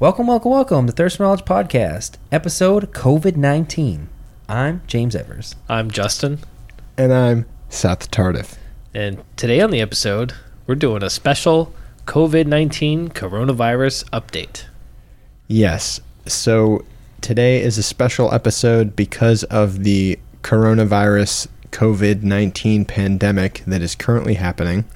Welcome, 0.00 0.28
welcome, 0.28 0.50
welcome 0.50 0.86
to 0.86 0.92
Thirst 0.92 1.18
for 1.18 1.24
Knowledge 1.24 1.44
Podcast, 1.44 2.16
episode 2.32 2.92
COVID 2.92 3.36
19. 3.36 4.08
I'm 4.48 4.80
James 4.86 5.14
Evers. 5.14 5.56
I'm 5.68 5.90
Justin, 5.90 6.38
And 6.96 7.12
I'm 7.12 7.44
Seth 7.68 8.10
Tardiff. 8.10 8.56
and 8.94 9.22
today 9.36 9.60
on 9.60 9.70
the 9.70 9.80
episode, 9.82 10.32
we're 10.66 10.74
doing 10.74 11.02
a 11.02 11.10
special 11.10 11.74
COVID 12.06 12.46
19 12.46 13.10
coronavirus 13.10 14.08
update. 14.10 14.64
Yes. 15.48 16.00
So 16.26 16.84
today 17.20 17.60
is 17.60 17.76
a 17.76 17.82
special 17.82 18.32
episode 18.32 18.96
because 18.96 19.44
of 19.44 19.84
the 19.84 20.18
coronavirus 20.42 21.48
COVID 21.72 22.22
19 22.22 22.86
pandemic 22.86 23.62
that 23.66 23.82
is 23.82 23.94
currently 23.94 24.34
happening. 24.34 24.86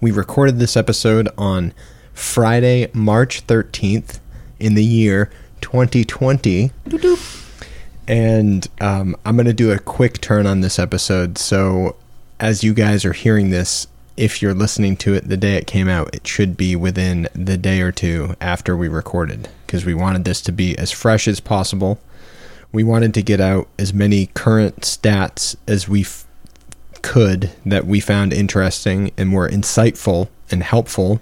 We 0.00 0.10
recorded 0.10 0.58
this 0.58 0.74
episode 0.74 1.28
on 1.36 1.74
Friday, 2.20 2.88
March 2.92 3.46
13th 3.46 4.20
in 4.60 4.74
the 4.74 4.84
year 4.84 5.30
2020. 5.62 6.70
And 8.06 8.68
um, 8.80 9.16
I'm 9.24 9.36
going 9.36 9.46
to 9.46 9.52
do 9.52 9.72
a 9.72 9.78
quick 9.78 10.20
turn 10.20 10.46
on 10.46 10.60
this 10.60 10.78
episode. 10.78 11.38
So, 11.38 11.96
as 12.38 12.62
you 12.62 12.74
guys 12.74 13.04
are 13.04 13.12
hearing 13.12 13.50
this, 13.50 13.86
if 14.16 14.42
you're 14.42 14.54
listening 14.54 14.96
to 14.98 15.14
it 15.14 15.28
the 15.28 15.36
day 15.36 15.54
it 15.56 15.66
came 15.66 15.88
out, 15.88 16.14
it 16.14 16.26
should 16.26 16.56
be 16.56 16.76
within 16.76 17.28
the 17.34 17.56
day 17.56 17.80
or 17.80 17.90
two 17.90 18.34
after 18.40 18.76
we 18.76 18.86
recorded 18.86 19.48
because 19.66 19.84
we 19.84 19.94
wanted 19.94 20.24
this 20.24 20.42
to 20.42 20.52
be 20.52 20.76
as 20.76 20.90
fresh 20.90 21.26
as 21.26 21.40
possible. 21.40 21.98
We 22.70 22.84
wanted 22.84 23.14
to 23.14 23.22
get 23.22 23.40
out 23.40 23.66
as 23.78 23.94
many 23.94 24.26
current 24.26 24.82
stats 24.82 25.56
as 25.66 25.88
we 25.88 26.02
f- 26.02 26.26
could 27.02 27.50
that 27.64 27.86
we 27.86 27.98
found 27.98 28.32
interesting 28.32 29.10
and 29.16 29.32
were 29.32 29.48
insightful 29.48 30.28
and 30.50 30.62
helpful 30.62 31.20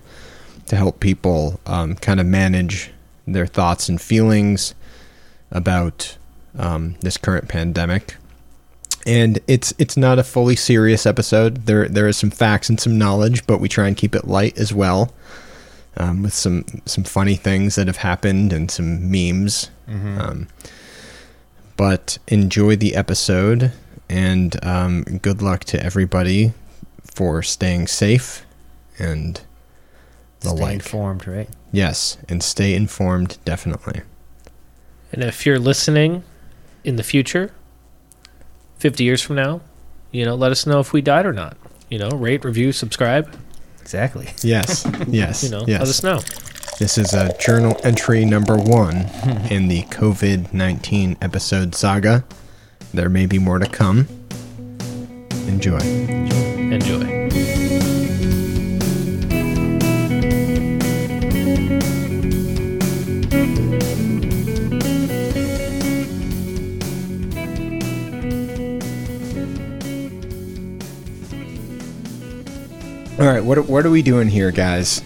to 0.68 0.76
help 0.76 1.00
people 1.00 1.60
um, 1.66 1.94
kind 1.96 2.20
of 2.20 2.26
manage 2.26 2.90
their 3.26 3.46
thoughts 3.46 3.88
and 3.88 4.00
feelings 4.00 4.74
about 5.50 6.16
um, 6.58 6.96
this 7.00 7.16
current 7.16 7.48
pandemic. 7.48 8.16
And 9.06 9.38
it's 9.46 9.72
it's 9.78 9.96
not 9.96 10.18
a 10.18 10.24
fully 10.24 10.56
serious 10.56 11.06
episode. 11.06 11.66
There 11.66 11.88
there 11.88 12.08
is 12.08 12.16
some 12.16 12.30
facts 12.30 12.68
and 12.68 12.78
some 12.78 12.98
knowledge, 12.98 13.46
but 13.46 13.60
we 13.60 13.68
try 13.68 13.88
and 13.88 13.96
keep 13.96 14.14
it 14.14 14.26
light 14.26 14.58
as 14.58 14.72
well, 14.72 15.14
um, 15.96 16.22
with 16.22 16.34
some 16.34 16.64
some 16.84 17.04
funny 17.04 17.36
things 17.36 17.76
that 17.76 17.86
have 17.86 17.98
happened 17.98 18.52
and 18.52 18.70
some 18.70 19.10
memes. 19.10 19.70
Um, 20.20 20.48
but 21.76 22.18
enjoy 22.26 22.76
the 22.76 22.94
episode, 22.96 23.72
and 24.10 24.62
um, 24.62 25.04
good 25.22 25.40
luck 25.40 25.64
to 25.66 25.82
everybody 25.82 26.52
for 27.04 27.42
staying 27.42 27.86
safe 27.86 28.44
and 28.98 29.40
the 30.40 30.50
Stay 30.50 30.60
like. 30.62 30.74
informed, 30.74 31.26
right? 31.26 31.48
Yes, 31.72 32.16
and 32.28 32.42
stay 32.42 32.74
informed 32.74 33.38
definitely. 33.44 34.02
And 35.12 35.22
if 35.24 35.44
you're 35.46 35.58
listening 35.58 36.22
in 36.84 36.96
the 36.96 37.02
future, 37.02 37.52
50 38.78 39.02
years 39.04 39.20
from 39.22 39.36
now, 39.36 39.60
you 40.12 40.24
know, 40.24 40.34
let 40.34 40.52
us 40.52 40.66
know 40.66 40.80
if 40.80 40.92
we 40.92 41.00
died 41.02 41.26
or 41.26 41.32
not. 41.32 41.56
You 41.90 41.98
know, 41.98 42.10
rate, 42.10 42.44
review, 42.44 42.72
subscribe. 42.72 43.34
Exactly. 43.80 44.28
Yes, 44.42 44.86
yes, 45.08 45.42
You 45.42 45.50
know, 45.50 45.64
yes. 45.66 45.80
let 45.80 45.88
us 45.88 46.02
know. 46.02 46.20
This 46.78 46.96
is 46.98 47.12
a 47.14 47.36
journal 47.38 47.76
entry 47.82 48.24
number 48.24 48.56
one 48.56 48.96
in 49.50 49.66
the 49.68 49.82
COVID 49.84 50.52
19 50.52 51.16
episode 51.20 51.74
saga. 51.74 52.24
There 52.94 53.08
may 53.08 53.26
be 53.26 53.38
more 53.38 53.58
to 53.58 53.66
come. 53.68 54.06
Enjoy. 55.48 55.78
Enjoy. 55.78 57.07
All 73.18 73.26
right, 73.26 73.42
what, 73.42 73.66
what 73.68 73.84
are 73.84 73.90
we 73.90 74.02
doing 74.02 74.28
here, 74.28 74.50
guys? 74.52 75.02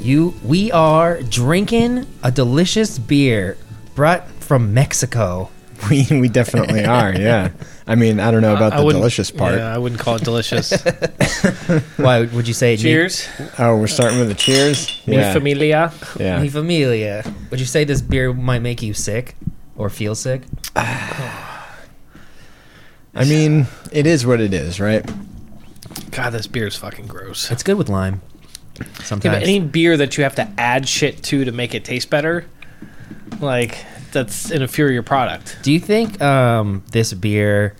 You, 0.00 0.34
we 0.44 0.70
are 0.72 1.22
drinking 1.22 2.06
a 2.22 2.30
delicious 2.30 2.98
beer 2.98 3.56
brought 3.94 4.28
from 4.40 4.74
Mexico. 4.74 5.50
We, 5.90 6.06
we 6.10 6.28
definitely 6.30 6.84
are, 6.86 7.12
yeah. 7.14 7.50
I 7.86 7.94
mean, 7.94 8.18
I 8.18 8.30
don't 8.30 8.40
know 8.40 8.54
about 8.56 8.72
I 8.72 8.78
the 8.78 8.84
wouldn't- 8.86 9.02
delicious 9.02 9.30
part. 9.30 9.56
Yeah, 9.56 9.74
I 9.74 9.76
wouldn't 9.76 10.00
call 10.00 10.14
it 10.16 10.24
delicious. 10.30 10.72
Why 11.98 12.22
would 12.24 12.48
you 12.48 12.54
say 12.54 12.72
it? 12.74 12.78
Cheers. 12.78 13.28
Oh, 13.58 13.76
we're 13.76 13.86
starting 13.88 14.18
with 14.18 14.28
the 14.28 14.34
cheers? 14.34 15.02
Mi 15.06 15.16
Yeah. 15.16 15.34
familia. 15.34 15.92
yeah. 16.18 16.40
Mi 16.40 16.48
familia. 16.48 17.22
Would 17.50 17.60
you 17.60 17.66
say 17.66 17.84
this 17.84 18.00
beer 18.00 18.32
might 18.32 18.60
make 18.62 18.80
you 18.82 18.94
sick 18.94 19.36
or 19.76 19.90
feel 19.90 20.14
sick? 20.14 20.42
I 20.76 21.66
mean, 23.26 23.66
it 23.92 24.06
is 24.06 24.24
what 24.24 24.40
it 24.40 24.54
is, 24.54 24.80
right? 24.80 25.04
God, 26.14 26.30
this 26.30 26.46
beer 26.46 26.66
is 26.66 26.76
fucking 26.76 27.06
gross. 27.06 27.50
It's 27.50 27.62
good 27.62 27.76
with 27.76 27.88
lime. 27.88 28.20
Yeah, 28.80 28.86
Sometimes. 29.02 29.34
but 29.36 29.42
any 29.42 29.60
beer 29.60 29.96
that 29.96 30.16
you 30.16 30.24
have 30.24 30.34
to 30.36 30.48
add 30.58 30.88
shit 30.88 31.22
to 31.24 31.44
to 31.44 31.52
make 31.52 31.74
it 31.74 31.84
taste 31.84 32.10
better, 32.10 32.44
like 33.40 33.84
that's 34.12 34.50
an 34.50 34.62
inferior 34.62 35.02
product. 35.02 35.58
Do 35.62 35.72
you 35.72 35.80
think 35.80 36.20
um, 36.20 36.82
this 36.92 37.12
beer 37.12 37.76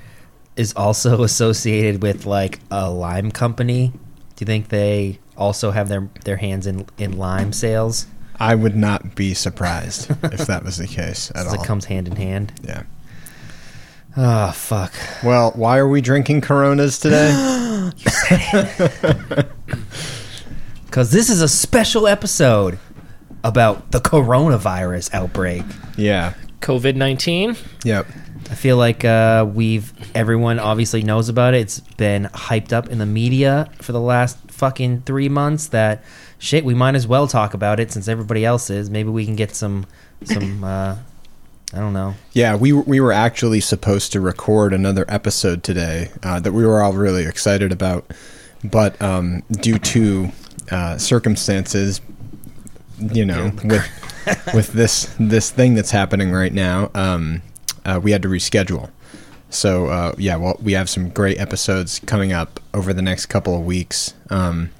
is 0.56 0.72
also 0.74 1.22
associated 1.24 2.02
with 2.02 2.26
like 2.26 2.60
a 2.70 2.90
lime 2.90 3.30
company? 3.30 3.92
Do 4.36 4.42
you 4.42 4.46
think 4.46 4.68
they 4.68 5.18
also 5.36 5.70
have 5.72 5.88
their 5.88 6.08
their 6.24 6.36
hands 6.36 6.66
in 6.66 6.86
in 6.98 7.16
lime 7.18 7.52
sales? 7.52 8.06
I 8.38 8.54
would 8.56 8.74
not 8.76 9.14
be 9.14 9.32
surprised 9.32 10.10
if 10.24 10.46
that 10.48 10.64
was 10.64 10.78
the 10.78 10.88
case 10.88 11.30
at 11.30 11.46
As 11.46 11.46
all. 11.54 11.62
it 11.62 11.66
comes 11.66 11.84
hand 11.84 12.08
in 12.08 12.16
hand. 12.16 12.52
yeah. 12.64 12.82
Oh 14.16 14.52
fuck! 14.52 14.92
Well, 15.24 15.52
why 15.56 15.78
are 15.78 15.88
we 15.88 16.00
drinking 16.00 16.40
Coronas 16.42 16.98
today? 16.98 17.32
Because 20.86 21.10
this 21.10 21.28
is 21.28 21.42
a 21.42 21.48
special 21.48 22.06
episode 22.06 22.78
about 23.42 23.90
the 23.90 23.98
coronavirus 23.98 25.12
outbreak. 25.12 25.64
yeah. 25.96 26.34
COVID 26.60 26.94
nineteen. 26.94 27.56
Yep. 27.84 28.06
I 28.50 28.54
feel 28.54 28.76
like 28.76 29.04
uh, 29.04 29.44
we've 29.52 29.92
everyone 30.14 30.58
obviously 30.60 31.02
knows 31.02 31.28
about 31.28 31.52
it. 31.54 31.62
It's 31.62 31.80
been 31.80 32.24
hyped 32.26 32.72
up 32.72 32.88
in 32.88 32.98
the 32.98 33.06
media 33.06 33.68
for 33.82 33.90
the 33.92 34.00
last 34.00 34.38
fucking 34.52 35.02
three 35.02 35.28
months. 35.28 35.66
That 35.68 36.04
shit, 36.38 36.64
we 36.64 36.74
might 36.74 36.94
as 36.94 37.06
well 37.08 37.26
talk 37.26 37.54
about 37.54 37.80
it 37.80 37.90
since 37.90 38.06
everybody 38.06 38.44
else 38.44 38.70
is. 38.70 38.88
Maybe 38.88 39.10
we 39.10 39.24
can 39.26 39.34
get 39.36 39.54
some 39.54 39.84
some. 40.22 40.62
Uh, 40.64 40.96
I 41.72 41.78
don't 41.78 41.92
know. 41.92 42.14
Yeah, 42.32 42.56
we 42.56 42.72
we 42.72 43.00
were 43.00 43.12
actually 43.12 43.60
supposed 43.60 44.12
to 44.12 44.20
record 44.20 44.72
another 44.72 45.04
episode 45.08 45.62
today 45.62 46.10
uh, 46.22 46.40
that 46.40 46.52
we 46.52 46.64
were 46.64 46.82
all 46.82 46.92
really 46.92 47.26
excited 47.26 47.72
about, 47.72 48.12
but 48.62 49.00
um, 49.02 49.42
due 49.50 49.78
to 49.78 50.30
uh, 50.70 50.98
circumstances, 50.98 52.00
you 52.98 53.24
know, 53.24 53.50
with 53.64 54.54
with 54.54 54.68
this 54.68 55.14
this 55.18 55.50
thing 55.50 55.74
that's 55.74 55.90
happening 55.90 56.30
right 56.30 56.52
now, 56.52 56.90
um, 56.94 57.42
uh, 57.84 57.98
we 58.02 58.12
had 58.12 58.22
to 58.22 58.28
reschedule. 58.28 58.90
So 59.50 59.86
uh, 59.86 60.14
yeah, 60.18 60.36
well, 60.36 60.56
we 60.62 60.72
have 60.72 60.88
some 60.88 61.10
great 61.10 61.38
episodes 61.38 61.98
coming 62.00 62.32
up 62.32 62.60
over 62.72 62.92
the 62.92 63.02
next 63.02 63.26
couple 63.26 63.56
of 63.56 63.64
weeks, 63.64 64.14
um, 64.30 64.70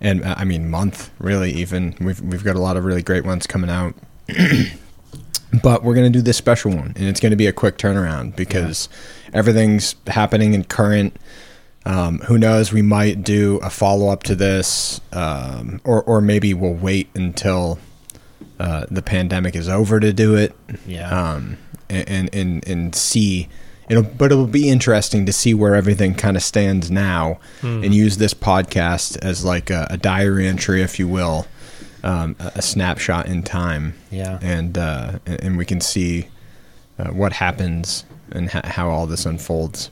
and 0.00 0.22
uh, 0.24 0.34
I 0.36 0.44
mean 0.44 0.68
month 0.68 1.10
really. 1.18 1.52
Even 1.52 1.94
we've 2.00 2.20
we've 2.20 2.44
got 2.44 2.56
a 2.56 2.60
lot 2.60 2.76
of 2.76 2.84
really 2.84 3.02
great 3.02 3.24
ones 3.24 3.46
coming 3.46 3.70
out. 3.70 3.94
but 5.62 5.82
we're 5.82 5.94
going 5.94 6.10
to 6.12 6.18
do 6.18 6.22
this 6.22 6.36
special 6.36 6.70
one 6.72 6.92
and 6.96 7.04
it's 7.04 7.20
going 7.20 7.30
to 7.30 7.36
be 7.36 7.46
a 7.46 7.52
quick 7.52 7.78
turnaround 7.78 8.36
because 8.36 8.88
everything's 9.32 9.94
happening 10.06 10.54
in 10.54 10.64
current. 10.64 11.16
Um, 11.86 12.18
who 12.20 12.36
knows? 12.36 12.72
We 12.72 12.82
might 12.82 13.22
do 13.24 13.58
a 13.62 13.70
follow-up 13.70 14.22
to 14.24 14.34
this 14.34 15.00
um, 15.12 15.80
or, 15.84 16.02
or 16.02 16.20
maybe 16.20 16.52
we'll 16.52 16.74
wait 16.74 17.08
until 17.14 17.78
uh, 18.60 18.84
the 18.90 19.00
pandemic 19.02 19.56
is 19.56 19.68
over 19.68 19.98
to 20.00 20.12
do 20.12 20.34
it. 20.34 20.54
Yeah. 20.86 21.08
um, 21.08 21.56
and, 21.88 22.28
and, 22.34 22.68
and 22.68 22.94
see 22.94 23.48
it'll 23.88 24.02
but 24.02 24.30
it'll 24.30 24.46
be 24.46 24.68
interesting 24.68 25.24
to 25.26 25.32
see 25.32 25.54
where 25.54 25.74
everything 25.74 26.14
kind 26.14 26.36
of 26.36 26.42
stands 26.42 26.90
now 26.90 27.38
and 27.82 27.94
use 27.94 28.18
this 28.18 28.34
podcast 28.34 29.16
as 29.22 29.44
like 29.44 29.70
a, 29.70 29.86
a 29.88 29.96
diary 29.96 30.46
entry 30.46 30.82
if 30.82 30.98
you 30.98 31.08
will 31.08 31.46
um, 32.04 32.36
a, 32.38 32.62
snapshot 32.62 33.26
in 33.26 33.42
time 33.42 33.94
Yeah. 34.10 34.38
and 34.42 34.76
uh, 34.78 35.18
and 35.26 35.56
we 35.58 35.64
can 35.64 35.80
see 35.80 36.28
uh, 36.98 37.08
what 37.10 37.32
happens 37.34 38.04
and 38.30 38.50
ha- 38.50 38.62
how 38.64 38.88
all 38.90 39.06
this 39.06 39.26
unfolds. 39.26 39.90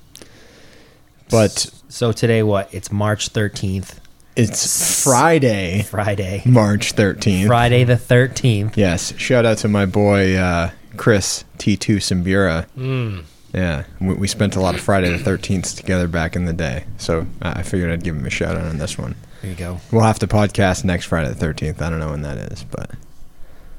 But 1.30 1.70
So 1.88 2.12
today, 2.12 2.42
what? 2.42 2.72
It's 2.72 2.92
March 2.92 3.28
thirteenth, 3.30 4.00
it's 4.36 5.02
Friday, 5.02 5.82
Friday. 5.82 6.42
March 6.46 6.92
thirteenth. 6.92 7.46
Friday 7.48 7.84
the 7.84 7.96
thirteenth. 7.96 8.76
Yes, 8.76 9.16
shout 9.18 9.44
out 9.44 9.58
to 9.58 9.68
my 9.68 9.86
boy 9.86 10.36
uh, 10.36 10.70
Chris 10.96 11.44
T 11.58 11.76
two 11.76 11.96
Simbira. 11.96 12.66
Mm. 12.76 13.24
Yeah, 13.52 13.84
we, 14.00 14.14
we 14.14 14.28
spent 14.28 14.54
a 14.56 14.60
lot 14.60 14.74
of 14.74 14.80
Friday 14.80 15.08
the 15.10 15.18
thirteenth 15.18 15.74
together 15.76 16.06
back 16.06 16.36
in 16.36 16.44
the 16.44 16.52
day, 16.52 16.84
so 16.98 17.26
I 17.42 17.62
figured 17.62 17.90
I'd 17.90 18.04
give 18.04 18.14
him 18.14 18.26
a 18.26 18.30
shout 18.30 18.56
out 18.56 18.64
on 18.66 18.78
this 18.78 18.96
one. 18.98 19.14
There 19.42 19.50
you 19.50 19.56
go. 19.56 19.80
We'll 19.92 20.02
have 20.02 20.18
to 20.20 20.26
podcast 20.26 20.84
next 20.84 21.06
Friday 21.06 21.28
the 21.28 21.34
thirteenth. 21.34 21.80
I 21.82 21.90
don't 21.90 22.00
know 22.00 22.10
when 22.10 22.22
that 22.22 22.38
is, 22.52 22.64
but 22.64 22.90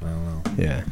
I 0.01 0.05
don't 0.05 0.25
know. 0.25 0.63
Yeah. 0.63 0.83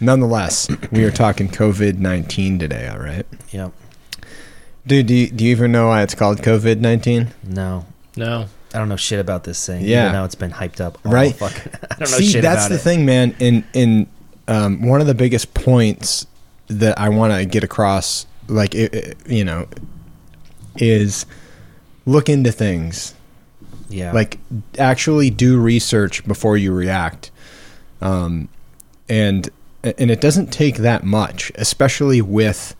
Nonetheless, 0.00 0.68
we 0.92 1.04
are 1.04 1.10
talking 1.10 1.48
COVID 1.48 1.98
19 1.98 2.58
today, 2.58 2.88
all 2.88 2.98
right? 2.98 3.26
Yep. 3.50 3.72
Dude, 4.86 5.06
do 5.06 5.14
you, 5.14 5.30
do 5.30 5.44
you 5.44 5.50
even 5.50 5.72
know 5.72 5.88
why 5.88 6.02
it's 6.02 6.14
called 6.14 6.38
COVID 6.38 6.78
19? 6.80 7.28
No. 7.44 7.86
No. 8.16 8.46
I 8.74 8.78
don't 8.78 8.88
know 8.88 8.96
shit 8.96 9.18
about 9.18 9.44
this 9.44 9.64
thing. 9.66 9.84
Yeah. 9.84 10.02
Even 10.04 10.12
though 10.12 10.24
it's 10.24 10.34
been 10.34 10.50
hyped 10.52 10.80
up. 10.80 10.98
all 11.04 11.12
Right. 11.12 11.34
Fucking, 11.34 11.72
I 11.90 11.94
don't 11.96 12.00
know 12.00 12.06
shit. 12.06 12.18
See, 12.18 12.26
shit 12.32 12.42
that's 12.42 12.66
about 12.66 12.68
the 12.68 12.74
it. 12.80 12.82
thing, 12.82 13.04
man. 13.06 13.34
In, 13.40 13.64
in 13.72 14.06
um, 14.48 14.82
one 14.86 15.00
of 15.00 15.06
the 15.06 15.14
biggest 15.14 15.54
points 15.54 16.26
that 16.68 16.98
I 16.98 17.08
want 17.08 17.32
to 17.32 17.44
get 17.46 17.64
across, 17.64 18.26
like, 18.48 18.74
it, 18.74 18.94
it- 18.94 19.16
you 19.26 19.44
know, 19.44 19.66
is 20.76 21.26
look 22.04 22.28
into 22.28 22.52
things. 22.52 23.14
Yeah. 23.88 24.12
like 24.12 24.38
actually 24.78 25.30
do 25.30 25.60
research 25.60 26.26
before 26.26 26.56
you 26.56 26.72
react. 26.72 27.30
Um 28.00 28.48
and 29.08 29.48
and 29.82 30.10
it 30.10 30.20
doesn't 30.20 30.52
take 30.52 30.78
that 30.78 31.04
much 31.04 31.52
especially 31.54 32.20
with 32.20 32.74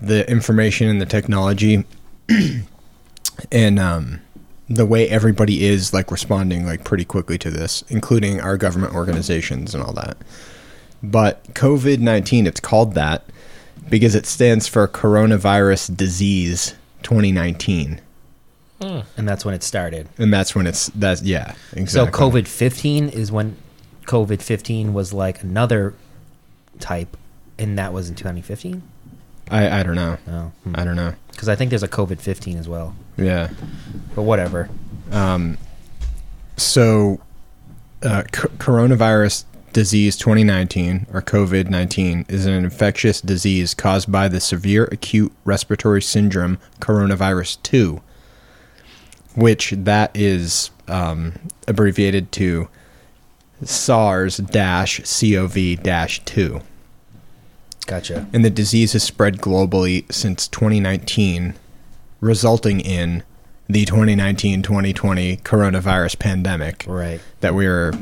the 0.00 0.28
information 0.30 0.88
and 0.88 1.00
the 1.00 1.06
technology 1.06 1.84
and 3.52 3.78
um 3.78 4.20
the 4.68 4.86
way 4.86 5.08
everybody 5.08 5.64
is 5.64 5.92
like 5.92 6.10
responding 6.10 6.66
like 6.66 6.84
pretty 6.84 7.04
quickly 7.04 7.38
to 7.38 7.50
this 7.50 7.82
including 7.88 8.40
our 8.40 8.56
government 8.56 8.94
organizations 8.94 9.74
and 9.74 9.82
all 9.82 9.92
that. 9.92 10.16
But 11.02 11.42
covid-19 11.54 12.46
it's 12.46 12.60
called 12.60 12.94
that 12.94 13.24
because 13.88 14.14
it 14.14 14.26
stands 14.26 14.66
for 14.66 14.86
coronavirus 14.88 15.96
disease 15.96 16.74
2019 17.02 18.00
and 19.16 19.28
that's 19.28 19.44
when 19.44 19.54
it 19.54 19.62
started. 19.62 20.08
and 20.18 20.32
that's 20.32 20.54
when 20.54 20.66
it's 20.66 20.86
that's 20.94 21.22
yeah 21.22 21.54
exactly. 21.72 22.12
So 22.12 22.30
COVID 22.30 22.46
fifteen 22.46 23.08
is 23.08 23.30
when 23.32 23.56
COVID 24.06 24.42
fifteen 24.42 24.92
was 24.94 25.12
like 25.12 25.42
another 25.42 25.94
type, 26.80 27.16
and 27.58 27.78
that 27.78 27.92
was 27.92 28.08
in 28.08 28.14
2015. 28.14 28.82
I 29.50 29.80
I 29.80 29.82
don't 29.82 29.94
know. 29.96 30.16
Oh, 30.28 30.52
I 30.74 30.84
don't 30.84 30.96
know. 30.96 31.14
because 31.30 31.48
I 31.48 31.54
think 31.56 31.70
there's 31.70 31.82
a 31.82 31.88
COVID 31.88 32.20
fifteen 32.20 32.56
as 32.58 32.68
well. 32.68 32.94
Yeah. 33.16 33.50
But 34.14 34.22
whatever. 34.22 34.68
Um. 35.12 35.58
So, 36.56 37.20
uh, 38.02 38.22
c- 38.32 38.48
coronavirus 38.58 39.44
disease 39.72 40.16
2019 40.16 41.06
or 41.12 41.20
COVID 41.20 41.68
19 41.68 42.26
is 42.28 42.46
an 42.46 42.52
infectious 42.52 43.20
disease 43.20 43.74
caused 43.74 44.10
by 44.12 44.28
the 44.28 44.38
severe 44.40 44.84
acute 44.92 45.32
respiratory 45.44 46.00
syndrome 46.00 46.58
coronavirus 46.80 47.60
2, 47.64 48.00
which 49.34 49.70
that 49.70 50.10
is 50.14 50.70
um, 50.88 51.32
abbreviated 51.66 52.30
to 52.32 52.68
SARS-CoV-2. 53.64 56.62
Gotcha. 57.86 58.26
and 58.32 58.42
the 58.42 58.48
disease 58.50 58.94
has 58.94 59.02
spread 59.02 59.42
globally 59.42 60.10
since 60.10 60.48
2019, 60.48 61.52
resulting 62.22 62.80
in 62.80 63.22
the 63.68 63.84
2019-2020 63.84 65.42
coronavirus 65.42 66.18
pandemic 66.18 66.84
Right. 66.88 67.20
that 67.40 67.54
we're 67.54 67.92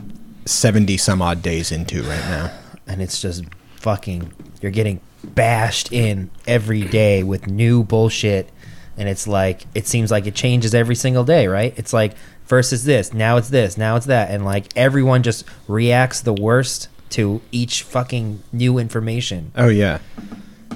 70 0.44 0.96
some 0.98 1.20
odd 1.20 1.42
days 1.42 1.72
into 1.72 2.02
right 2.02 2.20
now. 2.20 2.52
and 2.86 3.02
it's 3.02 3.20
just 3.20 3.42
fucking 3.74 4.30
you're 4.60 4.70
getting 4.70 5.00
bashed 5.24 5.92
in 5.92 6.30
every 6.46 6.82
day 6.82 7.24
with 7.24 7.48
new 7.48 7.82
bullshit 7.82 8.48
and 8.96 9.08
it's 9.08 9.26
like 9.26 9.62
it 9.74 9.86
seems 9.86 10.10
like 10.10 10.26
it 10.26 10.34
changes 10.34 10.74
every 10.74 10.94
single 10.94 11.24
day 11.24 11.46
right 11.46 11.74
it's 11.76 11.92
like 11.92 12.14
first 12.44 12.72
is 12.72 12.84
this 12.84 13.12
now 13.12 13.36
it's 13.36 13.48
this 13.50 13.76
now 13.76 13.96
it's 13.96 14.06
that 14.06 14.30
and 14.30 14.44
like 14.44 14.66
everyone 14.76 15.22
just 15.22 15.44
reacts 15.68 16.20
the 16.20 16.32
worst 16.32 16.88
to 17.10 17.40
each 17.50 17.82
fucking 17.82 18.42
new 18.52 18.78
information 18.78 19.52
Oh 19.56 19.68
yeah. 19.68 19.98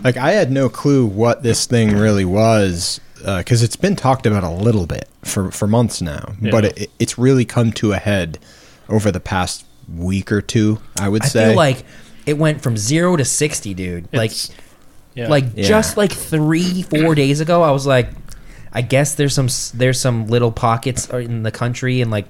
Like 0.04 0.16
I 0.18 0.32
had 0.32 0.50
no 0.52 0.68
clue 0.68 1.06
what 1.06 1.42
this 1.42 1.64
thing 1.66 1.96
really 1.96 2.24
was 2.26 3.00
uh, 3.24 3.38
because 3.38 3.62
it's 3.62 3.76
been 3.76 3.96
talked 3.96 4.26
about 4.26 4.44
a 4.44 4.50
little 4.50 4.86
bit 4.86 5.08
for 5.22 5.50
for 5.50 5.66
months 5.66 6.02
now, 6.02 6.34
but 6.50 6.66
it, 6.66 6.90
it's 6.98 7.16
really 7.18 7.44
come 7.46 7.72
to 7.72 7.92
a 7.92 7.96
head 7.96 8.38
over 8.90 9.10
the 9.10 9.20
past 9.20 9.64
week 9.92 10.30
or 10.30 10.42
two. 10.42 10.78
I 11.00 11.08
would 11.08 11.22
i 11.22 11.26
say. 11.26 11.46
feel 11.48 11.56
like 11.56 11.84
it 12.26 12.36
went 12.36 12.60
from 12.60 12.76
0 12.76 13.16
to 13.16 13.24
60 13.24 13.72
dude 13.74 14.08
like 14.12 14.30
It's- 14.32 14.50
yeah. 15.16 15.28
like 15.28 15.44
Yeah. 15.56 15.66
just 15.66 15.96
like 15.96 16.12
three 16.12 16.82
four 16.82 17.14
days 17.16 17.40
ago 17.40 17.62
i 17.62 17.70
was 17.72 17.86
like 17.86 18.10
i 18.72 18.82
guess 18.82 19.14
there's 19.16 19.34
some 19.34 19.46
s- 19.46 19.72
there's 19.72 19.98
some 20.00 20.28
little 20.28 20.52
pockets 20.52 21.08
in 21.10 21.42
the 21.42 21.50
country 21.50 22.00
and 22.02 22.10
like 22.10 22.26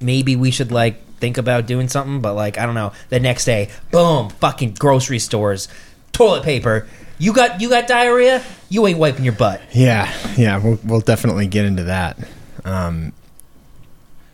maybe 0.00 0.36
we 0.36 0.50
should 0.50 0.70
like 0.70 1.00
think 1.18 1.38
about 1.38 1.66
doing 1.66 1.88
something 1.88 2.20
but 2.20 2.34
like 2.34 2.58
i 2.58 2.66
don't 2.66 2.74
know 2.74 2.92
the 3.08 3.18
next 3.20 3.44
day 3.44 3.70
boom 3.90 4.28
fucking 4.28 4.74
grocery 4.74 5.18
stores 5.18 5.68
toilet 6.12 6.42
paper 6.42 6.86
you 7.18 7.32
got 7.32 7.60
you 7.60 7.68
got 7.70 7.86
diarrhea 7.86 8.42
you 8.68 8.86
ain't 8.86 8.98
wiping 8.98 9.24
your 9.24 9.34
butt 9.34 9.60
Yeah, 9.72 10.12
yeah, 10.36 10.58
we'll 10.58 10.78
we'll 10.84 11.00
definitely 11.00 11.46
get 11.46 11.64
into 11.64 11.84
that. 11.84 12.18
Um, 12.64 13.12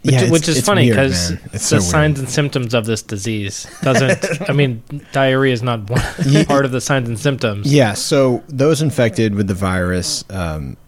Which, 0.03 0.15
yeah, 0.15 0.31
which 0.31 0.49
is 0.49 0.65
funny 0.65 0.89
because 0.89 1.37
the 1.53 1.59
so 1.59 1.79
signs 1.79 2.19
and 2.19 2.29
symptoms 2.29 2.73
of 2.73 2.87
this 2.87 3.03
disease 3.03 3.67
doesn't. 3.83 4.49
I 4.49 4.53
mean, 4.55 4.83
diarrhea 5.13 5.53
is 5.53 5.63
not 5.63 5.91
one 5.91 6.47
part 6.47 6.65
of 6.65 6.73
the 6.73 6.81
signs 6.81 7.07
and 7.09 7.19
symptoms. 7.19 7.71
Yeah, 7.71 7.93
so 7.93 8.43
those 8.49 8.81
infected 8.81 9.35
with 9.35 9.47
the 9.47 9.55
virus 9.55 10.25
um, 10.31 10.79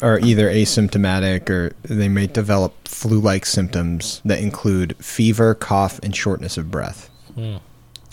are 0.00 0.18
either 0.20 0.48
asymptomatic 0.48 1.50
or 1.50 1.74
they 1.82 2.08
may 2.08 2.26
develop 2.26 2.88
flu-like 2.88 3.44
symptoms 3.44 4.22
that 4.24 4.38
include 4.38 4.96
fever, 4.96 5.54
cough, 5.54 5.98
and 6.02 6.16
shortness 6.16 6.56
of 6.56 6.70
breath. 6.70 7.10
Hmm. 7.34 7.56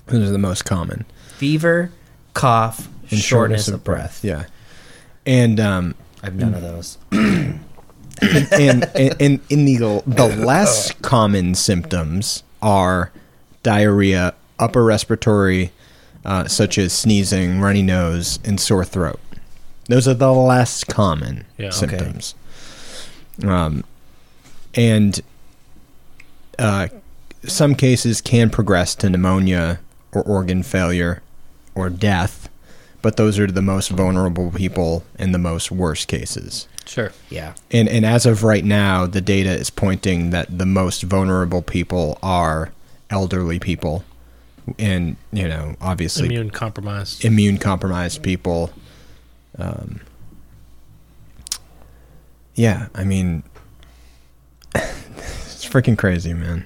Those 0.07 0.27
are 0.30 0.33
the 0.33 0.38
most 0.38 0.65
common. 0.65 1.06
fever 1.38 1.92
cough 2.33 2.89
And 3.09 3.19
shortness, 3.19 3.68
of 3.69 3.83
breath, 3.86 4.24
Yeah, 4.24 4.45
and 5.25 5.59
um, 5.59 5.95
i 6.24 6.25
have 6.25 6.36
none 6.36 6.54
of 6.54 6.62
those 6.62 6.97
and, 8.21 8.53
and, 8.53 9.21
and 9.21 9.39
in 9.50 9.65
the 9.65 10.03
the 10.06 10.27
less 10.27 10.91
common 11.01 11.56
symptoms 11.56 12.44
are 12.62 13.12
diarrhea, 13.63 14.33
upper 14.59 14.83
respiratory, 14.83 15.71
uh, 16.25 16.47
such 16.47 16.77
as 16.77 16.94
sneezing, 16.94 17.59
runny 17.59 17.81
nose, 17.81 18.39
and 18.44 18.59
sore 18.59 18.85
throat. 18.85 19.19
Those 19.88 20.07
are 20.07 20.13
the 20.13 20.31
less 20.31 20.83
common 20.83 21.45
Yeah. 21.57 21.68
Okay. 21.68 21.75
symptoms. 21.75 22.35
Um, 23.44 23.83
and 24.75 25.19
uh, 26.59 26.88
some 27.44 27.75
cases 27.75 28.21
can 28.21 28.50
progress 28.50 28.94
to 28.95 29.09
pneumonia 29.09 29.79
or 30.13 30.21
organ 30.23 30.63
failure 30.63 31.21
or 31.73 31.90
death, 31.90 32.49
but 33.01 33.18
those 33.18 33.40
are 33.40 33.47
the 33.47 33.61
most 33.61 33.90
vulnerable 33.90 34.51
people 34.51 35.04
in 35.18 35.31
the 35.31 35.40
most 35.40 35.71
worst 35.71 36.07
cases. 36.07 36.68
Sure. 36.85 37.11
yeah 37.30 37.54
And 37.71 37.88
and 37.88 38.06
as 38.06 38.26
of 38.26 38.44
right 38.44 38.66
now, 38.66 39.06
the 39.06 39.21
data 39.21 39.50
is 39.52 39.69
pointing 39.69 40.31
that 40.31 40.57
the 40.57 40.66
most 40.66 41.04
vulnerable 41.04 41.61
people 41.61 42.18
are 42.21 42.71
elderly 43.09 43.59
people, 43.59 44.04
and 44.80 45.16
you 45.31 45.47
know, 45.47 45.76
obviously 45.81 46.26
Immune 46.28 46.50
compromised. 46.52 47.23
immune 47.26 47.57
compromised 47.57 48.23
people. 48.23 48.71
Um, 49.57 50.02
yeah, 52.56 52.88
I 52.95 53.04
mean, 53.04 53.44
it's 54.76 55.66
freaking 55.66 55.97
crazy, 55.97 56.33
man. 56.33 56.66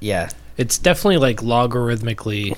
yeah 0.00 0.30
It's 0.56 0.78
definitely 0.78 1.18
like 1.18 1.38
logarithmically 1.38 2.56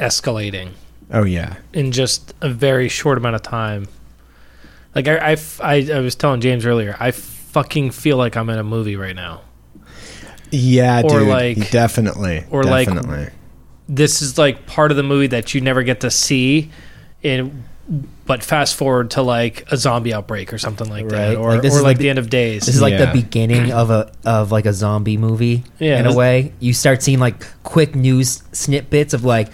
escalating 0.00 0.72
Oh 1.10 1.24
yeah, 1.24 1.56
in 1.72 1.90
just 1.92 2.34
a 2.42 2.48
very 2.50 2.88
short 2.88 3.16
amount 3.18 3.34
of 3.36 3.42
time. 3.42 3.88
Like 4.98 5.06
I, 5.06 5.36
I, 5.62 5.88
I 5.94 6.00
was 6.00 6.14
telling 6.16 6.40
James 6.40 6.66
earlier, 6.66 6.96
I 6.98 7.12
fucking 7.12 7.92
feel 7.92 8.16
like 8.16 8.36
I'm 8.36 8.50
in 8.50 8.58
a 8.58 8.64
movie 8.64 8.96
right 8.96 9.14
now. 9.14 9.42
yeah, 10.50 11.02
Or 11.04 11.20
dude, 11.20 11.28
like- 11.28 11.70
definitely, 11.70 12.44
or 12.50 12.64
like- 12.64 12.88
definitely. 12.88 13.28
This 13.88 14.20
is 14.20 14.36
like 14.36 14.66
part 14.66 14.90
of 14.90 14.96
the 14.96 15.02
movie 15.02 15.28
that 15.28 15.54
you 15.54 15.60
never 15.60 15.82
get 15.82 16.00
to 16.00 16.10
see, 16.10 16.70
in 17.22 17.64
but 18.26 18.42
fast 18.44 18.74
forward 18.76 19.12
to 19.12 19.22
like 19.22 19.64
a 19.72 19.76
zombie 19.78 20.12
outbreak 20.12 20.52
or 20.52 20.58
something 20.58 20.90
like 20.90 21.08
that, 21.08 21.36
or 21.36 21.52
Like, 21.52 21.62
this 21.62 21.72
or 21.74 21.76
is 21.78 21.82
like, 21.82 21.90
like 21.94 21.98
the 21.98 22.10
end 22.10 22.18
of 22.18 22.28
days. 22.28 22.66
This 22.66 22.74
is 22.74 22.82
like 22.82 22.92
Yeah. 22.92 23.06
the 23.06 23.12
beginning 23.22 23.72
of 23.72 23.88
a 23.90 24.12
of 24.26 24.52
like 24.52 24.66
a 24.66 24.74
zombie 24.74 25.16
movie 25.16 25.64
Yeah, 25.78 25.98
in 26.00 26.06
a 26.06 26.14
way. 26.14 26.52
You 26.60 26.74
start 26.74 27.02
seeing 27.02 27.18
like 27.18 27.46
quick 27.62 27.94
news 27.94 28.42
snippets 28.52 29.14
of 29.14 29.24
like 29.24 29.48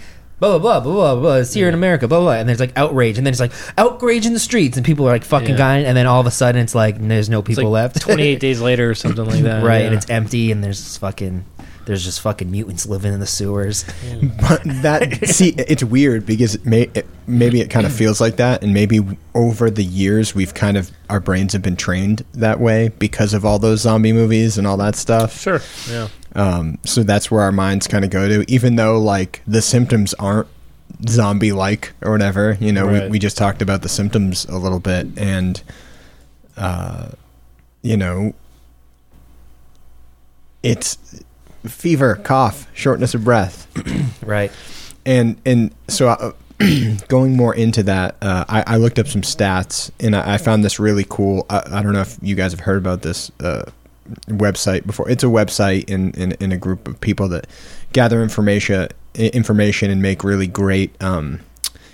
blah 0.51 0.59
blah 0.59 0.79
blah 0.79 0.93
blah 0.93 1.13
blah 1.13 1.21
blah. 1.21 1.35
It's 1.37 1.53
here 1.53 1.67
in 1.67 1.73
America, 1.73 2.07
blah 2.07 2.19
blah. 2.19 2.33
And 2.33 2.47
there's 2.47 2.59
like 2.59 2.73
outrage, 2.77 3.17
and 3.17 3.25
then 3.25 3.31
it's 3.33 3.39
like 3.39 3.51
outrage 3.77 4.25
in 4.25 4.33
the 4.33 4.39
streets, 4.39 4.77
and 4.77 4.85
people 4.85 5.07
are 5.07 5.11
like 5.11 5.23
fucking 5.23 5.49
Yeah. 5.51 5.57
dying, 5.57 5.85
and 5.85 5.95
then 5.97 6.07
all 6.07 6.19
of 6.21 6.27
a 6.27 6.31
sudden 6.31 6.61
it's 6.61 6.75
like 6.75 6.97
there's 6.99 7.29
no 7.29 7.39
It's 7.39 7.47
people 7.47 7.65
like 7.71 7.93
left. 7.93 8.01
28 8.01 8.39
days 8.39 8.61
later 8.61 8.89
or 8.89 8.95
something 9.03 9.25
like 9.25 9.41
that. 9.43 9.63
right, 9.63 9.79
yeah. 9.81 9.87
and 9.87 9.95
it's 9.95 10.09
empty, 10.09 10.51
and 10.51 10.63
there's 10.63 10.81
just 10.81 10.99
fucking 10.99 11.45
there's 11.85 12.03
just 12.03 12.19
fucking 12.21 12.49
mutants 12.49 12.87
living 12.87 13.13
in 13.13 13.19
the 13.19 13.27
sewers. 13.27 13.85
But 14.41 14.61
that 14.81 15.27
see, 15.27 15.49
it's 15.57 15.83
weird 15.83 16.25
because 16.25 16.55
it 16.55 16.65
may 16.65 16.89
it, 16.95 17.05
maybe 17.27 17.61
it 17.61 17.69
kind 17.69 17.85
of 17.85 17.93
feels 17.93 18.19
like 18.19 18.37
that, 18.37 18.63
and 18.63 18.73
maybe 18.73 19.01
over 19.35 19.69
the 19.69 19.83
years 19.83 20.33
we've 20.33 20.53
kind 20.53 20.77
of 20.77 20.89
our 21.09 21.19
brains 21.19 21.53
have 21.53 21.61
been 21.61 21.75
trained 21.75 22.25
that 22.33 22.59
way 22.59 22.87
because 22.99 23.33
of 23.35 23.45
all 23.45 23.59
those 23.59 23.81
zombie 23.81 24.13
movies 24.13 24.57
and 24.57 24.65
all 24.65 24.77
that 24.77 24.95
stuff. 24.95 25.39
sure. 25.39 25.61
Yeah. 25.89 26.07
Um, 26.35 26.77
so 26.85 27.03
that's 27.03 27.31
where 27.31 27.41
our 27.41 27.51
minds 27.53 27.87
kind 27.87 28.03
of 28.03 28.11
go 28.11 28.27
to, 28.27 28.45
even 28.51 28.75
though 28.75 28.99
like 28.99 29.41
the 29.47 29.61
symptoms 29.61 30.13
aren't 30.15 30.47
zombie 31.07 31.51
like 31.53 31.93
or 32.01 32.11
whatever. 32.11 32.57
You 32.59 32.71
know, 32.73 32.87
we, 32.87 32.99
Right. 32.99 33.09
we 33.09 33.19
just 33.19 33.37
talked 33.37 33.61
about 33.61 33.81
the 33.81 33.89
symptoms 33.89 34.45
a 34.45 34.57
little 34.57 34.79
bit, 34.79 35.07
and 35.17 35.61
uh, 36.57 37.09
you 37.81 37.95
know, 37.97 38.33
it's 40.63 40.97
fever, 41.65 42.15
cough, 42.15 42.67
shortness 42.73 43.13
of 43.13 43.23
breath, 43.23 43.67
Right. 44.25 44.51
and 45.05 45.37
and 45.45 45.73
so 45.87 46.09
uh, 46.09 46.31
going 47.07 47.35
more 47.35 47.53
into 47.53 47.83
that, 47.83 48.15
uh, 48.21 48.45
I, 48.47 48.63
I 48.67 48.77
looked 48.77 48.99
up 48.99 49.07
some 49.07 49.21
stats, 49.21 49.91
and 49.99 50.15
I, 50.15 50.35
I 50.35 50.37
found 50.37 50.63
this 50.63 50.79
really 50.79 51.05
cool. 51.07 51.45
I, 51.49 51.63
I 51.71 51.81
don't 51.83 51.93
know 51.93 52.01
if 52.01 52.17
you 52.21 52.35
guys 52.35 52.51
have 52.51 52.61
heard 52.61 52.77
about 52.77 53.01
this 53.01 53.31
uh, 53.41 53.69
website 54.27 54.85
before. 54.85 55.09
It's 55.09 55.23
a 55.23 55.27
website 55.27 55.89
in, 55.89 56.11
in 56.11 56.33
in 56.33 56.51
a 56.51 56.57
group 56.57 56.87
of 56.87 56.99
people 57.01 57.27
that 57.29 57.47
gather 57.93 58.21
information 58.21 58.89
information 59.15 59.89
and 59.91 60.01
make 60.01 60.23
really 60.23 60.47
great 60.47 60.99
um, 61.01 61.39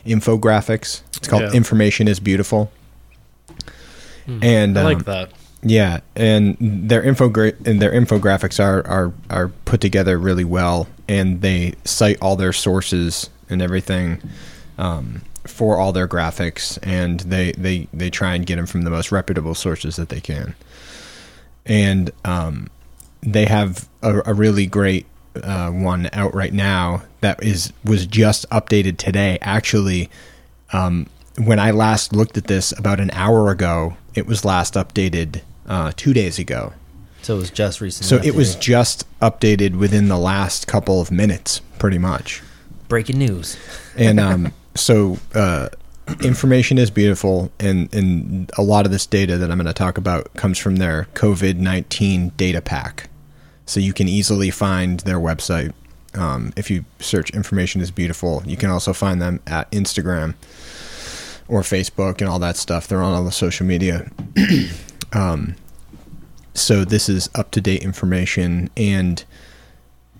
infographics. 0.06 1.01
It's 1.18 1.27
called 1.27 1.44
Yeah. 1.44 1.51
Information 1.51 2.08
is 2.08 2.20
Beautiful. 2.20 2.72
And 4.41 4.77
I 4.77 4.82
um, 4.82 4.86
like 4.88 5.06
that. 5.06 5.32
yeah, 5.62 6.00
and 6.15 6.56
their 6.60 7.01
infogra- 7.03 7.65
and 7.68 7.82
their 7.82 7.91
infographics 7.91 8.63
are, 8.63 8.86
are 8.88 9.12
are 9.30 9.48
put 9.65 9.82
together 9.82 10.18
really 10.18 10.46
well, 10.46 10.88
and 11.10 11.41
they 11.41 11.74
cite 11.86 12.18
all 12.22 12.36
their 12.36 12.53
sources 12.53 13.30
and 13.50 13.62
everything 13.62 14.22
um, 14.77 15.22
for 15.46 15.77
all 15.77 15.91
their 15.91 16.08
graphics, 16.08 16.77
and 16.84 17.22
they, 17.22 17.51
they 17.53 17.88
they 17.94 18.10
try 18.10 18.36
and 18.36 18.46
get 18.46 18.56
them 18.58 18.68
from 18.68 18.84
the 18.84 18.89
most 18.91 19.12
reputable 19.12 19.56
sources 19.56 19.96
that 19.98 20.10
they 20.10 20.22
can, 20.22 20.56
and 21.65 22.12
um, 22.25 22.70
they 23.22 23.46
have 23.46 23.88
a, 24.01 24.22
a 24.32 24.34
really 24.34 24.65
great 24.65 25.06
uh, 25.41 25.70
one 25.70 26.10
out 26.13 26.34
right 26.34 26.53
now 26.53 27.03
that 27.22 27.41
is 27.44 27.72
was 27.84 28.06
just 28.06 28.50
updated 28.50 28.98
today. 28.98 29.38
Actually, 29.41 30.10
um, 30.74 31.08
when 31.38 31.60
I 31.60 31.72
last 31.72 32.13
looked 32.13 32.38
at 32.38 32.46
this 32.46 32.77
about 32.77 33.00
an 33.00 33.12
hour 33.12 33.50
ago, 33.50 33.96
it 34.15 34.27
was 34.27 34.44
last 34.44 34.74
updated 34.74 35.41
uh, 35.68 35.91
two 35.96 36.13
days 36.13 36.39
ago. 36.39 36.74
So 37.22 37.36
it 37.36 37.39
was 37.39 37.51
just 37.51 37.82
recently. 37.82 38.08
So 38.08 38.27
it 38.27 38.36
was 38.36 38.56
updated. 38.56 38.62
just 38.62 39.20
updated 39.20 39.77
within 39.77 40.08
the 40.08 40.18
last 40.18 40.68
couple 40.68 41.00
of 41.00 41.12
minutes, 41.12 41.62
pretty 41.77 42.00
much. 42.00 42.41
breaking 42.88 43.20
news. 43.20 43.56
And 43.96 44.20
um, 44.20 44.53
so 44.75 45.18
uh, 45.36 45.70
information 46.22 46.77
is 46.77 46.89
beautiful, 46.89 47.51
and, 47.60 47.94
and 47.94 48.51
a 48.58 48.62
lot 48.62 48.86
of 48.86 48.91
this 48.91 49.06
data 49.06 49.38
that 49.38 49.51
I'm 49.51 49.58
going 49.58 49.68
to 49.68 49.74
talk 49.74 49.98
about 49.98 50.34
comes 50.34 50.58
from 50.58 50.77
their 50.77 51.08
COVID 51.13 51.58
19 51.58 52.30
data 52.38 52.62
pack. 52.62 53.10
So 53.65 53.80
you 53.80 53.94
can 53.94 54.08
easily 54.08 54.51
find 54.51 55.00
their 55.01 55.20
website. 55.20 55.74
Um, 56.13 56.51
if 56.58 56.70
you 56.70 56.84
search 57.00 57.30
information 57.32 57.80
is 57.80 57.89
beautiful, 57.89 58.44
you 58.46 58.58
can 58.58 58.70
also 58.70 58.91
find 58.91 59.22
them 59.22 59.39
at 59.48 59.72
Instagram 59.72 60.36
or 61.48 61.62
Facebook 61.62 62.20
and 62.20 62.30
all 62.30 62.39
that 62.39 62.58
stuff. 62.58 62.88
They're 62.88 63.01
on 63.01 63.13
all 63.13 63.24
the 63.24 63.32
social 63.32 63.65
media. 63.65 64.12
um, 65.13 65.56
so 66.53 66.84
this 66.84 67.08
is 67.08 67.30
up 67.36 67.51
to 67.51 67.62
date 67.62 67.82
information 67.82 68.70
and 68.75 69.24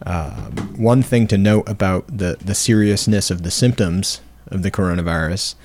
um, 0.05 0.74
one 0.77 1.03
thing 1.03 1.27
to 1.27 1.38
note 1.38 1.67
about 1.67 2.05
the, 2.07 2.38
the 2.39 2.55
seriousness 2.55 3.29
of 3.29 3.43
the 3.43 3.51
symptoms 3.51 4.21
of 4.48 4.63
the 4.63 4.71
coronavirus 4.71 5.55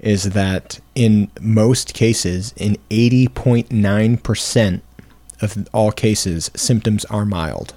is 0.00 0.30
that 0.30 0.80
in 0.94 1.30
most 1.40 1.94
cases, 1.94 2.52
in 2.56 2.76
80.9% 2.90 4.80
of 5.42 5.68
all 5.72 5.92
cases, 5.92 6.50
symptoms 6.54 7.04
are 7.06 7.24
mild. 7.24 7.74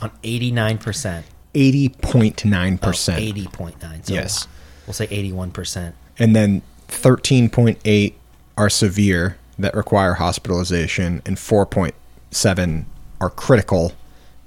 on 0.00 0.10
89%. 0.22 1.24
80.9%. 1.54 2.78
Oh, 2.82 2.90
80.9. 2.90 4.06
So 4.06 4.14
Yes. 4.14 4.46
We'll 4.86 4.94
say 4.94 5.06
81%. 5.08 5.92
And 6.18 6.34
then 6.36 6.62
13.8 6.88 8.14
are 8.56 8.70
severe 8.70 9.36
that 9.58 9.74
require 9.74 10.14
hospitalization, 10.14 11.20
and 11.26 11.36
4.7 11.36 12.84
are 13.20 13.30
critical, 13.30 13.92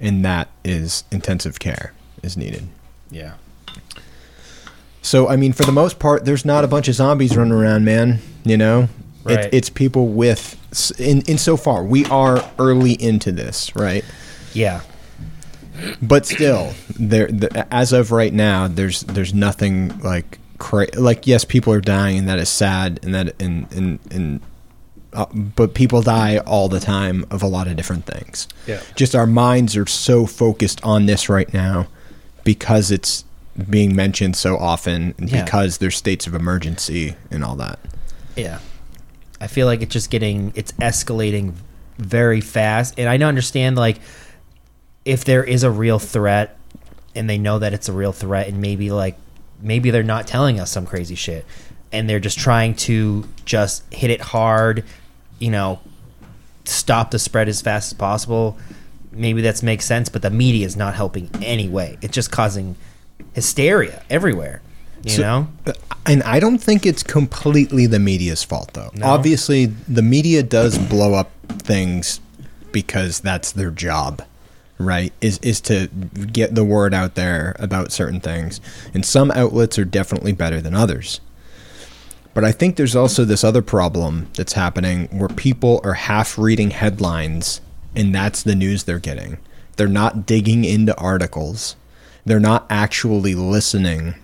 and 0.00 0.24
that 0.24 0.48
is 0.64 1.04
intensive 1.10 1.60
care 1.60 1.92
is 2.22 2.36
needed. 2.36 2.66
Yeah. 3.10 3.34
So 5.02 5.28
I 5.28 5.36
mean, 5.36 5.52
for 5.52 5.64
the 5.64 5.72
most 5.72 5.98
part, 5.98 6.24
there's 6.24 6.44
not 6.44 6.64
a 6.64 6.68
bunch 6.68 6.88
of 6.88 6.94
zombies 6.94 7.36
running 7.36 7.52
around, 7.52 7.84
man. 7.84 8.20
You 8.44 8.56
know, 8.56 8.88
Right. 9.24 9.40
it, 9.46 9.54
it's 9.54 9.70
people 9.70 10.08
with. 10.08 10.56
In 10.98 11.22
in 11.22 11.38
so 11.38 11.56
far, 11.56 11.84
we 11.84 12.04
are 12.06 12.42
early 12.58 12.92
into 12.92 13.30
this, 13.32 13.74
right? 13.76 14.04
Yeah. 14.54 14.80
But 16.00 16.26
still, 16.26 16.72
there 16.98 17.26
the, 17.26 17.66
as 17.72 17.92
of 17.92 18.12
right 18.12 18.32
now, 18.32 18.68
there's 18.68 19.02
there's 19.02 19.34
nothing 19.34 19.98
like 20.00 20.38
cra- 20.58 20.88
like 20.96 21.26
yes, 21.26 21.44
people 21.44 21.72
are 21.72 21.80
dying, 21.80 22.18
and 22.18 22.28
that 22.28 22.38
is 22.38 22.48
sad, 22.48 23.00
and 23.02 23.14
that 23.14 23.40
and 23.42 23.70
and 23.72 23.98
and. 24.10 24.40
Uh, 25.14 25.26
but 25.34 25.74
people 25.74 26.00
die 26.00 26.38
all 26.38 26.70
the 26.70 26.80
time 26.80 27.22
of 27.30 27.42
a 27.42 27.46
lot 27.46 27.66
of 27.68 27.76
different 27.76 28.06
things. 28.06 28.48
Yeah. 28.66 28.80
Just 28.96 29.14
our 29.14 29.26
minds 29.26 29.76
are 29.76 29.84
so 29.86 30.24
focused 30.24 30.82
on 30.84 31.04
this 31.04 31.28
right 31.28 31.52
now 31.52 31.86
because 32.44 32.90
it's 32.90 33.22
being 33.68 33.94
mentioned 33.94 34.36
so 34.36 34.56
often 34.56 35.14
Yeah. 35.18 35.44
because 35.44 35.78
there's 35.78 35.96
states 35.96 36.26
of 36.26 36.34
emergency 36.34 37.16
and 37.30 37.44
all 37.44 37.56
that. 37.56 37.78
Yeah. 38.36 38.58
I 39.40 39.46
feel 39.46 39.66
like 39.66 39.82
it's 39.82 39.92
just 39.92 40.10
getting 40.10 40.52
it's 40.54 40.72
escalating 40.72 41.54
very 41.98 42.40
fast. 42.40 42.94
And 42.98 43.08
I 43.08 43.16
don't 43.16 43.28
understand 43.28 43.76
like 43.76 43.98
if 45.04 45.24
there 45.24 45.44
is 45.44 45.64
a 45.64 45.70
real 45.70 45.98
threat 45.98 46.56
and 47.14 47.28
they 47.28 47.38
know 47.38 47.58
that 47.58 47.72
it's 47.74 47.88
a 47.88 47.92
real 47.92 48.12
threat 48.12 48.48
and 48.48 48.60
maybe 48.60 48.90
like 48.90 49.16
maybe 49.60 49.90
they're 49.90 50.02
not 50.02 50.26
telling 50.26 50.58
us 50.58 50.70
some 50.70 50.86
crazy 50.86 51.14
shit 51.14 51.44
and 51.92 52.08
they're 52.08 52.20
just 52.20 52.38
trying 52.38 52.74
to 52.74 53.28
just 53.44 53.82
hit 53.92 54.10
it 54.10 54.20
hard, 54.20 54.84
you 55.38 55.50
know, 55.50 55.78
stop 56.64 57.10
the 57.10 57.18
spread 57.18 57.48
as 57.48 57.60
fast 57.60 57.92
as 57.92 57.98
possible. 57.98 58.56
Maybe 59.10 59.42
that 59.42 59.62
makes 59.62 59.84
sense, 59.84 60.08
but 60.08 60.22
the 60.22 60.30
media 60.30 60.64
is 60.64 60.74
not 60.76 60.94
helping 60.94 61.28
anyway. 61.42 61.98
It's 62.00 62.14
just 62.14 62.30
causing 62.30 62.76
hysteria 63.34 64.02
everywhere. 64.10 64.60
You 65.04 65.10
So- 65.10 65.22
know? 65.22 65.48
Uh, 65.66 65.72
and 66.06 66.22
I 66.24 66.40
don't 66.40 66.58
think 66.58 66.84
it's 66.86 67.02
completely 67.02 67.86
the 67.86 67.98
media's 67.98 68.42
fault, 68.42 68.70
though. 68.74 68.90
No? 68.94 69.06
Obviously, 69.06 69.66
the 69.66 70.02
media 70.02 70.42
does 70.42 70.78
blow 70.78 71.14
up 71.14 71.30
things 71.62 72.20
because 72.72 73.20
that's 73.20 73.52
their 73.52 73.70
job, 73.70 74.22
right? 74.78 75.12
Is 75.20 75.38
is 75.42 75.60
to 75.62 75.88
get 76.32 76.54
the 76.54 76.64
word 76.64 76.94
out 76.94 77.14
there 77.14 77.54
about 77.58 77.92
certain 77.92 78.20
things. 78.20 78.60
And 78.94 79.04
some 79.04 79.30
outlets 79.32 79.78
are 79.78 79.84
definitely 79.84 80.32
better 80.32 80.60
than 80.60 80.74
others. 80.74 81.20
But 82.34 82.44
I 82.44 82.52
think 82.52 82.76
there's 82.76 82.96
also 82.96 83.24
this 83.24 83.44
other 83.44 83.60
problem 83.62 84.28
that's 84.36 84.54
happening 84.54 85.06
where 85.10 85.28
people 85.28 85.80
are 85.84 85.92
half 85.94 86.38
reading 86.38 86.70
headlines 86.70 87.60
and 87.94 88.14
that's 88.14 88.42
the 88.42 88.54
news 88.54 88.84
they're 88.84 88.98
getting. 88.98 89.36
They're 89.76 89.86
not 89.86 90.24
digging 90.26 90.64
into 90.64 90.96
articles. 90.96 91.76
They're 92.24 92.40
not 92.40 92.66
actually 92.70 93.34
listening 93.34 94.14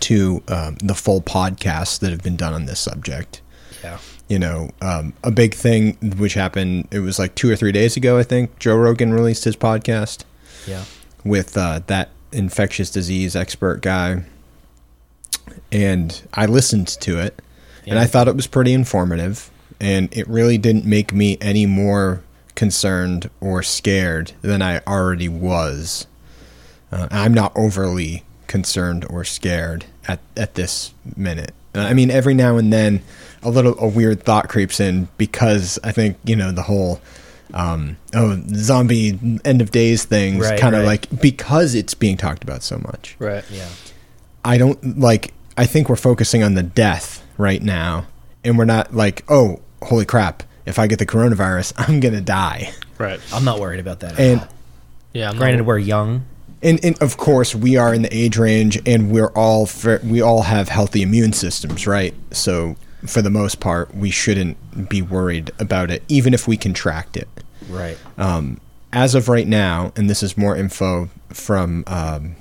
to 0.00 0.42
um, 0.48 0.76
the 0.76 0.94
full 0.94 1.20
podcasts 1.20 1.98
that 2.00 2.10
have 2.10 2.22
been 2.22 2.36
done 2.36 2.52
on 2.54 2.66
this 2.66 2.80
subject. 2.80 3.40
Yeah. 3.82 3.98
You 4.28 4.38
know, 4.38 4.70
um, 4.80 5.12
a 5.22 5.30
big 5.30 5.54
thing 5.54 5.96
which 6.16 6.34
happened, 6.34 6.88
it 6.90 7.00
was 7.00 7.18
like 7.18 7.34
two 7.34 7.50
or 7.50 7.56
three 7.56 7.72
days 7.72 7.96
ago, 7.96 8.18
I 8.18 8.22
think, 8.22 8.58
Joe 8.58 8.76
Rogan 8.76 9.12
released 9.12 9.44
his 9.44 9.56
podcast 9.56 10.24
Yeah. 10.66 10.84
with 11.24 11.56
uh, 11.56 11.80
that 11.86 12.08
infectious 12.32 12.90
disease 12.90 13.36
expert 13.36 13.82
guy. 13.82 14.24
And 15.70 16.20
I 16.32 16.46
listened 16.46 16.88
to 16.88 17.18
it 17.18 17.40
and 17.86 17.98
I 17.98 18.06
thought 18.06 18.28
it 18.28 18.36
was 18.36 18.46
pretty 18.46 18.72
informative. 18.72 19.50
And 19.80 20.08
it 20.16 20.26
really 20.26 20.56
didn't 20.56 20.86
make 20.86 21.12
me 21.12 21.36
any 21.40 21.66
more 21.66 22.22
concerned 22.54 23.28
or 23.40 23.62
scared 23.62 24.32
than 24.40 24.62
I 24.62 24.78
already 24.86 25.28
was. 25.28 26.06
Uh, 26.94 27.08
I'm 27.10 27.34
not 27.34 27.52
overly 27.56 28.22
concerned 28.46 29.04
or 29.10 29.24
scared 29.24 29.84
at, 30.06 30.20
at 30.36 30.54
this 30.54 30.92
minute. 31.16 31.52
Uh, 31.74 31.80
I 31.80 31.92
mean, 31.94 32.10
every 32.10 32.34
now 32.34 32.56
and 32.56 32.72
then 32.72 33.02
a 33.42 33.50
little 33.50 33.76
a 33.78 33.88
weird 33.88 34.22
thought 34.22 34.48
creeps 34.48 34.78
in 34.80 35.08
because 35.18 35.78
I 35.82 35.90
think, 35.92 36.16
you 36.24 36.36
know, 36.36 36.52
the 36.52 36.62
whole 36.62 37.00
um, 37.52 37.96
oh 38.14 38.40
zombie 38.54 39.18
end 39.44 39.60
of 39.60 39.70
days 39.70 40.04
things 40.04 40.48
Right, 40.48 40.58
kind 40.58 40.74
of 40.74 40.80
right. 40.82 40.86
like 41.10 41.20
because 41.20 41.74
it's 41.74 41.94
being 41.94 42.16
talked 42.16 42.42
about 42.44 42.62
so 42.62 42.78
much. 42.78 43.16
Right. 43.18 43.44
Yeah. 43.50 43.68
I 44.44 44.56
don't 44.58 44.98
like 44.98 45.32
I 45.56 45.66
think 45.66 45.88
we're 45.88 45.96
focusing 45.96 46.42
on 46.42 46.54
the 46.54 46.62
death 46.62 47.24
right 47.38 47.62
now 47.62 48.06
and 48.44 48.56
we're 48.58 48.64
not 48.64 48.94
like, 48.94 49.24
oh, 49.28 49.60
holy 49.82 50.04
crap, 50.04 50.42
if 50.66 50.78
I 50.78 50.86
get 50.86 50.98
the 50.98 51.06
coronavirus, 51.06 51.72
I'm 51.88 51.98
going 52.00 52.14
to 52.14 52.20
die. 52.20 52.72
Right. 52.98 53.20
I'm 53.32 53.44
not 53.44 53.58
worried 53.58 53.80
about 53.80 54.00
that. 54.00 54.12
At 54.14 54.20
And 54.20 54.40
all. 54.40 54.48
Yeah. 55.12 55.30
I'm 55.30 55.36
Granted, 55.36 55.58
not- 55.58 55.66
we're 55.66 55.78
young. 55.78 56.24
And, 56.64 56.84
and 56.84 57.00
of 57.00 57.16
course 57.16 57.54
we 57.54 57.76
are 57.76 57.94
in 57.94 58.02
the 58.02 58.12
age 58.16 58.36
range 58.36 58.80
and 58.86 59.10
we're 59.12 59.30
all 59.36 59.68
we 60.02 60.20
all 60.20 60.42
have 60.42 60.68
healthy 60.68 61.02
immune 61.02 61.32
systems 61.32 61.86
right 61.86 62.14
so 62.32 62.74
for 63.06 63.22
the 63.22 63.30
most 63.30 63.60
part 63.60 63.94
we 63.94 64.10
shouldn't 64.10 64.88
be 64.88 65.00
worried 65.02 65.52
about 65.60 65.90
it 65.90 66.02
even 66.08 66.34
if 66.34 66.48
we 66.48 66.56
contract 66.56 67.16
it 67.16 67.28
Right. 67.68 67.96
um, 68.18 68.60
as 68.92 69.14
of 69.16 69.28
right 69.28 69.46
now, 69.48 69.92
and 69.96 70.08
this 70.08 70.22
is 70.22 70.38
more 70.38 70.54
info 70.56 71.10
from 71.30 71.82
um, 71.88 72.36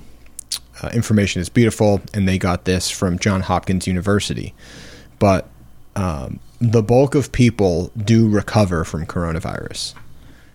uh, 0.82 0.90
Information 0.94 1.42
is 1.42 1.50
Beautiful, 1.50 2.00
and 2.14 2.28
they 2.28 2.38
got 2.38 2.66
this 2.66 2.92
from 2.92 3.18
John 3.18 3.42
Hopkins 3.42 3.88
University. 3.88 4.54
But 5.18 5.50
um, 5.96 6.40
the 6.62 6.84
bulk 6.84 7.16
of 7.16 7.32
people 7.32 7.92
do 7.98 8.30
recover 8.30 8.84
from 8.84 9.06
coronavirus. 9.08 9.96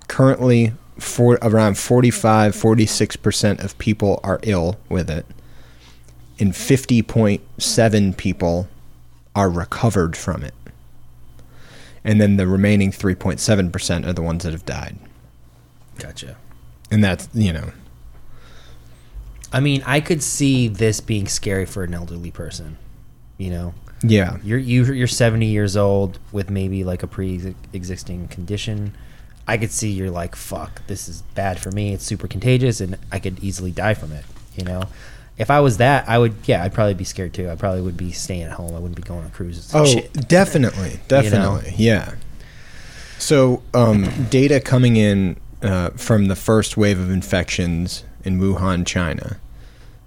Currently, 0.06 0.72
for 0.98 1.38
around 1.42 1.78
45 1.78 2.54
46% 2.54 3.64
of 3.64 3.78
people 3.78 4.20
are 4.22 4.40
ill 4.42 4.76
with 4.88 5.08
it, 5.10 5.26
and 6.38 6.52
50.7 6.52 8.16
people 8.16 8.68
are 9.34 9.50
recovered 9.50 10.16
from 10.16 10.42
it. 10.42 10.54
And 12.04 12.20
then 12.20 12.36
the 12.36 12.46
remaining 12.46 12.90
3.7% 12.90 14.06
are 14.06 14.12
the 14.12 14.22
ones 14.22 14.44
that 14.44 14.52
have 14.52 14.64
died. 14.64 14.96
Gotcha. 15.98 16.36
And 16.90 17.04
that's, 17.04 17.28
you 17.34 17.52
know, 17.52 17.72
I 19.52 19.60
mean, 19.60 19.82
I 19.86 20.00
could 20.00 20.22
see 20.22 20.68
this 20.68 21.00
being 21.00 21.26
scary 21.26 21.66
for 21.66 21.84
an 21.84 21.94
elderly 21.94 22.30
person. 22.30 22.78
You 23.36 23.50
know, 23.50 23.74
yeah. 24.02 24.38
you're 24.42 24.58
you, 24.58 24.84
you're 24.92 25.06
70 25.06 25.46
years 25.46 25.76
old 25.76 26.18
with 26.32 26.50
maybe 26.50 26.84
like 26.84 27.02
a 27.02 27.06
pre-existing 27.06 28.28
condition. 28.28 28.96
I 29.48 29.56
could 29.56 29.72
see 29.72 29.90
you're 29.90 30.10
like, 30.10 30.36
fuck, 30.36 30.86
this 30.86 31.08
is 31.08 31.22
bad 31.34 31.58
for 31.58 31.70
me. 31.70 31.94
It's 31.94 32.04
super 32.04 32.28
contagious, 32.28 32.82
and 32.82 32.98
I 33.10 33.18
could 33.18 33.42
easily 33.42 33.70
die 33.72 33.94
from 33.94 34.12
it. 34.12 34.24
You 34.54 34.64
know, 34.64 34.82
if 35.38 35.50
I 35.50 35.60
was 35.60 35.78
that, 35.78 36.06
I 36.06 36.18
would, 36.18 36.34
yeah, 36.44 36.62
I'd 36.62 36.74
probably 36.74 36.92
be 36.94 37.04
scared 37.04 37.32
too. 37.32 37.48
I 37.48 37.56
probably 37.56 37.80
would 37.80 37.96
be 37.96 38.12
staying 38.12 38.42
at 38.42 38.52
home. 38.52 38.74
I 38.74 38.78
wouldn't 38.78 38.96
be 38.96 39.02
going 39.02 39.24
on 39.24 39.30
cruises. 39.30 39.74
Oh, 39.74 39.86
shit. 39.86 40.28
definitely, 40.28 41.00
definitely, 41.08 41.72
yeah. 41.78 42.16
So, 43.18 43.62
um, 43.72 44.26
data 44.28 44.60
coming 44.60 44.96
in 44.96 45.40
uh, 45.62 45.90
from 45.90 46.26
the 46.26 46.36
first 46.36 46.76
wave 46.76 47.00
of 47.00 47.10
infections 47.10 48.04
in 48.24 48.38
Wuhan, 48.38 48.86
China. 48.86 49.38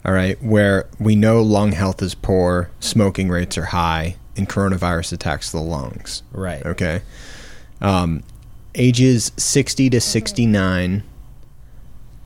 All 0.06 0.14
right, 0.14 0.42
where 0.42 0.88
we 1.00 1.16
know 1.16 1.42
lung 1.42 1.72
health 1.72 2.02
is 2.04 2.14
poor, 2.14 2.70
smoking 2.80 3.28
rates 3.30 3.58
are 3.58 3.66
high, 3.66 4.18
and 4.38 4.48
coronavirus 4.48 5.14
attacks 5.14 5.52
the 5.52 5.60
lungs. 5.60 6.22
right. 6.32 6.64
Okay. 6.64 7.02
Um, 7.82 8.24
ages 8.76 9.32
60 9.38 9.90
to 9.90 10.02
69 10.02 11.04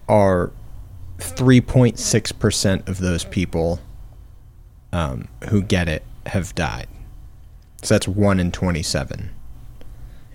are 0.08 0.52
3.6% 1.18 2.88
of 2.88 3.00
those 3.00 3.24
people 3.26 3.80
um, 4.92 5.28
who 5.50 5.62
get 5.62 5.88
it 5.88 6.04
have 6.28 6.54
died. 6.56 6.88
So 7.82 7.96
that's 7.96 8.08
1 8.08 8.40
in 8.40 8.52
27. 8.52 9.30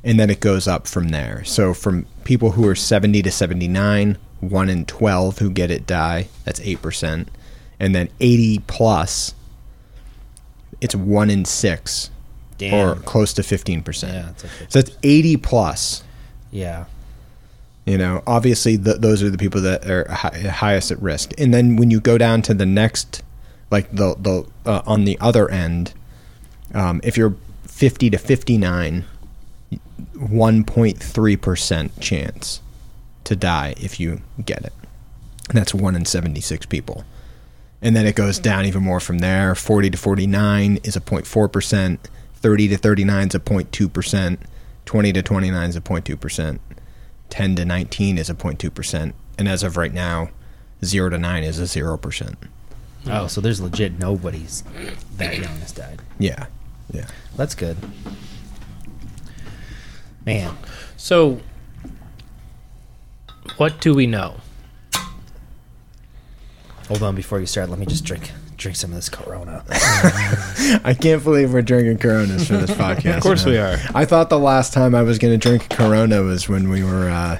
And 0.02 0.18
then 0.18 0.30
it 0.30 0.40
goes 0.40 0.66
up 0.66 0.86
from 0.86 1.08
there. 1.08 1.44
So 1.44 1.74
from 1.74 2.06
people 2.24 2.52
who 2.52 2.66
are 2.66 2.74
70 2.74 3.22
to 3.22 3.30
79, 3.30 4.16
1 4.40 4.68
in 4.68 4.86
12 4.86 5.38
who 5.38 5.50
get 5.50 5.70
it 5.70 5.86
die. 5.86 6.28
That's 6.44 6.60
8%. 6.60 7.26
And 7.78 7.94
then 7.94 8.08
80 8.20 8.60
plus, 8.66 9.34
it's 10.80 10.94
1 10.94 11.30
in 11.30 11.44
6 11.44 12.10
Damn. 12.60 12.74
or 12.88 12.94
close 13.02 13.32
to 13.34 13.42
15%. 13.42 14.02
yeah, 14.12 14.30
it's 14.30 14.44
okay. 14.44 14.66
So 14.68 14.80
that's 14.82 14.96
80 15.02 15.36
plus. 15.38 16.02
yeah. 16.52 16.84
You 17.86 17.96
know, 17.98 18.22
obviously, 18.26 18.76
th 18.78 18.98
those 18.98 19.22
are 19.22 19.30
the 19.30 19.38
people 19.38 19.62
that 19.62 19.88
are 19.90 20.06
hi- 20.08 20.38
highest 20.62 20.90
at 20.92 21.00
risk. 21.02 21.32
And 21.38 21.52
then 21.52 21.76
when 21.76 21.90
you 21.90 21.98
go 21.98 22.18
down 22.18 22.42
to 22.42 22.54
the 22.54 22.66
next, 22.66 23.22
like 23.70 23.90
the 23.90 24.14
the 24.16 24.46
uh, 24.66 24.82
on 24.86 25.06
the 25.06 25.16
other 25.18 25.50
end, 25.50 25.94
um, 26.74 27.00
if 27.02 27.16
you're 27.16 27.34
50 27.66 28.10
to 28.10 28.18
59, 28.18 29.04
1.3 30.16 31.40
percent 31.40 32.00
chance 32.00 32.60
to 33.24 33.34
die 33.34 33.74
if 33.78 33.98
you 33.98 34.20
get 34.44 34.64
it. 34.64 34.72
And 35.48 35.58
that's 35.58 35.74
one 35.74 35.96
in 35.96 36.04
76 36.04 36.66
people. 36.66 37.04
And 37.82 37.96
then 37.96 38.06
it 38.06 38.14
goes 38.14 38.38
down 38.38 38.66
even 38.66 38.82
more 38.82 39.00
from 39.00 39.18
there. 39.18 39.54
40 39.54 39.90
to 39.90 39.96
49 39.98 40.78
is 40.84 40.96
a 40.96 41.00
0.4 41.00 41.50
percent. 41.50 42.08
30 42.40 42.68
to 42.68 42.76
39 42.76 43.28
is 43.28 43.34
a 43.34 43.40
0.2 43.40 43.92
percent. 43.92 44.40
20 44.86 45.12
to 45.12 45.22
29 45.22 45.68
is 45.68 45.76
a 45.76 45.80
0.2 45.80 46.18
percent. 46.20 46.60
10 47.28 47.56
to 47.56 47.64
19 47.64 48.18
is 48.18 48.28
a 48.30 48.34
0.2 48.34 48.72
percent. 48.74 49.14
And 49.38 49.48
as 49.48 49.62
of 49.62 49.76
right 49.76 49.92
now, 49.92 50.30
0 50.84 51.10
to 51.10 51.18
9 51.18 51.44
is 51.44 51.58
a 51.58 51.66
0 51.66 51.96
percent. 51.98 52.36
Oh, 53.06 53.26
so 53.28 53.40
there's 53.40 53.60
legit 53.60 53.98
nobody's 53.98 54.62
that 55.16 55.34
young 55.38 55.56
has 55.60 55.72
died. 55.72 56.00
Yeah, 56.18 56.46
yeah. 56.92 57.06
That's 57.36 57.54
good. 57.54 57.76
Man, 60.26 60.54
So, 60.98 61.40
what 63.56 63.80
do 63.80 63.94
we 63.94 64.06
know? 64.06 64.36
hold 66.88 67.02
on 67.02 67.14
before 67.14 67.38
you 67.40 67.46
start. 67.46 67.70
Let 67.70 67.78
me 67.78 67.86
just 67.86 68.04
drink 68.04 68.32
drink 68.60 68.76
some 68.76 68.90
of 68.90 68.96
this 68.96 69.08
Corona. 69.08 69.64
I 70.84 70.94
can't 70.98 71.24
believe 71.24 71.52
we're 71.52 71.62
drinking 71.62 71.98
Coronas 71.98 72.46
for 72.46 72.58
this 72.58 72.70
podcast. 72.70 73.16
Of 73.16 73.22
course 73.22 73.44
man. 73.44 73.54
we 73.54 73.58
are. 73.58 73.78
I 73.94 74.04
thought 74.04 74.28
the 74.28 74.38
last 74.38 74.72
time 74.72 74.94
I 74.94 75.02
was 75.02 75.18
going 75.18 75.32
to 75.32 75.38
drink 75.38 75.70
Corona 75.70 76.22
was 76.22 76.48
when 76.48 76.68
we 76.68 76.84
were 76.84 77.08
uh, 77.08 77.38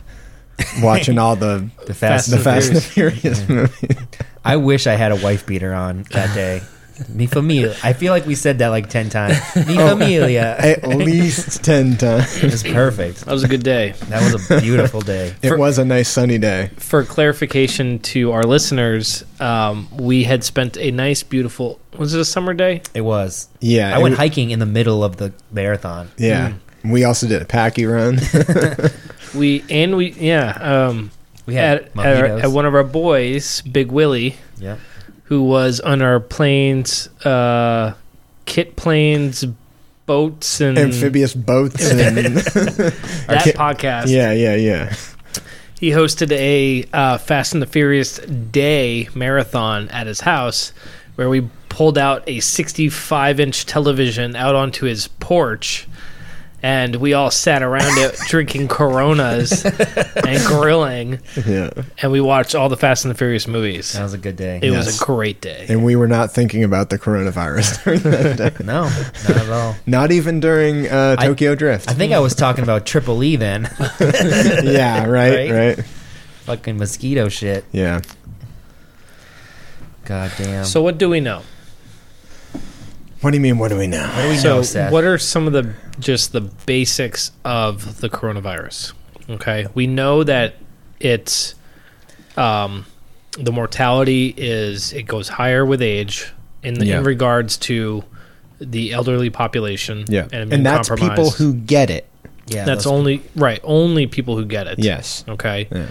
watching 0.83 1.18
all 1.18 1.37
the 1.37 1.68
The 1.87 1.94
Fast, 1.94 2.30
the 2.30 2.37
and 2.37 2.44
Fast 2.44 2.68
and 2.68 2.76
the 2.76 2.80
Furious. 2.80 3.42
Furious 3.42 3.48
movies. 3.48 3.96
I 4.44 4.56
wish 4.56 4.87
I 4.87 4.94
had 4.94 5.12
a 5.12 5.16
wife 5.16 5.46
beater 5.46 5.74
on 5.74 6.04
that 6.11 6.35
day. 6.35 6.62
Mi 7.08 7.26
familia. 7.26 7.74
I 7.82 7.92
feel 7.92 8.12
like 8.12 8.26
we 8.26 8.34
said 8.34 8.58
that 8.58 8.68
like 8.68 8.88
ten 8.90 9.08
times. 9.08 9.38
Mi 9.56 9.76
familia. 9.76 10.56
At 10.58 10.86
least 10.88 11.62
10 11.64 11.96
times. 11.96 12.36
It 12.42 12.50
was 12.50 12.62
perfect. 12.62 13.24
That 13.24 13.32
was 13.32 13.42
a 13.44 13.48
good 13.48 13.62
day. 13.62 13.92
That 14.08 14.22
was 14.32 14.50
a 14.50 14.60
beautiful 14.60 15.00
day. 15.00 15.34
It 15.42 15.58
was 15.58 15.78
a 15.78 15.84
nice 15.84 16.08
sunny 16.08 16.38
day. 16.38 16.70
For 16.76 17.04
clarification 17.04 17.98
to 18.14 18.32
our 18.32 18.42
listeners, 18.44 19.24
um, 19.40 19.88
we 19.96 20.24
had 20.24 20.44
spent 20.44 20.76
a 20.76 20.90
nice, 20.90 21.22
beautiful. 21.22 21.80
Was 21.96 22.14
it 22.14 22.20
a 22.20 22.24
summer 22.24 22.54
day? 22.54 22.82
It 22.94 23.00
was. 23.02 23.48
Yeah. 23.60 23.94
I 23.94 23.98
went 23.98 24.14
it- 24.14 24.18
hiking 24.18 24.50
in 24.50 24.58
the 24.58 24.66
middle 24.66 25.02
of 25.04 25.16
the 25.16 25.32
marathon. 25.50 26.10
Yeah. 26.18 26.54
We 26.84 27.04
also 27.04 27.26
did 27.28 27.42
a 27.42 27.46
packy 27.46 27.84
run. 27.86 28.18
We 29.34 29.64
and 29.70 29.96
we 29.96 30.10
yeah. 30.12 30.50
Um, 30.88 31.10
We 31.46 31.54
had 31.54 31.78
at, 31.96 31.98
at, 31.98 32.16
our- 32.30 32.38
at 32.40 32.50
one 32.50 32.66
of 32.66 32.74
our 32.74 32.82
boys, 32.84 33.60
Big 33.62 33.92
Willie, 33.92 34.36
yeah. 34.58 34.76
Who 35.30 35.44
was 35.44 35.78
on 35.78 36.02
our 36.02 36.18
planes, 36.18 37.06
uh, 37.24 37.94
kit 38.46 38.74
planes, 38.74 39.44
boats, 40.04 40.60
and 40.60 40.76
Amphibious 40.76 41.34
boats. 41.34 41.88
And, 41.92 42.16
that 42.16 43.40
kit- 43.44 43.54
podcast. 43.56 44.08
yeah, 44.08 44.32
yeah, 44.32 44.56
yeah. 44.56 44.92
He 45.78 45.90
hosted 45.90 46.32
a 46.32 46.84
uh, 46.92 47.18
Fast 47.18 47.52
and 47.52 47.62
the 47.62 47.66
Furious 47.66 48.18
Day 48.18 49.08
marathon 49.14 49.88
at 49.90 50.08
his 50.08 50.20
house, 50.20 50.72
where 51.14 51.28
we 51.30 51.48
pulled 51.68 51.96
out 51.96 52.24
a 52.26 52.40
65 52.40 53.38
inch 53.38 53.66
television 53.66 54.34
out 54.34 54.56
onto 54.56 54.84
his 54.86 55.06
porch, 55.06 55.86
and 56.62 56.96
we 56.96 57.14
all 57.14 57.30
sat 57.30 57.62
around 57.62 57.96
it 57.98 58.16
drinking 58.28 58.68
Coronas 58.68 59.64
and 59.64 60.44
grilling, 60.46 61.20
Yeah. 61.46 61.70
and 62.02 62.12
we 62.12 62.20
watched 62.20 62.54
all 62.54 62.68
the 62.68 62.76
Fast 62.76 63.04
and 63.04 63.14
the 63.14 63.16
Furious 63.18 63.46
movies. 63.48 63.92
That 63.94 64.02
was 64.02 64.14
a 64.14 64.18
good 64.18 64.36
day. 64.36 64.58
It 64.62 64.70
Yes. 64.70 64.86
was 64.86 65.00
a 65.00 65.04
great 65.04 65.40
day. 65.40 65.66
And 65.68 65.84
we 65.84 65.96
were 65.96 66.08
not 66.08 66.32
thinking 66.32 66.64
about 66.64 66.90
the 66.90 66.98
coronavirus 66.98 67.84
during 67.84 68.00
that 68.00 68.36
day. 68.36 68.64
no, 68.64 68.82
not 68.84 69.30
at 69.36 69.48
all. 69.50 69.76
Not 69.86 70.12
even 70.12 70.40
during 70.40 70.86
uh, 70.88 71.16
I- 71.18 71.26
Tokyo 71.26 71.54
Drift. 71.54 71.90
I 71.90 71.94
think 71.94 72.12
I 72.12 72.18
was 72.18 72.34
talking 72.34 72.62
about 72.62 72.86
Triple 72.86 73.22
E 73.24 73.36
then. 73.36 73.68
yeah, 74.00 75.06
right, 75.06 75.50
Right? 75.50 75.76
right, 75.76 75.84
Fucking 76.44 76.78
mosquito 76.78 77.28
shit. 77.28 77.64
Yeah. 77.72 78.00
God 80.04 80.32
damn. 80.38 80.64
So, 80.64 80.82
what 80.82 80.98
do 80.98 81.08
we 81.08 81.20
know? 81.20 81.42
What 83.20 83.30
do 83.33 83.37
you 83.37 83.40
mean? 83.42 83.59
What 83.59 83.68
do 83.68 83.76
we 83.78 83.87
know? 83.87 84.06
what 84.06 84.22
do 84.22 84.28
we 84.30 84.37
so, 84.37 84.56
know, 84.56 84.62
Seth? 84.62 84.92
what 84.92 85.04
are 85.04 85.18
some 85.18 85.46
of 85.46 85.52
the 85.52 85.74
just 85.98 86.33
the 86.33 86.40
basics 86.40 87.33
of 87.44 88.00
the 88.00 88.09
coronavirus? 88.09 88.92
Okay, 89.28 89.66
we 89.74 89.87
know 89.87 90.24
that 90.24 90.54
it's 90.98 91.54
um, 92.37 92.87
the 93.38 93.52
mortality 93.52 94.35
is 94.37 94.92
it 94.92 95.02
goes 95.04 95.28
higher 95.28 95.64
with 95.66 95.83
age 95.83 96.33
in 96.62 96.74
the, 96.74 96.87
Yeah. 96.87 96.98
in 96.98 97.04
regards 97.04 97.56
to 97.59 98.04
the 98.59 98.92
elderly 98.92 99.30
population. 99.30 100.04
Yeah, 100.09 100.26
and, 100.33 100.52
and 100.52 100.64
that's 100.66 100.88
people 100.88 101.30
who 101.30 101.54
get 101.54 101.90
it. 101.90 102.09
yeah, 102.46 102.64
that's 102.64 102.85
those- 102.85 102.92
only 102.92 103.22
right 103.37 103.61
only 103.64 104.06
people 104.06 104.37
who 104.37 104.44
get 104.46 104.66
it. 104.66 104.78
Yes. 104.78 105.24
Okay. 105.28 105.68
Yeah. 105.70 105.87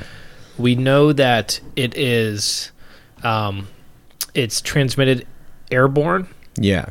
We 0.57 0.75
know 0.75 1.13
that 1.13 1.61
it 1.75 1.95
is 1.97 2.71
um, 3.23 3.67
it's 4.33 4.61
transmitted 4.61 5.25
airborne. 5.71 6.27
Yeah. 6.57 6.89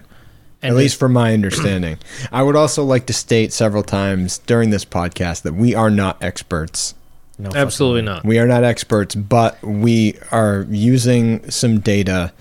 And 0.60 0.72
At 0.72 0.76
least 0.76 0.98
from 0.98 1.12
my 1.12 1.32
understanding. 1.34 1.98
I 2.32 2.42
would 2.42 2.56
also 2.56 2.82
like 2.82 3.06
to 3.06 3.12
state 3.12 3.52
several 3.52 3.84
times 3.84 4.38
during 4.38 4.70
this 4.70 4.84
podcast 4.84 5.42
that 5.42 5.54
we 5.54 5.74
are 5.74 5.90
not 5.90 6.20
experts. 6.22 6.94
no 7.38 7.50
absolutely 7.54 8.02
not. 8.02 8.24
We 8.24 8.40
are 8.40 8.46
not 8.46 8.64
experts, 8.64 9.14
but 9.14 9.62
we 9.62 10.18
are 10.32 10.66
using 10.68 11.48
some 11.48 11.78
data 11.78 12.32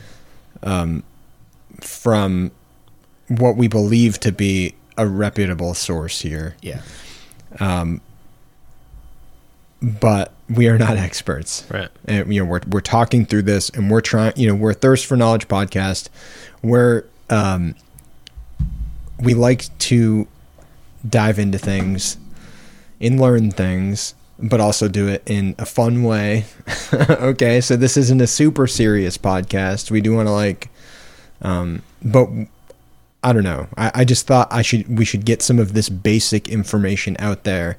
um, 0.63 1.03
from 1.79 2.49
what 3.27 3.55
we 3.55 3.67
believe 3.67 4.19
to 4.21 4.31
be 4.31 4.73
a 4.97 5.07
reputable 5.07 5.75
source 5.75 6.21
here. 6.21 6.55
Yeah. 6.61 6.81
Um, 7.59 8.01
but 9.81 10.33
we 10.49 10.67
are 10.69 10.77
not 10.77 10.97
experts. 10.97 11.65
Right. 11.69 11.89
And 12.05 12.33
you 12.33 12.43
know, 12.43 12.49
we're 12.49 12.61
we're 12.67 12.81
talking 12.81 13.25
through 13.25 13.43
this, 13.43 13.69
and 13.69 13.91
we're 13.91 14.01
trying. 14.01 14.33
You 14.35 14.47
know, 14.47 14.55
we're 14.55 14.71
a 14.71 14.75
thirst 14.75 15.05
for 15.05 15.15
knowledge 15.15 15.47
podcast. 15.47 16.09
We're 16.63 17.03
um, 17.29 17.75
we 19.19 19.33
like 19.33 19.75
to 19.79 20.27
dive 21.07 21.39
into 21.39 21.57
things 21.57 22.17
and 23.01 23.19
learn 23.19 23.51
things, 23.51 24.13
but 24.39 24.59
also 24.59 24.87
do 24.87 25.07
it 25.07 25.23
in 25.25 25.55
a 25.57 25.65
fun 25.65 26.03
way. 26.03 26.45
okay, 26.93 27.61
so 27.61 27.75
this 27.75 27.97
isn't 27.97 28.21
a 28.21 28.27
super 28.27 28.67
serious 28.67 29.17
podcast. 29.17 29.89
We 29.91 30.01
do 30.01 30.15
want 30.15 30.27
to 30.27 30.31
like, 30.33 30.69
um, 31.41 31.81
but 32.03 32.29
I 33.23 33.33
don't 33.33 33.43
know. 33.43 33.67
I, 33.77 33.91
I 33.95 34.05
just 34.05 34.27
thought 34.27 34.47
I 34.51 34.61
should 34.61 34.97
we 34.97 35.05
should 35.05 35.25
get 35.25 35.41
some 35.41 35.59
of 35.59 35.73
this 35.73 35.89
basic 35.89 36.47
information 36.49 37.15
out 37.19 37.43
there 37.43 37.77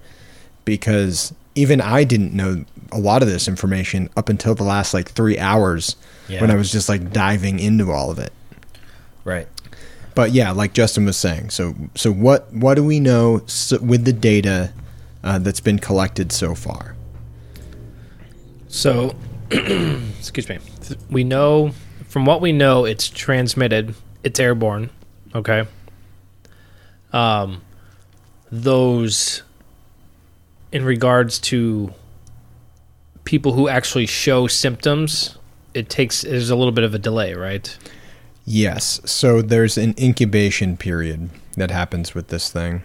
because 0.65 1.33
even 1.55 1.81
I 1.81 2.05
didn't 2.05 2.33
know 2.35 2.65
a 2.93 2.99
lot 2.99 3.23
of 3.23 3.29
this 3.29 3.49
information 3.49 4.09
up 4.17 4.29
until 4.29 4.55
the 4.55 4.65
last 4.65 4.95
like 4.95 5.11
three 5.11 5.39
hours 5.39 5.97
Yeah. 6.29 6.41
when 6.41 6.51
I 6.51 6.55
was 6.55 6.71
just 6.73 6.89
like 6.89 7.13
diving 7.13 7.59
into 7.59 7.91
all 7.91 8.11
of 8.11 8.19
it. 8.19 8.33
Right. 9.25 9.47
But 10.19 10.33
yeah, 10.33 10.51
like 10.51 10.73
Justin 10.73 11.07
was 11.07 11.17
saying, 11.17 11.51
so 11.51 11.77
so 11.95 12.11
what 12.11 12.53
what 12.53 12.75
do 12.75 12.83
we 12.83 12.99
know 12.99 13.35
with 13.81 14.05
the 14.05 14.13
data 14.13 14.73
uh, 15.23 15.39
that's 15.39 15.61
been 15.61 15.79
collected 15.79 16.33
so 16.33 16.57
far? 16.57 16.97
So, 18.67 19.15
excuse 19.53 20.49
me. 20.49 20.59
We 21.09 21.23
know 21.23 21.71
from 22.09 22.27
what 22.27 22.41
we 22.41 22.51
know, 22.51 22.85
it's 22.85 23.09
transmitted. 23.09 23.95
It's 24.25 24.41
airborne. 24.41 24.91
Okay. 25.37 25.69
Um, 27.13 27.63
those 28.51 29.45
in 30.73 30.85
regards 30.85 31.39
to 31.39 31.95
people 33.23 33.53
who 33.53 33.69
actually 33.69 34.07
show 34.07 34.49
symptoms, 34.49 35.39
it 35.75 35.89
takes 35.89 36.23
there's 36.23 36.51
a 36.51 36.57
little 36.57 36.73
bit 36.73 36.83
of 36.83 36.93
a 36.93 36.99
delay, 36.99 37.35
right? 37.35 37.79
Yes. 38.51 39.03
So 39.05 39.43
there's 39.43 39.77
an 39.77 39.95
incubation 39.99 40.79
period 40.79 41.29
that 41.59 41.71
happens 41.71 42.15
with 42.15 42.29
this 42.29 42.51
thing. 42.51 42.83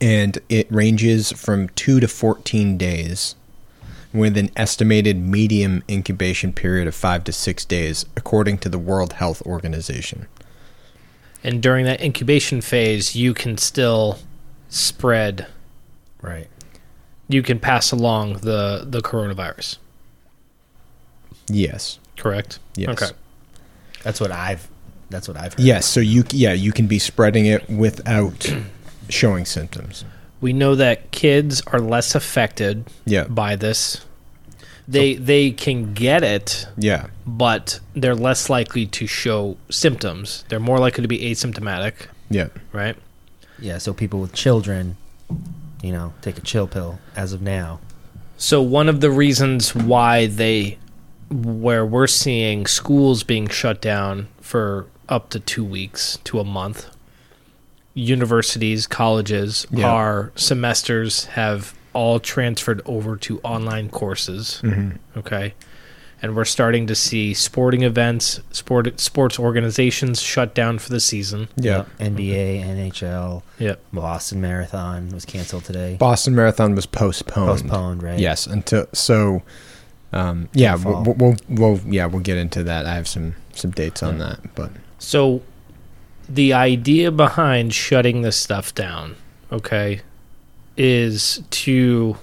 And 0.00 0.40
it 0.48 0.70
ranges 0.72 1.30
from 1.30 1.68
2 1.70 2.00
to 2.00 2.08
14 2.08 2.76
days 2.76 3.36
with 4.12 4.36
an 4.36 4.50
estimated 4.56 5.18
medium 5.18 5.84
incubation 5.88 6.52
period 6.52 6.88
of 6.88 6.96
5 6.96 7.22
to 7.24 7.32
6 7.32 7.64
days 7.66 8.06
according 8.16 8.58
to 8.58 8.68
the 8.68 8.78
World 8.78 9.14
Health 9.14 9.40
Organization. 9.42 10.26
And 11.44 11.62
during 11.62 11.84
that 11.84 12.00
incubation 12.00 12.60
phase, 12.60 13.14
you 13.14 13.34
can 13.34 13.56
still 13.56 14.18
spread. 14.68 15.46
Right. 16.20 16.48
You 17.28 17.44
can 17.44 17.60
pass 17.60 17.92
along 17.92 18.38
the 18.38 18.84
the 18.84 19.00
coronavirus. 19.00 19.78
Yes. 21.48 22.00
Correct. 22.16 22.58
Yes. 22.74 22.88
Okay. 23.00 23.12
That's 24.04 24.20
what 24.20 24.30
I've. 24.30 24.68
That's 25.10 25.26
what 25.28 25.36
I've 25.36 25.54
heard. 25.54 25.60
Yes, 25.60 25.86
so 25.86 26.00
you 26.00 26.24
yeah, 26.30 26.52
you 26.52 26.72
can 26.72 26.86
be 26.86 26.98
spreading 26.98 27.46
it 27.46 27.68
without 27.68 28.54
showing 29.08 29.44
symptoms. 29.44 30.04
We 30.40 30.52
know 30.52 30.74
that 30.76 31.10
kids 31.10 31.62
are 31.68 31.80
less 31.80 32.14
affected 32.14 32.84
Yeah. 33.06 33.24
by 33.24 33.56
this. 33.56 34.00
They 34.86 35.14
they 35.14 35.50
can 35.50 35.94
get 35.94 36.22
it, 36.22 36.66
Yeah. 36.76 37.06
but 37.26 37.80
they're 37.94 38.14
less 38.14 38.50
likely 38.50 38.86
to 38.86 39.06
show 39.06 39.56
symptoms. 39.70 40.44
They're 40.48 40.60
more 40.60 40.78
likely 40.78 41.02
to 41.02 41.08
be 41.08 41.20
asymptomatic, 41.20 41.94
Yeah. 42.30 42.48
right? 42.72 42.96
Yeah. 43.58 43.78
So 43.78 43.92
people 43.94 44.20
with 44.20 44.32
children, 44.34 44.96
you 45.82 45.92
know, 45.92 46.12
take 46.20 46.36
a 46.36 46.42
chill 46.42 46.66
pill 46.66 46.98
as 47.16 47.32
of 47.32 47.40
now. 47.40 47.80
So 48.36 48.60
one 48.60 48.88
of 48.90 49.00
the 49.00 49.10
reasons 49.10 49.74
why 49.74 50.26
they 50.26 50.76
where 51.42 51.84
we're 51.84 52.06
seeing 52.06 52.66
schools 52.66 53.24
being 53.24 53.48
shut 53.48 53.80
down 53.80 54.28
for 54.40 54.86
up 55.08 55.30
to 55.30 55.40
2 55.40 55.64
weeks 55.64 56.18
to 56.24 56.38
a 56.38 56.44
month. 56.44 56.86
Universities, 57.94 58.86
colleges, 58.86 59.66
Yeah. 59.70 59.88
our 59.88 60.32
semesters 60.36 61.24
have 61.26 61.74
all 61.92 62.18
transferred 62.18 62.82
over 62.86 63.16
to 63.16 63.40
online 63.42 63.88
courses. 63.88 64.60
Mhm. 64.64 64.98
Okay. 65.16 65.54
And 66.22 66.34
we're 66.34 66.44
starting 66.46 66.86
to 66.86 66.94
see 66.94 67.34
sporting 67.34 67.82
events, 67.82 68.40
sport 68.50 68.98
sports 69.00 69.38
organizations 69.38 70.22
shut 70.22 70.54
down 70.54 70.78
for 70.78 70.88
the 70.88 70.98
season. 71.00 71.48
Yeah. 71.56 71.78
Yep, 71.78 71.88
NBA, 72.00 72.62
NHL, 72.62 73.42
Yep. 73.58 73.80
Boston 73.92 74.40
Marathon 74.40 75.10
was 75.12 75.24
canceled 75.24 75.64
today. 75.64 75.96
Boston 75.98 76.34
Marathon 76.34 76.74
was 76.74 76.86
postponed. 76.86 77.48
Postponed, 77.62 78.02
right? 78.02 78.18
Yes, 78.18 78.46
until 78.46 78.86
so. 78.92 79.42
Um, 80.14 80.48
yeah, 80.52 80.76
Fall. 80.76 81.02
we'll, 81.02 81.14
we'll, 81.14 81.36
we'll 81.48 81.80
yeah 81.92 82.06
we'll 82.06 82.22
get 82.22 82.36
into 82.38 82.62
that. 82.62 82.86
I 82.86 82.94
have 82.94 83.08
some 83.08 83.34
some 83.52 83.72
dates 83.72 84.02
on 84.02 84.18
Yeah. 84.18 84.26
that, 84.40 84.54
but 84.54 84.70
So 84.98 85.42
the 86.28 86.52
idea 86.52 87.10
behind 87.10 87.74
shutting 87.74 88.22
this 88.22 88.36
stuff 88.36 88.74
down, 88.74 89.16
okay, 89.52 90.00
is 90.76 91.42
to 91.50 92.16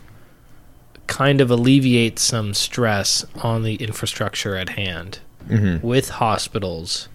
kind 1.08 1.42
of 1.42 1.52
alleviate 1.52 2.18
some 2.18 2.54
stress 2.54 3.26
on 3.44 3.64
the 3.64 3.76
infrastructure 3.76 4.56
at 4.56 4.70
hand 4.70 5.20
mhm. 5.50 5.82
with 5.84 6.10
hospitals. 6.10 7.10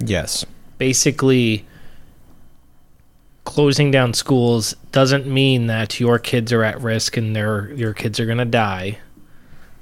yes, 0.00 0.44
Basically, 0.78 1.64
closing 3.44 3.90
down 3.92 4.12
schools 4.12 4.74
doesn't 4.92 5.26
mean 5.26 5.68
that 5.68 6.00
your 6.00 6.18
kids 6.18 6.52
are 6.52 6.64
at 6.64 6.80
risk 6.80 7.16
and 7.16 7.34
their 7.36 7.72
your 7.74 7.94
kids 7.94 8.18
are 8.18 8.26
going 8.26 8.38
to 8.38 8.44
die, 8.44 8.98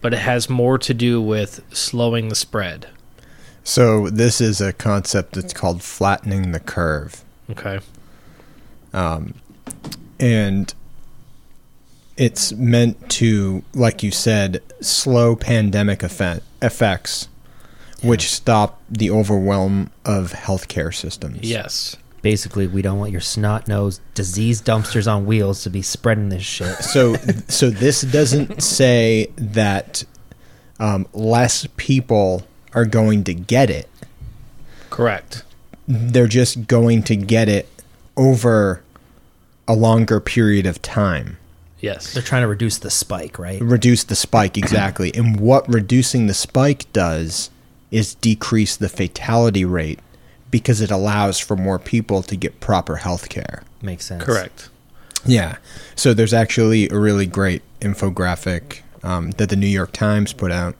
but 0.05 0.13
it 0.13 0.19
has 0.19 0.51
more 0.51 0.77
to 0.77 0.93
do 0.93 1.19
with 1.19 1.63
slowing 1.75 2.29
the 2.29 2.35
spread. 2.35 2.89
so 3.63 4.11
this 4.11 4.39
is 4.39 4.61
a 4.61 4.71
concept 4.71 5.33
that's 5.33 5.55
called 5.55 5.83
flattening 5.83 6.53
the 6.53 6.61
curve. 6.61 7.25
Okay. 7.49 7.81
um, 8.93 9.33
and 10.21 10.75
it's 12.19 12.53
meant 12.53 13.09
to, 13.13 13.65
like 13.73 14.03
you 14.03 14.11
said, 14.11 14.61
slow 14.83 15.35
pandemic 15.37 16.03
effect, 16.03 16.43
effects, 16.61 17.29
which 18.03 18.31
stop 18.31 18.83
the 18.91 19.11
overwhelm 19.11 19.91
of 20.05 20.33
healthcare 20.33 20.95
systems. 20.95 21.39
Yes. 21.41 21.97
Basically, 22.25 22.67
we 22.67 22.81
don't 22.81 22.99
want 22.99 23.13
your 23.13 23.21
snot 23.21 23.69
nosed 23.69 24.01
disease 24.15 24.63
dumpsters 24.63 25.07
on 25.07 25.27
wheels 25.27 25.63
to 25.65 25.69
be 25.69 25.83
spreading 25.83 26.31
this 26.31 26.43
shit. 26.43 26.75
So, 26.77 27.17
so 27.49 27.69
this 27.69 28.01
doesn't 28.01 28.63
say 28.63 29.31
that 29.37 30.05
um, 30.81 31.07
less 31.13 31.69
people 31.77 32.47
are 32.73 32.87
going 32.87 33.25
to 33.25 33.35
get 33.35 33.69
it. 33.69 33.91
Correct. 34.89 35.45
They're 35.87 36.27
just 36.27 36.67
going 36.67 37.03
to 37.03 37.15
get 37.15 37.51
it 37.51 37.69
over 38.17 38.83
a 39.69 39.75
longer 39.75 40.19
period 40.19 40.65
of 40.65 40.81
time. 40.81 41.37
Yes. 41.81 42.15
They're 42.15 42.23
trying 42.23 42.41
to 42.41 42.49
reduce 42.49 42.79
the 42.79 42.91
spike, 42.91 43.39
right? 43.39 43.61
reduce 43.61 44.03
the 44.03 44.17
spike 44.17 44.57
exactly 44.57 45.15
and 45.15 45.39
what 45.39 45.69
reducing 45.69 46.27
the 46.27 46.33
spike 46.33 46.91
does 46.95 47.51
is 47.91 48.15
decrease 48.15 48.79
the 48.79 48.89
fatality 48.89 49.67
rate 49.67 49.99
because 50.55 50.81
it 50.81 50.91
allows 50.93 51.37
for 51.41 51.57
more 51.57 51.81
people 51.81 52.23
to 52.23 52.37
get 52.37 52.61
proper 52.61 52.95
health 53.07 53.29
care 53.29 53.65
Makes 53.83 54.07
sense. 54.07 54.23
Correct. 54.23 54.69
yeah 55.27 55.57
so 55.97 56.15
there's 56.15 56.33
actually 56.33 56.89
a 56.91 56.99
really 57.07 57.27
great 57.27 57.63
infographic 57.81 58.83
um, 59.03 59.33
that 59.33 59.49
the 59.49 59.57
new 59.57 59.73
york 59.81 59.91
times 59.93 60.33
put 60.33 60.53
out 60.53 60.77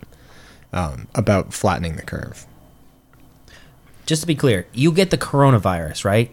um, 0.73 1.09
about 1.15 1.53
flattening 1.53 1.97
the 1.97 2.03
curve 2.03 2.47
Just 4.07 4.21
to 4.23 4.27
be 4.27 4.35
clear, 4.37 4.67
you 4.73 4.93
get 4.93 5.09
the 5.11 5.19
coronavirus, 5.19 6.05
right? 6.05 6.29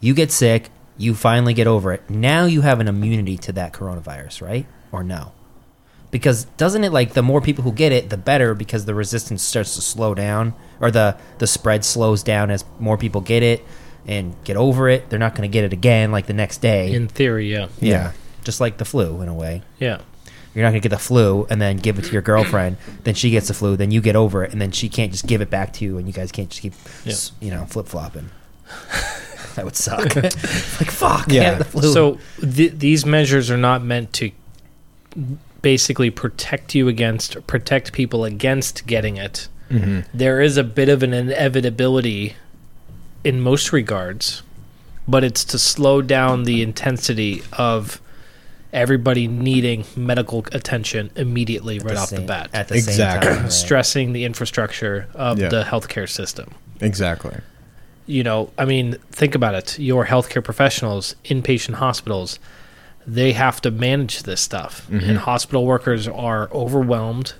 You 0.00 0.12
get 0.12 0.32
sick, 0.32 0.68
you 0.98 1.14
finally 1.14 1.54
get 1.54 1.66
over 1.68 1.92
it. 1.92 2.02
Now 2.10 2.44
you 2.46 2.62
have 2.62 2.80
an 2.80 2.88
immunity 2.88 3.38
to 3.46 3.52
that 3.52 3.72
coronavirus, 3.72 4.42
right? 4.42 4.66
Or 4.90 5.02
no? 5.04 5.32
Because 6.12 6.44
doesn't 6.56 6.84
it 6.84 6.92
like 6.92 7.14
the 7.14 7.22
more 7.22 7.40
people 7.40 7.64
who 7.64 7.72
get 7.72 7.90
it, 7.90 8.10
the 8.10 8.16
better 8.16 8.54
because 8.54 8.84
the 8.84 8.94
resistance 8.94 9.42
starts 9.42 9.74
to 9.74 9.80
slow 9.82 10.14
down 10.14 10.54
or 10.78 10.90
the 10.92 11.16
the 11.38 11.46
spread 11.48 11.84
slows 11.84 12.22
down 12.22 12.50
as 12.52 12.64
more 12.78 12.96
people 12.96 13.20
get 13.20 13.42
it 13.42 13.64
and 14.06 14.36
get 14.44 14.56
over 14.56 14.88
it. 14.88 15.08
They're 15.10 15.18
not 15.18 15.34
going 15.34 15.50
to 15.50 15.52
get 15.52 15.64
it 15.64 15.72
again 15.72 16.12
like 16.12 16.26
the 16.26 16.32
next 16.34 16.58
day. 16.58 16.92
In 16.92 17.08
theory, 17.08 17.50
yeah. 17.50 17.68
Yeah. 17.80 18.12
Just 18.44 18.60
like 18.60 18.76
the 18.76 18.84
flu 18.84 19.20
in 19.22 19.28
a 19.28 19.34
way. 19.34 19.62
Yeah. 19.80 20.00
You're 20.54 20.64
not 20.64 20.70
going 20.72 20.82
to 20.82 20.88
get 20.88 20.94
the 20.94 21.02
flu 21.02 21.46
and 21.48 21.62
then 21.62 21.78
give 21.78 21.98
it 21.98 22.04
to 22.04 22.12
your 22.12 22.20
girlfriend. 22.20 22.76
then 23.04 23.14
she 23.14 23.30
gets 23.30 23.48
the 23.48 23.54
flu. 23.54 23.74
Then 23.76 23.90
you 23.90 24.02
get 24.02 24.14
over 24.16 24.44
it, 24.44 24.52
and 24.52 24.60
then 24.60 24.70
she 24.70 24.90
can't 24.90 25.10
just 25.12 25.26
give 25.26 25.40
it 25.40 25.48
back 25.48 25.72
to 25.74 25.84
you, 25.84 25.96
and 25.96 26.06
you 26.06 26.12
guys 26.12 26.30
can't 26.30 26.50
just 26.50 26.60
keep, 26.60 26.74
Yeah. 27.06 27.14
you 27.40 27.50
know, 27.50 27.64
flip 27.64 27.86
flopping. 27.86 28.28
that 29.54 29.64
would 29.64 29.76
suck. 29.76 30.14
like 30.16 30.90
fuck. 30.90 31.32
Yeah. 31.32 31.42
Yeah. 31.42 31.54
The 31.54 31.64
flu. 31.64 31.90
So 31.92 32.18
th- 32.40 32.72
these 32.74 33.06
measures 33.06 33.50
are 33.50 33.56
not 33.56 33.82
meant 33.82 34.12
to 34.14 34.30
basically 35.62 36.10
protect 36.10 36.74
you 36.74 36.88
against 36.88 37.44
protect 37.46 37.92
people 37.92 38.24
against 38.24 38.86
getting 38.86 39.16
it. 39.16 39.48
mm-hmm. 39.70 40.00
There 40.12 40.40
is 40.40 40.56
a 40.56 40.64
bit 40.64 40.88
of 40.88 41.02
an 41.02 41.12
inevitability 41.14 42.34
in 43.24 43.40
most 43.40 43.72
regards, 43.72 44.42
but 45.06 45.22
it's 45.24 45.44
to 45.46 45.58
slow 45.58 46.02
down 46.02 46.42
the 46.44 46.62
intensity 46.62 47.42
of 47.52 48.00
everybody 48.72 49.28
needing 49.28 49.84
medical 49.96 50.44
attention 50.52 51.10
immediately 51.14 51.78
right 51.78 51.94
the 51.94 52.00
off 52.00 52.10
the 52.10 52.20
bat, 52.22 52.50
At 52.52 52.68
the 52.68 52.74
Exactly. 52.76 53.26
same 53.28 53.34
time. 53.36 53.42
right. 53.44 53.52
stressing 53.52 54.12
the 54.14 54.24
infrastructure 54.24 55.06
of 55.14 55.38
Yeah. 55.38 55.48
the 55.50 55.62
healthcare 55.64 56.08
system. 56.08 56.50
Exactly. 56.80 57.36
you 58.06 58.24
know, 58.24 58.50
I 58.58 58.64
mean, 58.64 58.96
think 59.12 59.36
about 59.36 59.54
it. 59.54 59.78
Your 59.78 60.06
healthcare 60.06 60.42
professionals, 60.42 61.14
inpatient 61.24 61.74
hospitals, 61.74 62.40
they 63.06 63.32
have 63.32 63.60
to 63.62 63.70
manage 63.70 64.22
this 64.24 64.40
stuff. 64.40 64.88
And 64.90 65.18
hospital 65.18 65.66
workers 65.66 66.06
are 66.08 66.48
overwhelmed. 66.52 67.34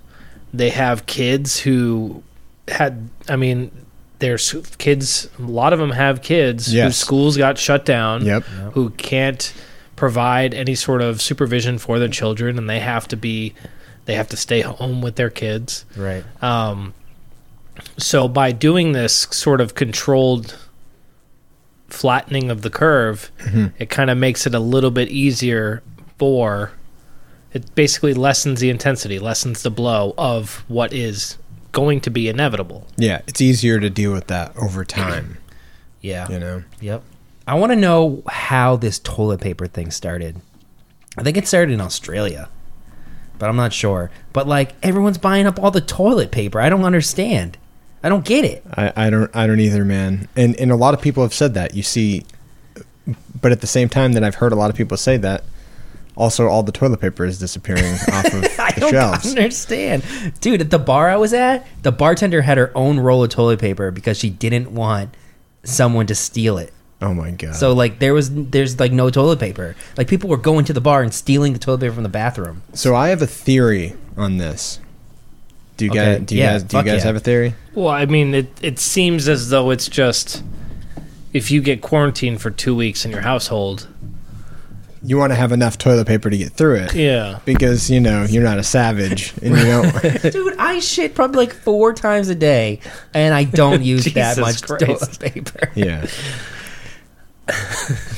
They 0.53 0.71
have 0.71 1.07
kids 1.07 1.61
who 1.61 2.23
had, 2.69 3.09
I 3.29 3.37
mean, 3.37 3.71
there's 4.19 4.55
kids, 4.79 5.29
a 5.39 5.43
lot 5.43 5.73
of 5.73 5.79
them 5.79 5.91
have 5.91 6.23
kids 6.23 6.73
whose 6.87 6.97
schools 6.97 7.37
got 7.37 7.59
shut 7.59 7.85
down, 7.85 8.25
Yep. 8.25 8.43
who 8.75 8.91
can't 8.91 9.53
provide 9.97 10.53
any 10.55 10.75
sort 10.75 11.01
of 11.03 11.21
supervision 11.23 11.79
for 11.79 11.99
their 11.99 12.09
children, 12.09 12.59
and 12.59 12.69
they 12.69 12.81
have 12.81 13.07
to 13.09 13.17
be, 13.17 13.55
they 14.05 14.15
have 14.15 14.29
to 14.29 14.37
stay 14.37 14.61
home 14.63 15.01
with 15.03 15.17
their 15.17 15.31
kids. 15.31 15.85
Right. 15.97 16.25
Um, 16.43 16.93
so 17.99 18.29
by 18.29 18.53
doing 18.53 18.93
this 18.93 19.15
sort 19.31 19.61
of 19.61 19.75
controlled 19.75 20.57
flattening 21.93 22.51
of 22.51 22.63
the 22.63 22.71
curve, 22.71 23.31
mm-hmm. 23.39 23.67
it 23.79 23.91
kind 23.91 24.11
of 24.11 24.19
makes 24.19 24.47
it 24.47 24.55
a 24.55 24.61
little 24.61 24.91
bit 24.91 25.09
easier 25.09 25.83
for. 26.19 26.73
It 27.53 27.75
basically 27.75 28.15
lessens 28.15 28.61
the 28.61 28.71
intensity, 28.71 29.19
lessens 29.19 29.63
the 29.63 29.71
blow 29.71 30.15
of 30.17 30.65
what 30.69 30.93
is 30.93 31.37
going 31.73 32.01
to 32.03 32.11
be 32.11 32.29
inevitable. 32.29 32.87
Yeah, 32.97 33.21
it's 33.27 33.41
easier 33.41 33.79
to 33.81 33.91
deal 33.91 34.13
with 34.13 34.29
that 34.29 34.57
over 34.57 34.85
time. 34.87 35.39
Yeah. 36.01 36.29
You 36.29 36.39
know. 36.39 36.63
Yep. 36.81 37.03
I 37.47 37.55
want 37.55 37.73
to 37.73 37.77
know 37.77 38.23
how 38.29 38.77
this 38.77 38.99
toilet 38.99 39.41
paper 39.41 39.67
thing 39.67 39.91
started. 39.91 40.41
I 41.19 41.23
think 41.23 41.37
it 41.37 41.49
started 41.49 41.73
in 41.73 41.81
Australia, 41.81 42.49
but 43.39 43.49
I'm 43.49 43.57
not 43.57 43.73
sure. 43.73 44.11
But 44.33 44.47
like 44.47 44.75
everyone's 44.83 45.19
buying 45.19 45.47
up 45.47 45.59
all 45.61 45.71
the 45.71 45.81
toilet 45.81 46.31
paper. 46.31 46.61
I 46.61 46.69
don't 46.69 46.85
understand. 46.85 47.59
I 48.03 48.09
don't 48.09 48.25
get 48.25 48.45
it. 48.45 48.65
I, 48.75 48.93
I 48.97 49.11
don't 49.11 49.35
I 49.35 49.47
don't 49.47 49.61
either, 49.61 49.85
man. 49.85 50.29
And 50.37 50.57
and 50.57 50.71
a 50.71 50.77
lot 50.77 50.95
of 50.95 51.01
people 51.01 51.23
have 51.23 51.35
said 51.35 51.55
that. 51.55 51.75
You 51.75 51.83
see, 51.83 52.25
but 53.41 53.53
at 53.53 53.61
the 53.61 53.67
same 53.67 53.89
time 53.89 54.13
that 54.15 54.25
I've 54.25 54.37
heard 54.37 54.53
a 54.53 54.57
lot 54.57 54.71
of 54.71 54.77
people 54.77 54.97
say 54.97 55.17
that, 55.19 55.45
also 56.17 56.47
all 56.49 56.63
the 56.63 56.73
toilet 56.73 57.01
paper 57.01 57.25
is 57.25 57.39
disappearing 57.39 57.85
off 58.13 58.27
of 58.27 58.33
shelves. 58.33 58.59
I 58.59 58.71
don't 58.73 58.91
shelves. 58.91 59.29
understand. 59.37 60.03
Dude, 60.41 60.61
at 60.61 60.71
the 60.71 60.79
bar 60.79 61.09
I 61.11 61.17
was 61.17 61.33
at, 61.33 61.67
the 61.83 61.93
bartender 61.93 62.43
had 62.43 62.59
her 62.59 62.73
own 62.77 62.99
roll 63.01 63.23
of 63.25 63.31
toilet 63.31 63.61
paper 63.61 63.91
because 63.91 64.19
she 64.19 64.31
didn't 64.31 64.73
want 64.73 65.11
someone 65.65 66.07
to 66.09 66.15
steal 66.15 66.59
it. 66.59 66.73
Oh 67.01 67.15
my 67.15 67.33
god. 67.33 67.57
So 67.57 67.73
like 67.73 67.99
there 67.99 68.15
was 68.15 68.31
there's 68.33 68.79
like 68.79 68.93
no 68.93 69.11
toilet 69.11 69.41
paper. 69.41 69.75
Like 69.97 70.07
people 70.09 70.29
were 70.31 70.37
going 70.37 70.65
to 70.67 70.73
the 70.73 70.81
bar 70.81 71.03
and 71.03 71.13
stealing 71.13 71.53
the 71.53 71.59
toilet 71.59 71.81
paper 71.81 71.95
from 71.95 72.05
the 72.05 72.09
bathroom. 72.09 72.63
so 72.75 72.95
I 72.95 73.09
have 73.09 73.23
a 73.23 73.27
theory 73.27 73.95
on 74.17 74.39
this. 74.39 74.79
Do 75.77 75.87
you 75.87 75.91
Okay, 75.91 76.19
guys 76.19 76.27
do 76.27 76.35
you 76.35 76.41
yeah, 76.43 76.53
guys 76.53 76.63
do 76.65 76.77
you 76.77 76.83
guys 76.85 76.99
yeah. 77.01 77.05
have 77.07 77.17
a 77.17 77.21
theory? 77.21 77.55
Well, 77.75 77.89
I 77.89 78.07
mean, 78.07 78.35
it 78.35 78.47
it 78.63 78.79
seems 78.79 79.29
as 79.29 79.49
though 79.51 79.71
it's 79.71 79.89
just 79.89 80.43
if 81.33 81.51
you 81.51 81.63
get 81.63 81.81
quarantined 81.81 82.41
for 82.43 82.51
two 82.51 82.75
weeks 82.77 83.05
in 83.05 83.11
your 83.11 83.23
household, 83.23 83.89
You 85.03 85.17
want 85.19 85.33
to 85.33 85.35
have 85.37 85.51
enough 85.51 85.79
toilet 85.79 86.07
paper 86.07 86.29
to 86.31 86.37
get 86.37 86.53
through 86.53 86.77
it. 86.77 86.95
yeah, 86.95 87.39
Because 87.47 87.91
you 87.91 88.01
know 88.01 88.25
you're 88.25 88.45
not 88.45 88.59
a 88.59 88.63
savage 88.63 89.33
and 89.43 89.57
you 89.57 89.65
don't. 89.65 90.23
Dude, 90.33 90.55
I 90.59 90.79
shit 90.81 91.15
probably 91.15 91.39
like 91.47 91.55
four 91.55 91.95
times 91.95 92.29
a 92.29 92.35
day 92.35 92.81
and 93.15 93.33
I 93.35 93.45
don't 93.45 93.83
use 93.95 94.05
that 94.13 94.39
much 94.39 94.63
Christ. 94.63 94.85
toilet 94.85 95.19
paper. 95.19 95.71
yeah. 95.75 96.07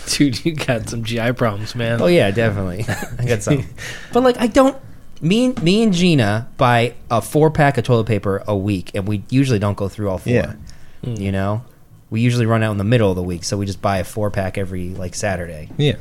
dude, 0.08 0.44
you 0.44 0.54
got 0.54 0.88
some 0.88 1.02
GI 1.02 1.32
problems, 1.32 1.74
man. 1.74 2.00
Oh 2.02 2.06
yeah, 2.06 2.30
definitely. 2.30 2.84
I 3.18 3.24
got 3.26 3.42
some. 3.42 3.64
But 4.12 4.22
like 4.22 4.38
I 4.38 4.46
don't 4.46 4.76
me 5.24 5.46
and 5.46 5.62
me 5.62 5.82
and 5.82 5.92
Gina 5.92 6.48
buy 6.56 6.94
a 7.10 7.20
four 7.22 7.50
pack 7.50 7.78
of 7.78 7.84
toilet 7.84 8.06
paper 8.06 8.42
a 8.46 8.56
week 8.56 8.90
and 8.94 9.08
we 9.08 9.24
usually 9.30 9.58
don't 9.58 9.76
go 9.76 9.88
through 9.88 10.10
all 10.10 10.18
four. 10.18 10.32
Yeah. 10.32 10.54
You 11.02 11.32
know? 11.32 11.64
We 12.10 12.20
usually 12.20 12.46
run 12.46 12.62
out 12.62 12.70
in 12.72 12.78
the 12.78 12.84
middle 12.84 13.10
of 13.10 13.16
the 13.16 13.22
week, 13.22 13.42
so 13.42 13.56
we 13.56 13.66
just 13.66 13.82
buy 13.82 13.98
a 13.98 14.04
four 14.04 14.30
pack 14.30 14.56
every 14.56 14.90
like 14.90 15.14
Saturday. 15.14 15.70
Yeah. 15.76 15.96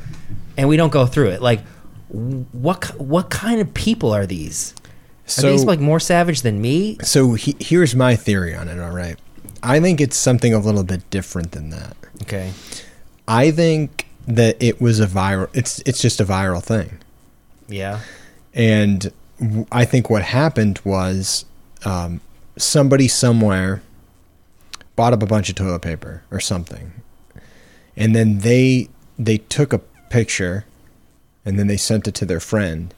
And 0.56 0.68
we 0.68 0.76
don't 0.76 0.92
go 0.92 1.06
through 1.06 1.30
it. 1.30 1.42
Like 1.42 1.60
what 2.08 2.84
what 3.00 3.30
kind 3.30 3.60
of 3.60 3.72
people 3.74 4.12
are 4.14 4.26
these? 4.26 4.74
Are 5.26 5.30
So 5.30 5.50
these 5.50 5.64
like 5.64 5.80
more 5.80 5.98
savage 6.00 6.42
than 6.42 6.60
me? 6.60 6.98
so 7.02 7.34
he, 7.34 7.56
here's 7.58 7.94
my 7.96 8.14
theory 8.16 8.54
on 8.54 8.68
it. 8.68 8.78
All 8.78 8.92
right. 8.94 9.18
I 9.62 9.80
think 9.80 10.00
it's 10.00 10.16
something 10.16 10.52
a 10.52 10.58
little 10.58 10.84
bit 10.84 11.08
different 11.10 11.52
than 11.52 11.70
that. 11.70 11.96
Okay. 12.22 12.52
I 13.26 13.50
think 13.50 14.06
that 14.28 14.62
it 14.62 14.80
was 14.80 15.00
a 15.00 15.06
viral. 15.06 15.48
It's 15.54 15.80
it's 15.86 16.00
just 16.00 16.20
a 16.20 16.24
viral 16.24 16.62
thing, 16.62 16.98
Yeah. 17.68 18.00
And 18.54 19.12
I 19.72 19.84
think 19.84 20.08
what 20.08 20.22
happened 20.22 20.80
was 20.84 21.44
um, 21.84 22.20
somebody 22.56 23.08
somewhere 23.08 23.82
bought 24.96 25.12
up 25.12 25.22
a 25.22 25.26
bunch 25.26 25.48
of 25.48 25.56
toilet 25.56 25.82
paper 25.82 26.22
or 26.30 26.40
something, 26.40 26.92
and 27.96 28.14
then 28.14 28.38
they 28.40 28.88
they 29.18 29.38
took 29.38 29.72
a 29.72 29.78
picture, 30.10 30.64
and 31.44 31.58
then 31.58 31.66
they 31.66 31.76
sent 31.76 32.06
it 32.08 32.14
to 32.14 32.24
their 32.26 32.40
friend, 32.40 32.94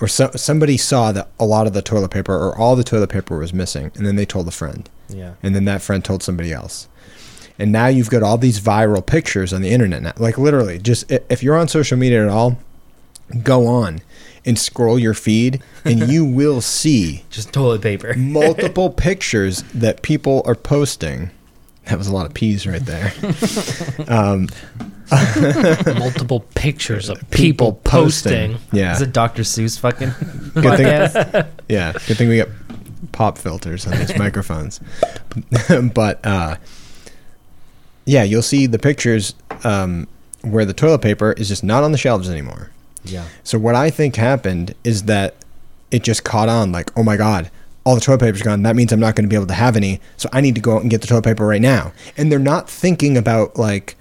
or 0.00 0.08
so, 0.08 0.30
somebody 0.34 0.76
saw 0.76 1.12
that 1.12 1.28
a 1.38 1.44
lot 1.44 1.66
of 1.66 1.72
the 1.74 1.82
toilet 1.82 2.10
paper 2.10 2.34
or 2.34 2.56
all 2.56 2.76
the 2.76 2.84
toilet 2.84 3.10
paper 3.10 3.38
was 3.38 3.52
missing, 3.52 3.90
and 3.94 4.06
then 4.06 4.16
they 4.16 4.26
told 4.26 4.48
a 4.48 4.52
friend 4.52 4.88
Yeah. 5.08 5.34
and 5.42 5.54
then 5.54 5.64
that 5.66 5.82
friend 5.82 6.04
told 6.04 6.22
somebody 6.22 6.52
else. 6.52 6.88
And 7.58 7.72
now 7.72 7.86
you've 7.86 8.10
got 8.10 8.22
all 8.22 8.36
these 8.36 8.60
viral 8.60 9.04
pictures 9.04 9.52
on 9.54 9.62
the 9.62 9.70
internet 9.70 10.02
now. 10.02 10.12
Like 10.18 10.36
literally, 10.36 10.78
just 10.78 11.10
if 11.10 11.42
you're 11.42 11.56
on 11.56 11.68
social 11.68 11.96
media 11.96 12.22
at 12.22 12.28
all, 12.28 12.58
go 13.42 13.66
on 13.66 14.00
and 14.46 14.58
scroll 14.58 14.98
your 14.98 15.12
feed 15.14 15.60
and 15.84 16.08
you 16.08 16.24
will 16.40 16.60
see 16.60 17.24
Just 17.30 17.52
toilet 17.52 17.82
paper. 17.82 18.14
multiple 18.16 18.88
pictures 18.90 19.62
that 19.74 20.02
people 20.02 20.42
are 20.46 20.54
posting. 20.54 21.30
That 21.86 21.98
was 21.98 22.06
a 22.08 22.14
lot 22.14 22.26
of 22.26 22.34
peas 22.34 22.66
right 22.66 22.84
there. 22.84 23.12
Um, 24.08 24.48
Multiple 25.86 26.40
pictures 26.56 27.08
of 27.08 27.28
people, 27.30 27.74
posting. 27.84 28.58
Yeah. 28.72 28.92
Is 28.94 29.02
it 29.02 29.12
Dr. 29.12 29.42
Seuss 29.42 29.78
fucking 29.78 30.10
Good 30.54 30.76
thing- 30.78 31.44
Yeah, 31.68 31.92
good 31.92 32.16
thing 32.16 32.28
we 32.28 32.38
got 32.38 32.48
pop 33.12 33.38
filters 33.38 33.86
on 33.86 33.96
these 33.98 34.16
microphones. 34.18 34.80
but 35.94 36.24
uh, 36.26 36.56
yeah, 38.04 38.24
you'll 38.24 38.42
see 38.42 38.66
the 38.66 38.78
pictures 38.80 39.34
um, 39.64 40.08
where 40.42 40.64
the 40.64 40.74
toilet 40.74 41.02
paper 41.02 41.32
is 41.32 41.48
just 41.48 41.62
not 41.64 41.84
on 41.84 41.92
the 41.92 41.98
shelves 41.98 42.28
anymore. 42.28 42.70
Yeah. 43.10 43.26
So 43.44 43.58
what 43.58 43.74
I 43.74 43.90
think 43.90 44.16
happened 44.16 44.74
is 44.84 45.04
that 45.04 45.34
it 45.90 46.02
just 46.02 46.24
caught 46.24 46.48
on. 46.48 46.72
Like, 46.72 46.90
oh 46.98 47.02
my 47.02 47.16
god, 47.16 47.50
all 47.84 47.94
the 47.94 48.00
toilet 48.00 48.20
paper's 48.20 48.42
gone. 48.42 48.62
That 48.62 48.76
means 48.76 48.92
I'm 48.92 49.00
not 49.00 49.14
going 49.14 49.24
to 49.24 49.28
be 49.28 49.36
able 49.36 49.46
to 49.46 49.54
have 49.54 49.76
any. 49.76 50.00
So 50.16 50.28
I 50.32 50.40
need 50.40 50.54
to 50.56 50.60
go 50.60 50.74
out 50.76 50.82
and 50.82 50.90
get 50.90 51.00
the 51.00 51.06
toilet 51.06 51.24
paper 51.24 51.46
right 51.46 51.60
now. 51.62 51.92
And 52.16 52.30
they're 52.30 52.38
not 52.38 52.68
thinking 52.68 53.16
about 53.16 53.56
like, 53.56 53.96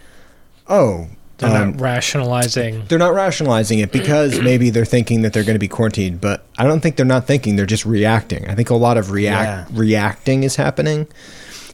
oh. 0.68 1.08
They're 1.38 1.50
um, 1.50 1.72
not 1.72 1.82
rationalizing. 1.82 2.86
they're 2.88 2.98
not 2.98 3.14
rationalizing 3.14 3.80
it 3.80 3.92
because 3.92 4.40
maybe 4.42 4.70
they're 4.70 4.86
thinking 4.86 5.22
that 5.24 5.34
they're 5.34 5.44
going 5.44 5.56
to 5.56 5.60
be 5.60 5.68
quarantined, 5.68 6.22
but 6.22 6.46
I 6.58 6.64
don't 6.64 6.80
think 6.80 6.96
they're 6.96 7.06
not 7.06 7.28
thinking. 7.28 7.58
They're 7.58 7.66
just 7.66 7.86
reacting. 7.86 8.48
I 8.50 8.56
think 8.56 8.70
a 8.70 8.76
lot 8.76 8.98
of 8.98 9.12
react 9.12 9.70
Yeah. 9.72 9.78
reacting 9.80 10.44
is 10.44 10.56
happening. 10.56 11.08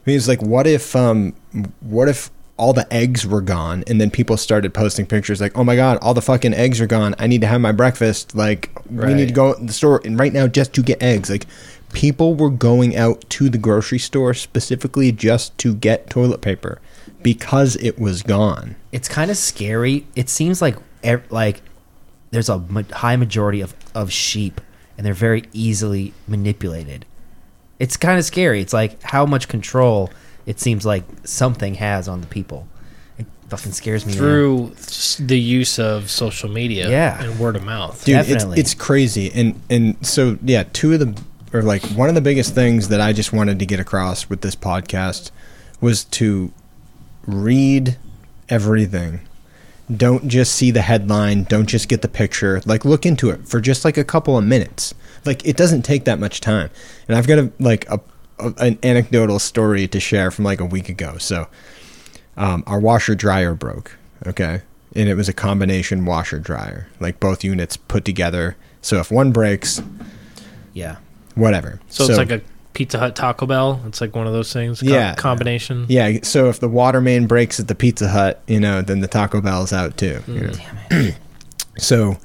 Because 0.04 0.28
like, 0.28 0.42
what 0.42 0.66
if 0.66 0.96
um, 0.96 1.34
what 1.80 2.10
if 2.10 2.32
all 2.62 2.74
the 2.74 2.94
eggs 2.94 3.26
were 3.26 3.42
gone 3.42 3.84
and 3.88 4.00
then 4.00 4.12
people 4.12 4.38
started 4.38 4.72
posting 4.72 5.08
pictures 5.08 5.42
like, 5.42 5.58
oh 5.58 5.64
my 5.64 5.76
god, 5.76 5.98
all 6.00 6.14
the 6.14 6.22
fucking 6.22 6.54
eggs 6.54 6.80
are 6.80 6.86
gone. 6.86 7.16
I 7.18 7.26
need 7.26 7.42
to 7.42 7.48
have 7.48 7.60
my 7.60 7.72
breakfast. 7.72 8.36
Like, 8.36 8.70
we 8.88 9.16
need 9.16 9.30
to 9.30 9.34
go 9.34 9.56
to 9.56 9.66
the 9.66 9.74
store 9.74 10.00
and 10.06 10.20
right 10.20 10.32
now 10.32 10.46
just 10.46 10.72
to 10.74 10.84
get 10.84 11.02
eggs. 11.02 11.28
Like, 11.28 11.48
people 11.92 12.36
were 12.36 12.52
going 12.52 12.96
out 12.96 13.28
to 13.32 13.50
the 13.50 13.58
grocery 13.58 13.98
store 13.98 14.36
specifically 14.36 15.12
just 15.12 15.58
to 15.58 15.74
get 15.74 16.12
toilet 16.12 16.42
paper 16.42 16.80
because 17.24 17.78
it 17.78 17.98
was 17.98 18.22
gone. 18.22 18.76
it's 18.92 19.08
kind 19.08 19.32
of 19.32 19.38
scary. 19.38 20.06
It 20.16 20.30
seems 20.30 20.62
like 20.62 20.78
like 21.32 21.64
there's 22.30 22.48
a 22.50 22.60
high 22.92 23.16
majority 23.16 23.62
of 23.62 23.74
of 23.96 24.12
sheep, 24.12 24.62
and 24.98 25.06
they're 25.06 25.16
very 25.16 25.46
easily 25.52 26.14
manipulated. 26.28 27.08
It's 27.80 27.98
kind 27.98 28.20
of 28.20 28.26
scary. 28.26 28.62
It's 28.62 28.74
like 28.74 29.02
how 29.02 29.26
much 29.26 29.48
control 29.48 30.12
it 30.46 30.60
seems 30.60 30.86
like 30.86 31.04
something 31.24 31.76
has 31.76 32.08
on 32.08 32.22
the 32.22 32.28
people. 32.28 32.68
It 33.18 33.26
fucking 33.50 33.72
scares 33.74 34.06
me. 34.06 34.14
through 34.14 34.72
s- 34.78 35.18
the 35.20 35.40
use 35.40 35.78
of 35.80 36.10
social 36.10 36.50
media 36.50 36.90
Yeah. 36.90 37.22
and 37.24 37.38
word 37.40 37.56
of 37.56 37.64
mouth. 37.64 38.04
dude 38.06 38.16
Definitely. 38.16 38.60
it's 38.60 38.72
it's 38.72 38.82
crazy 38.82 39.32
and 39.34 39.62
and 39.70 39.96
so 40.06 40.38
yeah 40.44 40.64
two 40.74 40.94
of 40.94 41.00
the 41.00 41.22
or 41.54 41.62
like 41.62 41.84
one 41.88 42.08
of 42.10 42.16
the 42.16 42.22
biggest 42.22 42.56
things 42.56 42.88
that 42.88 43.02
i 43.02 43.12
just 43.12 43.34
wanted 43.34 43.60
to 43.60 43.66
get 43.66 43.78
across 43.80 44.30
with 44.30 44.40
this 44.42 44.56
podcast 44.56 45.32
was 45.82 46.06
to 46.06 46.52
read 47.28 47.98
everything 48.50 49.20
don't 49.96 50.28
just 50.30 50.54
see 50.54 50.72
the 50.72 50.82
headline 50.82 51.44
don't 51.44 51.68
just 51.68 51.90
get 51.90 52.02
the 52.02 52.08
picture 52.08 52.62
like 52.66 52.86
look 52.86 53.06
into 53.06 53.30
it 53.30 53.46
for 53.48 53.60
just 53.60 53.84
like 53.84 53.98
a 53.98 54.04
couple 54.04 54.38
of 54.38 54.44
minutes 54.46 54.94
like 55.26 55.46
it 55.46 55.58
doesn't 55.58 55.82
take 55.84 56.06
that 56.06 56.20
much 56.20 56.40
time 56.40 56.70
and 57.10 57.18
i've 57.18 57.28
got 57.28 57.38
a 57.38 57.52
like 57.60 57.86
a, 57.90 58.00
a 58.42 58.54
an 58.58 58.80
anecdotal 58.84 59.40
story 59.40 59.88
to 59.88 60.00
share 60.00 60.32
from 60.32 60.46
like 60.46 60.60
a 60.60 60.66
week 60.66 60.90
ago 60.90 61.18
so 61.18 61.48
um, 62.38 62.64
our 62.68 62.80
washer 62.80 63.16
dryer 63.16 63.54
broke 63.54 63.98
okay 64.26 64.62
and 64.96 65.08
it 65.08 65.16
was 65.16 65.30
a 65.30 65.34
combination 65.34 66.04
washer 66.06 66.38
dryer, 66.38 66.88
like 67.00 67.18
both 67.22 67.46
units 67.46 67.78
put 67.78 68.04
together. 68.04 68.58
So 68.82 68.98
if 69.00 69.10
one 69.10 69.32
breaks, 69.32 69.82
Yeah. 70.74 70.98
whatever. 71.36 71.80
So, 71.88 72.04
it's 72.04 72.18
like 72.18 72.30
a 72.30 72.42
Pizza 72.74 73.00
Hut 73.00 73.16
Taco 73.16 73.46
Bell. 73.46 73.80
It's 73.88 74.02
like 74.02 74.14
one 74.18 74.28
of 74.28 74.34
those 74.34 74.52
things. 74.52 74.82
co- 74.82 74.88
Yeah. 74.88 75.16
combination. 75.16 75.86
yeah. 75.88 76.18
So 76.24 76.50
if 76.50 76.60
the 76.60 76.68
water 76.68 77.00
main 77.00 77.26
breaks 77.26 77.58
at 77.58 77.70
the 77.70 77.76
Pizza 77.76 78.10
Hut, 78.10 78.42
you 78.48 78.60
know, 78.60 78.82
then 78.82 79.00
the 79.00 79.08
Taco 79.08 79.40
Bell's 79.40 79.72
out 79.72 79.96
too. 79.96 80.22
you 80.28 80.42
know? 80.42 80.52
Damn 80.90 81.02
it. 81.06 81.16
So 81.78 82.18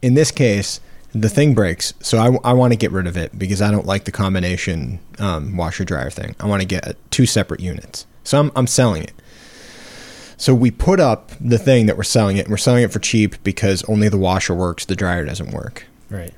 in 0.00 0.14
this 0.14 0.30
case, 0.30 0.80
the 1.20 1.28
thing 1.28 1.54
breaks. 1.54 1.94
So 2.00 2.18
I, 2.18 2.50
I 2.50 2.52
want 2.52 2.72
to 2.72 2.76
get 2.76 2.92
rid 2.92 3.06
of 3.06 3.16
it 3.16 3.36
because 3.38 3.62
I 3.62 3.70
don't 3.70 3.86
like 3.86 4.04
the 4.04 4.12
combination 4.12 4.98
um, 5.18 5.56
washer 5.56 5.84
dryer 5.84 6.10
thing. 6.10 6.34
I 6.40 6.46
want 6.46 6.62
to 6.62 6.68
get 6.68 6.96
two 7.10 7.26
separate 7.26 7.60
units. 7.60 8.06
So 8.24 8.38
I'm, 8.38 8.52
I'm 8.56 8.66
selling 8.66 9.04
it. 9.04 9.12
So 10.36 10.54
we 10.54 10.70
put 10.70 11.00
up 11.00 11.32
the 11.40 11.58
thing 11.58 11.86
that 11.86 11.96
we're 11.96 12.02
selling 12.02 12.36
it, 12.36 12.40
and 12.40 12.50
we're 12.50 12.58
selling 12.58 12.82
it 12.82 12.92
for 12.92 12.98
cheap 12.98 13.42
because 13.42 13.82
only 13.84 14.08
the 14.08 14.18
washer 14.18 14.54
works, 14.54 14.84
the 14.84 14.96
dryer 14.96 15.24
doesn't 15.24 15.50
work. 15.50 15.86
Right. 16.10 16.34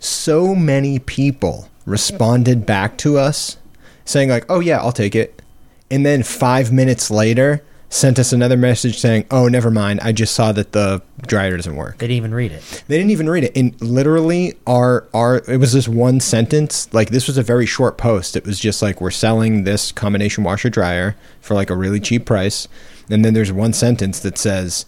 So 0.00 0.54
many 0.54 0.98
people 0.98 1.68
responded 1.86 2.66
back 2.66 2.98
to 2.98 3.18
us 3.18 3.58
saying 4.04 4.30
like, 4.30 4.44
"Oh 4.48 4.58
yeah, 4.58 4.78
I'll 4.78 4.90
take 4.90 5.14
it," 5.14 5.40
and 5.88 6.04
then 6.04 6.24
five 6.24 6.72
minutes 6.72 7.10
later 7.12 7.62
sent 7.92 8.18
us 8.18 8.32
another 8.32 8.56
message 8.56 8.98
saying, 8.98 9.26
"Oh, 9.30 9.48
never 9.48 9.70
mind. 9.70 10.00
I 10.02 10.12
just 10.12 10.34
saw 10.34 10.52
that 10.52 10.72
the 10.72 11.02
dryer 11.26 11.56
doesn't 11.56 11.76
work." 11.76 11.98
They 11.98 12.06
didn't 12.06 12.16
even 12.16 12.34
read 12.34 12.52
it. 12.52 12.84
They 12.88 12.96
didn't 12.96 13.10
even 13.10 13.28
read 13.28 13.44
it. 13.44 13.56
And 13.56 13.80
literally 13.80 14.54
our 14.66 15.06
our 15.14 15.42
it 15.48 15.58
was 15.58 15.72
this 15.72 15.88
one 15.88 16.20
sentence. 16.20 16.92
Like 16.92 17.10
this 17.10 17.26
was 17.26 17.36
a 17.36 17.42
very 17.42 17.66
short 17.66 17.98
post. 17.98 18.36
It 18.36 18.44
was 18.46 18.58
just 18.58 18.82
like 18.82 19.00
we're 19.00 19.10
selling 19.10 19.64
this 19.64 19.92
combination 19.92 20.42
washer 20.44 20.70
dryer 20.70 21.16
for 21.40 21.54
like 21.54 21.70
a 21.70 21.76
really 21.76 22.00
cheap 22.00 22.24
price. 22.24 22.66
And 23.10 23.24
then 23.24 23.34
there's 23.34 23.52
one 23.52 23.72
sentence 23.72 24.20
that 24.20 24.38
says 24.38 24.86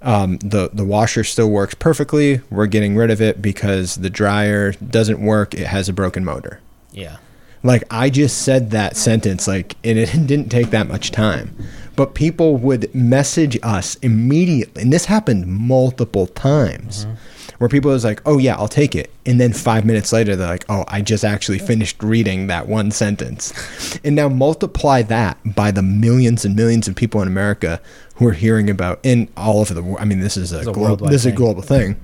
um, 0.00 0.38
the 0.38 0.70
the 0.72 0.84
washer 0.84 1.24
still 1.24 1.50
works 1.50 1.74
perfectly. 1.74 2.40
We're 2.50 2.66
getting 2.66 2.96
rid 2.96 3.10
of 3.10 3.20
it 3.20 3.42
because 3.42 3.96
the 3.96 4.10
dryer 4.10 4.72
doesn't 4.72 5.20
work. 5.20 5.54
It 5.54 5.66
has 5.66 5.88
a 5.88 5.92
broken 5.92 6.24
motor. 6.24 6.60
Yeah. 6.92 7.18
Like 7.62 7.84
I 7.90 8.10
just 8.10 8.42
said 8.42 8.70
that 8.70 8.96
sentence, 8.96 9.46
like, 9.46 9.76
and 9.84 9.98
it 9.98 10.10
didn't 10.26 10.48
take 10.48 10.70
that 10.70 10.88
much 10.88 11.10
time. 11.10 11.56
But 11.94 12.14
people 12.14 12.56
would 12.56 12.92
message 12.94 13.58
us 13.62 13.96
immediately, 13.96 14.82
and 14.82 14.92
this 14.92 15.04
happened 15.04 15.46
multiple 15.46 16.26
times, 16.26 17.04
mm-hmm. 17.04 17.56
where 17.58 17.68
people 17.68 17.90
was 17.90 18.02
like, 18.02 18.22
"Oh 18.24 18.38
yeah, 18.38 18.56
I'll 18.56 18.66
take 18.66 18.96
it," 18.96 19.12
and 19.26 19.38
then 19.38 19.52
five 19.52 19.84
minutes 19.84 20.10
later, 20.10 20.34
they're 20.34 20.48
like, 20.48 20.64
"Oh, 20.70 20.84
I 20.88 21.02
just 21.02 21.22
actually 21.22 21.58
finished 21.58 22.02
reading 22.02 22.46
that 22.46 22.66
one 22.66 22.92
sentence," 22.92 23.52
and 24.04 24.16
now 24.16 24.30
multiply 24.30 25.02
that 25.02 25.36
by 25.54 25.70
the 25.70 25.82
millions 25.82 26.46
and 26.46 26.56
millions 26.56 26.88
of 26.88 26.96
people 26.96 27.20
in 27.20 27.28
America 27.28 27.78
who 28.14 28.26
are 28.26 28.32
hearing 28.32 28.70
about 28.70 28.98
in 29.02 29.28
all 29.36 29.60
over 29.60 29.74
the 29.74 29.82
world. 29.82 29.98
I 30.00 30.06
mean, 30.06 30.20
this 30.20 30.38
is 30.38 30.52
a, 30.52 30.60
It's 30.60 30.68
a 30.68 30.72
glo- 30.72 30.84
worldwide 30.84 31.12
this 31.12 31.26
is 31.26 31.32
a 31.32 31.32
global 31.32 31.62
thing 31.62 31.96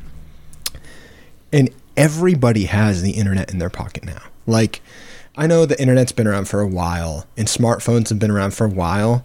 and 1.53 1.71
everybody 1.97 2.65
has 2.65 3.03
the 3.03 3.13
internet 3.13 3.51
in 3.51 3.59
their 3.59 3.71
pocket 3.71 4.05
now. 4.05 4.23
Like, 4.47 4.81
I 5.37 5.47
know 5.47 5.67
the 5.67 5.81
internet's 5.81 6.13
been 6.13 6.27
around 6.27 6.49
for 6.49 6.61
a 6.61 6.67
while, 6.67 7.27
and 7.37 7.47
smartphones 7.47 8.09
have 8.09 8.19
been 8.19 8.31
around 8.31 8.53
for 8.55 8.65
a 8.65 8.71
while, 8.71 9.25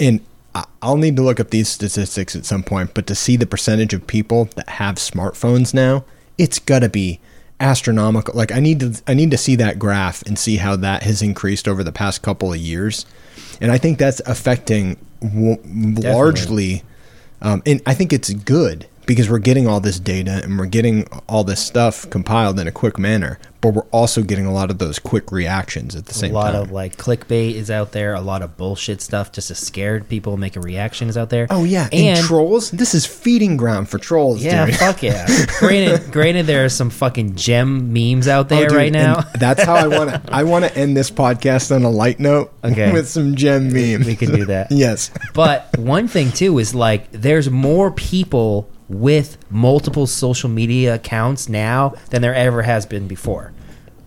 and 0.00 0.20
I- 0.54 0.64
I'll 0.82 0.96
need 0.96 1.16
to 1.16 1.22
look 1.22 1.38
up 1.40 1.50
these 1.50 1.68
statistics 1.68 2.34
at 2.36 2.44
some 2.44 2.62
point. 2.62 2.94
But 2.94 3.06
to 3.06 3.14
see 3.14 3.36
the 3.36 3.46
percentage 3.46 3.94
of 3.94 4.06
people 4.06 4.48
that 4.56 4.68
have 4.70 4.96
smartphones 4.96 5.72
now, 5.72 6.04
it's 6.36 6.58
gotta 6.58 6.88
be 6.88 7.20
astronomical. 7.60 8.34
Like, 8.34 8.50
I 8.52 8.58
need 8.60 8.80
to, 8.80 8.92
I 9.06 9.14
need 9.14 9.30
to 9.30 9.38
see 9.38 9.54
that 9.56 9.78
graph 9.78 10.22
and 10.26 10.36
see 10.38 10.56
how 10.56 10.74
that 10.76 11.04
has 11.04 11.22
increased 11.22 11.68
over 11.68 11.84
the 11.84 11.92
past 11.92 12.20
couple 12.22 12.52
of 12.52 12.58
years, 12.58 13.06
and 13.60 13.70
I 13.70 13.78
think 13.78 13.98
that's 13.98 14.20
affecting 14.26 14.96
w- 15.22 15.58
largely 15.64 16.82
um, 17.40 17.60
and 17.66 17.80
I 17.86 17.94
think 17.94 18.12
it's 18.12 18.32
good 18.32 18.86
because 19.06 19.28
we're 19.30 19.38
getting 19.38 19.66
all 19.66 19.80
this 19.80 19.98
data 19.98 20.40
and 20.44 20.58
we're 20.58 20.66
getting 20.66 21.06
all 21.28 21.44
this 21.44 21.60
stuff 21.64 22.08
compiled 22.10 22.58
in 22.60 22.66
a 22.66 22.72
quick 22.72 22.98
manner, 22.98 23.38
but 23.60 23.74
we're 23.74 23.86
also 23.92 24.22
getting 24.22 24.46
a 24.46 24.52
lot 24.52 24.70
of 24.70 24.78
those 24.78 24.98
quick 24.98 25.30
reactions 25.32 25.94
at 25.96 26.06
the 26.06 26.14
same 26.14 26.30
time. 26.30 26.36
A 26.36 26.38
lot 26.38 26.52
time. 26.52 26.62
of 26.62 26.70
like 26.72 26.96
clickbait 26.96 27.54
is 27.54 27.70
out 27.70 27.92
there. 27.92 28.14
A 28.14 28.20
lot 28.20 28.42
of 28.42 28.56
bullshit 28.56 29.00
stuff 29.00 29.32
just 29.32 29.48
to 29.48 29.54
scare 29.54 30.00
people, 30.00 30.36
make 30.36 30.56
a 30.56 30.60
reaction 30.60 31.08
is 31.08 31.16
out 31.16 31.30
there. 31.30 31.46
oh 31.50 31.64
yeah, 31.64 31.88
and, 31.92 32.18
and 32.18 32.26
trolls. 32.26 32.70
This 32.70 32.94
is 32.94 33.06
feeding 33.06 33.56
ground 33.56 33.88
for 33.88 33.98
trolls. 33.98 34.42
yeah, 34.42 34.66
dude. 34.66 34.76
fuck 34.76 35.02
yeah. 35.02 35.26
granted, 35.58 36.12
granted, 36.12 36.46
there 36.46 36.64
are 36.64 36.68
some 36.68 36.90
fucking 36.90 37.36
gem 37.36 37.92
memes 37.92 38.28
out 38.28 38.46
Oh, 38.46 38.56
there 38.56 38.68
dude, 38.68 38.76
right 38.76 38.92
now. 38.92 39.20
that's 39.38 39.62
how 39.62 39.74
I 39.74 39.86
want 39.88 40.10
to. 40.10 40.22
I 40.32 40.44
want 40.44 40.64
to 40.64 40.76
end 40.76 40.96
this 40.96 41.10
podcast 41.10 41.74
on 41.74 41.82
a 41.84 41.90
light 41.90 42.18
note. 42.20 42.52
Okay. 42.64 42.92
with 42.92 43.08
some 43.08 43.34
gem 43.36 43.72
memes. 43.72 44.06
we 44.06 44.16
can 44.16 44.32
do 44.32 44.44
that. 44.46 44.68
yes. 44.70 45.10
But 45.34 45.76
one 45.78 46.08
thing 46.08 46.30
too 46.32 46.58
is 46.58 46.74
like 46.74 47.10
there's 47.12 47.50
more 47.50 47.90
people 47.90 48.68
with 48.92 49.38
multiple 49.50 50.06
social 50.06 50.48
media 50.48 50.94
accounts 50.94 51.48
now 51.48 51.94
than 52.10 52.22
there 52.22 52.34
ever 52.34 52.62
has 52.62 52.86
been 52.86 53.08
before. 53.08 53.52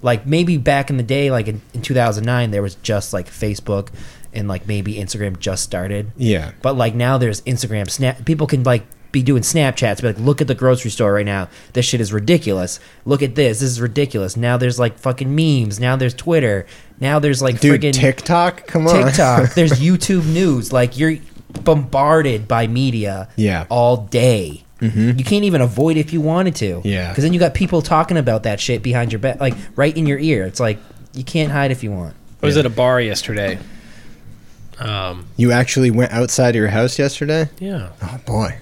Like 0.01 0.25
maybe 0.25 0.57
back 0.57 0.89
in 0.89 0.97
the 0.97 1.03
day, 1.03 1.31
like 1.31 1.47
in, 1.47 1.61
in 1.73 1.81
2009, 1.81 2.51
there 2.51 2.61
was 2.61 2.75
just 2.75 3.13
like 3.13 3.27
Facebook 3.27 3.89
and 4.33 4.47
like 4.47 4.67
maybe 4.67 4.95
Instagram 4.95 5.39
just 5.39 5.63
started. 5.63 6.11
Yeah. 6.17 6.51
But 6.61 6.75
like 6.75 6.93
now 6.93 7.17
there's 7.17 7.41
Instagram, 7.41 7.89
Snap. 7.89 8.23
People 8.25 8.47
can 8.47 8.63
like 8.63 8.83
be 9.11 9.23
doing 9.23 9.43
Snapchats, 9.43 10.01
be 10.01 10.07
like, 10.07 10.19
look 10.19 10.41
at 10.41 10.47
the 10.47 10.53
grocery 10.53 10.91
store 10.91 11.13
right 11.13 11.25
now. 11.25 11.47
This 11.71 11.85
shit 11.85 12.01
is 12.01 12.11
ridiculous. 12.11 12.81
Look 13.05 13.23
at 13.23 13.35
this. 13.35 13.61
This 13.61 13.69
is 13.69 13.79
ridiculous. 13.79 14.35
Now 14.35 14.57
there's 14.57 14.77
like 14.77 14.99
fucking 14.99 15.33
memes. 15.33 15.79
Now 15.79 15.95
there's 15.95 16.13
Twitter. 16.13 16.67
Now 16.99 17.19
there's 17.19 17.41
like 17.41 17.61
Dude, 17.61 17.81
friggin' 17.81 17.93
TikTok. 17.93 18.67
Come 18.67 18.87
on. 18.87 19.05
TikTok. 19.05 19.53
There's 19.55 19.71
YouTube 19.73 20.25
news. 20.25 20.71
Like 20.71 20.97
you're 20.97 21.15
bombarded 21.63 22.47
by 22.47 22.67
media. 22.67 23.29
Yeah. 23.37 23.67
All 23.69 23.97
day. 23.97 24.64
You 24.81 25.23
can't 25.23 25.45
even 25.45 25.61
avoid 25.61 25.97
if 25.97 26.11
you 26.13 26.21
wanted 26.21 26.55
to. 26.57 26.81
Yeah. 26.83 27.09
Because 27.09 27.23
then 27.23 27.33
you 27.33 27.39
got 27.39 27.53
people 27.53 27.81
talking 27.81 28.17
about 28.17 28.43
that 28.43 28.59
shit 28.59 28.83
behind 28.83 29.11
your 29.11 29.19
back, 29.19 29.39
like 29.39 29.55
right 29.75 29.95
in 29.95 30.05
your 30.05 30.19
ear. 30.19 30.43
It's 30.45 30.59
like 30.59 30.77
you 31.13 31.23
can't 31.23 31.51
hide 31.51 31.71
if 31.71 31.81
you 31.83 31.91
want. 31.91 32.13
I 32.43 32.45
was 32.45 32.55
Yeah. 32.55 32.59
at 32.61 32.65
a 32.65 32.69
bar 32.69 32.99
yesterday. 33.01 33.57
Um, 34.77 35.27
you 35.38 35.51
actually 35.53 35.89
went 35.91 36.11
outside 36.11 36.49
of 36.49 36.55
your 36.57 36.67
house 36.67 36.99
yesterday. 36.99 37.49
yeah, 37.59 37.91
Oh 38.03 38.19
boy. 38.25 38.57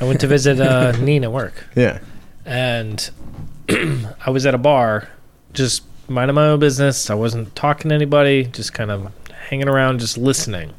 I 0.00 0.04
went 0.04 0.20
to 0.20 0.28
visit 0.28 0.60
uh, 0.60 0.92
Nina 1.00 1.26
at 1.26 1.32
work, 1.32 1.64
Yeah. 1.74 1.98
and 2.46 3.10
I 3.68 4.30
was 4.30 4.46
at 4.46 4.54
a 4.54 4.58
bar, 4.58 5.08
just 5.52 5.82
minding 6.08 6.36
my 6.36 6.46
own 6.46 6.60
business. 6.60 7.10
I 7.10 7.14
wasn't 7.14 7.54
talking 7.56 7.88
to 7.88 7.94
anybody, 7.96 8.44
just 8.44 8.72
kind 8.72 8.90
of 8.92 9.12
hanging 9.48 9.68
around, 9.68 9.98
just 9.98 10.16
listening. 10.16 10.72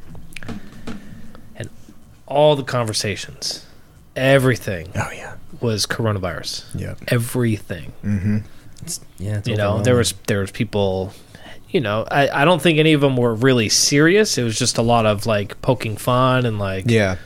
And 1.54 1.68
all 2.26 2.56
the 2.56 2.64
conversations, 2.64 3.66
everything 4.16 4.88
Oh 4.94 5.10
yeah. 5.12 5.34
was 5.60 5.86
coronavirus. 5.86 6.64
Yeah, 6.74 6.94
Everything. 7.08 7.92
Mm-hmm. 8.04 8.38
Yeah. 9.18 9.38
It's 9.38 9.48
you 9.48 9.56
know, 9.56 9.80
there 9.82 9.94
was 9.96 10.14
there 10.26 10.40
was 10.40 10.50
people. 10.50 11.12
You 11.70 11.80
know, 11.80 12.06
I, 12.10 12.42
I 12.42 12.44
don't 12.44 12.60
think 12.60 12.78
any 12.78 12.92
of 12.92 13.00
them 13.00 13.16
were 13.16 13.34
really 13.34 13.70
serious. 13.70 14.36
It 14.36 14.42
was 14.42 14.58
just 14.58 14.76
a 14.76 14.82
lot 14.82 15.06
of 15.06 15.24
like 15.24 15.60
poking 15.62 15.96
fun 15.96 16.44
and 16.44 16.58
like 16.58 16.84
Yeah. 16.86 17.16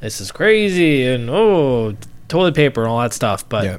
this 0.00 0.20
is 0.20 0.32
crazy 0.32 1.06
and 1.06 1.30
oh 1.30 1.94
toilet 2.28 2.56
paper 2.56 2.82
and 2.82 2.90
all 2.90 3.00
that 3.00 3.12
stuff. 3.12 3.48
But 3.48 3.64
yeah. 3.64 3.78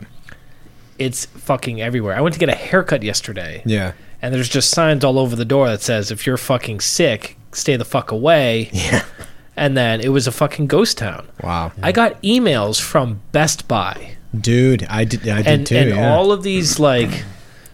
it's 0.98 1.26
fucking 1.26 1.82
everywhere. 1.82 2.16
I 2.16 2.22
went 2.22 2.34
to 2.34 2.40
get 2.40 2.48
a 2.50 2.56
haircut 2.56 3.04
yesterday, 3.04 3.64
Yeah. 3.66 3.94
and 4.22 4.34
there's 4.34 4.48
just 4.48 4.70
signs 4.70 5.04
all 5.04 5.20
over 5.20 5.36
the 5.36 5.44
door 5.44 5.68
that 5.68 5.82
says 5.82 6.10
if 6.12 6.26
you're 6.26 6.38
fucking 6.38 6.80
sick, 6.80 7.36
stay 7.52 7.76
the 7.76 7.84
fuck 7.86 8.12
away. 8.12 8.70
Yeah. 8.72 9.04
And 9.56 9.78
then 9.78 10.02
it 10.02 10.10
was 10.10 10.26
a 10.28 10.32
fucking 10.32 10.68
ghost 10.68 10.98
town. 10.98 11.28
Wow. 11.44 11.72
I 11.82 11.92
got 11.92 12.22
emails 12.24 12.82
from 12.82 13.22
Best 13.32 13.68
Buy 13.68 14.16
Dude, 14.40 14.84
I 14.90 15.04
did. 15.04 15.28
I 15.28 15.38
did 15.44 15.48
and 15.48 15.68
too. 15.68 15.76
and 15.76 15.90
yeah. 15.92 16.12
all 16.16 16.32
of 16.32 16.42
these 16.42 16.80
like 16.80 17.24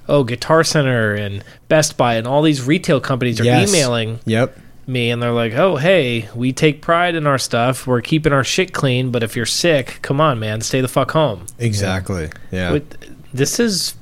oh 0.09 0.23
Guitar 0.25 0.63
Center 0.65 1.13
and 1.13 1.41
Best 1.69 1.95
Buy 1.95 2.15
and 2.15 2.27
all 2.27 2.41
these 2.41 2.61
retail 2.63 2.99
companies 2.99 3.39
are 3.39 3.45
Yes. 3.45 3.69
emailing 3.69 4.19
Yep. 4.25 4.57
me 4.85 5.09
and 5.09 5.21
they're 5.23 5.31
like, 5.31 5.53
"Oh, 5.53 5.77
hey, 5.77 6.27
we 6.35 6.51
take 6.51 6.81
pride 6.81 7.15
in 7.15 7.25
our 7.27 7.37
stuff. 7.37 7.87
We're 7.87 8.01
keeping 8.01 8.33
our 8.33 8.43
shit 8.43 8.73
clean, 8.73 9.09
but 9.11 9.23
if 9.23 9.35
you're 9.37 9.45
sick, 9.45 9.99
come 10.01 10.19
on, 10.19 10.37
man, 10.39 10.59
stay 10.61 10.81
the 10.81 10.87
fuck 10.89 11.11
home." 11.11 11.45
Exactly. 11.59 12.29
Yeah. 12.51 12.71
With, 12.73 12.97
this 13.33 13.57
is 13.59 13.95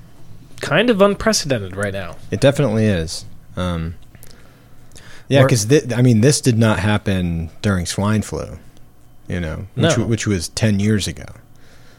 kind 0.62 0.90
of 0.90 1.00
unprecedented 1.02 1.76
right 1.76 1.94
now. 1.94 2.16
It 2.32 2.40
definitely 2.42 2.86
is. 2.86 3.26
Um, 3.56 3.96
yeah, 5.30 5.44
because 5.44 5.66
thi- 5.66 5.94
I 5.94 6.02
mean, 6.02 6.22
this 6.22 6.42
did 6.42 6.58
not 6.58 6.80
happen 6.80 7.50
during 7.62 7.86
swine 7.86 8.22
flu. 8.22 8.58
You 9.28 9.40
know, 9.42 9.68
which, 9.76 9.98
No. 9.98 10.06
which 10.06 10.26
was 10.28 10.48
ten 10.50 10.80
years 10.80 11.08
ago. 11.08 11.26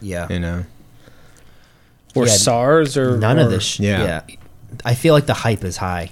yeah. 0.01 0.27
You 0.31 0.39
know. 0.41 0.65
Or 2.15 2.27
Yeah, 2.27 2.33
SARS 2.33 2.97
or 2.97 3.19
None 3.19 3.39
or- 3.39 3.43
of 3.43 3.51
this. 3.51 3.63
Sh- 3.65 3.81
yeah. 3.81 4.03
yeah. 4.29 4.37
I 4.85 4.95
feel 4.95 5.13
like 5.15 5.27
the 5.27 5.35
hype 5.35 5.63
is 5.65 5.77
high. 5.77 6.11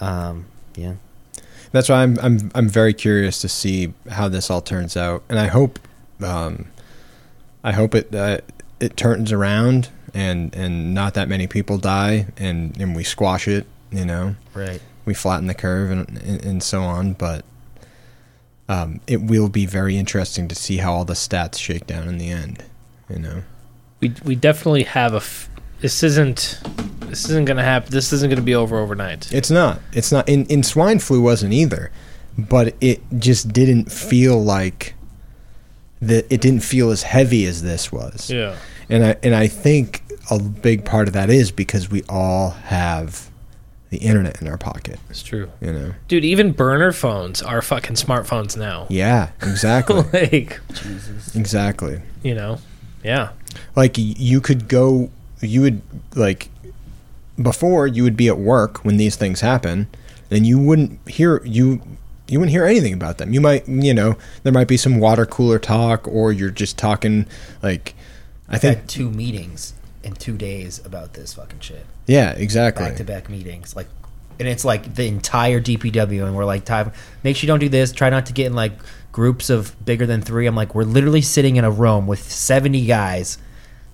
Um. 0.00 0.46
Yeah. 0.76 0.94
That's 1.72 1.88
why 1.88 2.02
I'm 2.02 2.16
I'm 2.22 2.50
I'm 2.54 2.68
very 2.68 2.94
curious 2.94 3.40
to 3.40 3.48
see 3.48 3.92
how 4.10 4.28
this 4.28 4.50
all 4.50 4.60
turns 4.60 4.96
out, 4.96 5.22
and 5.28 5.38
I 5.38 5.46
hope, 5.48 5.78
um, 6.22 6.66
I 7.64 7.72
hope 7.72 7.94
it 7.94 8.14
uh, 8.14 8.38
it 8.80 8.96
turns 8.96 9.32
around 9.32 9.88
and 10.14 10.54
and 10.54 10.94
not 10.94 11.14
that 11.14 11.28
many 11.28 11.46
people 11.46 11.78
die 11.78 12.26
and 12.36 12.76
and 12.80 12.94
we 12.94 13.02
squash 13.04 13.48
it. 13.48 13.66
You 13.90 14.04
know, 14.04 14.36
Right. 14.54 14.80
We 15.06 15.14
flatten 15.14 15.46
the 15.46 15.54
curve 15.54 15.90
and 15.90 16.08
and, 16.18 16.44
and 16.44 16.62
so 16.62 16.82
on. 16.82 17.14
But 17.14 17.44
um, 18.68 19.00
it 19.06 19.22
will 19.22 19.48
be 19.48 19.64
very 19.64 19.96
interesting 19.96 20.48
to 20.48 20.54
see 20.54 20.78
how 20.78 20.92
all 20.92 21.04
the 21.04 21.14
stats 21.14 21.58
shake 21.58 21.86
down 21.86 22.08
in 22.08 22.18
the 22.18 22.28
end. 22.28 22.64
You 23.08 23.18
know, 23.20 23.42
We 24.00 24.12
we 24.24 24.34
definitely 24.34 24.82
have 24.84 25.14
a. 25.14 25.18
F- 25.18 25.48
this 25.80 26.02
isn't. 26.02 26.60
This 27.00 27.24
isn't 27.26 27.44
gonna 27.46 27.62
happen. 27.62 27.90
This 27.92 28.12
isn't 28.12 28.28
gonna 28.28 28.42
be 28.42 28.54
over 28.54 28.78
overnight. 28.78 29.32
it's 29.32 29.50
not. 29.50 29.80
It's 29.92 30.10
not. 30.10 30.28
In 30.28 30.44
in 30.46 30.62
swine 30.62 30.98
flu 30.98 31.20
wasn't 31.22 31.52
either, 31.52 31.90
but 32.36 32.74
it 32.80 33.00
just 33.18 33.52
didn't 33.52 33.92
feel 33.92 34.42
like 34.42 34.94
that. 36.00 36.26
It 36.30 36.40
didn't 36.40 36.64
feel 36.64 36.90
as 36.90 37.04
heavy 37.04 37.44
as 37.46 37.62
this 37.62 37.92
was. 37.92 38.28
Yeah. 38.28 38.56
And 38.88 39.04
I 39.04 39.16
and 39.22 39.34
I 39.34 39.46
think 39.46 40.02
a 40.30 40.40
big 40.40 40.84
part 40.84 41.06
of 41.06 41.14
that 41.14 41.30
is 41.30 41.52
because 41.52 41.88
we 41.88 42.02
all 42.08 42.50
have 42.50 43.30
the 43.90 43.98
internet 43.98 44.40
in 44.42 44.48
our 44.48 44.58
pocket. 44.58 44.98
It's 45.08 45.22
true. 45.22 45.50
You 45.60 45.72
know. 45.72 45.94
Dude, 46.08 46.24
even 46.24 46.52
burner 46.52 46.92
phones 46.92 47.40
are 47.42 47.62
fucking 47.62 47.96
smartphones 47.96 48.56
now. 48.56 48.86
Yeah. 48.90 49.30
Exactly. 49.42 50.02
like, 50.12 50.60
Jesus. 50.72 51.34
exactly. 51.36 52.00
you 52.22 52.34
know. 52.34 52.58
Yeah. 53.04 53.30
like 53.76 53.94
you 53.96 54.40
could 54.40 54.66
go 54.66 55.10
you 55.40 55.60
would 55.60 55.80
like 56.16 56.48
before 57.40 57.86
you 57.86 58.02
would 58.02 58.16
be 58.16 58.26
at 58.26 58.38
work 58.38 58.84
when 58.84 58.96
these 58.96 59.14
things 59.14 59.42
happen 59.42 59.86
and 60.30 60.44
you 60.46 60.58
wouldn't 60.58 60.98
hear 61.08 61.40
you 61.44 61.80
you 62.26 62.40
wouldn't 62.40 62.50
hear 62.50 62.64
anything 62.64 62.92
about 62.92 63.18
them 63.18 63.32
you 63.32 63.40
might 63.40 63.68
you 63.68 63.94
know 63.94 64.16
there 64.42 64.52
might 64.52 64.66
be 64.66 64.76
some 64.76 64.98
water 64.98 65.24
cooler 65.24 65.58
talk 65.60 66.08
or 66.08 66.32
you're 66.32 66.50
just 66.50 66.76
talking 66.76 67.26
like 67.62 67.94
i 68.48 68.54
I've 68.56 68.62
think 68.62 68.78
had 68.78 68.88
two 68.88 69.10
meetings 69.10 69.74
in 70.06 70.14
two 70.14 70.36
days 70.36 70.84
about 70.86 71.12
this 71.14 71.34
fucking 71.34 71.60
shit. 71.60 71.84
yeah 72.06 72.30
exactly 72.32 72.86
Back 72.86 72.96
to 72.96 73.04
back 73.04 73.28
meetings. 73.28 73.74
Like 73.76 73.88
and 74.38 74.46
it's 74.46 74.64
like 74.64 74.94
the 74.94 75.06
entire 75.06 75.60
DPW 75.60 76.24
and 76.24 76.36
we're 76.36 76.44
like 76.44 76.64
time 76.64 76.92
make 77.22 77.36
sure 77.36 77.46
you 77.46 77.48
don't 77.48 77.60
do 77.60 77.68
this, 77.68 77.92
try 77.92 78.10
not 78.10 78.26
to 78.26 78.32
get 78.32 78.46
in 78.46 78.54
like 78.54 78.72
groups 79.12 79.50
of 79.50 79.74
bigger 79.84 80.06
than 80.06 80.22
three. 80.22 80.46
I'm 80.46 80.54
like, 80.54 80.74
we're 80.74 80.84
literally 80.84 81.22
sitting 81.22 81.56
in 81.56 81.64
a 81.64 81.70
room 81.70 82.06
with 82.06 82.20
seventy 82.20 82.86
guys. 82.86 83.38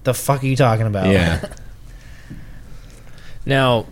The 0.05 0.15
fuck 0.15 0.43
are 0.43 0.47
you 0.47 0.57
talking 0.57 0.87
about? 0.87 1.07
yeah 1.07 1.45
Now, 3.45 3.87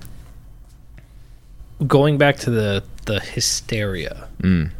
going 1.86 2.18
back 2.18 2.36
to 2.38 2.50
the 2.50 2.84
the 3.06 3.20
hysteria, 3.20 4.28
mm. 4.40 4.70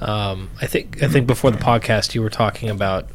um, 0.00 0.50
I 0.60 0.66
think 0.66 1.02
I 1.02 1.08
think 1.08 1.26
before 1.26 1.50
the 1.50 1.58
podcast 1.58 2.14
you 2.14 2.22
were 2.22 2.30
talking 2.30 2.68
about 2.68 3.08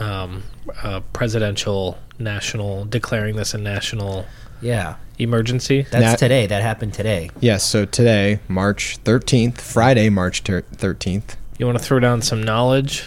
um, 0.00 0.42
uh, 0.82 1.00
presidential 1.12 1.98
national 2.18 2.84
declaring 2.86 3.36
this 3.36 3.54
a 3.54 3.58
national 3.58 4.26
yeah. 4.60 4.96
emergency. 5.18 5.82
That's 5.82 6.04
That- 6.12 6.18
today. 6.18 6.46
That 6.46 6.62
happened 6.62 6.94
today. 6.94 7.30
yes 7.40 7.62
so 7.64 7.84
today 7.84 8.40
march 8.48 8.98
13th 9.04 9.60
friday 9.60 10.08
march 10.08 10.42
ter- 10.44 10.62
13th 10.62 11.36
You 11.58 11.66
want 11.66 11.78
to 11.78 11.84
throw 11.84 12.00
down 12.00 12.22
some 12.22 12.42
knowledge? 12.42 13.04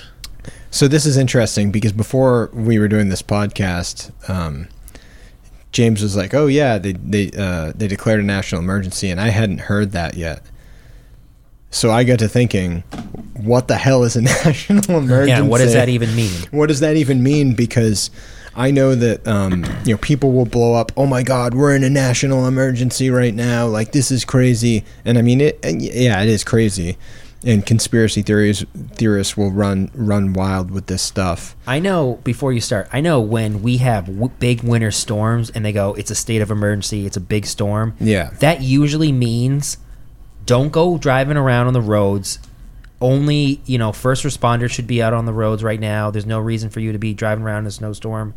So 0.72 0.88
this 0.88 1.06
is 1.08 1.18
interesting 1.18 1.72
because 1.72 1.92
before 1.94 2.50
we 2.54 2.78
were 2.78 2.88
doing 2.88 3.10
this 3.10 3.24
podcast, 3.24 4.12
um, 4.30 4.68
James 5.72 6.02
was 6.02 6.16
like, 6.16 6.34
"Oh 6.34 6.46
yeah, 6.48 6.78
they 6.78 6.94
they 6.94 7.32
uh, 7.38 7.74
they 7.76 7.88
declared 7.88 8.20
a 8.20 8.24
national 8.24 8.62
emergency," 8.62 9.10
and 9.10 9.20
I 9.20 9.30
hadn't 9.30 9.62
heard 9.62 9.92
that 9.94 10.14
yet. 10.16 10.42
So 11.72 11.92
I 11.92 12.04
got 12.04 12.20
to 12.20 12.28
thinking, 12.28 12.82
what 13.36 13.68
the 13.68 13.76
hell 13.76 14.04
is 14.04 14.16
a 14.16 14.22
national 14.46 14.98
emergency? 14.98 15.30
Yeah. 15.30 15.42
What 15.42 15.60
does 15.60 15.74
that 15.74 15.90
even 15.90 16.16
mean? 16.16 16.32
What 16.52 16.68
does 16.68 16.80
that 16.80 16.96
even 16.96 17.22
mean? 17.24 17.54
Because 17.54 18.10
I 18.56 18.72
know 18.72 18.96
that 18.96 19.28
um, 19.28 19.64
you 19.86 19.94
know 19.94 19.98
people 20.00 20.32
will 20.32 20.46
blow 20.46 20.74
up. 20.74 20.92
Oh 20.98 21.06
my 21.06 21.24
God, 21.24 21.54
we're 21.54 21.76
in 21.76 21.84
a 21.84 21.90
national 21.90 22.48
emergency 22.48 23.10
right 23.10 23.34
now. 23.34 23.68
Like 23.68 23.92
this 23.92 24.12
is 24.12 24.26
crazy. 24.26 24.84
And 25.06 25.18
I 25.18 25.22
mean 25.22 25.42
it. 25.42 25.60
and 25.64 25.82
Yeah, 25.82 26.22
it 26.22 26.30
is 26.30 26.44
crazy. 26.44 26.98
And 27.46 27.66
conspiracy 27.66 28.22
theories 28.22 28.66
theorists 28.96 29.38
will 29.38 29.52
run 29.52 29.92
run 29.94 30.34
wild 30.34 30.72
with 30.72 30.88
this 30.88 31.02
stuff. 31.02 31.56
I 31.66 31.80
know 31.80 32.20
before 32.26 32.52
you 32.52 32.60
start, 32.60 32.90
I 32.92 33.00
know 33.00 33.22
when 33.22 33.62
we 33.62 33.78
have 33.78 34.08
w- 34.08 34.32
big 34.40 34.62
winter 34.62 34.92
storms 34.92 35.50
and 35.52 35.64
they 35.64 35.72
go, 35.72 35.94
it's 35.94 36.12
a 36.12 36.16
state 36.16 36.42
of 36.42 36.52
emergency, 36.52 37.06
it's 37.06 37.16
a 37.16 37.22
big 37.22 37.46
storm. 37.46 37.96
Yeah. 38.02 38.32
That 38.40 38.62
usually 38.62 39.14
means 39.14 39.78
don't 40.50 40.72
go 40.72 40.98
driving 40.98 41.38
around 41.38 41.68
on 41.68 41.74
the 41.74 41.82
roads. 41.82 42.40
Only, 43.00 43.62
you 43.66 43.78
know, 43.78 43.92
first 43.94 44.24
responders 44.26 44.72
should 44.72 44.88
be 44.88 45.02
out 45.02 45.14
on 45.14 45.26
the 45.26 45.32
roads 45.32 45.64
right 45.64 45.80
now. 45.80 46.10
There's 46.12 46.26
no 46.26 46.40
reason 46.40 46.70
for 46.72 46.80
you 46.80 46.92
to 46.92 46.98
be 46.98 47.14
driving 47.14 47.44
around 47.46 47.60
in 47.60 47.68
a 47.68 47.72
snowstorm. 47.72 48.34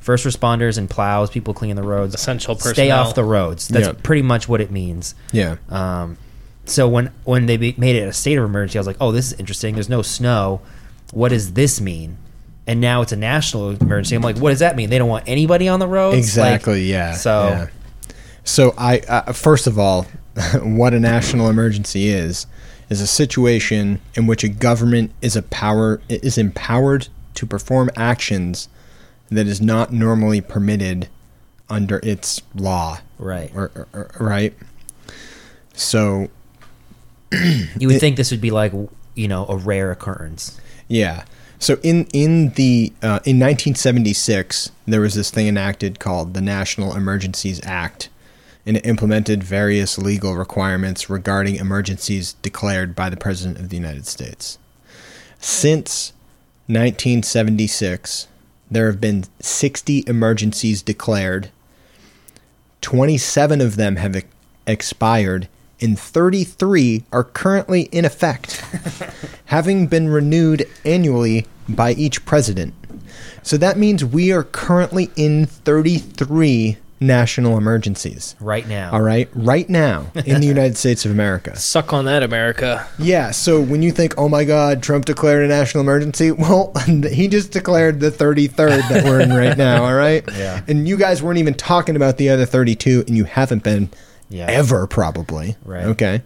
First 0.00 0.24
responders 0.24 0.78
and 0.78 0.88
plows, 0.88 1.28
people 1.28 1.52
cleaning 1.52 1.74
the 1.76 1.82
roads. 1.82 2.14
Essential 2.14 2.54
personnel. 2.54 2.74
Stay 2.74 2.90
off 2.92 3.14
the 3.16 3.24
roads. 3.24 3.66
That's 3.68 3.88
Yeah. 3.88 3.94
pretty 4.02 4.22
much 4.22 4.48
what 4.48 4.60
it 4.60 4.70
means. 4.70 5.14
Yeah. 5.32 5.56
Um, 5.68 6.16
so 6.64 6.86
when 6.88 7.10
when 7.24 7.46
they 7.46 7.56
be, 7.56 7.74
made 7.76 7.96
it 7.96 8.06
a 8.08 8.12
state 8.12 8.38
of 8.38 8.44
emergency, 8.44 8.78
I 8.78 8.80
was 8.80 8.86
like, 8.86 8.96
oh, 9.00 9.10
this 9.12 9.32
is 9.32 9.38
interesting. 9.40 9.74
There's 9.74 9.88
no 9.88 10.02
snow. 10.02 10.60
What 11.12 11.28
does 11.30 11.52
this 11.54 11.80
mean? 11.80 12.16
And 12.68 12.80
now 12.80 13.02
it's 13.02 13.12
a 13.12 13.16
national 13.16 13.70
emergency. 13.70 14.14
I'm 14.16 14.22
like, 14.22 14.38
what 14.38 14.50
does 14.50 14.60
that 14.60 14.76
mean? 14.76 14.88
They 14.90 14.98
don't 14.98 15.08
want 15.08 15.24
anybody 15.28 15.68
on 15.68 15.78
the 15.80 15.86
roads. 15.88 16.16
Exactly. 16.18 16.82
Like, 16.84 16.90
yeah. 16.90 17.12
So 17.12 17.48
yeah. 17.48 17.66
So 18.44 18.74
I 18.78 19.00
uh, 19.00 19.32
first 19.32 19.66
of 19.66 19.78
all, 19.78 20.06
what 20.62 20.92
a 20.94 21.00
national 21.00 21.48
emergency 21.48 22.08
is 22.08 22.46
is 22.88 23.00
a 23.00 23.06
situation 23.06 24.00
in 24.14 24.26
which 24.26 24.44
a 24.44 24.48
government 24.48 25.10
is 25.20 25.34
a 25.36 25.42
power 25.42 26.00
is 26.08 26.38
empowered 26.38 27.08
to 27.34 27.46
perform 27.46 27.90
actions 27.96 28.68
that 29.30 29.46
is 29.46 29.60
not 29.60 29.92
normally 29.92 30.40
permitted 30.40 31.08
under 31.68 31.98
its 32.04 32.40
law. 32.54 32.98
right, 33.18 33.50
Or, 33.54 33.70
or- 33.74 33.88
or- 33.92 34.10
right. 34.20 34.54
So 35.74 36.28
you 37.32 37.88
would 37.88 37.96
it- 37.96 38.00
think 38.00 38.16
this 38.16 38.30
would 38.30 38.40
be 38.40 38.50
like 38.50 38.72
you 39.14 39.28
know 39.28 39.46
a 39.48 39.56
rare 39.56 39.90
occurrence. 39.90 40.58
Yeah. 40.88 41.24
So 41.58 41.78
in 41.82 42.06
in 42.12 42.50
the 42.50 42.92
uh, 43.02 43.18
in 43.24 43.38
1976, 43.40 44.70
there 44.86 45.00
was 45.00 45.14
this 45.14 45.30
thing 45.30 45.48
enacted 45.48 45.98
called 45.98 46.34
the 46.34 46.40
National 46.42 46.94
Emergencies 46.94 47.60
Act, 47.64 48.10
and 48.66 48.76
it 48.76 48.84
implemented 48.84 49.44
various 49.44 49.96
legal 49.96 50.34
requirements 50.34 51.08
regarding 51.08 51.54
emergencies 51.54 52.32
declared 52.42 52.96
by 52.96 53.08
the 53.08 53.16
President 53.16 53.58
of 53.58 53.68
the 53.68 53.76
United 53.76 54.06
States. 54.06 54.58
Since 55.38 56.12
1976, 56.66 58.26
there 58.68 58.86
have 58.86 59.00
been 59.00 59.24
60 59.40 60.04
emergencies 60.08 60.82
declared. 60.82 61.50
27 62.80 63.60
of 63.60 63.76
them 63.76 63.96
have 63.96 64.24
expired, 64.66 65.48
and 65.80 65.96
33 65.96 67.04
are 67.12 67.22
currently 67.22 67.82
in 67.92 68.04
effect, 68.04 68.64
having 69.46 69.86
been 69.86 70.08
renewed 70.08 70.66
annually 70.84 71.46
by 71.68 71.92
each 71.92 72.24
president. 72.24 72.74
So 73.44 73.56
that 73.58 73.78
means 73.78 74.04
we 74.04 74.32
are 74.32 74.42
currently 74.42 75.10
in 75.14 75.46
33 75.46 76.78
national 77.00 77.58
emergencies. 77.58 78.34
Right 78.40 78.66
now, 78.66 78.92
All 78.92 79.02
right, 79.02 79.28
right 79.34 79.68
now 79.68 80.06
in 80.14 80.40
the 80.40 80.46
United 80.56 80.76
States 80.76 81.04
of 81.04 81.10
America. 81.10 81.54
Suck 81.56 81.92
on 81.92 82.06
that, 82.06 82.22
America. 82.22 82.86
Yeah, 82.98 83.30
so 83.32 83.60
when 83.60 83.82
you 83.82 83.92
think, 83.92 84.14
oh 84.16 84.28
my 84.28 84.44
God, 84.44 84.82
Trump 84.82 85.04
declared 85.04 85.44
a 85.44 85.48
national 85.48 85.82
emergency, 85.82 86.30
well, 86.32 86.72
he 87.10 87.28
just 87.28 87.52
declared 87.52 88.00
the 88.00 88.10
33rd 88.10 88.88
that 88.88 89.04
we're 89.04 89.20
in 89.20 89.30
right 89.32 89.56
now, 89.58 89.84
all 89.84 89.94
right? 89.94 90.24
Yeah. 90.32 90.62
And 90.68 90.88
you 90.88 90.96
guys 90.96 91.22
weren't 91.22 91.38
even 91.38 91.54
talking 91.54 91.96
about 91.96 92.16
the 92.16 92.30
other 92.30 92.46
32, 92.46 93.04
and 93.06 93.16
you 93.16 93.24
haven't 93.24 93.62
been 93.62 93.90
Yeah. 94.30 94.46
ever, 94.48 94.86
probably. 94.86 95.56
Right. 95.64 95.84
Okay. 95.84 96.22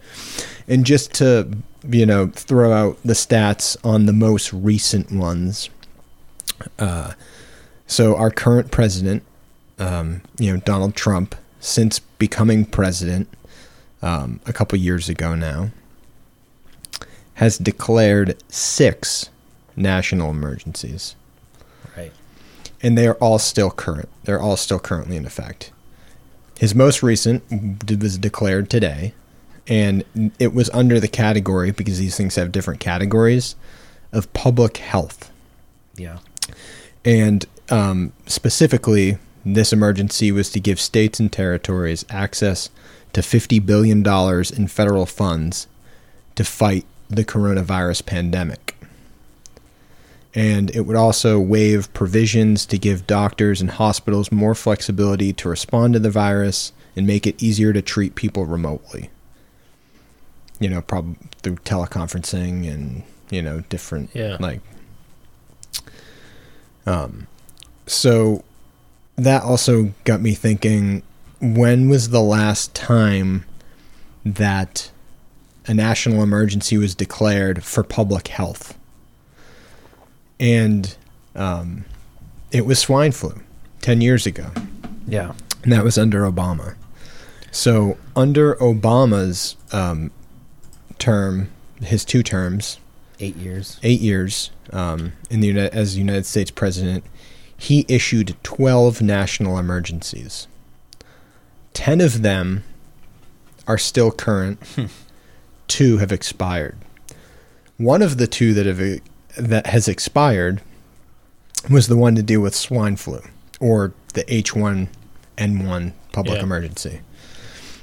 And 0.67 0.85
just 0.85 1.13
to, 1.15 1.51
you 1.87 2.05
know, 2.05 2.27
throw 2.27 2.71
out 2.71 2.97
the 3.03 3.13
stats 3.13 3.75
on 3.83 4.05
the 4.05 4.13
most 4.13 4.53
recent 4.53 5.11
ones. 5.11 5.69
Uh, 6.79 7.13
so 7.87 8.15
our 8.15 8.31
current 8.31 8.71
president, 8.71 9.23
um, 9.81 10.21
you 10.37 10.53
know, 10.53 10.59
Donald 10.59 10.95
Trump, 10.95 11.35
since 11.59 11.99
becoming 11.99 12.65
president 12.65 13.27
um, 14.01 14.39
a 14.45 14.53
couple 14.53 14.77
years 14.77 15.09
ago 15.09 15.35
now, 15.35 15.71
has 17.35 17.57
declared 17.57 18.41
six 18.47 19.29
national 19.75 20.29
emergencies, 20.29 21.15
right. 21.97 22.11
and 22.83 22.95
they 22.97 23.07
are 23.07 23.15
all 23.15 23.39
still 23.39 23.71
current. 23.71 24.09
They're 24.23 24.39
all 24.39 24.55
still 24.55 24.79
currently 24.79 25.17
in 25.17 25.25
effect. 25.25 25.71
His 26.59 26.75
most 26.75 27.01
recent 27.01 27.43
was 27.99 28.19
declared 28.19 28.69
today, 28.69 29.15
and 29.67 30.03
it 30.37 30.53
was 30.53 30.69
under 30.69 30.99
the 30.99 31.07
category 31.07 31.71
because 31.71 31.97
these 31.97 32.15
things 32.15 32.35
have 32.35 32.51
different 32.51 32.79
categories 32.79 33.55
of 34.11 34.31
public 34.33 34.77
health. 34.77 35.31
Yeah. 35.95 36.19
And 37.03 37.45
um, 37.69 38.13
specifically, 38.27 39.17
this 39.45 39.73
emergency 39.73 40.31
was 40.31 40.49
to 40.51 40.59
give 40.59 40.79
states 40.79 41.19
and 41.19 41.31
territories 41.31 42.05
access 42.09 42.69
to 43.13 43.21
$50 43.21 43.65
billion 43.65 44.05
in 44.55 44.67
federal 44.67 45.05
funds 45.05 45.67
to 46.35 46.43
fight 46.43 46.85
the 47.09 47.25
coronavirus 47.25 48.05
pandemic. 48.05 48.75
And 50.33 50.73
it 50.73 50.81
would 50.81 50.95
also 50.95 51.39
waive 51.39 51.93
provisions 51.93 52.65
to 52.67 52.77
give 52.77 53.05
doctors 53.05 53.59
and 53.59 53.71
hospitals 53.71 54.31
more 54.31 54.55
flexibility 54.55 55.33
to 55.33 55.49
respond 55.49 55.93
to 55.93 55.99
the 55.99 56.09
virus 56.09 56.71
and 56.95 57.05
make 57.05 57.27
it 57.27 57.41
easier 57.43 57.73
to 57.73 57.81
treat 57.81 58.15
people 58.15 58.45
remotely. 58.45 59.09
You 60.59 60.69
know, 60.69 60.81
prob- 60.81 61.17
through 61.41 61.55
teleconferencing 61.57 62.71
and 62.71 63.03
you 63.29 63.41
know, 63.41 63.61
different 63.69 64.09
Yeah. 64.13 64.37
like 64.39 64.61
um 66.85 67.27
so 67.87 68.43
that 69.23 69.43
also 69.43 69.93
got 70.03 70.21
me 70.21 70.33
thinking 70.33 71.03
when 71.41 71.89
was 71.89 72.09
the 72.09 72.21
last 72.21 72.73
time 72.75 73.45
that 74.25 74.91
a 75.67 75.73
national 75.73 76.21
emergency 76.23 76.77
was 76.77 76.93
declared 76.95 77.63
for 77.63 77.83
public 77.83 78.27
health? 78.29 78.77
And 80.39 80.95
um, 81.35 81.85
it 82.51 82.65
was 82.65 82.79
swine 82.79 83.11
flu 83.11 83.39
10 83.81 84.01
years 84.01 84.25
ago, 84.25 84.49
Yeah. 85.07 85.33
and 85.63 85.71
that 85.71 85.83
was 85.83 85.97
under 85.97 86.21
Obama. 86.29 86.75
So, 87.51 87.97
under 88.15 88.55
Obama's 88.55 89.55
um, 89.71 90.09
term, 90.99 91.49
his 91.81 92.05
two 92.05 92.23
terms, 92.23 92.79
Eight 93.19 93.35
years. 93.35 93.79
eight 93.83 93.99
years 94.01 94.49
um, 94.73 95.11
in 95.29 95.41
the 95.41 95.51
as 95.59 95.95
United 95.97 96.25
States 96.25 96.49
president, 96.49 97.03
he 97.61 97.85
issued 97.87 98.35
12 98.41 99.03
national 99.03 99.59
emergencies. 99.59 100.47
10 101.73 102.01
of 102.01 102.23
them 102.23 102.63
are 103.67 103.77
still 103.77 104.11
current. 104.11 104.59
two 105.67 105.99
have 105.99 106.11
expired. 106.11 106.75
One 107.77 108.01
of 108.01 108.17
the 108.17 108.25
two 108.25 108.55
that 108.55 108.65
have 108.65 109.01
that 109.37 109.67
has 109.67 109.87
expired 109.87 110.61
was 111.69 111.85
the 111.87 111.95
one 111.95 112.15
to 112.15 112.23
deal 112.23 112.41
with 112.41 112.55
swine 112.55 112.95
flu 112.95 113.21
or 113.59 113.93
the 114.13 114.23
H1N1 114.23 115.93
public 116.11 116.37
Yeah. 116.37 116.43
emergency. 116.43 117.01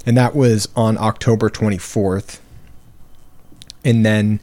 And 0.05 0.17
that 0.17 0.35
was 0.35 0.67
on 0.75 0.99
October 0.99 1.49
24th. 1.49 2.41
And 3.85 4.05
then 4.05 4.41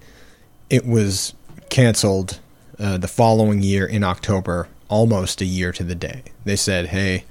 it 0.69 0.85
was 0.87 1.33
canceled 1.69 2.39
uh, 2.79 2.97
the 2.97 3.07
following 3.09 3.61
year 3.61 3.85
in 3.85 4.03
October, 4.03 4.67
almost 4.89 5.41
a 5.41 5.45
year 5.45 5.71
to 5.73 5.83
the 5.83 5.95
day. 5.95 6.23
They 6.43 6.55
said, 6.55 6.87
"Hey, 6.87 7.25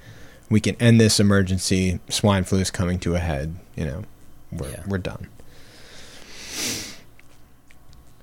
we 0.49 0.59
can 0.59 0.75
end 0.79 0.99
this 0.99 1.19
emergency. 1.19 1.99
Swine 2.09 2.43
flu 2.43 2.59
is 2.59 2.71
coming 2.71 2.99
to 2.99 3.15
a 3.15 3.19
head. 3.19 3.55
You 3.75 3.85
know, 3.85 4.03
we're 4.51 4.69
Yeah. 4.71 4.83
we're 4.87 4.97
done." 4.97 5.27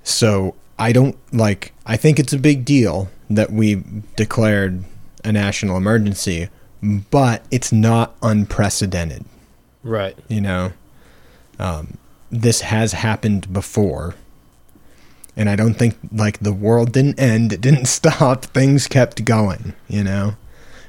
So 0.04 0.54
I 0.78 0.92
don't 0.92 1.16
like. 1.32 1.72
I 1.86 1.96
think 1.96 2.18
it's 2.18 2.32
a 2.32 2.38
big 2.38 2.64
deal 2.64 3.08
that 3.30 3.52
we 3.52 3.82
declared 4.16 4.84
a 5.24 5.32
national 5.32 5.76
emergency, 5.76 6.48
but 6.82 7.44
it's 7.50 7.72
not 7.72 8.14
unprecedented 8.22 9.24
Right. 9.84 10.16
you 10.28 10.40
know 10.40 10.72
um, 11.58 11.96
this 12.30 12.62
has 12.62 12.92
happened 12.92 13.52
before 13.52 14.16
and 15.36 15.48
i 15.48 15.56
don't 15.56 15.74
think 15.74 15.96
like 16.12 16.38
the 16.40 16.52
world 16.52 16.92
didn't 16.92 17.18
end 17.18 17.52
it 17.52 17.60
didn't 17.60 17.86
stop 17.98 18.44
things 18.46 18.86
kept 18.86 19.24
going 19.24 19.74
you 19.88 20.04
know? 20.04 20.34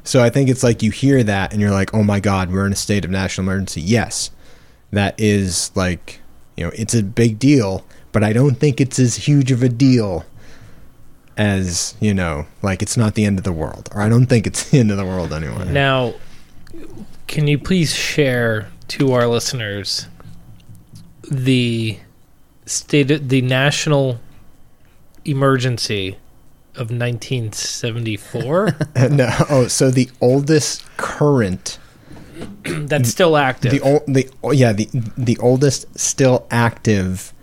So 0.03 0.21
i 0.23 0.29
think 0.29 0.49
it's 0.49 0.63
like 0.63 0.83
you 0.83 0.91
hear 0.91 1.23
that 1.23 1.51
and 1.53 1.61
you're 1.61 1.71
like 1.71 1.93
oh 1.93 2.03
my 2.03 2.19
god 2.19 2.51
we're 2.51 2.65
in 2.65 2.73
a 2.73 2.75
state 2.75 3.05
of 3.05 3.11
national 3.11 3.45
emergency. 3.45 3.81
Yes 3.81 4.31
that 4.91 5.15
is 5.19 5.71
like 5.75 6.19
you 6.55 6.63
know 6.65 6.71
it's 6.75 6.93
a 6.93 7.01
big 7.03 7.39
deal 7.39 7.83
but 8.11 8.23
i 8.23 8.31
don't 8.31 8.55
think 8.55 8.79
it's 8.79 8.99
as 8.99 9.15
huge 9.15 9.51
of 9.51 9.63
a 9.63 9.69
deal 9.69 10.23
as 11.35 11.95
you 11.99 12.13
know 12.13 12.45
like 12.61 12.81
it's 12.81 12.95
not 12.95 13.15
the 13.15 13.25
end 13.25 13.37
of 13.39 13.43
the 13.43 13.51
world 13.51 13.89
or 13.93 14.01
i 14.01 14.07
don't 14.07 14.27
think 14.27 14.45
it's 14.45 14.69
the 14.69 14.79
end 14.79 14.91
of 14.91 14.97
the 14.97 15.05
world 15.05 15.33
anyway 15.33 15.67
Now, 15.71 16.13
can 17.27 17.47
you 17.47 17.57
please 17.57 17.93
share 17.93 18.69
to 18.89 19.13
our 19.13 19.25
listeners 19.27 20.07
the 21.31 21.97
state, 22.67 23.07
the 23.29 23.41
national 23.41 24.19
emergency 25.25 26.17
of 26.75 26.89
1974 26.89 28.75
no 29.11 29.29
oh 29.49 29.67
so 29.67 29.91
the 29.91 30.09
oldest 30.21 30.85
current 30.97 31.77
that's 32.63 33.09
still 33.09 33.37
active? 33.37 33.71
The 33.71 33.81
old, 33.81 34.03
the 34.07 34.29
yeah, 34.51 34.73
the 34.73 34.89
the 35.17 35.37
oldest 35.37 35.97
still 35.97 36.47
active 36.49 37.33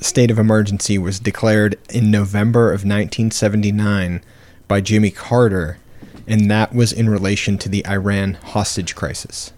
state 0.00 0.30
of 0.30 0.38
emergency 0.38 0.98
was 0.98 1.18
declared 1.20 1.78
in 1.88 2.10
November 2.10 2.68
of 2.68 2.80
1979 2.80 4.22
by 4.68 4.80
Jimmy 4.80 5.10
Carter, 5.10 5.78
and 6.26 6.50
that 6.50 6.74
was 6.74 6.92
in 6.92 7.08
relation 7.08 7.58
to 7.58 7.68
the 7.68 7.86
Iran 7.86 8.34
hostage 8.34 8.94
crisis. 8.94 9.52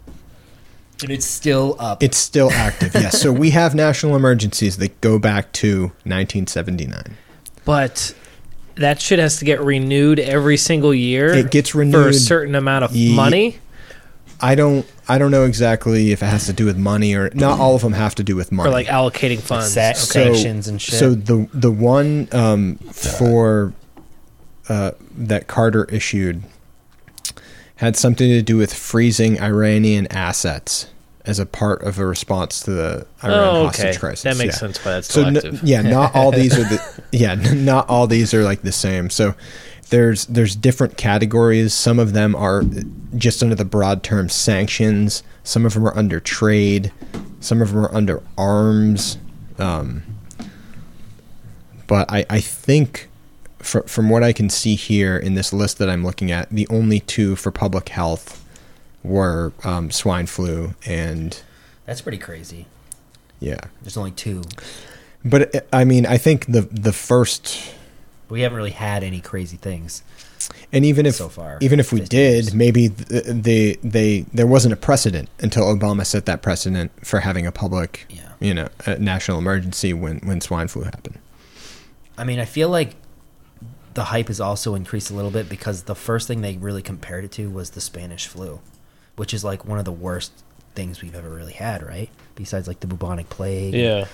And 1.03 1.11
it's 1.11 1.27
still 1.27 1.77
up. 1.79 2.03
It's 2.03 2.17
still 2.17 2.51
active, 2.51 2.95
yes. 2.95 3.21
So 3.21 3.31
we 3.31 3.51
have 3.51 3.75
national 3.75 4.17
emergencies 4.17 4.79
that 4.79 5.01
go 5.01 5.19
back 5.19 5.53
to 5.53 5.83
1979. 6.05 7.17
But 7.67 8.15
that 8.77 9.01
shit 9.01 9.19
has 9.19 9.39
to 9.41 9.45
get 9.45 9.61
renewed 9.61 10.19
every 10.19 10.57
single 10.57 10.95
year. 10.95 11.35
It 11.35 11.51
gets 11.51 11.75
renewed 11.75 11.93
for 12.03 12.09
a 12.09 12.15
certain 12.15 12.55
amount 12.55 12.85
of 12.85 12.97
Ye- 12.97 13.15
money. 13.15 13.59
I 14.41 14.55
don't 14.55 14.87
I 15.09 15.17
don't 15.19 15.31
know 15.31 15.45
exactly 15.45 16.13
if 16.13 16.23
it 16.23 16.27
has 16.27 16.45
to 16.47 16.53
do 16.53 16.67
with 16.67 16.77
money 16.77 17.15
or 17.15 17.31
not. 17.35 17.59
All 17.59 17.75
of 17.75 17.83
them 17.83 17.93
have 17.95 18.15
to 18.17 18.23
do 18.25 18.37
with 18.37 18.53
money. 18.53 18.69
Or 18.69 18.73
like 18.73 18.87
allocating 18.87 19.41
funds. 19.41 19.73
Sa- 19.73 19.81
Okay. 19.91 19.95
sanctions 19.95 20.69
and 20.69 20.81
shit. 20.81 20.99
So 20.99 21.15
the 21.15 21.49
the 21.55 21.71
one 21.71 22.29
um, 22.33 22.77
for 22.93 23.73
uh, 24.69 24.91
that 25.17 25.47
Carter 25.47 25.85
issued 25.87 26.43
had 27.77 27.97
something 27.97 28.29
to 28.29 28.43
do 28.43 28.57
with 28.57 28.73
freezing 28.75 29.41
Iranian 29.41 30.07
assets 30.09 30.87
as 31.27 31.39
a 31.39 31.47
part 31.47 31.83
of 31.83 31.99
a 31.99 32.07
response 32.07 32.61
to 32.61 32.71
the 32.71 33.07
Iran 33.23 33.39
oh, 33.39 33.67
hostage 33.67 33.99
crisis. 33.99 34.23
That 34.23 34.37
makes 34.37 34.55
yeah. 34.55 34.61
sense 34.61 34.85
why 34.85 34.93
that's 34.93 35.13
So 35.13 35.25
n- 35.25 35.61
yeah, 35.63 35.83
not 35.83 36.15
all 36.15 36.31
these 36.31 36.57
are 36.57 36.63
the 36.63 37.03
yeah, 37.13 37.35
not 37.35 37.89
all 37.89 38.07
these 38.07 38.33
are 38.33 38.45
like 38.45 38.63
the 38.63 38.73
same. 38.73 39.11
So 39.11 39.35
there's 39.91 40.27
there's 40.27 40.55
different 40.55 40.97
categories. 40.97 41.75
Some 41.75 41.99
of 41.99 42.13
them 42.13 42.35
are 42.35 42.63
just 43.17 43.43
under 43.43 43.55
the 43.55 43.65
broad 43.65 44.03
term 44.03 44.29
sanctions. 44.29 45.23
Some 45.43 45.67
of 45.67 45.75
them 45.75 45.87
are 45.87 45.97
under 45.97 46.21
trade. 46.21 46.93
Some 47.41 47.61
of 47.61 47.73
them 47.73 47.85
are 47.85 47.95
under 47.95 48.23
arms. 48.39 49.19
Um, 49.59 50.03
but 51.87 52.11
I, 52.11 52.27
I 52.29 52.41
think 52.41 53.09
fr- 53.59 53.81
from 53.87 54.11
what 54.11 54.23
I 54.23 54.33
can 54.33 54.51
see 54.51 54.75
here 54.75 55.17
in 55.17 55.35
this 55.35 55.53
list 55.53 55.79
that 55.79 55.89
I'm 55.89 56.05
looking 56.05 56.31
at, 56.31 56.51
the 56.51 56.67
only 56.69 57.01
two 57.01 57.37
for 57.37 57.51
public 57.51 57.89
health 57.91 58.45
were 59.07 59.53
um, 59.65 59.91
swine 59.91 60.27
flu 60.27 60.75
and 60.87 61.41
That's 61.87 62.01
pretty 62.01 62.19
crazy. 62.19 62.67
yeah. 63.41 63.61
There's 63.83 63.97
only 63.97 64.11
two. 64.13 64.43
But 65.25 65.67
I 65.73 65.85
mean, 65.85 66.07
I 66.07 66.19
think 66.19 66.47
the 66.47 66.63
the 66.63 66.93
first 66.93 67.73
We 68.29 68.43
haven't 68.43 68.57
really 68.57 68.71
had 68.71 69.03
any 69.05 69.21
crazy 69.21 69.57
things. 69.57 70.03
And 70.73 70.85
even 70.85 71.07
if 71.07 71.15
so 71.17 71.29
far, 71.29 71.59
even 71.61 71.81
if 71.81 71.93
we 71.93 72.01
did, 72.01 72.45
years. 72.45 72.55
maybe 72.55 72.89
th- 72.91 73.25
they 73.27 73.75
they 73.83 74.21
there 74.33 74.47
wasn't 74.47 74.75
a 74.75 74.77
precedent 74.77 75.29
until 75.41 75.65
Obama 75.65 76.05
set 76.07 76.27
that 76.27 76.43
precedent 76.43 76.93
for 77.05 77.21
having 77.21 77.47
a 77.47 77.53
public, 77.53 78.07
Yeah. 78.11 78.33
you 78.41 78.55
know, 78.55 78.69
a 78.85 78.99
national 78.99 79.39
emergency 79.39 79.93
when 79.93 80.19
when 80.21 80.41
swine 80.41 80.69
flu 80.69 80.83
happened. 80.83 81.19
I 82.19 82.25
mean, 82.25 82.39
I 82.39 82.45
feel 82.45 82.69
like 82.69 82.95
the 83.95 84.05
hype 84.05 84.29
has 84.29 84.41
also 84.41 84.75
increased 84.75 85.11
a 85.11 85.15
little 85.15 85.31
bit 85.31 85.49
because 85.49 85.85
the 85.85 85.95
first 85.95 86.29
thing 86.29 86.43
they 86.43 86.57
really 86.59 86.83
compared 86.83 87.25
it 87.25 87.33
to 87.33 87.49
was 87.51 87.71
the 87.71 87.81
Spanish 87.81 88.27
flu, 88.27 88.61
which 89.17 89.35
is 89.35 89.45
like 89.45 89.65
one 89.65 89.79
of 89.79 89.85
the 89.85 89.93
worst 89.93 90.33
things 90.75 91.03
we've 91.03 91.15
ever 91.15 91.31
really 91.31 91.55
had, 91.55 91.83
right? 91.83 92.11
Besides 92.35 92.69
like 92.69 92.81
the 92.81 92.87
bubonic 92.87 93.29
plague. 93.31 93.75
Yeah. 93.75 94.07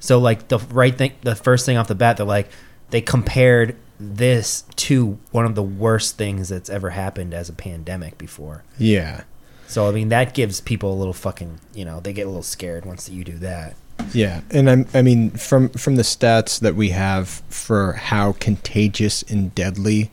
So 0.00 0.18
like 0.18 0.48
the 0.48 0.58
right 0.58 0.96
thing, 0.96 1.12
the 1.22 1.34
first 1.34 1.66
thing 1.66 1.76
off 1.76 1.88
the 1.88 1.94
bat, 1.94 2.16
they're 2.16 2.26
like 2.26 2.48
they 2.90 3.00
compared 3.00 3.76
this 3.98 4.64
to 4.76 5.18
one 5.30 5.44
of 5.44 5.54
the 5.54 5.62
worst 5.62 6.16
things 6.18 6.48
that's 6.48 6.68
ever 6.68 6.90
happened 6.90 7.32
as 7.32 7.48
a 7.48 7.52
pandemic 7.52 8.18
before. 8.18 8.64
Yeah, 8.78 9.22
So 9.66 9.88
I 9.88 9.92
mean 9.92 10.08
that 10.10 10.34
gives 10.34 10.60
people 10.60 10.92
a 10.92 10.98
little 10.98 11.12
fucking, 11.14 11.60
you 11.74 11.84
know, 11.84 12.00
they 12.00 12.12
get 12.12 12.22
a 12.22 12.28
little 12.28 12.42
scared 12.42 12.84
once 12.84 13.08
you 13.08 13.24
do 13.24 13.38
that. 13.38 13.76
yeah, 14.12 14.40
and 14.50 14.68
I'm 14.68 14.86
I 14.92 15.00
mean 15.02 15.30
from 15.30 15.68
from 15.70 15.96
the 15.96 16.02
stats 16.02 16.58
that 16.60 16.74
we 16.74 16.90
have 16.90 17.28
for 17.48 17.92
how 17.94 18.32
contagious 18.32 19.22
and 19.22 19.54
deadly 19.54 20.10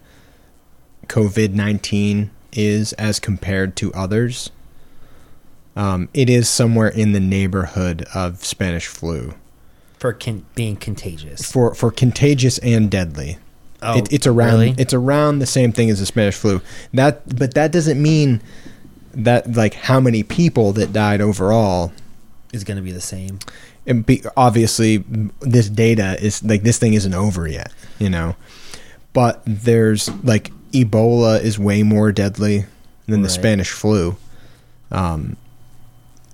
COVID 1.08 1.54
nineteen 1.54 2.32
is 2.54 2.94
as 2.94 3.20
compared 3.20 3.76
to 3.78 3.94
others, 3.94 4.52
um, 5.76 6.10
it 6.14 6.30
is 6.30 6.50
somewhere 6.50 6.90
in 6.90 7.12
the 7.12 7.20
neighborhood 7.20 8.06
of 8.14 8.44
Spanish 8.44 8.88
flu. 8.88 9.34
For 9.98 10.14
con- 10.14 10.46
being 10.56 10.78
contagious. 10.78 11.52
for 11.52 11.76
for 11.76 11.92
contagious 11.92 12.58
and 12.60 12.90
deadly. 12.90 13.38
Oh, 13.84 13.98
it, 13.98 14.12
it's 14.12 14.28
around 14.28 14.60
really? 14.60 14.76
it's 14.78 14.94
around 14.94 15.40
the 15.40 15.46
same 15.46 15.72
thing 15.72 15.90
as 15.90 16.00
the 16.00 16.06
Spanish 16.06 16.36
flu. 16.36 16.62
That 16.94 17.38
but 17.38 17.54
that 17.54 17.72
doesn't 17.72 18.02
mean 18.02 18.42
that 19.14 19.52
like 19.54 19.74
how 19.74 20.00
many 20.00 20.24
people 20.24 20.72
that 20.74 20.94
died 20.94 21.22
overall. 21.22 21.92
is 22.52 22.64
going 22.64 22.78
to 22.78 22.84
be 22.84 22.92
the 22.92 23.02
same. 23.02 23.40
And 23.86 24.06
be, 24.06 24.24
obviously, 24.38 24.98
this 25.40 25.70
data 25.70 26.18
is 26.24 26.44
like 26.44 26.64
this 26.64 26.78
thing 26.78 26.94
isn't 26.94 27.14
over 27.14 27.48
yet, 27.48 27.72
you 28.00 28.10
know. 28.10 28.36
But 29.14 29.42
there's 29.46 30.10
like 30.24 30.52
Ebola 30.72 31.42
is 31.42 31.58
way 31.60 31.84
more 31.84 32.12
deadly 32.12 32.66
than 33.08 33.22
the 33.22 33.30
Spanish 33.30 33.72
flu. 33.72 34.16
Um, 34.92 35.38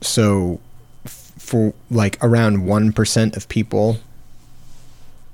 so 0.02 0.60
f- 1.06 1.32
for 1.38 1.74
like 1.90 2.18
around 2.22 2.66
one 2.66 2.92
percent 2.92 3.36
of 3.36 3.50
people 3.50 4.00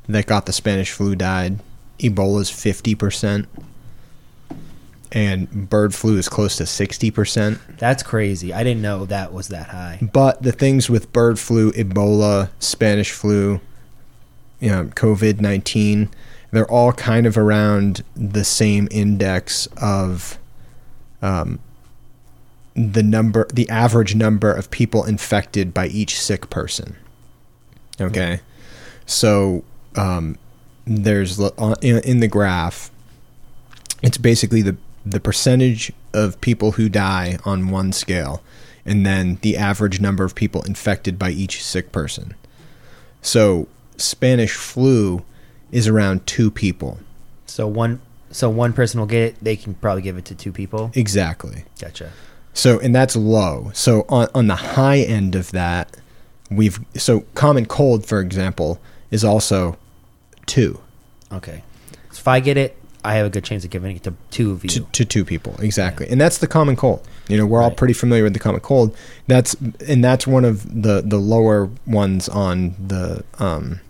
that 0.08 0.26
got 0.26 0.46
the 0.46 0.54
Spanish 0.54 0.92
flu 0.92 1.16
died. 1.16 1.60
Ebola's 2.00 2.52
50%. 2.52 3.46
And 5.12 5.70
bird 5.70 5.94
flu 5.94 6.18
is 6.18 6.28
close 6.28 6.58
to 6.58 6.64
60%. 6.64 7.78
That's 7.78 8.02
crazy. 8.02 8.52
I 8.52 8.64
didn't 8.64 8.82
know 8.82 9.06
that 9.06 9.32
was 9.32 9.50
that 9.50 9.70
high. 9.70 10.00
But 10.02 10.42
the 10.42 10.52
things 10.52 10.90
with 10.90 11.14
bird 11.14 11.40
flu, 11.40 11.72
Ebola, 11.74 12.50
Spanish 12.60 13.12
flu, 13.12 13.62
you 14.60 14.70
know, 14.70 14.86
COVID 14.86 15.40
19, 15.40 16.10
they're 16.54 16.70
all 16.70 16.94
kind 16.94 17.26
of 17.26 17.36
around 17.36 18.04
the 18.16 18.44
same 18.44 18.88
index 18.92 19.68
of 19.82 20.38
um, 21.24 21.60
the 22.76 23.02
number, 23.02 23.48
the 23.52 23.68
average 23.70 24.14
number 24.14 24.54
of 24.54 24.70
people 24.70 25.04
infected 25.04 25.74
by 25.74 25.88
each 25.88 26.20
sick 26.20 26.52
person. 26.52 26.96
Okay. 28.00 28.40
So 29.08 29.64
um, 29.96 30.38
there's 30.86 31.40
in 31.40 31.98
in 32.04 32.20
the 32.20 32.28
graph, 32.28 32.92
it's 34.04 34.20
basically 34.20 34.62
the 34.62 34.78
the 35.04 35.20
percentage 35.20 35.92
of 36.14 36.40
people 36.40 36.74
who 36.74 36.88
die 36.88 37.40
on 37.46 37.70
one 37.70 37.92
scale, 37.92 38.44
and 38.86 39.04
then 39.04 39.40
the 39.42 39.58
average 39.58 40.00
number 40.00 40.24
of 40.24 40.36
people 40.36 40.62
infected 40.62 41.18
by 41.18 41.32
each 41.32 41.64
sick 41.64 41.92
person. 41.92 42.36
So 43.24 43.68
Spanish 43.98 44.54
flu 44.54 45.24
is 45.74 45.88
around 45.88 46.26
two 46.26 46.50
people 46.52 47.00
So 47.46 47.68
one 47.68 48.00
so 48.32 48.50
one 48.50 48.74
person 48.74 49.00
will 49.00 49.08
get 49.08 49.22
it, 49.22 49.36
they 49.44 49.56
can 49.56 49.76
probably 49.76 50.02
give 50.02 50.18
it 50.18 50.26
to 50.26 50.36
two 50.36 50.52
people. 50.52 50.92
exactly. 50.96 51.66
Gotcha. 51.80 52.12
So 52.54 52.80
and 52.80 52.96
that's 52.96 53.16
low. 53.16 53.72
So 53.74 54.06
on 54.10 54.28
on 54.34 54.48
the 54.48 54.56
high 54.56 55.00
end 55.00 55.36
of 55.36 55.52
that, 55.52 55.98
we've 56.50 56.80
so 56.96 57.22
common 57.36 57.66
cold, 57.66 58.06
for 58.06 58.20
example, 58.22 58.80
is 59.12 59.24
also 59.24 59.78
two 60.46 60.80
Okay. 61.32 61.64
So 62.12 62.20
if 62.20 62.28
I 62.28 62.40
get 62.40 62.58
it, 62.58 62.78
I 63.04 63.16
have 63.16 63.26
a 63.26 63.30
good 63.30 63.44
chance 63.44 63.64
of 63.66 63.70
giving 63.72 63.96
it 63.96 64.04
to 64.04 64.14
two 64.32 64.52
of 64.52 64.64
you. 64.64 64.70
to, 64.70 64.80
to 64.92 65.04
two 65.06 65.26
people 65.26 65.56
exactly, 65.60 66.08
and 66.10 66.22
that's 66.22 66.38
the 66.38 66.48
common 66.48 66.76
cold. 66.76 67.06
You 67.28 67.38
know, 67.38 67.46
we're 67.46 67.62
all 67.62 67.72
pretty 67.72 67.94
familiar 67.94 68.24
with 68.24 68.34
the 68.34 68.40
common 68.40 68.62
cold. 68.62 68.96
That's 69.28 69.56
and 69.88 70.04
that's 70.04 70.26
one 70.28 70.46
of 70.46 70.84
the 70.84 71.02
the 71.02 71.18
lower 71.20 71.70
ones 71.86 72.30
on 72.30 72.76
the 72.80 73.24
um 73.40 73.82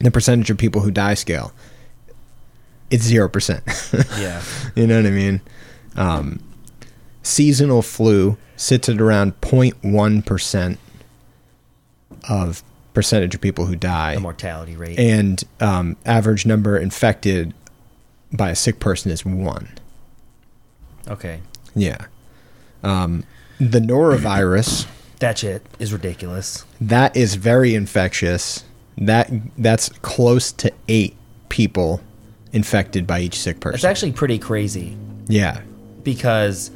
the 0.00 0.10
percentage 0.10 0.50
of 0.50 0.58
people 0.58 0.80
who 0.82 0.90
die 0.90 1.14
scale. 1.14 1.52
It's 2.90 3.04
zero 3.04 3.28
percent. 3.28 3.64
yeah. 4.18 4.42
You 4.74 4.86
know 4.86 4.96
what 4.96 5.06
I 5.06 5.10
mean? 5.10 5.40
Um, 5.96 6.40
seasonal 7.22 7.82
flu 7.82 8.36
sits 8.56 8.88
at 8.88 9.00
around 9.00 9.40
0.1% 9.40 10.78
of 12.28 12.62
percentage 12.94 13.34
of 13.34 13.40
people 13.40 13.66
who 13.66 13.76
die. 13.76 14.14
The 14.14 14.20
mortality 14.20 14.76
rate. 14.76 14.98
And 14.98 15.42
um, 15.60 15.96
average 16.04 16.46
number 16.46 16.76
infected 16.78 17.54
by 18.32 18.50
a 18.50 18.54
sick 18.56 18.80
person 18.80 19.10
is 19.10 19.24
one. 19.24 19.68
okay. 21.08 21.40
Yeah. 21.74 22.06
Um, 22.82 23.24
the 23.60 23.80
norovirus, 23.80 24.86
That 25.20 25.38
shit 25.38 25.64
is 25.78 25.92
ridiculous. 25.92 26.64
that 26.80 27.16
is 27.16 27.34
very 27.36 27.74
infectious. 27.74 28.64
That 28.98 29.30
That's 29.56 29.88
close 30.02 30.52
to 30.52 30.72
eight 30.88 31.16
people 31.48 32.00
infected 32.52 33.06
by 33.06 33.20
each 33.20 33.38
sick 33.38 33.60
person. 33.60 33.74
It's 33.76 33.84
actually 33.84 34.12
pretty 34.12 34.38
crazy 34.38 34.96
yeah. 35.28 35.60
because 36.02 36.70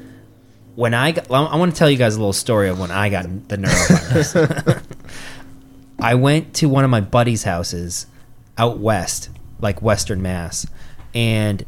when 0.74 0.94
I 0.94 1.12
got, 1.12 1.30
I 1.30 1.56
want 1.56 1.72
to 1.72 1.78
tell 1.78 1.90
you 1.90 1.98
guys 1.98 2.14
a 2.14 2.18
little 2.18 2.32
story 2.32 2.68
of 2.68 2.78
when 2.78 2.90
I 2.90 3.08
got 3.08 3.24
the 3.48 3.56
neurovirus. 3.58 4.82
I 6.00 6.14
went 6.14 6.54
to 6.54 6.68
one 6.68 6.84
of 6.84 6.90
my 6.90 7.00
buddy's 7.00 7.44
houses 7.44 8.06
out 8.58 8.78
west, 8.78 9.30
like 9.60 9.82
Western 9.82 10.22
Mass, 10.22 10.66
and 11.14 11.64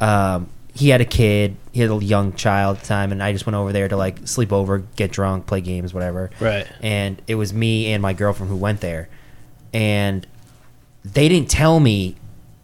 um, 0.00 0.48
he 0.74 0.88
had 0.90 1.00
a 1.00 1.04
kid. 1.04 1.56
He 1.72 1.80
had 1.80 1.90
a 1.90 2.02
young 2.02 2.32
child 2.34 2.76
at 2.76 2.82
the 2.82 2.88
time, 2.88 3.12
and 3.12 3.22
I 3.22 3.32
just 3.32 3.46
went 3.46 3.56
over 3.56 3.72
there 3.72 3.88
to 3.88 3.96
like 3.96 4.26
sleep 4.26 4.52
over, 4.52 4.78
get 4.96 5.12
drunk, 5.12 5.46
play 5.46 5.60
games, 5.60 5.92
whatever. 5.92 6.30
Right. 6.40 6.66
And 6.80 7.20
it 7.26 7.34
was 7.34 7.52
me 7.52 7.92
and 7.92 8.00
my 8.00 8.12
girlfriend 8.12 8.50
who 8.50 8.56
went 8.56 8.80
there, 8.80 9.08
and 9.72 10.26
they 11.04 11.28
didn't 11.28 11.50
tell 11.50 11.80
me 11.80 12.16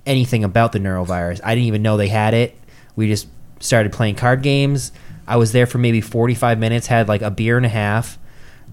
anything 0.07 0.45
about 0.45 0.73
the 0.73 0.79
neurovirus. 0.79 1.41
I 1.43 1.55
didn't 1.55 1.67
even 1.69 1.83
know 1.83 1.97
they 1.97 2.09
had 2.09 2.35
it. 2.35 2.57
We 2.97 3.09
just 3.09 3.29
started 3.61 3.93
playing 3.93 4.17
card 4.17 4.43
games. 4.43 4.93
I 5.27 5.37
was 5.37 5.53
there 5.53 5.67
for 5.67 5.79
maybe 5.79 6.01
45 6.01 6.59
minutes, 6.59 6.87
had 6.87 7.09
like 7.09 7.23
a 7.23 7.31
beer 7.31 7.57
and 7.57 7.65
a 7.65 7.71
half, 7.71 8.19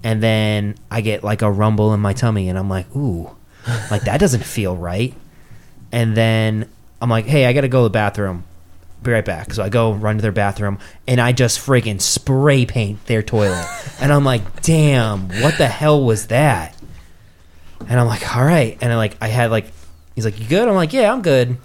and 0.03 0.21
then 0.21 0.75
I 0.89 1.01
get 1.01 1.23
like 1.23 1.41
a 1.41 1.51
rumble 1.51 1.93
in 1.93 1.99
my 1.99 2.13
tummy, 2.13 2.49
and 2.49 2.57
I'm 2.57 2.69
like, 2.69 2.93
ooh, 2.95 3.35
like 3.89 4.03
that 4.03 4.19
doesn't 4.19 4.43
feel 4.43 4.75
right. 4.75 5.13
And 5.91 6.15
then 6.15 6.69
I'm 7.01 7.09
like, 7.09 7.25
hey, 7.25 7.45
I 7.45 7.53
gotta 7.53 7.67
go 7.67 7.81
to 7.81 7.83
the 7.83 7.89
bathroom. 7.89 8.43
Be 9.01 9.11
right 9.11 9.25
back. 9.25 9.53
So 9.53 9.63
I 9.63 9.69
go 9.69 9.93
run 9.93 10.17
to 10.17 10.21
their 10.21 10.31
bathroom, 10.31 10.77
and 11.07 11.19
I 11.19 11.31
just 11.31 11.59
friggin' 11.59 12.01
spray 12.01 12.65
paint 12.65 13.05
their 13.05 13.23
toilet. 13.23 13.65
and 13.99 14.11
I'm 14.11 14.23
like, 14.23 14.61
damn, 14.61 15.29
what 15.41 15.57
the 15.57 15.67
hell 15.67 16.03
was 16.03 16.27
that? 16.27 16.75
And 17.89 17.99
I'm 17.99 18.07
like, 18.07 18.35
all 18.35 18.43
right. 18.43 18.77
And 18.81 18.91
I 18.91 18.95
like, 18.95 19.15
I 19.21 19.27
had 19.27 19.51
like, 19.51 19.65
he's 20.15 20.25
like, 20.25 20.39
you 20.39 20.45
good? 20.47 20.67
I'm 20.67 20.75
like, 20.75 20.93
yeah, 20.93 21.11
I'm 21.11 21.21
good. 21.21 21.57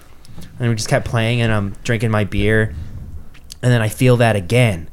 And 0.58 0.68
we 0.68 0.74
just 0.74 0.88
kept 0.88 1.06
playing, 1.06 1.40
and 1.40 1.52
I'm 1.52 1.70
drinking 1.84 2.10
my 2.10 2.24
beer, 2.24 2.74
and 3.62 3.72
then 3.72 3.80
I 3.80 3.88
feel 3.88 4.18
that 4.18 4.36
again, 4.36 4.88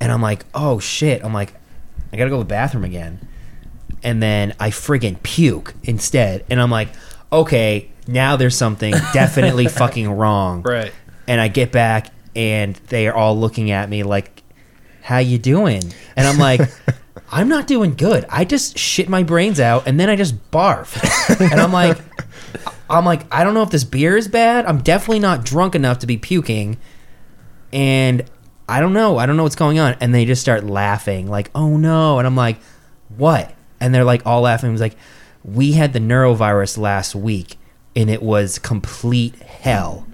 and 0.00 0.10
I'm 0.10 0.22
like, 0.22 0.44
oh 0.54 0.78
shit. 0.78 1.22
I'm 1.22 1.34
like, 1.34 1.52
I 2.12 2.16
gotta 2.16 2.30
go 2.30 2.36
to 2.36 2.44
the 2.44 2.48
bathroom 2.48 2.84
again, 2.84 3.26
and 4.02 4.22
then 4.22 4.54
I 4.58 4.70
friggin' 4.70 5.22
puke 5.22 5.74
instead, 5.84 6.46
and 6.48 6.62
I'm 6.62 6.70
like, 6.70 6.88
okay, 7.30 7.90
now 8.06 8.36
there's 8.36 8.56
something 8.56 8.92
definitely 9.12 9.68
fucking 9.68 10.10
wrong, 10.10 10.62
Right. 10.62 10.92
and 11.26 11.42
I 11.42 11.48
get 11.48 11.72
back, 11.72 12.10
and 12.34 12.74
they 12.88 13.06
are 13.06 13.14
all 13.14 13.38
looking 13.38 13.70
at 13.70 13.88
me 13.90 14.02
like, 14.02 14.42
how 15.02 15.18
you 15.18 15.38
doing? 15.38 15.82
And 16.16 16.26
I'm 16.26 16.38
like. 16.38 16.60
I'm 17.30 17.48
not 17.48 17.66
doing 17.66 17.94
good. 17.94 18.24
I 18.28 18.44
just 18.44 18.78
shit 18.78 19.08
my 19.08 19.22
brains 19.22 19.60
out 19.60 19.86
and 19.86 19.98
then 19.98 20.08
I 20.08 20.16
just 20.16 20.50
barf. 20.50 20.96
and 21.52 21.60
I'm 21.60 21.72
like 21.72 21.98
I'm 22.90 23.04
like 23.04 23.22
I 23.32 23.44
don't 23.44 23.54
know 23.54 23.62
if 23.62 23.70
this 23.70 23.84
beer 23.84 24.16
is 24.16 24.28
bad. 24.28 24.66
I'm 24.66 24.78
definitely 24.78 25.20
not 25.20 25.44
drunk 25.44 25.74
enough 25.74 26.00
to 26.00 26.06
be 26.06 26.16
puking. 26.16 26.78
And 27.72 28.24
I 28.68 28.80
don't 28.80 28.92
know. 28.92 29.18
I 29.18 29.26
don't 29.26 29.36
know 29.36 29.42
what's 29.42 29.56
going 29.56 29.78
on. 29.78 29.96
And 30.00 30.14
they 30.14 30.24
just 30.24 30.42
start 30.42 30.64
laughing 30.64 31.28
like, 31.28 31.50
"Oh 31.54 31.76
no." 31.76 32.18
And 32.18 32.26
I'm 32.26 32.36
like, 32.36 32.58
"What?" 33.16 33.54
And 33.80 33.94
they're 33.94 34.04
like 34.04 34.26
all 34.26 34.42
laughing. 34.42 34.70
It 34.70 34.72
was 34.72 34.80
like, 34.80 34.96
"We 35.44 35.72
had 35.72 35.92
the 35.92 36.00
neurovirus 36.00 36.78
last 36.78 37.14
week 37.14 37.58
and 37.94 38.10
it 38.10 38.22
was 38.22 38.58
complete 38.58 39.36
hell." 39.36 40.06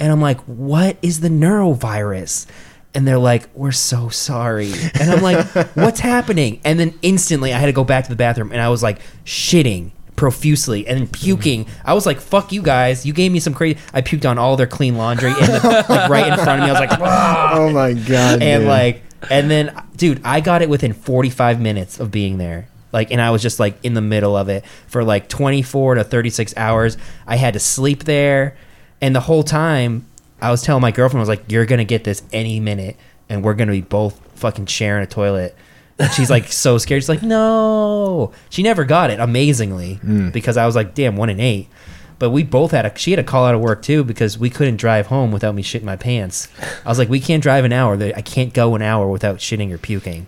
And 0.00 0.10
I'm 0.12 0.20
like, 0.20 0.40
"What 0.42 0.98
is 1.02 1.20
the 1.20 1.28
neurovirus?" 1.28 2.46
And 2.94 3.06
they're 3.06 3.18
like, 3.18 3.48
"We're 3.54 3.72
so 3.72 4.08
sorry." 4.08 4.72
And 4.94 5.10
I'm 5.10 5.22
like, 5.22 5.46
"What's 5.74 6.00
happening?" 6.00 6.60
And 6.64 6.78
then 6.78 6.96
instantly, 7.02 7.52
I 7.52 7.58
had 7.58 7.66
to 7.66 7.72
go 7.72 7.84
back 7.84 8.04
to 8.04 8.10
the 8.10 8.16
bathroom, 8.16 8.52
and 8.52 8.60
I 8.60 8.68
was 8.68 8.82
like 8.82 9.00
shitting 9.24 9.90
profusely 10.16 10.86
and 10.86 10.98
then 11.00 11.08
puking. 11.08 11.66
I 11.84 11.94
was 11.94 12.06
like, 12.06 12.20
"Fuck 12.20 12.52
you 12.52 12.62
guys! 12.62 13.04
You 13.04 13.12
gave 13.12 13.32
me 13.32 13.40
some 13.40 13.52
crazy." 13.52 13.78
I 13.92 14.00
puked 14.00 14.28
on 14.28 14.38
all 14.38 14.56
their 14.56 14.68
clean 14.68 14.96
laundry 14.96 15.32
the, 15.32 15.86
like, 15.88 16.08
right 16.08 16.28
in 16.32 16.38
front 16.38 16.62
of 16.62 16.68
me. 16.68 16.70
I 16.70 16.80
was 16.80 16.88
like, 16.88 17.00
"Ah." 17.00 17.50
Oh 17.54 17.70
my 17.70 17.94
god. 17.94 18.42
and 18.42 18.62
dude. 18.62 18.68
like, 18.68 19.02
and 19.30 19.50
then, 19.50 19.74
dude, 19.96 20.20
I 20.24 20.40
got 20.40 20.62
it 20.62 20.68
within 20.68 20.92
45 20.92 21.60
minutes 21.60 21.98
of 21.98 22.10
being 22.10 22.38
there. 22.38 22.68
Like, 22.92 23.10
and 23.10 23.20
I 23.20 23.30
was 23.30 23.42
just 23.42 23.58
like 23.58 23.76
in 23.82 23.94
the 23.94 24.00
middle 24.00 24.36
of 24.36 24.48
it 24.48 24.64
for 24.86 25.02
like 25.02 25.28
24 25.28 25.96
to 25.96 26.04
36 26.04 26.54
hours. 26.56 26.96
I 27.26 27.36
had 27.36 27.54
to 27.54 27.60
sleep 27.60 28.04
there, 28.04 28.56
and 29.00 29.16
the 29.16 29.20
whole 29.20 29.42
time 29.42 30.06
I 30.40 30.50
was 30.50 30.62
telling 30.62 30.82
my 30.82 30.90
girlfriend, 30.90 31.20
I 31.20 31.22
was 31.22 31.28
like, 31.28 31.50
"You're 31.50 31.66
gonna 31.66 31.84
get 31.84 32.04
this 32.04 32.22
any 32.32 32.60
minute, 32.60 32.96
and 33.28 33.42
we're 33.42 33.54
gonna 33.54 33.72
be 33.72 33.80
both 33.80 34.20
fucking 34.34 34.66
sharing 34.66 35.02
a 35.02 35.06
toilet." 35.06 35.56
And 35.98 36.10
she's 36.12 36.30
like 36.30 36.50
so 36.50 36.76
scared. 36.78 37.02
She's 37.02 37.08
like, 37.08 37.22
"No." 37.22 38.32
She 38.50 38.62
never 38.62 38.84
got 38.84 39.10
it, 39.10 39.20
amazingly, 39.20 40.00
mm. 40.04 40.32
because 40.32 40.56
I 40.56 40.66
was 40.66 40.74
like, 40.74 40.94
"Damn, 40.94 41.16
one 41.16 41.30
in 41.30 41.40
eight. 41.40 41.68
But 42.18 42.30
we 42.30 42.42
both 42.42 42.70
had 42.70 42.86
a. 42.86 42.96
She 42.96 43.10
had 43.10 43.20
a 43.20 43.24
call 43.24 43.44
out 43.44 43.54
of 43.54 43.60
work 43.60 43.82
too 43.82 44.04
because 44.04 44.38
we 44.38 44.50
couldn't 44.50 44.76
drive 44.76 45.06
home 45.08 45.32
without 45.32 45.54
me 45.54 45.62
shitting 45.62 45.82
my 45.82 45.96
pants. 45.96 46.48
I 46.84 46.88
was 46.88 46.98
like, 46.98 47.08
"We 47.08 47.20
can't 47.20 47.42
drive 47.42 47.64
an 47.64 47.72
hour. 47.72 48.00
I 48.02 48.22
can't 48.22 48.52
go 48.52 48.74
an 48.74 48.82
hour 48.82 49.08
without 49.08 49.38
shitting 49.38 49.72
or 49.72 49.78
puking." 49.78 50.26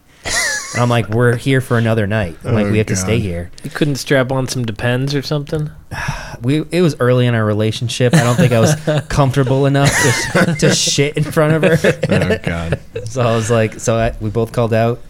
And 0.75 0.83
I'm 0.83 0.89
like, 0.89 1.09
"We're 1.09 1.37
here 1.37 1.61
for 1.61 1.79
another 1.79 2.07
night. 2.07 2.37
Like, 2.45 2.67
Oh, 2.67 2.71
we 2.71 2.79
have 2.79 2.87
to 2.89 2.95
God. 2.95 3.01
stay 3.01 3.19
here." 3.21 3.51
You 3.63 3.71
couldn't 3.71 3.97
strap 3.97 4.33
on 4.33 4.49
some 4.49 4.65
Depends 4.65 5.15
or 5.15 5.23
something? 5.23 5.71
we 6.43 6.65
it 6.71 6.83
was 6.83 6.97
early 7.01 7.27
in 7.27 7.35
our 7.35 7.45
relationship. 7.45 8.15
I 8.15 8.25
don't 8.25 8.37
think 8.37 8.53
I 8.53 8.61
was 8.61 8.75
comfortable 9.09 9.67
enough 9.67 9.91
to, 10.33 10.57
to 10.61 10.75
shit 10.75 11.17
in 11.17 11.25
front 11.25 11.55
of 11.55 11.63
her. 11.81 11.99
Oh 12.09 12.39
god. 12.43 12.81
so 13.05 13.23
I 13.23 13.35
was 13.37 13.51
like, 13.51 13.81
so 13.81 13.97
I, 13.97 14.15
we 14.21 14.31
both 14.31 14.53
called 14.53 14.75
out. 14.75 15.01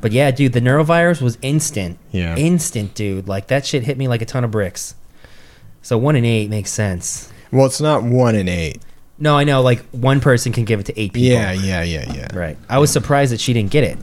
But 0.00 0.12
yeah, 0.12 0.30
dude, 0.30 0.52
the 0.52 0.60
neurovirus 0.60 1.22
was 1.22 1.38
instant. 1.40 1.98
Yeah. 2.10 2.36
instant, 2.36 2.94
dude. 2.94 3.26
Like 3.26 3.46
that 3.46 3.64
shit 3.64 3.84
hit 3.84 3.96
me 3.96 4.08
like 4.08 4.20
a 4.20 4.26
ton 4.26 4.44
of 4.44 4.50
bricks. 4.50 4.94
So 5.80 5.96
one 5.96 6.16
in 6.16 6.24
eight 6.24 6.50
makes 6.50 6.70
sense. 6.70 7.32
Well, 7.52 7.66
it's 7.66 7.80
not 7.80 8.02
one 8.02 8.34
in 8.34 8.48
eight. 8.48 8.82
No, 9.18 9.38
I 9.38 9.44
know. 9.44 9.62
Like 9.62 9.82
one 9.90 10.20
person 10.20 10.52
can 10.52 10.64
give 10.64 10.80
it 10.80 10.86
to 10.86 11.00
eight 11.00 11.12
people. 11.12 11.32
Yeah, 11.38 11.52
yeah, 11.52 11.82
yeah, 11.82 12.12
yeah. 12.12 12.36
right. 12.36 12.58
I 12.68 12.78
was 12.78 12.90
surprised 12.90 13.32
that 13.32 13.40
she 13.40 13.52
didn't 13.52 13.70
get 13.70 13.84
it. 13.84 13.98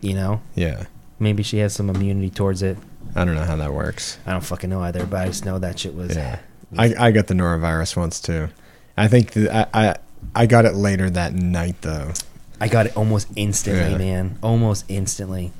You 0.00 0.14
know, 0.14 0.40
Yeah. 0.54 0.84
maybe 1.18 1.42
she 1.42 1.58
has 1.58 1.72
some 1.74 1.90
immunity 1.90 2.30
towards 2.30 2.62
it. 2.62 2.78
I 3.14 3.24
don't 3.24 3.34
know 3.34 3.44
how 3.44 3.56
that 3.56 3.74
works. 3.74 4.18
I 4.26 4.32
don't 4.32 4.44
fucking 4.44 4.70
know 4.70 4.80
either, 4.82 5.04
but 5.04 5.20
I 5.22 5.26
just 5.26 5.44
know 5.44 5.58
that 5.58 5.78
shit 5.78 5.94
was. 5.94 6.14
Yeah, 6.16 6.38
I, 6.78 6.94
I 6.98 7.10
got 7.10 7.26
the 7.26 7.34
norovirus 7.34 7.96
once 7.96 8.20
too. 8.20 8.48
I 8.96 9.08
think 9.08 9.32
the, 9.32 9.50
I, 9.54 9.66
I 9.90 9.96
I 10.34 10.46
got 10.46 10.64
it 10.64 10.74
later 10.74 11.10
that 11.10 11.34
night 11.34 11.76
though. 11.80 12.12
I 12.60 12.68
got 12.68 12.86
it 12.86 12.96
almost 12.96 13.28
instantly, 13.36 13.90
Yeah. 13.92 13.98
man. 13.98 14.38
Almost 14.42 14.84
instantly. 14.88 15.50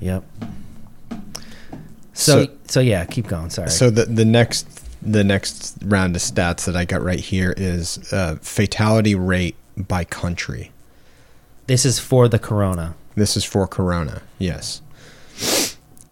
Yep. 0.00 0.24
So, 2.14 2.44
So- 2.44 2.50
so 2.66 2.80
yeah, 2.80 3.04
keep 3.04 3.28
going. 3.28 3.50
Sorry. 3.50 3.70
So 3.70 3.88
the 3.90 4.04
the 4.06 4.24
next 4.24 4.66
the 5.00 5.22
next 5.24 5.76
round 5.84 6.16
of 6.16 6.22
stats 6.22 6.64
that 6.64 6.74
I 6.76 6.84
got 6.84 7.02
right 7.02 7.20
here 7.20 7.54
is 7.56 8.12
uh, 8.12 8.36
fatality 8.40 9.14
rate 9.14 9.54
by 9.76 10.04
country. 10.04 10.71
This 11.66 11.84
is 11.84 11.98
for 11.98 12.28
the 12.28 12.38
corona. 12.38 12.94
This 13.14 13.36
is 13.36 13.44
for 13.44 13.66
Corona, 13.66 14.22
yes. 14.38 14.80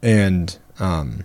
And 0.02 0.56
um, 0.78 1.24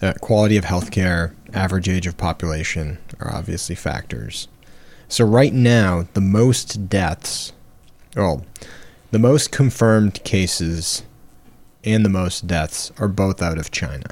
uh, 0.00 0.12
quality 0.20 0.56
of 0.56 0.64
healthcare, 0.64 1.34
average 1.52 1.88
age 1.88 2.06
of 2.06 2.16
population 2.16 2.98
are 3.18 3.34
obviously 3.34 3.74
factors. 3.74 4.46
So 5.08 5.24
right 5.24 5.52
now, 5.52 6.06
the 6.14 6.20
most 6.20 6.88
deaths, 6.88 7.52
well, 8.16 8.44
the 9.10 9.18
most 9.18 9.50
confirmed 9.50 10.22
cases 10.22 11.02
and 11.82 12.04
the 12.04 12.08
most 12.10 12.46
deaths 12.46 12.92
are 12.98 13.08
both 13.08 13.42
out 13.42 13.58
of 13.58 13.72
China, 13.72 14.06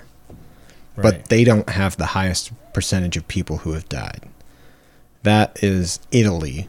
Right. 0.97 1.03
but 1.03 1.29
they 1.29 1.45
don't 1.45 1.68
have 1.70 1.97
the 1.97 2.07
highest 2.07 2.51
percentage 2.72 3.16
of 3.16 3.29
people 3.29 3.59
who 3.59 3.72
have 3.74 3.89
died. 3.89 4.29
That 5.22 5.62
is 5.62 6.01
Italy, 6.11 6.68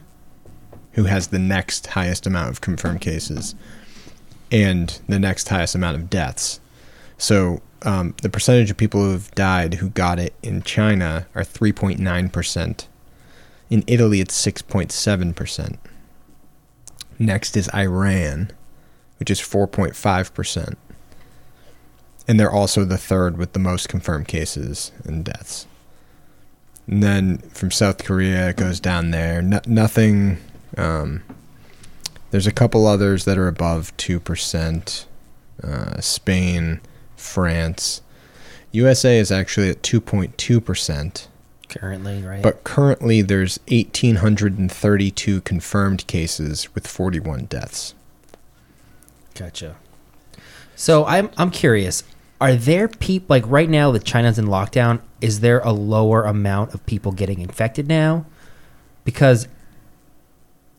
who 0.92 1.04
has 1.04 1.28
the 1.28 1.38
next 1.38 1.88
highest 1.88 2.26
amount 2.26 2.50
of 2.50 2.60
confirmed 2.60 3.00
cases 3.00 3.54
and 4.50 5.00
the 5.08 5.18
next 5.18 5.48
highest 5.48 5.74
amount 5.74 5.96
of 5.96 6.10
deaths. 6.10 6.60
So 7.18 7.62
um, 7.82 8.14
the 8.22 8.28
percentage 8.28 8.70
of 8.70 8.76
people 8.76 9.02
who 9.02 9.12
have 9.12 9.30
died 9.34 9.74
who 9.74 9.90
got 9.90 10.18
it 10.18 10.34
in 10.42 10.62
China 10.62 11.26
are 11.34 11.42
3.9%. 11.42 12.86
In 13.70 13.84
Italy, 13.86 14.20
it's 14.20 14.46
6.7%. 14.46 15.78
Next 17.18 17.56
is 17.56 17.68
Iran, 17.74 18.50
which 19.18 19.30
is 19.30 19.40
4.5%. 19.40 20.74
And 22.26 22.38
they're 22.38 22.50
also 22.50 22.84
the 22.84 22.98
third 22.98 23.38
with 23.38 23.52
the 23.52 23.58
most 23.58 23.88
confirmed 23.88 24.28
cases 24.28 24.92
and 25.04 25.24
deaths. 25.24 25.66
And 26.86 27.02
then 27.02 27.38
from 27.38 27.70
South 27.70 28.04
Korea, 28.04 28.48
it 28.50 28.56
goes 28.56 28.80
down 28.80 29.10
there. 29.10 29.42
No, 29.42 29.60
nothing. 29.66 30.38
Um, 30.76 31.22
there's 32.30 32.46
a 32.46 32.52
couple 32.52 32.86
others 32.86 33.24
that 33.24 33.38
are 33.38 33.48
above 33.48 33.96
2%. 33.96 35.04
Uh, 35.62 36.00
Spain, 36.00 36.80
France. 37.16 38.02
USA 38.72 39.18
is 39.18 39.30
actually 39.30 39.68
at 39.68 39.82
2.2%. 39.82 41.26
currently, 41.68 42.22
right? 42.22 42.42
But 42.42 42.64
currently, 42.64 43.20
there's 43.22 43.58
1,832 43.68 45.40
confirmed 45.42 46.06
cases 46.06 46.74
with 46.74 46.86
41 46.86 47.44
deaths. 47.46 47.94
Gotcha. 49.34 49.76
So 50.76 51.04
I'm 51.04 51.30
I'm 51.36 51.50
curious. 51.50 52.04
Are 52.40 52.54
there 52.54 52.88
people 52.88 53.26
like 53.28 53.44
right 53.46 53.68
now 53.68 53.90
that 53.90 54.04
China's 54.04 54.38
in 54.38 54.46
lockdown? 54.46 55.00
Is 55.20 55.40
there 55.40 55.60
a 55.60 55.72
lower 55.72 56.24
amount 56.24 56.72
of 56.72 56.84
people 56.86 57.12
getting 57.12 57.40
infected 57.40 57.86
now? 57.86 58.24
Because, 59.04 59.46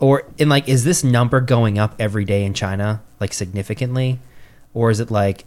or 0.02 0.24
and 0.38 0.50
like, 0.50 0.68
is 0.68 0.84
this 0.84 1.02
number 1.06 1.40
going 1.40 1.80
up 1.80 1.96
every 1.98 2.26
day 2.26 2.44
in 2.44 2.54
China 2.54 3.02
like 3.22 3.32
significantly, 3.34 4.20
or 4.74 4.90
is 4.92 5.00
it 5.00 5.10
like? 5.10 5.46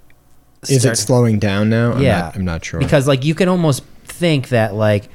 Is 0.68 0.80
start- 0.80 0.96
it 0.96 1.00
slowing 1.00 1.38
down 1.38 1.68
now? 1.68 1.92
I'm 1.92 2.00
Yeah. 2.02 2.20
not, 2.20 2.36
I'm 2.36 2.44
not 2.46 2.64
sure. 2.64 2.80
because 2.80 3.06
like 3.06 3.22
you 3.24 3.34
can 3.34 3.50
almost 3.50 3.84
think 4.04 4.48
that 4.48 4.72
like 4.74 5.08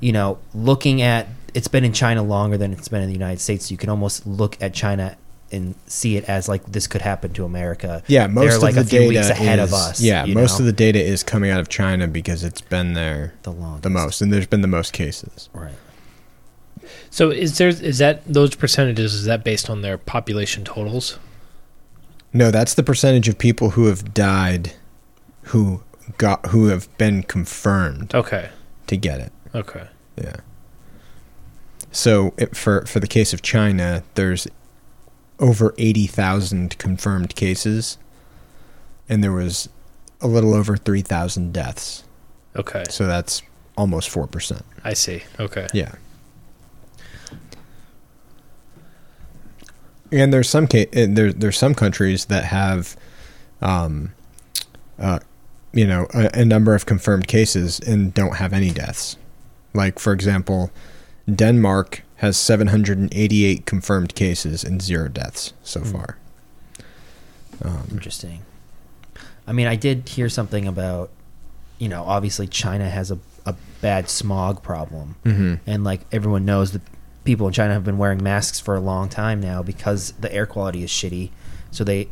you 0.00 0.12
know 0.12 0.38
looking 0.54 1.02
at 1.02 1.26
it's 1.52 1.68
been 1.68 1.84
in 1.84 1.92
china 1.92 2.22
longer 2.22 2.56
than 2.56 2.72
it's 2.72 2.86
been 2.88 3.02
in 3.02 3.08
the 3.08 3.12
united 3.12 3.40
states 3.40 3.70
you 3.70 3.76
can 3.76 3.88
almost 3.90 4.24
look 4.26 4.56
at 4.62 4.72
china 4.72 5.16
and 5.50 5.74
see 5.86 6.16
it 6.16 6.24
as 6.28 6.48
like 6.48 6.64
this 6.66 6.86
could 6.86 7.02
happen 7.02 7.32
to 7.32 7.44
america 7.44 8.02
yeah, 8.06 8.26
most 8.28 8.44
they're 8.46 8.56
of 8.56 8.62
like 8.62 8.74
the 8.76 8.80
a 8.82 8.84
few 8.84 8.98
data 9.00 9.08
weeks 9.08 9.28
ahead 9.30 9.58
is, 9.58 9.68
of 9.72 9.74
us 9.74 10.00
Yeah, 10.00 10.24
most 10.26 10.58
know? 10.58 10.62
of 10.62 10.66
the 10.66 10.72
data 10.72 11.00
is 11.02 11.22
coming 11.24 11.50
out 11.50 11.58
of 11.60 11.68
China 11.68 12.06
because 12.06 12.44
it's 12.44 12.60
been 12.60 12.92
there 12.94 13.34
the 13.42 13.50
longest. 13.52 13.82
the 13.82 13.90
most, 13.90 14.20
and 14.22 14.32
there's 14.32 14.46
been 14.46 14.60
the 14.62 14.68
most 14.68 14.92
cases. 14.92 15.48
right 15.52 15.74
So 17.10 17.30
is 17.30 17.58
there 17.58 17.68
is 17.68 17.98
that 17.98 18.24
those 18.26 18.54
percentages 18.54 19.14
is 19.14 19.24
that 19.24 19.44
based 19.44 19.68
on 19.70 19.82
their 19.82 19.98
population 19.98 20.64
totals? 20.64 21.18
No, 22.32 22.50
that's 22.50 22.74
the 22.74 22.82
percentage 22.84 23.28
of 23.28 23.38
people 23.38 23.70
who 23.70 23.86
have 23.86 24.14
died, 24.14 24.72
who 25.44 25.82
got 26.18 26.46
who 26.46 26.66
have 26.66 26.86
been 26.98 27.22
confirmed 27.22 28.14
Okay. 28.14 28.50
to 28.86 28.96
get 28.96 29.20
it. 29.20 29.32
Okay. 29.54 29.86
Yeah. 30.16 30.36
So 31.92 32.32
it, 32.36 32.56
for 32.56 32.84
for 32.86 33.00
the 33.00 33.08
case 33.08 33.32
of 33.32 33.42
China, 33.42 34.04
there's 34.14 34.46
over 35.40 35.74
eighty 35.78 36.06
thousand 36.06 36.78
confirmed 36.78 37.34
cases, 37.34 37.98
and 39.08 39.24
there 39.24 39.32
was 39.32 39.68
a 40.20 40.28
little 40.28 40.54
over 40.54 40.76
three 40.76 41.02
thousand 41.02 41.52
deaths. 41.52 42.04
Okay. 42.54 42.84
So 42.90 43.06
that's 43.06 43.42
almost 43.76 44.08
four 44.08 44.26
percent. 44.28 44.62
I 44.84 44.92
see. 44.94 45.24
Okay. 45.40 45.66
Yeah. 45.74 45.92
And 50.12 50.32
there's 50.32 50.48
some 50.48 50.66
ca- 50.66 50.88
uh, 50.94 51.06
there 51.08 51.32
there's 51.32 51.58
some 51.58 51.74
countries 51.74 52.24
that 52.26 52.44
have, 52.44 52.96
um, 53.62 54.12
uh, 54.98 55.20
you 55.72 55.86
know, 55.86 56.06
a, 56.14 56.40
a 56.40 56.44
number 56.44 56.74
of 56.74 56.84
confirmed 56.86 57.26
cases 57.28 57.78
and 57.80 58.12
don't 58.12 58.36
have 58.36 58.52
any 58.52 58.70
deaths. 58.70 59.16
Like 59.72 59.98
for 59.98 60.12
example, 60.12 60.70
Denmark 61.32 62.02
has 62.16 62.36
788 62.36 63.64
confirmed 63.66 64.14
cases 64.14 64.64
and 64.64 64.82
zero 64.82 65.08
deaths 65.08 65.52
so 65.62 65.80
Hmm. 65.80 65.92
far. 65.92 66.16
Um, 67.62 67.88
interesting 67.92 68.40
i 69.46 69.52
mean 69.52 69.66
i 69.66 69.76
did 69.76 70.08
hear 70.08 70.30
something 70.30 70.66
about 70.66 71.10
you 71.78 71.88
know 71.90 72.04
obviously 72.04 72.46
china 72.46 72.88
has 72.88 73.10
a, 73.10 73.18
a 73.44 73.54
bad 73.82 74.08
smog 74.08 74.62
problem 74.62 75.16
mhm. 75.26 75.60
and 75.66 75.84
like 75.84 76.00
everyone 76.10 76.46
knows 76.46 76.72
that 76.72 76.80
people 77.24 77.46
in 77.46 77.52
China 77.52 77.74
have 77.74 77.84
been 77.84 77.98
wearing 77.98 78.22
masks 78.22 78.60
for 78.60 78.74
a 78.74 78.80
long 78.80 79.08
time 79.08 79.40
now 79.40 79.62
because 79.62 80.12
the 80.12 80.32
air 80.32 80.46
quality 80.46 80.82
is 80.82 80.90
shitty. 80.90 81.30
So 81.70 81.84
they, 81.84 82.08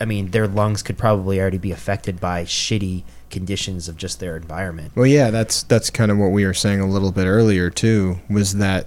I 0.00 0.04
mean, 0.04 0.30
their 0.30 0.46
lungs 0.46 0.82
could 0.82 0.98
probably 0.98 1.40
already 1.40 1.58
be 1.58 1.72
affected 1.72 2.20
by 2.20 2.44
shitty 2.44 3.04
conditions 3.30 3.88
of 3.88 3.96
just 3.96 4.20
their 4.20 4.36
environment. 4.36 4.92
Well, 4.94 5.06
yeah, 5.06 5.30
that's 5.30 5.62
that's 5.62 5.90
kind 5.90 6.10
of 6.10 6.18
what 6.18 6.28
we 6.28 6.44
were 6.44 6.54
saying 6.54 6.80
a 6.80 6.86
little 6.86 7.12
bit 7.12 7.26
earlier 7.26 7.70
too. 7.70 8.20
Was 8.28 8.54
that 8.56 8.86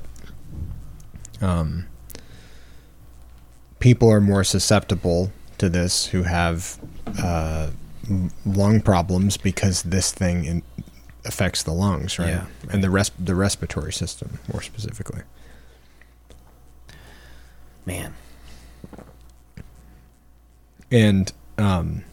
um, 1.42 1.88
people 3.80 4.10
are 4.10 4.22
more 4.22 4.44
susceptible 4.44 5.32
to 5.58 5.70
this 5.70 6.08
who 6.08 6.24
have 6.24 6.80
uh, 7.22 7.70
lung 8.46 8.82
problems 8.82 9.38
because 9.38 9.84
this 9.84 10.12
thing 10.12 10.46
in, 10.46 10.64
affects 11.26 11.64
the 11.64 11.72
lungs, 11.72 12.20
right? 12.20 12.30
Yeah, 12.30 12.46
And 12.70 12.84
the 12.84 12.90
res- 12.90 13.12
the 13.20 13.36
respiratory 13.36 13.94
system 13.94 14.40
more 14.52 14.62
specifically. 14.62 15.22
Man, 17.86 18.14
And 20.92 21.32
um, 21.58 22.04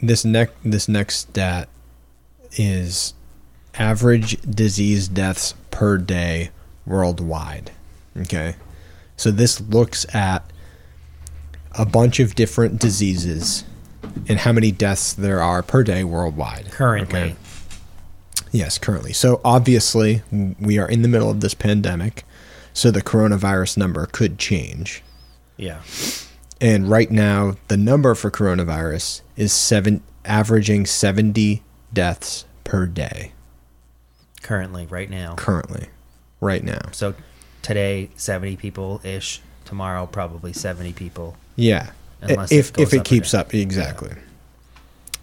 this 0.00 0.24
next 0.24 0.54
this 0.64 0.88
next 0.88 1.16
stat 1.16 1.68
is 2.52 3.14
average 3.74 4.40
disease 4.42 5.06
deaths 5.06 5.54
per 5.70 5.96
day 5.98 6.50
worldwide. 6.86 7.70
Okay, 8.16 8.56
so 9.16 9.30
this 9.30 9.60
looks 9.60 10.12
at 10.14 10.50
a 11.78 11.86
bunch 11.86 12.18
of 12.18 12.34
different 12.34 12.80
diseases 12.80 13.62
and 14.28 14.40
how 14.40 14.50
many 14.52 14.72
deaths 14.72 15.12
there 15.12 15.40
are 15.40 15.62
per 15.62 15.84
day 15.84 16.02
worldwide. 16.02 16.72
currently, 16.72 17.20
Okay. 17.20 17.36
Yes, 18.52 18.78
currently. 18.78 19.12
So 19.12 19.40
obviously, 19.44 20.22
we 20.58 20.78
are 20.78 20.88
in 20.88 21.02
the 21.02 21.08
middle 21.08 21.30
of 21.30 21.40
this 21.40 21.54
pandemic, 21.54 22.24
so 22.72 22.90
the 22.90 23.02
coronavirus 23.02 23.76
number 23.76 24.06
could 24.06 24.38
change. 24.38 25.02
yeah, 25.56 25.82
And 26.60 26.90
right 26.90 27.10
now, 27.10 27.56
the 27.68 27.76
number 27.76 28.14
for 28.14 28.30
coronavirus 28.30 29.22
is 29.36 29.52
seven, 29.52 30.02
averaging 30.24 30.86
70 30.86 31.62
deaths 31.92 32.44
per 32.64 32.86
day 32.86 33.32
currently, 34.42 34.86
right 34.86 35.08
now. 35.10 35.34
currently. 35.36 35.88
Right 36.40 36.64
now. 36.64 36.80
So 36.92 37.14
today, 37.62 38.10
seventy 38.16 38.56
people 38.56 39.00
ish. 39.04 39.40
Tomorrow, 39.64 40.06
probably 40.06 40.52
seventy 40.52 40.92
people. 40.92 41.36
Yeah. 41.54 41.90
Unless 42.22 42.50
if 42.50 42.70
it 42.70 42.80
if 42.80 42.94
it 42.94 43.04
keeps 43.04 43.34
up, 43.34 43.54
exactly. 43.54 44.12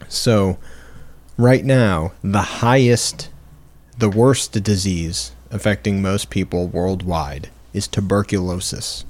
So, 0.07 0.57
right 1.37 1.63
now, 1.63 2.11
the 2.23 2.41
highest, 2.41 3.29
the 3.97 4.09
worst 4.09 4.51
disease 4.63 5.31
affecting 5.51 6.01
most 6.01 6.29
people 6.29 6.67
worldwide 6.67 7.49
is 7.73 7.87
tuberculosis. 7.87 9.05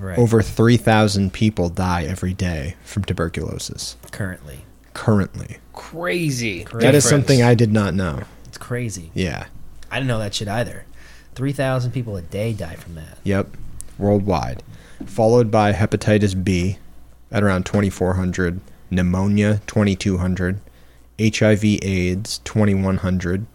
Right. 0.00 0.16
over 0.16 0.42
3,000 0.42 1.32
people 1.32 1.68
die 1.70 2.04
every 2.04 2.32
day 2.32 2.76
from 2.84 3.02
tuberculosis 3.02 3.96
currently. 4.12 4.60
currently. 4.94 5.56
Crazy. 5.72 6.64
That 6.72 6.94
is 6.94 7.08
something 7.08 7.42
I 7.42 7.54
did 7.56 7.72
not 7.72 7.94
know. 7.94 8.22
It's 8.44 8.58
crazy. 8.58 9.10
Yeah. 9.12 9.46
I 9.90 9.96
didn't 9.96 10.06
know 10.06 10.20
that 10.20 10.34
shit 10.34 10.46
either. 10.46 10.84
Three 11.34 11.52
thousand 11.52 11.90
people 11.90 12.16
a 12.16 12.22
day 12.22 12.52
die 12.52 12.76
from 12.76 12.94
that. 12.94 13.18
Yep. 13.24 13.48
Worldwide. 13.98 14.62
Followed 15.04 15.50
by 15.50 15.72
hepatitis 15.72 16.44
B 16.44 16.78
at 17.32 17.42
around 17.42 17.66
2,400, 17.66 18.60
pneumonia 18.92 19.60
2,200, 19.66 20.60
HIV 21.20 21.64
AIDS 21.82 22.38
2,100. 22.44 23.46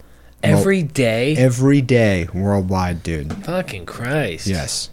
Every 0.42 0.82
day. 0.82 1.34
Every 1.36 1.80
day 1.80 2.28
worldwide, 2.34 3.02
dude. 3.02 3.32
Fucking 3.46 3.86
Christ. 3.86 4.46
Yes. 4.46 4.90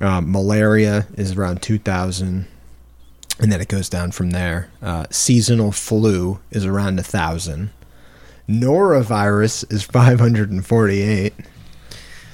Um, 0.00 0.30
malaria 0.32 1.06
is 1.14 1.32
around 1.36 1.62
2,000. 1.62 2.46
And 3.38 3.52
then 3.52 3.60
it 3.60 3.68
goes 3.68 3.88
down 3.88 4.10
from 4.12 4.30
there. 4.30 4.70
Uh, 4.82 5.06
seasonal 5.10 5.72
flu 5.72 6.40
is 6.50 6.64
around 6.66 6.96
1,000. 6.96 7.70
Norovirus 8.48 9.70
is 9.72 9.82
548. 9.84 11.32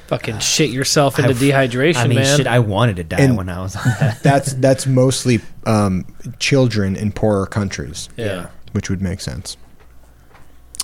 Fucking 0.08 0.38
shit 0.38 0.70
yourself 0.70 1.18
into 1.18 1.30
I've- 1.30 1.50
dehydration, 1.50 1.96
I 1.96 2.06
mean, 2.06 2.18
man. 2.18 2.36
shit, 2.36 2.46
I 2.46 2.60
wanted 2.60 2.96
to 2.96 3.04
die 3.04 3.18
And- 3.18 3.36
when 3.36 3.48
I 3.48 3.60
was 3.60 3.74
on 3.76 3.82
that. 4.00 4.22
That's 4.22 4.52
that's 4.54 4.86
mostly 4.86 5.40
um, 5.66 6.06
children 6.38 6.94
in 6.96 7.10
poorer 7.12 7.46
countries, 7.46 8.08
yeah. 8.16 8.46
Which 8.76 8.88
would 8.88 9.02
make 9.02 9.20
sense. 9.20 9.56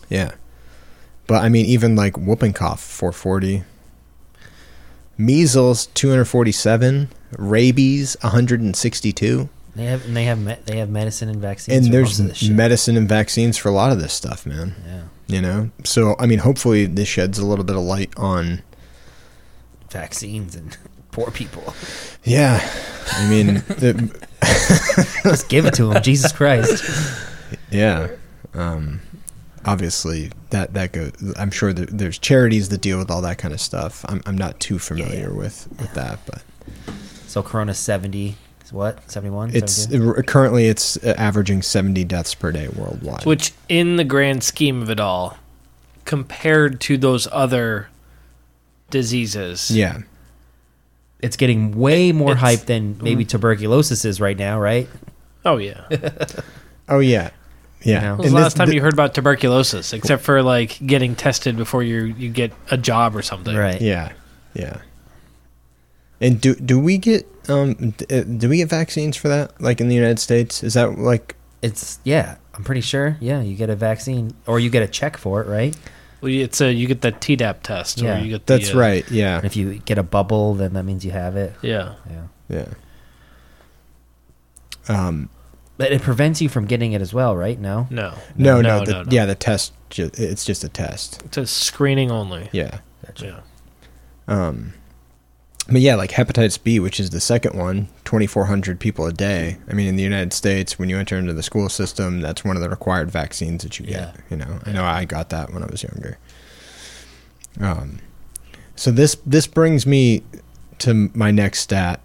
Yeah, 0.09 0.32
but 1.28 1.43
I 1.45 1.49
mean, 1.49 1.66
even 1.66 1.95
like 1.95 2.16
whooping 2.18 2.55
cough, 2.55 2.80
four 2.82 3.12
forty. 3.12 3.62
Measles, 5.18 5.86
two 5.86 6.11
hundred 6.11 6.24
forty-seven. 6.24 7.09
Rabies, 7.38 8.16
one 8.20 8.32
hundred 8.32 8.61
and 8.61 8.74
sixty-two. 8.74 9.49
They 9.76 9.84
have 9.84 10.05
and 10.05 10.16
they 10.16 10.24
have 10.24 10.38
me- 10.40 10.57
they 10.66 10.78
have 10.78 10.90
medicine 10.90 11.28
and 11.28 11.40
vaccines. 11.40 11.76
And 11.76 11.86
for 11.86 11.93
there's 11.93 12.18
most 12.18 12.20
of 12.20 12.26
this 12.40 12.49
medicine 12.49 12.97
and 12.97 13.09
vaccines 13.09 13.57
for 13.57 13.68
a 13.68 13.72
lot 13.72 13.93
of 13.93 14.01
this 14.01 14.12
stuff, 14.12 14.45
man. 14.45 14.74
yeah 14.86 15.03
You 15.28 15.40
know, 15.43 15.70
so 15.84 16.16
I 16.18 16.26
mean, 16.26 16.40
hopefully 16.40 16.86
this 16.86 17.09
sheds 17.09 17.38
a 17.38 17.47
little 17.47 17.64
bit 17.64 17.76
of 17.76 17.82
light 17.82 18.12
on. 18.16 18.62
vaccines 19.90 20.57
and 20.57 20.76
poor 21.12 21.30
people. 21.30 21.74
Yeah, 22.24 22.61
I 23.12 23.28
mean, 23.30 23.55
the, 23.68 24.11
Just 25.22 25.49
give 25.49 25.64
it 25.66 25.74
to 25.74 25.86
them, 25.86 26.03
Jesus 26.03 26.32
Christ. 26.32 26.84
Yeah. 27.70 28.09
Um, 28.55 29.00
obviously, 29.64 30.30
that 30.50 30.74
that 30.74 30.92
goes. 30.92 31.12
I'm 31.38 31.50
sure 31.50 31.72
that 31.72 31.96
there's 31.96 32.18
charities 32.18 32.68
that 32.70 32.80
deal 32.80 32.98
with 32.98 33.11
all 33.11 33.22
that 33.22 33.38
kind 33.38 33.55
of 33.55 33.61
stuff. 33.61 34.05
I'm 34.09 34.20
I'm 34.26 34.36
not 34.36 34.61
too 34.61 34.78
familiar 34.78 35.30
Yeah. 35.30 35.36
with 35.36 35.68
with 35.78 35.92
that, 35.94 36.18
but 36.26 36.42
So 37.26 37.42
Corona 37.42 37.74
seventy. 37.74 38.36
What 38.70 39.11
seventy 39.11 39.34
one? 39.34 39.50
it's 39.55 39.86
currently 40.26 40.66
it's 40.66 40.96
uh, 41.05 41.12
averaging 41.18 41.61
70 41.61 42.05
deaths 42.05 42.34
per 42.34 42.50
day 42.53 42.68
worldwide. 42.68 43.26
Which, 43.26 43.53
in 43.68 43.96
the 43.96 44.05
grand 44.05 44.42
scheme 44.42 44.80
of 44.80 44.88
it 44.88 44.98
all, 44.98 45.36
compared 46.07 46.80
to 46.82 46.96
those 46.96 47.28
other 47.32 47.88
diseases, 48.90 49.70
yeah, 49.70 49.98
it's 51.20 51.36
getting 51.36 51.76
way 51.78 52.12
more 52.12 52.32
It's- 52.32 52.40
hype 52.40 52.66
than 52.66 52.96
maybe 53.03 53.26
tuberculosis 53.26 54.07
is 54.07 54.22
right 54.22 54.38
now, 54.38 54.59
right? 54.59 54.88
Oh 55.44 55.59
yeah. 55.59 55.82
oh 56.88 57.00
yeah, 57.00 57.28
yeah. 57.85 57.95
You 57.95 58.01
know? 58.01 58.11
When 58.12 58.18
was 58.18 58.26
And 58.26 58.37
the 58.37 58.41
last 58.41 58.57
time 58.57 58.66
th- 58.68 58.74
you 58.76 58.83
heard 58.83 58.93
about 58.93 59.14
tuberculosis, 59.14 59.93
except 59.93 60.22
for 60.22 60.43
like 60.43 60.78
getting 60.87 61.14
tested 61.14 61.57
before 61.57 61.83
you 61.83 62.05
you 62.05 62.28
get 62.30 62.53
a 62.70 62.76
job 62.76 63.14
or 63.16 63.22
something? 63.22 63.55
Right. 63.57 63.80
Yeah, 63.80 64.12
yeah. 64.55 64.78
And 66.20 66.41
do 66.41 66.55
do 66.55 66.78
we 66.78 66.99
get 66.99 67.26
um 67.49 67.95
uh, 68.11 68.20
do 68.20 68.49
we 68.49 68.59
get 68.59 68.68
vaccines 68.68 69.16
for 69.16 69.28
that? 69.28 69.61
Like 69.61 69.80
in 69.80 69.89
the 69.89 69.95
United 69.95 70.18
States, 70.20 70.62
is 70.62 70.74
that 70.74 70.99
like 70.99 71.37
It's 71.62 71.99
yeah. 72.05 72.37
I'm 72.55 72.64
pretty 72.64 72.83
sure. 72.83 73.16
Yeah, 73.20 73.41
you 73.41 73.57
get 73.57 73.70
a 73.70 73.76
vaccine 73.76 74.35
or 74.47 74.61
you 74.61 74.68
get 74.70 74.83
a 74.83 74.87
check 74.89 75.16
for 75.16 75.41
it, 75.41 75.47
right? 75.49 75.74
Well, 76.20 76.30
it's 76.30 76.61
a 76.61 76.72
you 76.72 76.87
get 76.87 77.01
the 77.01 77.11
Tdap 77.11 77.62
test, 77.62 78.01
Yeah. 78.01 78.20
or 78.20 78.24
you 78.24 78.30
get 78.30 78.47
the, 78.47 78.59
that's 78.59 78.74
uh, 78.74 78.78
right? 78.78 79.11
Yeah, 79.11 79.37
And 79.39 79.45
if 79.47 79.57
you 79.57 79.78
get 79.78 79.99
a 79.99 80.03
bubble, 80.05 80.55
then 80.55 80.74
that 80.74 80.85
means 80.85 81.05
you 81.05 81.11
have 81.11 81.35
it. 81.37 81.55
Yeah. 81.62 81.95
Yeah. 82.09 82.26
yeah. 82.49 82.66
Um, 84.89 85.30
But 85.78 85.92
it 85.92 86.02
prevents 86.02 86.40
you 86.40 86.48
from 86.48 86.66
getting 86.66 86.92
it 86.92 87.00
as 87.00 87.14
well, 87.14 87.34
right? 87.34 87.58
No. 87.58 87.86
No. 87.90 88.14
no, 88.36 88.60
no, 88.60 88.78
no, 88.78 88.84
the, 88.84 88.92
no, 88.92 89.02
no. 89.04 89.08
yeah. 89.10 89.26
The 89.26 89.34
test, 89.34 89.72
ju- 89.90 90.10
it's 90.14 90.44
just 90.44 90.62
a 90.64 90.68
test. 90.68 91.22
It's 91.24 91.36
a 91.36 91.46
screening 91.46 92.10
only. 92.10 92.48
Yeah. 92.52 92.80
Yeah. 93.18 93.40
Um, 94.28 94.74
but 95.68 95.80
yeah, 95.80 95.94
like 95.94 96.10
hepatitis 96.10 96.62
B, 96.62 96.78
which 96.80 97.00
is 97.00 97.10
the 97.10 97.20
second 97.20 97.56
one, 97.58 97.88
2,400 98.04 98.80
people 98.80 99.06
a 99.06 99.12
day. 99.12 99.58
I 99.68 99.74
mean, 99.74 99.86
in 99.86 99.96
the 99.96 100.02
United 100.02 100.32
States, 100.32 100.78
when 100.78 100.88
you 100.88 100.98
enter 100.98 101.16
into 101.16 101.32
the 101.32 101.42
school 101.42 101.68
system, 101.68 102.20
that's 102.20 102.44
one 102.44 102.56
of 102.56 102.62
the 102.62 102.68
required 102.68 103.10
vaccines 103.10 103.62
that 103.62 103.78
you 103.78 103.86
get. 103.86 104.14
Yeah. 104.14 104.20
You 104.30 104.36
know, 104.36 104.58
I 104.64 104.72
know 104.72 104.84
I 104.84 105.04
got 105.04 105.30
that 105.30 105.52
when 105.52 105.62
I 105.62 105.66
was 105.66 105.82
younger. 105.82 106.18
Um, 107.60 107.98
so 108.76 108.90
this 108.90 109.16
this 109.26 109.46
brings 109.46 109.86
me 109.86 110.22
to 110.78 111.10
my 111.14 111.30
next 111.30 111.60
stat, 111.60 112.00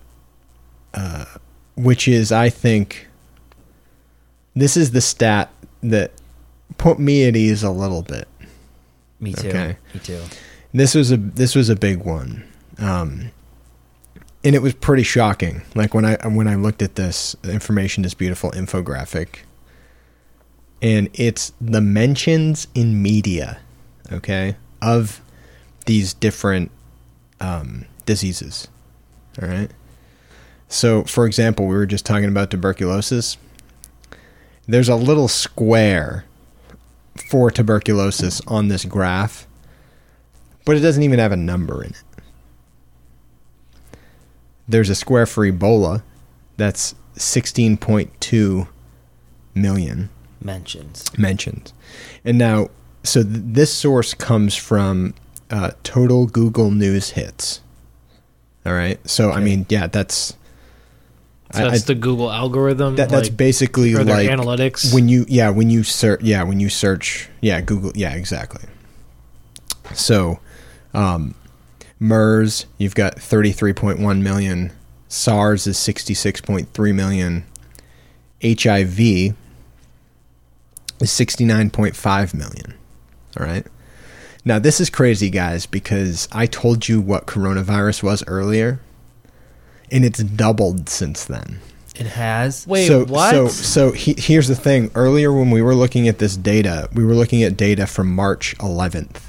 uh, 0.94 1.26
which 1.76 2.08
is 2.08 2.32
I 2.32 2.50
think 2.50 3.08
this 4.60 4.76
is 4.78 4.92
the 4.92 5.02
stat 5.02 5.52
that 5.84 6.12
put 6.78 7.00
me 7.00 7.26
at 7.26 7.36
ease 7.36 7.64
a 7.64 7.72
little 7.72 8.02
bit. 8.02 8.28
Me 9.20 9.34
too. 9.34 9.50
Okay. 9.50 9.78
Me 9.94 10.00
too. 10.00 10.22
This 10.74 10.96
was 10.96 11.12
a 11.12 11.18
this 11.18 11.56
was 11.56 11.70
a 11.70 11.76
big 11.76 12.00
one, 12.00 12.44
um, 12.78 13.32
and 14.44 14.56
it 14.56 14.62
was 14.62 14.74
pretty 14.74 15.04
shocking. 15.04 15.62
Like 15.76 15.94
when 15.94 16.06
I 16.06 16.16
when 16.28 16.48
I 16.48 16.56
looked 16.56 16.82
at 16.82 16.96
this 16.96 17.36
information, 17.44 18.04
this 18.04 18.14
beautiful 18.14 18.52
infographic, 18.52 19.40
and 20.82 21.10
it's 21.14 21.54
the 21.62 21.82
mentions 21.82 22.68
in 22.76 23.02
media, 23.02 23.60
okay, 24.12 24.56
of 24.82 25.22
these 25.86 26.14
different 26.14 26.70
um, 27.40 27.86
diseases. 28.06 28.68
All 29.42 29.48
right. 29.48 29.72
So, 30.70 31.04
for 31.04 31.26
example, 31.26 31.66
we 31.66 31.76
were 31.76 31.86
just 31.86 32.06
talking 32.06 32.28
about 32.28 32.52
tuberculosis. 32.52 33.38
There's 34.68 34.90
a 34.90 34.96
little 34.96 35.28
square 35.28 36.26
for 37.30 37.50
tuberculosis 37.50 38.42
on 38.48 38.68
this 38.68 38.86
graph 38.86 39.48
but 40.68 40.76
it 40.76 40.82
doesn't 40.82 41.02
even 41.02 41.18
have 41.18 41.32
a 41.32 41.38
number 41.38 41.82
in 41.82 41.92
it. 41.92 42.04
There's 44.68 44.90
a 44.90 44.96
square 44.96 45.26
for 45.26 45.50
Ebola 45.50 46.04
that's 46.58 46.94
16.2 47.16 48.68
million 49.56 50.10
Mentions. 50.42 51.18
mentions. 51.18 51.74
And 52.26 52.38
now, 52.38 52.68
so 53.02 53.24
th- 53.24 53.36
this 53.46 53.74
source 53.74 54.14
comes 54.14 54.58
from 54.58 55.14
uh, 55.50 55.72
total 55.84 56.28
Google 56.28 56.72
News 56.72 57.12
hits. 57.12 57.62
All 58.66 58.74
right. 58.74 59.00
So, 59.10 59.32
I 59.32 59.40
mean, 59.40 59.66
yeah, 59.70 59.88
that's. 59.88 60.36
So 61.54 61.70
that's 61.70 61.84
I- 61.84 61.86
the 61.86 61.96
Google 61.96 62.32
algorithm. 62.32 62.96
that, 62.98 63.10
that's 63.10 63.30
like, 63.30 63.38
basically 63.38 63.96
like 63.96 64.28
analytics. 64.28 64.94
when 64.94 65.08
you 65.08 65.26
yeah 65.30 65.50
when 65.50 65.70
you 65.70 65.84
search 65.84 66.22
yeah 66.22 66.44
when 66.44 66.60
you 66.60 66.70
search 66.70 67.30
yeah 67.42 67.62
google 67.62 67.92
yeah 67.96 68.14
exactly. 68.14 68.64
So 69.94 70.40
um 70.94 71.36
mers 72.00 72.66
you've 72.78 72.96
got 72.96 73.16
33.1 73.16 74.22
million. 74.22 74.72
Sars 75.08 75.68
is 75.68 75.78
66.3 75.78 76.94
million. 76.96 77.46
Hiv 78.44 79.00
is 79.00 79.36
69.5 81.02 82.34
million. 82.34 82.74
All 83.40 83.46
right? 83.46 83.66
Now 84.44 84.60
this 84.60 84.82
is 84.82 84.90
crazy 84.90 85.30
guys 85.30 85.66
because 85.66 86.28
i 86.32 86.46
told 86.46 86.88
you 86.90 87.00
what 87.02 87.26
coronavirus 87.26 88.04
was 88.04 88.24
earlier 88.28 88.80
and 89.92 90.04
it's 90.06 90.22
doubled 90.24 90.90
since 90.90 91.26
then 91.26 91.60
It 91.96 92.08
has. 92.08 92.68
Wait, 92.68 92.88
so, 92.88 93.06
what? 93.06 93.32
So, 93.32 93.48
so 93.48 93.92
he, 93.92 94.14
here's 94.18 94.48
the 94.48 94.56
thing. 94.56 94.92
Earlier, 94.94 95.32
when 95.34 95.50
we 95.50 95.62
were 95.64 95.74
looking 95.76 96.08
at 96.08 96.20
this 96.20 96.38
data, 96.38 96.90
we 96.94 97.04
were 97.04 97.16
looking 97.16 97.42
at 97.44 97.58
data 97.58 97.88
from 97.88 98.14
March 98.14 98.56
11th, 98.60 99.22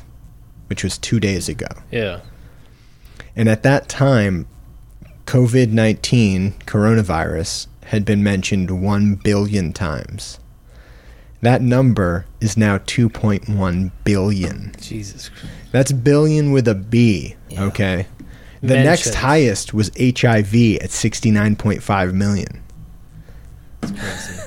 which 0.67 0.85
was 0.85 0.99
two 0.99 1.19
days 1.21 1.49
ago. 1.49 1.69
yeah. 1.91 2.21
And 3.37 3.49
at 3.49 3.63
that 3.63 3.89
time, 3.89 4.47
COVID 5.27 5.71
19, 5.71 6.53
coronavirus, 6.67 7.69
had 7.85 8.05
been 8.05 8.23
mentioned 8.23 8.83
1 8.83 9.15
billion 9.17 9.73
times. 9.73 10.39
That 11.41 11.63
number 11.63 12.27
is 12.41 12.57
now 12.57 12.79
2.1 12.79 13.93
billion. 14.05 14.73
Jesus. 14.81 15.29
Christ. 15.29 15.47
That's 15.71 15.93
billion 15.93 16.51
with 16.53 16.67
a 16.67 16.75
B, 16.75 17.37
Yeah. 17.49 17.65
okay? 17.67 18.07
The 18.61 18.75
next 18.75 19.15
highest 19.15 19.73
was 19.73 19.89
HIV 19.97 20.55
at 20.81 20.91
69.5 20.91 22.13
million. 22.13 22.63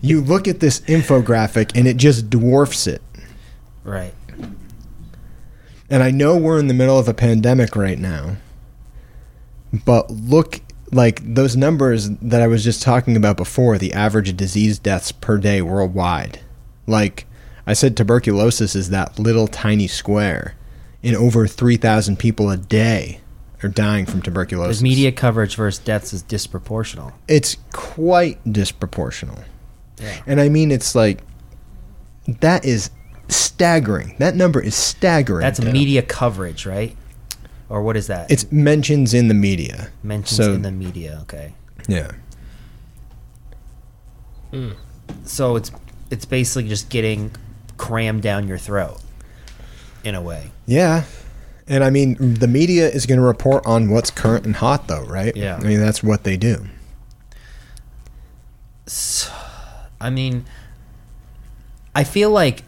You 0.00 0.20
look 0.20 0.48
at 0.48 0.60
this 0.60 0.80
infographic 0.80 1.76
and 1.76 1.86
it 1.86 1.96
just 1.96 2.28
dwarfs 2.28 2.86
it. 2.86 3.02
right. 3.84 4.12
And 5.88 6.02
I 6.02 6.10
know 6.10 6.36
we're 6.36 6.58
in 6.58 6.66
the 6.66 6.74
middle 6.74 6.98
of 6.98 7.08
a 7.08 7.14
pandemic 7.14 7.76
right 7.76 7.98
now. 7.98 8.36
But 9.84 10.10
look, 10.10 10.60
like 10.90 11.20
those 11.34 11.56
numbers 11.56 12.10
that 12.10 12.42
I 12.42 12.46
was 12.46 12.64
just 12.64 12.82
talking 12.82 13.16
about 13.16 13.36
before, 13.36 13.78
the 13.78 13.92
average 13.92 14.36
disease 14.36 14.78
deaths 14.78 15.12
per 15.12 15.38
day 15.38 15.62
worldwide. 15.62 16.40
Like 16.86 17.26
I 17.66 17.72
said, 17.74 17.96
tuberculosis 17.96 18.74
is 18.74 18.90
that 18.90 19.18
little 19.18 19.46
tiny 19.46 19.86
square, 19.86 20.54
and 21.04 21.14
over 21.16 21.46
3,000 21.46 22.18
people 22.18 22.50
a 22.50 22.56
day 22.56 23.20
are 23.62 23.68
dying 23.68 24.06
from 24.06 24.22
tuberculosis. 24.22 24.78
The 24.78 24.84
media 24.84 25.12
coverage 25.12 25.56
versus 25.56 25.84
deaths 25.84 26.12
is 26.12 26.22
disproportional. 26.22 27.12
It's 27.28 27.56
quite 27.72 28.42
disproportional. 28.44 29.44
Yeah. 30.00 30.22
And 30.26 30.40
I 30.40 30.48
mean, 30.48 30.70
it's 30.70 30.94
like, 30.94 31.22
that 32.26 32.64
is 32.64 32.90
staggering. 33.28 34.16
That 34.18 34.34
number 34.34 34.60
is 34.60 34.74
staggering. 34.74 35.42
That's 35.42 35.60
media 35.60 36.02
coverage, 36.02 36.66
right? 36.66 36.96
Or 37.68 37.82
what 37.82 37.96
is 37.96 38.06
that? 38.08 38.30
It's 38.30 38.50
mentions 38.50 39.14
in 39.14 39.28
the 39.28 39.34
media. 39.34 39.90
mentions 40.02 40.36
so- 40.36 40.52
in 40.52 40.62
the 40.62 40.72
media. 40.72 41.18
Okay. 41.22 41.54
Yeah. 41.88 42.10
So 45.24 45.56
it's 45.56 45.72
it's 46.10 46.24
basically 46.24 46.68
just 46.68 46.88
getting 46.88 47.32
crammed 47.76 48.22
down 48.22 48.46
your 48.46 48.58
throat, 48.58 49.00
in 50.04 50.14
a 50.14 50.22
way. 50.22 50.50
Yeah. 50.66 51.04
And 51.66 51.82
I 51.82 51.90
mean, 51.90 52.16
the 52.18 52.46
media 52.46 52.88
is 52.88 53.06
going 53.06 53.18
to 53.18 53.24
report 53.24 53.64
on 53.66 53.90
what's 53.90 54.10
current 54.10 54.44
and 54.44 54.56
hot, 54.56 54.86
though, 54.86 55.04
right? 55.04 55.34
Yeah. 55.34 55.56
I 55.56 55.60
mean, 55.60 55.80
that's 55.80 56.02
what 56.02 56.24
they 56.24 56.36
do. 56.36 56.66
I 60.00 60.10
mean, 60.10 60.44
I 61.94 62.04
feel 62.04 62.30
like 62.30 62.64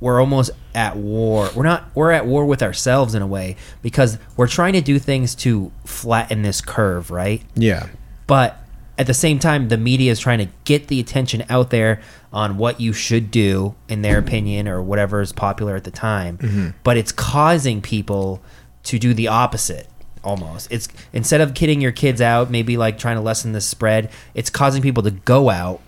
we're 0.00 0.18
almost 0.18 0.50
at 0.74 0.96
war. 0.96 1.50
We're 1.54 1.64
not. 1.64 1.94
We're 1.94 2.10
at 2.10 2.26
war 2.26 2.46
with 2.46 2.62
ourselves 2.62 3.14
in 3.14 3.20
a 3.20 3.26
way 3.26 3.56
because 3.82 4.18
we're 4.36 4.48
trying 4.48 4.72
to 4.72 4.80
do 4.80 4.98
things 4.98 5.34
to 5.36 5.70
flatten 5.84 6.42
this 6.42 6.62
curve, 6.62 7.10
right? 7.10 7.42
Yeah. 7.54 7.88
But 8.26 8.61
at 9.02 9.08
the 9.08 9.14
same 9.14 9.40
time, 9.40 9.66
the 9.66 9.76
media 9.76 10.12
is 10.12 10.20
trying 10.20 10.38
to 10.38 10.48
get 10.62 10.86
the 10.86 11.00
attention 11.00 11.44
out 11.50 11.70
there 11.70 12.00
on 12.32 12.56
what 12.56 12.80
you 12.80 12.92
should 12.92 13.32
do, 13.32 13.74
in 13.88 14.02
their 14.02 14.16
opinion, 14.16 14.68
or 14.68 14.80
whatever 14.80 15.20
is 15.20 15.32
popular 15.32 15.74
at 15.74 15.82
the 15.82 15.90
time. 15.90 16.38
Mm-hmm. 16.38 16.68
But 16.84 16.96
it's 16.96 17.10
causing 17.10 17.82
people 17.82 18.40
to 18.84 19.00
do 19.00 19.12
the 19.12 19.26
opposite. 19.26 19.88
Almost, 20.22 20.70
it's 20.70 20.86
instead 21.12 21.40
of 21.40 21.52
kidding 21.52 21.80
your 21.80 21.90
kids 21.90 22.20
out, 22.20 22.48
maybe 22.48 22.76
like 22.76 22.96
trying 22.96 23.16
to 23.16 23.20
lessen 23.20 23.50
the 23.50 23.60
spread. 23.60 24.08
It's 24.34 24.50
causing 24.50 24.80
people 24.80 25.02
to 25.02 25.10
go 25.10 25.50
out 25.50 25.80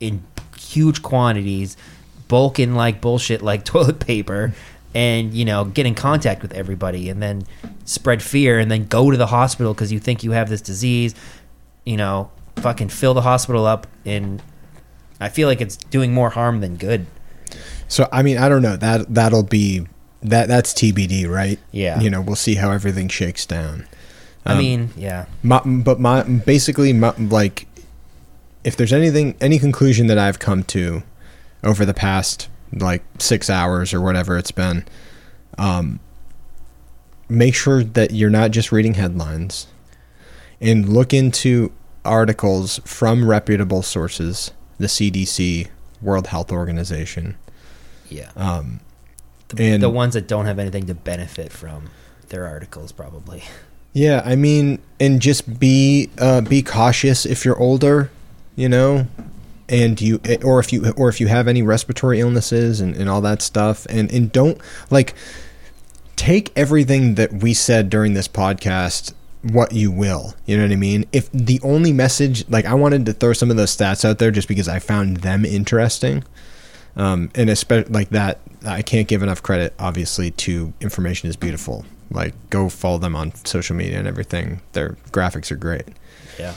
in 0.00 0.24
huge 0.56 1.02
quantities, 1.02 1.76
bulk 2.26 2.58
in 2.58 2.74
like 2.74 3.02
bullshit, 3.02 3.42
like 3.42 3.64
toilet 3.66 4.00
paper, 4.00 4.54
and 4.94 5.34
you 5.34 5.44
know 5.44 5.66
get 5.66 5.84
in 5.84 5.94
contact 5.94 6.40
with 6.40 6.54
everybody, 6.54 7.10
and 7.10 7.22
then 7.22 7.42
spread 7.84 8.22
fear, 8.22 8.58
and 8.58 8.70
then 8.70 8.86
go 8.86 9.10
to 9.10 9.18
the 9.18 9.26
hospital 9.26 9.74
because 9.74 9.92
you 9.92 10.00
think 10.00 10.24
you 10.24 10.30
have 10.30 10.48
this 10.48 10.62
disease 10.62 11.14
you 11.84 11.96
know, 11.96 12.30
fucking 12.56 12.88
fill 12.88 13.14
the 13.14 13.22
hospital 13.22 13.66
up 13.66 13.86
and 14.04 14.42
I 15.20 15.28
feel 15.28 15.48
like 15.48 15.60
it's 15.60 15.76
doing 15.76 16.12
more 16.12 16.30
harm 16.30 16.60
than 16.60 16.76
good. 16.76 17.06
So, 17.88 18.08
I 18.12 18.22
mean, 18.22 18.38
I 18.38 18.48
don't 18.48 18.62
know. 18.62 18.76
That, 18.76 19.12
that'll 19.14 19.42
be, 19.42 19.86
that, 20.22 20.48
that's 20.48 20.72
TBD, 20.72 21.28
right? 21.28 21.58
Yeah. 21.70 22.00
You 22.00 22.10
know, 22.10 22.20
we'll 22.20 22.36
see 22.36 22.54
how 22.56 22.70
everything 22.70 23.08
shakes 23.08 23.46
down. 23.46 23.86
I 24.44 24.52
Um, 24.52 24.58
mean, 24.58 24.90
yeah. 24.96 25.26
My, 25.42 25.60
but 25.60 26.00
my 26.00 26.22
basically 26.22 26.92
my, 26.92 27.14
like 27.16 27.66
if 28.64 28.76
there's 28.76 28.92
anything 28.92 29.36
any 29.40 29.58
conclusion 29.58 30.06
that 30.08 30.18
I've 30.18 30.38
come 30.38 30.62
to 30.64 31.02
over 31.64 31.84
the 31.84 31.94
past 31.94 32.48
like 32.72 33.02
6 33.18 33.50
hours 33.50 33.92
or 33.92 34.00
whatever 34.00 34.38
it's 34.38 34.50
been 34.52 34.84
um 35.58 36.00
make 37.28 37.54
sure 37.54 37.84
that 37.84 38.12
you're 38.12 38.30
not 38.30 38.50
just 38.50 38.72
reading 38.72 38.94
headlines 38.94 39.66
and 40.60 40.88
look 40.88 41.12
into 41.12 41.70
articles 42.04 42.80
from 42.84 43.28
reputable 43.28 43.82
sources 43.82 44.50
the 44.78 44.86
CDC 44.88 45.68
World 46.00 46.26
Health 46.28 46.50
Organization 46.50 47.36
Yeah. 48.08 48.30
um 48.36 48.80
The, 49.48 49.64
and- 49.64 49.82
the 49.82 49.90
ones 49.90 50.14
that 50.14 50.26
don't 50.26 50.46
have 50.46 50.58
anything 50.58 50.86
to 50.86 50.94
benefit 50.94 51.52
from 51.52 51.90
their 52.28 52.46
articles 52.46 52.92
probably. 52.92 53.42
Yeah, 53.94 54.22
I 54.24 54.36
mean, 54.36 54.78
and 54.98 55.20
just 55.20 55.60
be 55.60 56.08
uh, 56.18 56.40
be 56.40 56.62
cautious 56.62 57.26
if 57.26 57.44
you're 57.44 57.58
older, 57.58 58.10
you 58.56 58.66
know, 58.66 59.06
and 59.68 60.00
you 60.00 60.18
or 60.42 60.58
if 60.60 60.72
you 60.72 60.90
or 60.96 61.10
if 61.10 61.20
you 61.20 61.26
have 61.26 61.46
any 61.46 61.60
respiratory 61.60 62.18
illnesses 62.20 62.80
and, 62.80 62.96
and 62.96 63.10
all 63.10 63.20
that 63.20 63.42
stuff, 63.42 63.86
and 63.90 64.10
and 64.10 64.32
don't 64.32 64.58
like 64.90 65.12
take 66.16 66.50
everything 66.56 67.16
that 67.16 67.34
we 67.34 67.52
said 67.52 67.90
during 67.90 68.14
this 68.14 68.28
podcast 68.28 69.12
what 69.42 69.72
you 69.72 69.90
will. 69.90 70.34
You 70.46 70.56
know 70.56 70.62
what 70.64 70.72
i 70.72 70.76
mean? 70.76 71.04
If 71.12 71.30
the 71.32 71.60
only 71.62 71.92
message 71.92 72.48
like 72.48 72.64
i 72.64 72.74
wanted 72.74 73.06
to 73.06 73.12
throw 73.12 73.32
some 73.32 73.50
of 73.50 73.56
those 73.56 73.76
stats 73.76 74.04
out 74.04 74.18
there 74.18 74.30
just 74.30 74.46
because 74.48 74.68
i 74.68 74.78
found 74.78 75.18
them 75.18 75.44
interesting. 75.44 76.24
Um, 76.94 77.30
and 77.34 77.48
especially 77.50 77.90
like 77.92 78.10
that 78.10 78.38
i 78.64 78.82
can't 78.82 79.08
give 79.08 79.22
enough 79.22 79.42
credit 79.42 79.72
obviously 79.78 80.30
to 80.32 80.72
information 80.80 81.28
is 81.28 81.36
beautiful. 81.36 81.84
Like 82.10 82.34
go 82.50 82.68
follow 82.68 82.98
them 82.98 83.16
on 83.16 83.34
social 83.44 83.74
media 83.74 83.98
and 83.98 84.06
everything. 84.06 84.60
Their 84.72 84.96
graphics 85.10 85.50
are 85.50 85.56
great. 85.56 85.84
Yeah. 86.38 86.54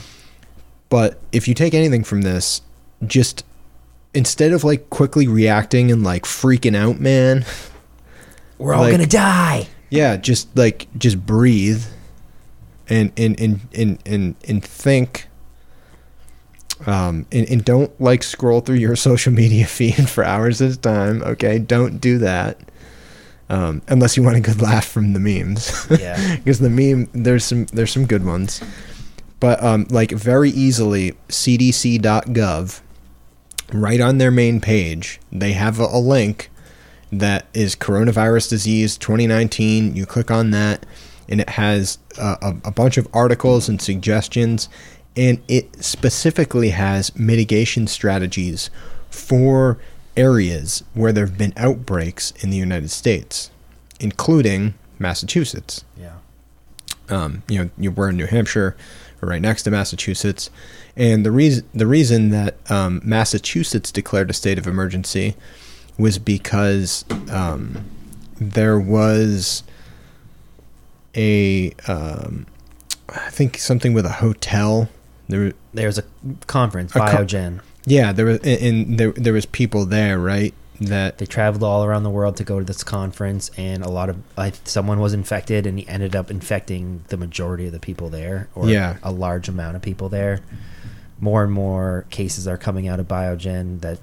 but 0.88 1.18
if 1.32 1.48
you 1.48 1.54
take 1.54 1.74
anything 1.74 2.04
from 2.04 2.22
this 2.22 2.62
just 3.06 3.44
instead 4.14 4.52
of 4.52 4.64
like 4.64 4.88
quickly 4.90 5.26
reacting 5.26 5.90
and 5.90 6.02
like 6.04 6.24
freaking 6.24 6.74
out 6.76 6.98
man 7.00 7.44
We're 8.58 8.72
all 8.74 8.82
Like- 8.82 8.98
to 9.00 9.06
die. 9.06 9.66
yeah 9.90 10.16
just 10.16 10.56
like 10.56 10.86
just 10.96 11.24
breathe 11.26 11.84
and 12.88 13.12
and 13.16 13.38
and 13.40 13.60
and 13.74 13.98
and, 14.06 14.34
and 14.46 14.64
think 14.64 15.28
um 16.86 17.26
and, 17.32 17.48
and 17.48 17.64
don't 17.64 17.98
like 18.00 18.22
scroll 18.22 18.60
through 18.60 18.76
your 18.76 18.96
social 19.08 19.32
media 19.32 19.66
feed 19.66 20.08
for 20.08 20.24
hours 20.24 20.60
at 20.62 20.72
a 20.72 20.76
time 20.76 21.22
okay? 21.22 21.58
Don't 21.58 22.00
do 22.00 22.18
that 22.18 22.58
um 23.48 23.82
unless 23.88 24.16
you 24.16 24.22
want 24.22 24.36
a 24.36 24.40
good 24.40 24.60
laugh 24.60 24.86
from 24.86 25.12
the 25.12 25.20
memes. 25.20 25.86
Yeah. 26.00 26.36
because 26.36 26.58
the 26.60 26.70
meme 26.70 27.08
there's 27.12 27.44
some 27.44 27.66
there's 27.66 27.92
some 27.92 28.06
good 28.06 28.24
ones. 28.24 28.60
But 29.40 29.62
um 29.62 29.86
like 29.90 30.10
very 30.10 30.50
easily 30.50 31.12
cdc.gov 31.28 32.80
right 33.72 34.00
on 34.00 34.18
their 34.18 34.30
main 34.30 34.60
page 34.60 35.20
they 35.32 35.52
have 35.52 35.80
a, 35.80 35.84
a 35.84 35.98
link 35.98 36.50
that 37.10 37.46
is 37.54 37.74
coronavirus 37.74 38.50
disease 38.50 38.96
2019 38.98 39.96
you 39.96 40.06
click 40.06 40.30
on 40.30 40.50
that 40.50 40.86
and 41.28 41.40
it 41.40 41.50
has 41.50 41.98
uh, 42.18 42.36
a, 42.42 42.68
a 42.68 42.70
bunch 42.70 42.96
of 42.96 43.08
articles 43.12 43.68
and 43.68 43.80
suggestions 43.80 44.68
and 45.16 45.40
it 45.48 45.82
specifically 45.82 46.70
has 46.70 47.14
mitigation 47.16 47.86
strategies 47.86 48.70
for 49.10 49.78
areas 50.16 50.82
where 50.94 51.12
there 51.12 51.26
have 51.26 51.38
been 51.38 51.52
outbreaks 51.56 52.32
in 52.42 52.50
the 52.50 52.56
united 52.56 52.90
states 52.90 53.50
including 54.00 54.74
massachusetts 54.98 55.84
Yeah. 55.98 56.12
um, 57.08 57.42
you 57.48 57.58
know, 57.64 57.70
you 57.78 57.90
were 57.90 58.08
in 58.10 58.16
New 58.16 58.26
Hampshire, 58.26 58.76
or 59.22 59.28
right 59.30 59.40
next 59.40 59.62
to 59.62 59.70
Massachusetts, 59.70 60.50
and 60.96 61.24
the 61.24 61.30
reason 61.30 61.64
the 61.72 61.86
reason 61.86 62.30
that 62.30 62.54
um, 62.70 63.00
Massachusetts 63.04 63.90
declared 63.92 64.28
a 64.28 64.32
state 64.32 64.58
of 64.58 64.66
emergency 64.66 65.34
was 65.98 66.18
because 66.18 67.04
um, 67.30 67.84
there 68.40 68.78
was 68.78 69.62
a 71.16 71.72
um, 71.88 72.46
I 73.08 73.30
think 73.30 73.58
something 73.58 73.92
with 73.94 74.04
a 74.06 74.10
hotel. 74.12 74.88
There, 75.28 75.52
There's 75.74 75.98
a 75.98 76.04
conference, 76.46 76.94
A 76.94 77.00
Biogen. 77.00 77.60
yeah, 77.84 78.12
there 78.12 78.26
was, 78.26 78.38
and- 78.44 78.98
there 78.98 79.12
there 79.12 79.32
was 79.32 79.46
people 79.46 79.84
there, 79.86 80.18
right? 80.18 80.54
That 80.80 81.16
They 81.18 81.24
traveled 81.26 81.62
all 81.64 81.84
around 81.84 82.02
the 82.02 82.10
world 82.10 82.36
to 82.36 82.44
go 82.44 82.58
to 82.58 82.64
this 82.64 82.84
conference, 82.84 83.50
and 83.56 83.82
a 83.82 83.88
lot 83.88 84.10
of 84.10 84.18
I, 84.36 84.52
someone 84.64 85.00
was 85.00 85.14
infected, 85.14 85.66
and 85.66 85.78
he 85.78 85.88
ended 85.88 86.14
up 86.14 86.30
infecting 86.30 87.02
the 87.08 87.16
majority 87.16 87.66
of 87.66 87.72
the 87.72 87.80
people 87.80 88.10
there, 88.10 88.48
or 88.54 88.68
Yeah. 88.68 88.98
a 89.02 89.10
large 89.10 89.48
amount 89.48 89.74
of 89.76 89.82
people 89.82 90.08
there. 90.10 90.40
More 91.18 91.42
and 91.42 91.50
more 91.52 92.04
cases 92.10 92.46
are 92.46 92.58
coming 92.58 92.86
out 92.88 93.00
of 93.00 93.08
Biogen. 93.08 93.80
That 93.80 93.98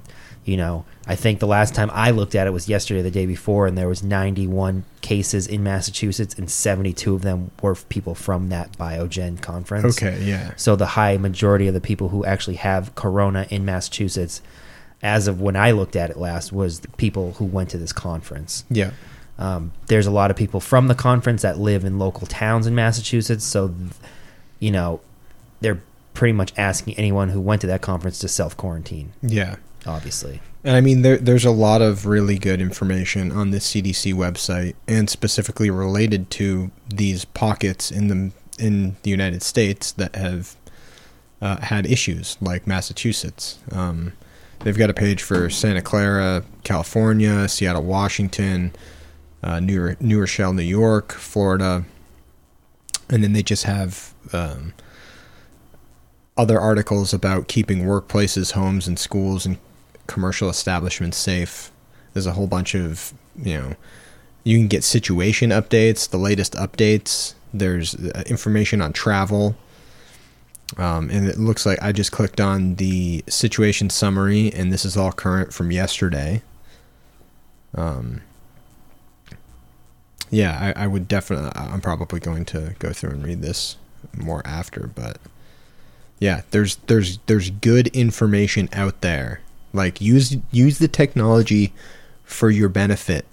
you 0.46 0.58
know, 0.58 0.84
I 1.08 1.16
think 1.16 1.40
the 1.40 1.48
last 1.48 1.74
time 1.74 1.90
I 1.94 2.12
looked 2.12 2.36
at 2.36 2.48
it 2.48 2.52
was 2.52 2.68
yesterday, 2.68 3.02
the 3.02 3.12
day 3.12 3.26
before, 3.26 3.66
and 3.68 3.78
there 3.78 3.88
was 3.88 4.04
91 4.04 4.84
cases 5.02 5.48
in 5.48 5.64
Massachusetts, 5.64 6.34
and 6.38 6.50
72 6.50 7.16
of 7.16 7.22
them 7.22 7.52
were 7.62 7.76
people 7.76 8.14
from 8.16 8.50
that 8.50 8.78
Biogen 8.78 9.42
conference. 9.42 9.98
okay, 10.02 10.22
yeah, 10.24 10.52
So 10.56 10.76
the 10.76 10.86
high 10.88 11.18
majority 11.18 11.68
of 11.68 11.74
the 11.74 11.82
people 11.82 12.10
who 12.10 12.26
actually 12.26 12.56
have 12.58 12.94
corona 12.96 13.48
in 13.50 13.64
Massachusetts, 13.66 14.42
as 15.02 15.28
of 15.28 15.40
when 15.42 15.56
I 15.56 15.72
looked 15.72 15.96
at 15.96 16.10
it 16.10 16.18
last, 16.18 16.52
was 16.52 16.82
the 16.82 16.88
people 16.90 17.34
who 17.34 17.46
went 17.46 17.70
to 17.70 17.78
this 17.78 17.94
conference. 17.94 18.64
yeah, 18.70 18.92
Um, 19.40 19.72
there's 19.88 20.08
a 20.08 20.12
lot 20.12 20.30
of 20.32 20.38
people 20.38 20.60
from 20.60 20.88
the 20.88 20.96
conference 20.96 21.42
that 21.42 21.58
live 21.58 21.84
in 21.86 22.00
local 22.00 22.28
towns 22.28 22.68
in 22.68 22.76
Massachusetts, 22.76 23.44
so 23.46 23.74
you 24.60 24.72
know 24.72 25.00
they're 25.62 25.82
pretty 26.14 26.34
much 26.34 26.54
asking 26.58 26.94
anyone 26.96 27.30
who 27.30 27.42
went 27.42 27.60
to 27.62 27.68
that 27.68 27.82
conference 27.82 28.20
to 28.20 28.28
self 28.28 28.56
quarantine. 28.58 29.14
yeah. 29.22 29.56
Obviously, 29.86 30.42
And 30.64 30.76
I 30.76 30.82
mean, 30.82 31.02
there, 31.02 31.18
there's 31.18 31.46
a 31.46 31.52
lot 31.52 31.82
of 31.82 32.06
really 32.06 32.38
good 32.38 32.62
information 32.62 33.32
on 33.32 33.52
the 33.52 33.58
CDC 33.58 34.14
website, 34.14 34.76
and 34.88 35.10
specifically 35.10 35.70
related 35.70 36.30
to 36.32 36.72
these 36.88 37.26
pockets 37.26 37.92
in 37.92 38.08
the 38.08 38.32
in 38.60 38.96
the 39.04 39.10
United 39.10 39.42
States 39.42 39.92
that 39.94 40.16
have 40.16 40.56
uh, 41.42 41.58
had 41.60 41.86
issues, 41.86 42.38
like 42.40 42.66
Massachusetts. 42.66 43.60
Um, 43.72 44.14
they've 44.60 44.78
got 44.78 44.90
a 44.90 44.94
page 44.94 45.22
for 45.22 45.50
Santa 45.50 45.82
Clara, 45.82 46.44
California, 46.64 47.50
Seattle, 47.50 47.84
Washington, 47.84 48.72
uh, 49.44 49.60
New, 49.60 49.96
New 50.00 50.20
Rochelle, 50.22 50.54
New 50.54 50.64
York, 50.64 51.12
Florida, 51.12 51.84
and 53.10 53.24
then 53.24 53.34
they 53.34 53.44
just 53.44 53.64
have 53.64 54.14
um, 54.32 54.74
other 56.38 56.60
articles 56.60 57.14
about 57.14 57.48
keeping 57.48 57.80
workplaces, 57.80 58.54
homes, 58.54 58.88
and 58.88 58.98
schools 58.98 59.46
and 59.46 59.58
commercial 60.08 60.50
establishments 60.50 61.18
safe. 61.18 61.72
There's 62.14 62.26
a 62.26 62.34
whole 62.34 62.48
bunch 62.48 62.76
of 62.76 63.14
you 63.36 63.58
know 63.58 63.76
you 64.44 64.58
can 64.58 64.68
get 64.68 64.84
situation 64.84 65.50
updates, 65.50 66.10
the 66.10 66.18
latest 66.18 66.54
updates. 66.54 67.34
There's 67.54 67.96
uh, 67.96 68.24
information 68.26 68.82
on 68.82 68.94
travel. 68.94 69.56
Um, 70.78 71.10
and 71.12 71.28
it 71.28 71.38
looks 71.38 71.66
like 71.66 71.82
I 71.84 71.92
just 71.92 72.12
clicked 72.12 72.42
on 72.42 72.76
the 72.76 73.24
situation 73.28 73.90
summary, 73.90 74.52
and 74.52 74.72
this 74.72 74.86
is 74.86 74.98
all 74.98 75.12
current 75.12 75.54
from 75.54 75.72
yesterday. 75.72 76.42
Um, 77.76 78.22
yeah, 80.32 80.74
I, 80.76 80.86
I 80.86 80.88
would 80.88 81.08
definitely. 81.08 81.52
I'm 81.56 81.82
probably 81.82 82.20
going 82.20 82.46
to 82.46 82.76
go 82.80 82.92
through 82.92 83.12
and 83.12 83.24
read 83.24 83.42
this 83.42 83.78
more 84.18 84.42
after, 84.46 84.90
but 84.96 85.18
yeah, 86.20 86.42
there's 86.52 86.78
there's 86.88 87.20
there's 87.28 87.52
good 87.52 87.88
information 87.88 88.68
out 88.74 89.02
there. 89.02 89.42
Like 89.74 90.00
use 90.00 90.38
use 90.52 90.78
the 90.80 90.88
technology 90.88 91.74
for 92.24 92.50
your 92.50 92.70
benefit 92.70 93.26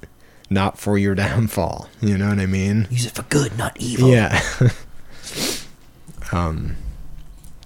not 0.52 0.78
for 0.78 0.98
your 0.98 1.14
downfall. 1.26 1.88
You 2.00 2.18
know 2.18 2.28
what 2.28 2.40
I 2.40 2.46
mean? 2.46 2.88
Use 2.90 3.06
it 3.06 3.12
for 3.12 3.22
good, 3.22 3.56
not 3.56 3.76
evil. 3.80 4.10
Yeah. 4.10 4.40
um, 6.32 6.76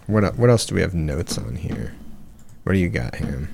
what 0.07 0.37
what 0.37 0.51
else 0.51 0.66
do 0.66 0.75
we 0.75 0.81
have 0.83 0.95
notes 0.95 1.39
on 1.39 1.57
here? 1.57 1.95
What 2.64 2.75
do 2.75 2.79
you 2.79 2.89
got, 2.89 3.14
Ham? 3.16 3.49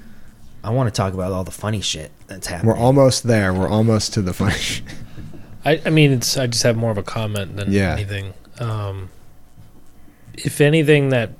I 0.63 0.71
want 0.71 0.89
to 0.89 0.97
talk 0.97 1.15
about 1.15 1.33
all 1.33 1.45
the 1.45 1.51
funny 1.51 1.81
shit 1.81 2.11
that's 2.27 2.47
happening. 2.47 2.73
We're 2.73 2.79
almost 2.79 3.23
there. 3.25 3.55
We're 3.55 3.69
almost 3.69 4.13
to 4.15 4.23
the 4.23 4.35
funny. 4.35 4.55
Shit. 4.55 4.85
I, 5.65 5.81
I 5.87 5.91
mean, 5.91 6.13
it's 6.13 6.37
I 6.37 6.47
just 6.47 6.63
have 6.65 6.77
more 6.77 6.91
of 6.91 6.99
a 6.99 7.03
comment 7.03 7.57
than 7.57 7.73
Yeah. 7.73 7.93
anything. 7.93 8.35
Um, 8.59 9.11
if 10.35 10.61
anything, 10.61 11.11
that 11.11 11.31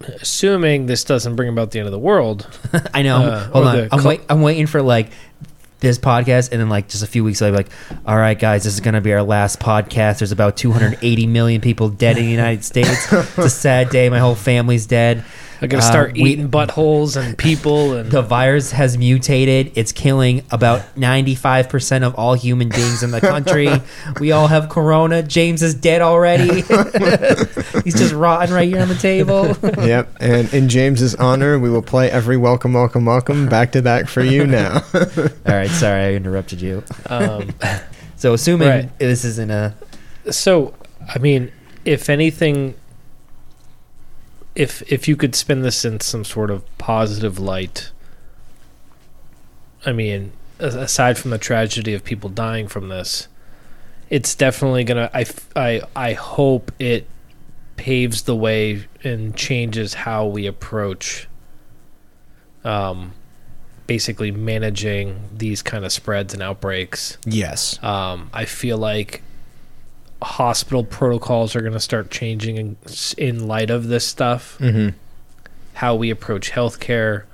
assuming 0.00 0.86
this 0.86 1.04
doesn't 1.04 1.36
bring 1.36 1.48
about 1.48 1.70
the 1.70 1.78
end 1.78 1.86
of 1.86 1.92
the 1.92 1.98
world, 1.98 2.46
I 2.94 3.02
know. 3.02 3.16
Uh, 3.22 3.44
Hold 3.50 3.66
on. 3.66 3.88
I'm 3.92 4.00
cl- 4.00 4.08
wait. 4.08 4.20
I'm 4.28 4.42
waiting 4.42 4.66
for 4.66 4.82
like 4.82 5.10
this 5.80 5.98
podcast, 5.98 6.50
and 6.52 6.60
then 6.60 6.68
like 6.68 6.88
just 6.88 7.02
a 7.02 7.06
few 7.06 7.24
weeks 7.24 7.40
later, 7.40 7.56
like, 7.56 7.68
all 8.06 8.16
right, 8.16 8.38
guys, 8.38 8.64
this 8.64 8.74
is 8.74 8.80
gonna 8.80 9.00
be 9.00 9.12
our 9.12 9.22
last 9.22 9.60
podcast. 9.60 10.18
There's 10.18 10.32
about 10.32 10.56
280 10.56 11.26
million 11.26 11.60
people 11.60 11.88
dead 11.88 12.16
in 12.18 12.24
the 12.24 12.30
United 12.30 12.64
States. 12.64 12.90
it's 13.12 13.38
a 13.38 13.50
sad 13.50 13.90
day. 13.90 14.08
My 14.08 14.18
whole 14.18 14.34
family's 14.34 14.86
dead. 14.86 15.24
I 15.64 15.66
got 15.66 15.80
to 15.80 15.86
Uh, 15.86 15.90
start 15.90 16.12
we- 16.12 16.22
eating 16.30 16.48
buttholes 16.50 17.16
and 17.20 17.36
people 17.48 17.94
and 17.94 18.10
The 18.10 18.22
virus 18.22 18.70
has 18.72 18.96
mutated. 18.98 19.72
It's 19.74 19.92
killing 19.92 20.42
about 20.50 20.82
95% 20.96 22.02
of 22.04 22.14
all 22.16 22.34
human 22.34 22.68
beings 22.68 23.02
in 23.02 23.10
the 23.10 23.20
country. 23.20 23.68
we 24.20 24.30
all 24.32 24.46
have 24.48 24.68
corona. 24.68 25.22
James 25.22 25.62
is 25.62 25.74
dead 25.74 26.02
already. 26.02 26.62
He's 27.84 27.94
just 27.98 28.12
rotting 28.14 28.54
right 28.54 28.68
here 28.68 28.80
on 28.82 28.88
the 28.88 28.94
table. 29.00 29.56
yep. 29.84 30.14
And 30.20 30.52
in 30.52 30.68
James's 30.68 31.14
honor, 31.14 31.58
we 31.58 31.70
will 31.70 31.82
play 31.82 32.10
every 32.10 32.36
welcome, 32.36 32.72
welcome, 32.74 33.04
welcome 33.04 33.48
back 33.48 33.72
to 33.72 33.82
back 33.82 34.06
for 34.08 34.22
you 34.22 34.46
now. 34.46 34.82
all 34.94 35.00
right, 35.46 35.70
sorry 35.70 36.02
I 36.04 36.12
interrupted 36.14 36.60
you. 36.60 36.82
um, 37.06 37.50
So 38.16 38.32
assuming 38.34 38.68
Right. 38.68 38.98
this 38.98 39.24
isn't 39.24 39.50
a 39.50 39.74
so 40.30 40.72
I 41.14 41.18
mean, 41.18 41.52
if 41.84 42.08
anything, 42.08 42.74
if 44.54 44.82
if 44.90 45.08
you 45.08 45.16
could 45.16 45.34
spin 45.34 45.62
this 45.62 45.84
in 45.84 46.00
some 46.00 46.24
sort 46.24 46.50
of 46.50 46.62
positive 46.78 47.38
light, 47.38 47.90
I 49.84 49.92
mean, 49.92 50.32
aside 50.58 51.18
from 51.18 51.30
the 51.30 51.38
tragedy 51.38 51.94
of 51.94 52.04
people 52.04 52.30
dying 52.30 52.68
from 52.68 52.88
this, 52.88 53.28
it's 54.10 54.34
definitely 54.34 54.84
gonna. 54.84 55.10
I 55.12 55.26
I 55.56 55.82
I 55.96 56.12
hope 56.12 56.72
it 56.78 57.06
paves 57.76 58.22
the 58.22 58.36
way 58.36 58.86
and 59.02 59.36
changes 59.36 59.94
how 59.94 60.26
we 60.26 60.46
approach. 60.46 61.28
Um, 62.64 63.12
basically 63.86 64.30
managing 64.30 65.28
these 65.36 65.60
kind 65.62 65.84
of 65.84 65.92
spreads 65.92 66.32
and 66.32 66.42
outbreaks. 66.42 67.18
yes. 67.26 67.82
Um, 67.82 68.30
I 68.32 68.46
feel 68.46 68.78
like 68.78 69.22
hospital 70.22 70.84
protocols 70.84 71.54
are 71.54 71.60
going 71.60 71.72
to 71.72 71.80
start 71.80 72.10
changing 72.10 72.56
in, 72.56 72.76
in 73.18 73.46
light 73.46 73.70
of 73.70 73.88
this 73.88 74.06
stuff. 74.06 74.58
Mm-hmm. 74.58 74.96
How 75.74 75.94
we 75.94 76.10
approach 76.10 76.52
healthcare, 76.52 77.24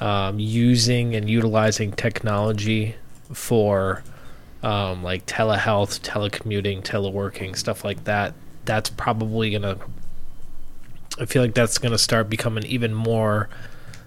um, 0.00 0.38
using 0.38 1.14
and 1.14 1.28
utilizing 1.28 1.92
technology 1.92 2.94
for 3.32 4.02
um, 4.62 5.02
like 5.02 5.26
telehealth, 5.26 6.00
telecommuting, 6.00 6.82
teleworking, 6.82 7.56
stuff 7.56 7.84
like 7.84 8.04
that. 8.04 8.34
That's 8.64 8.90
probably 8.90 9.50
going 9.50 9.62
to. 9.62 9.78
I 11.18 11.26
feel 11.26 11.42
like 11.42 11.54
that's 11.54 11.78
going 11.78 11.92
to 11.92 11.98
start 11.98 12.28
becoming 12.28 12.64
even 12.64 12.94
more 12.94 13.48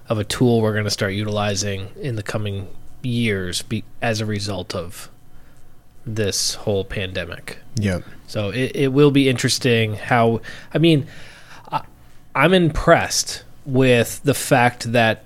of 0.10 0.18
a 0.18 0.24
tool 0.24 0.62
we're 0.62 0.74
going 0.74 0.86
to 0.86 0.90
start 0.90 1.14
utilizing 1.14 1.90
in 2.02 2.16
the 2.16 2.24
coming 2.24 2.68
years 3.02 3.62
be, 3.62 3.84
as 4.02 4.20
a 4.20 4.26
result 4.26 4.76
of 4.76 5.10
this 6.16 6.56
whole 6.56 6.86
pandemic. 6.86 7.60
Yeah. 7.76 8.00
So 8.28 8.50
it, 8.50 8.76
it 8.76 8.88
will 8.94 9.12
be 9.12 9.30
interesting 9.30 9.96
how. 9.96 10.42
I 10.74 10.78
mean, 10.78 11.08
I, 11.72 11.84
I'm 12.36 12.54
impressed 12.54 13.44
with 13.66 14.22
the 14.24 14.34
fact 14.34 14.92
that 14.94 15.24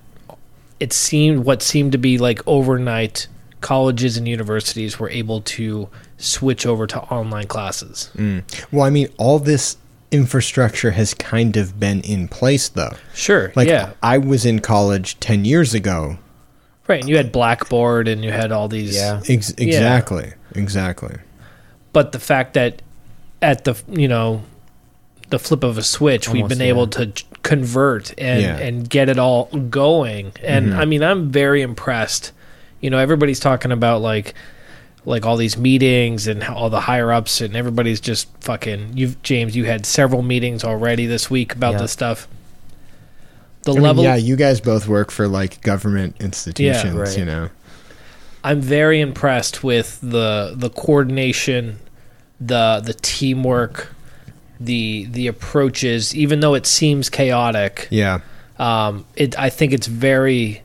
it 0.79 0.91
seemed 0.93 1.45
what 1.45 1.61
seemed 1.61 1.91
to 1.91 1.97
be 1.97 2.17
like 2.17 2.41
overnight 2.47 3.27
colleges 3.61 4.17
and 4.17 4.27
universities 4.27 4.99
were 4.99 5.09
able 5.09 5.41
to 5.41 5.87
switch 6.17 6.65
over 6.65 6.87
to 6.87 6.99
online 7.03 7.47
classes. 7.47 8.09
Mm. 8.15 8.43
Well, 8.71 8.83
I 8.83 8.89
mean, 8.89 9.07
all 9.17 9.39
this 9.39 9.77
infrastructure 10.11 10.91
has 10.91 11.13
kind 11.13 11.55
of 11.55 11.79
been 11.79 12.01
in 12.01 12.27
place, 12.27 12.69
though. 12.69 12.93
Sure. 13.13 13.53
Like, 13.55 13.67
yeah. 13.67 13.93
I 14.03 14.17
was 14.17 14.45
in 14.45 14.59
college 14.59 15.19
10 15.19 15.45
years 15.45 15.73
ago. 15.73 16.17
Right. 16.87 17.01
And 17.01 17.09
you 17.09 17.17
had 17.17 17.31
Blackboard 17.31 18.07
and 18.07 18.23
you 18.23 18.31
had 18.31 18.51
all 18.51 18.67
these. 18.67 18.95
Yeah. 18.95 19.21
Ex- 19.29 19.51
exactly. 19.51 20.33
Exactly. 20.55 21.17
But 21.93 22.11
the 22.11 22.19
fact 22.19 22.53
that 22.53 22.81
at 23.41 23.63
the 23.65 23.75
you 23.87 24.07
know 24.07 24.43
the 25.29 25.39
flip 25.39 25.63
of 25.63 25.77
a 25.77 25.83
switch, 25.83 26.27
we've 26.27 26.43
Almost, 26.43 26.59
been 26.59 26.67
able 26.67 26.87
to 26.87 27.11
convert 27.43 28.13
and 28.17 28.41
Yeah. 28.41 28.57
and 28.57 28.89
get 28.89 29.07
it 29.09 29.17
all 29.17 29.45
going. 29.45 30.33
And 30.43 30.69
Mhm. 30.73 30.77
I 30.77 30.85
mean, 30.85 31.03
I'm 31.03 31.31
very 31.31 31.61
impressed. 31.61 32.31
You 32.81 32.89
know, 32.89 32.97
everybody's 32.97 33.39
talking 33.39 33.71
about 33.71 34.01
like 34.01 34.33
like 35.03 35.25
all 35.25 35.35
these 35.35 35.57
meetings 35.57 36.27
and 36.27 36.43
how 36.43 36.53
all 36.53 36.69
the 36.69 36.81
higher 36.81 37.11
ups 37.11 37.41
and 37.41 37.55
everybody's 37.55 37.99
just 37.99 38.27
fucking. 38.41 38.91
You, 38.95 39.15
James, 39.23 39.55
you 39.55 39.65
had 39.65 39.85
several 39.85 40.21
meetings 40.21 40.63
already 40.63 41.07
this 41.07 41.27
week 41.27 41.55
about 41.55 41.73
Yeah. 41.73 41.81
this 41.81 41.91
stuff. 41.91 42.27
The 43.63 43.71
I 43.71 43.73
mean, 43.75 43.83
level, 43.83 44.03
yeah, 44.03 44.15
you 44.15 44.35
guys 44.35 44.59
both 44.61 44.87
work 44.87 45.09
for 45.11 45.27
like 45.27 45.61
government 45.61 46.15
institutions, 46.19 46.93
right. 46.95 47.17
you 47.17 47.25
know. 47.25 47.49
I'm 48.43 48.61
very 48.61 48.99
impressed 49.01 49.63
with 49.63 49.99
the 50.01 50.53
the 50.55 50.69
coordination, 50.69 51.79
the 52.39 52.81
the 52.83 52.93
teamwork, 52.93 53.93
the 54.59 55.05
the 55.09 55.27
approaches. 55.27 56.15
Even 56.15 56.39
though 56.39 56.53
it 56.55 56.65
seems 56.65 57.09
chaotic, 57.09 57.87
Yeah. 57.91 58.19
um, 58.57 59.05
it 59.15 59.37
I 59.37 59.49
think 59.49 59.73
it's 59.73 59.87
very 59.87 60.61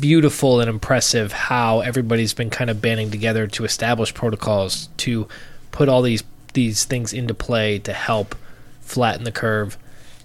beautiful 0.00 0.60
and 0.60 0.68
impressive 0.68 1.32
how 1.32 1.80
everybody's 1.80 2.34
been 2.34 2.50
kind 2.50 2.68
of 2.70 2.82
banding 2.82 3.10
together 3.10 3.46
to 3.46 3.64
establish 3.64 4.12
protocols 4.12 4.88
to 4.98 5.28
put 5.70 5.88
all 5.88 6.02
these 6.02 6.24
these 6.52 6.84
things 6.84 7.12
into 7.12 7.34
play 7.34 7.78
to 7.80 7.92
help 7.92 8.34
flatten 8.80 9.24
the 9.24 9.32
curve 9.32 9.76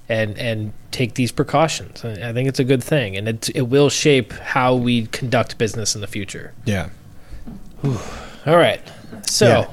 and 0.10 0.38
and 0.38 0.74
take 0.92 1.14
these 1.14 1.32
precautions. 1.32 2.04
I 2.04 2.30
I 2.30 2.34
think 2.34 2.50
it's 2.50 2.60
a 2.60 2.64
good 2.64 2.84
thing, 2.84 3.16
and 3.16 3.28
it 3.30 3.50
it 3.56 3.64
will 3.70 3.90
shape 3.90 4.34
how 4.34 4.76
we 4.76 5.06
conduct 5.08 5.58
business 5.58 5.96
in 5.96 6.02
the 6.02 6.08
future. 6.08 6.54
Yeah. 6.66 6.90
All 8.46 8.58
right. 8.58 8.82
So 9.26 9.48
Yeah. 9.48 9.66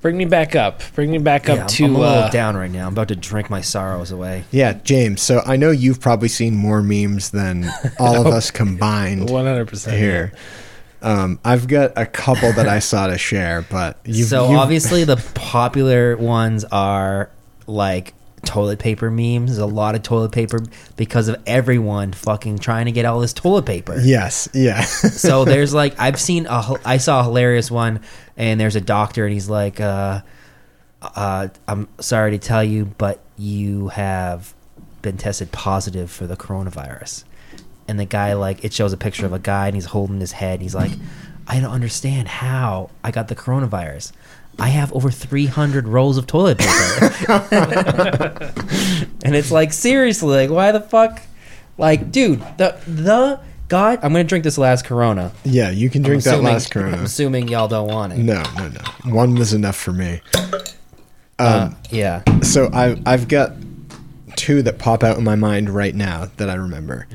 bring 0.00 0.16
me 0.16 0.24
back 0.24 0.54
up. 0.56 0.82
Bring 0.94 1.10
me 1.10 1.18
back 1.18 1.48
up 1.48 1.60
I'm, 1.60 1.66
to 1.66 1.84
I'm 1.84 1.96
a 1.96 1.98
little 1.98 2.14
uh, 2.24 2.30
down 2.30 2.56
right 2.56 2.70
now. 2.70 2.86
I'm 2.86 2.92
about 2.92 3.08
to 3.08 3.16
drink 3.16 3.50
my 3.50 3.60
sorrows 3.60 4.10
away. 4.10 4.44
Yeah, 4.50 4.74
James. 4.84 5.20
So 5.22 5.42
I 5.44 5.56
know 5.56 5.70
you've 5.70 6.00
probably 6.00 6.28
seen 6.28 6.54
more 6.56 6.82
memes 6.82 7.30
than 7.30 7.68
all 7.98 8.20
of 8.20 8.26
us 8.26 8.50
combined 8.50 9.28
100% 9.28 9.96
here. 9.98 10.32
Um, 11.00 11.38
I've 11.44 11.68
got 11.68 11.92
a 11.96 12.06
couple 12.06 12.52
that 12.54 12.66
I 12.68 12.80
saw 12.80 13.06
to 13.06 13.18
share, 13.18 13.64
but 13.70 13.98
you've, 14.04 14.28
so 14.28 14.46
you've- 14.46 14.56
obviously 14.56 15.04
the 15.04 15.16
popular 15.34 16.16
ones 16.16 16.64
are 16.64 17.30
like 17.68 18.14
toilet 18.44 18.78
paper 18.78 19.10
memes. 19.10 19.50
There's 19.50 19.58
a 19.58 19.66
lot 19.66 19.94
of 19.94 20.02
toilet 20.02 20.32
paper 20.32 20.60
because 20.96 21.28
of 21.28 21.42
everyone 21.46 22.12
fucking 22.12 22.58
trying 22.58 22.86
to 22.86 22.92
get 22.92 23.04
all 23.04 23.20
this 23.20 23.32
toilet 23.32 23.66
paper. 23.66 23.98
yes, 24.00 24.48
yeah, 24.54 24.80
so 24.82 25.44
there's 25.46 25.74
like 25.74 25.98
I've 25.98 26.20
seen 26.20 26.46
a 26.46 26.74
I 26.84 26.98
saw 26.98 27.20
a 27.20 27.24
hilarious 27.24 27.70
one 27.70 28.00
and 28.36 28.60
there's 28.60 28.76
a 28.76 28.80
doctor 28.80 29.24
and 29.24 29.32
he's 29.32 29.48
like 29.48 29.80
uh 29.80 30.20
uh, 31.00 31.48
I'm 31.66 31.88
sorry 32.00 32.32
to 32.32 32.38
tell 32.38 32.64
you, 32.64 32.86
but 32.98 33.20
you 33.36 33.88
have 33.88 34.54
been 35.02 35.16
tested 35.16 35.52
positive 35.52 36.10
for 36.10 36.26
the 36.26 36.36
coronavirus. 36.36 37.24
And 37.86 37.98
the 37.98 38.04
guy, 38.04 38.34
like, 38.34 38.64
it 38.64 38.72
shows 38.72 38.92
a 38.92 38.96
picture 38.96 39.24
of 39.24 39.32
a 39.32 39.38
guy 39.38 39.66
and 39.68 39.74
he's 39.74 39.86
holding 39.86 40.20
his 40.20 40.32
head. 40.32 40.60
He's 40.60 40.74
like, 40.74 40.92
I 41.46 41.60
don't 41.60 41.72
understand 41.72 42.28
how 42.28 42.90
I 43.02 43.10
got 43.10 43.28
the 43.28 43.36
coronavirus. 43.36 44.12
I 44.58 44.68
have 44.68 44.92
over 44.92 45.10
300 45.10 45.86
rolls 45.86 46.18
of 46.18 46.26
toilet 46.26 46.58
paper. 46.58 46.72
and 49.24 49.34
it's 49.36 49.50
like, 49.52 49.72
seriously, 49.72 50.46
like, 50.46 50.50
why 50.50 50.72
the 50.72 50.80
fuck? 50.80 51.20
Like, 51.76 52.10
dude, 52.10 52.40
the, 52.58 52.76
the, 52.86 53.40
God, 53.68 54.00
I'm 54.02 54.12
going 54.12 54.24
to 54.26 54.28
drink 54.28 54.42
this 54.44 54.58
last 54.58 54.84
Corona. 54.84 55.30
Yeah, 55.44 55.70
you 55.70 55.88
can 55.90 56.02
I'm 56.02 56.06
drink 56.06 56.24
that 56.24 56.34
assuming- 56.34 56.52
last 56.52 56.70
Corona. 56.72 56.96
I'm 56.96 57.04
assuming 57.04 57.48
y'all 57.48 57.68
don't 57.68 57.88
want 57.88 58.14
it. 58.14 58.18
No, 58.18 58.42
no, 58.56 58.68
no. 58.68 58.80
One 59.14 59.34
was 59.36 59.52
enough 59.52 59.76
for 59.76 59.92
me. 59.92 60.20
Uh, 61.38 61.70
yeah. 61.90 62.22
So 62.42 62.68
I 62.72 63.00
I've 63.06 63.28
got 63.28 63.52
two 64.34 64.62
that 64.62 64.78
pop 64.80 65.04
out 65.04 65.18
in 65.18 65.24
my 65.24 65.36
mind 65.36 65.70
right 65.70 65.94
now 65.94 66.30
that 66.38 66.50
I 66.50 66.54
remember. 66.54 67.06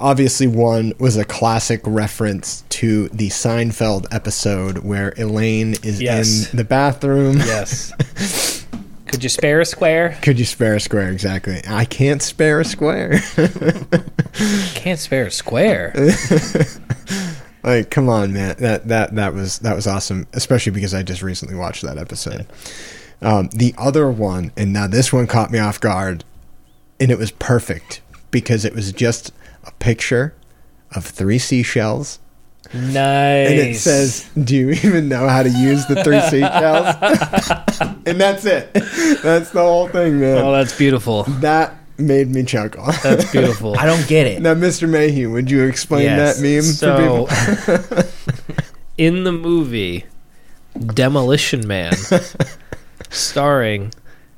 Obviously, 0.00 0.46
one 0.46 0.92
was 0.98 1.16
a 1.16 1.24
classic 1.24 1.80
reference 1.84 2.64
to 2.70 3.08
the 3.08 3.28
Seinfeld 3.28 4.06
episode 4.12 4.78
where 4.78 5.12
Elaine 5.16 5.74
is 5.82 6.00
Yes. 6.00 6.50
in 6.50 6.56
the 6.56 6.64
bathroom. 6.64 7.38
Yes. 7.38 7.92
Could 9.06 9.22
you 9.22 9.28
spare 9.30 9.60
a 9.60 9.64
square? 9.64 10.18
Could 10.22 10.38
you 10.38 10.44
spare 10.44 10.74
a 10.74 10.80
square? 10.80 11.10
Exactly. 11.10 11.62
I 11.66 11.84
can't 11.86 12.20
spare 12.22 12.60
a 12.60 12.64
square. 12.64 13.20
Can't 14.74 14.98
spare 15.00 15.26
a 15.26 15.30
square. 15.30 15.92
like, 17.64 17.90
come 17.90 18.08
on, 18.10 18.32
man. 18.34 18.56
That 18.58 18.86
that 18.88 19.14
that 19.16 19.32
was 19.34 19.60
that 19.60 19.74
was 19.74 19.86
awesome. 19.86 20.26
Especially 20.34 20.72
because 20.72 20.92
I 20.94 21.02
just 21.02 21.22
recently 21.22 21.56
watched 21.56 21.82
that 21.82 21.96
episode. 21.98 22.46
Um, 23.22 23.48
the 23.48 23.74
other 23.78 24.10
one, 24.10 24.52
and 24.56 24.72
now 24.74 24.86
this 24.86 25.10
one 25.12 25.26
caught 25.26 25.50
me 25.50 25.58
off 25.58 25.80
guard, 25.80 26.22
and 27.00 27.10
it 27.10 27.18
was 27.18 27.30
perfect 27.32 28.00
because 28.30 28.64
it 28.66 28.74
was 28.74 28.92
just 28.92 29.32
a 29.64 29.72
picture 29.72 30.34
of 30.94 31.04
three 31.04 31.38
seashells, 31.38 32.18
Nice. 32.72 33.50
and 33.50 33.58
it 33.60 33.76
says, 33.76 34.28
"Do 34.42 34.54
you 34.56 34.70
even 34.70 35.08
know 35.08 35.28
how 35.28 35.42
to 35.42 35.48
use 35.50 35.86
the 35.86 36.02
three 36.04 36.20
seashells?" 36.30 36.94
and 38.06 38.20
that's 38.20 38.44
it. 38.44 38.72
That's 39.22 39.50
the 39.50 39.62
whole 39.62 39.88
thing, 39.88 40.20
man. 40.20 40.38
"Oh, 40.38 40.52
that's 40.52 40.76
beautiful. 40.76 41.24
that 41.40 41.74
made 41.98 42.28
me 42.28 42.42
chuckle. 42.44 42.86
That's 43.02 43.30
beautiful." 43.30 43.78
I 43.78 43.86
don't 43.86 44.06
get 44.08 44.26
it. 44.26 44.40
now, 44.42 44.54
Mr. 44.54 44.88
Mayhew, 44.88 45.30
would 45.32 45.50
you 45.50 45.64
explain 45.64 46.04
Yes. 46.04 46.38
that 46.38 46.42
meme 46.42 46.62
So, 46.62 47.26
for 47.26 47.78
people? 47.98 48.04
in 48.98 49.24
the 49.24 49.32
movie 49.32 50.04
Demolition 50.94 51.66
Man, 51.66 51.94
starring 53.10 53.92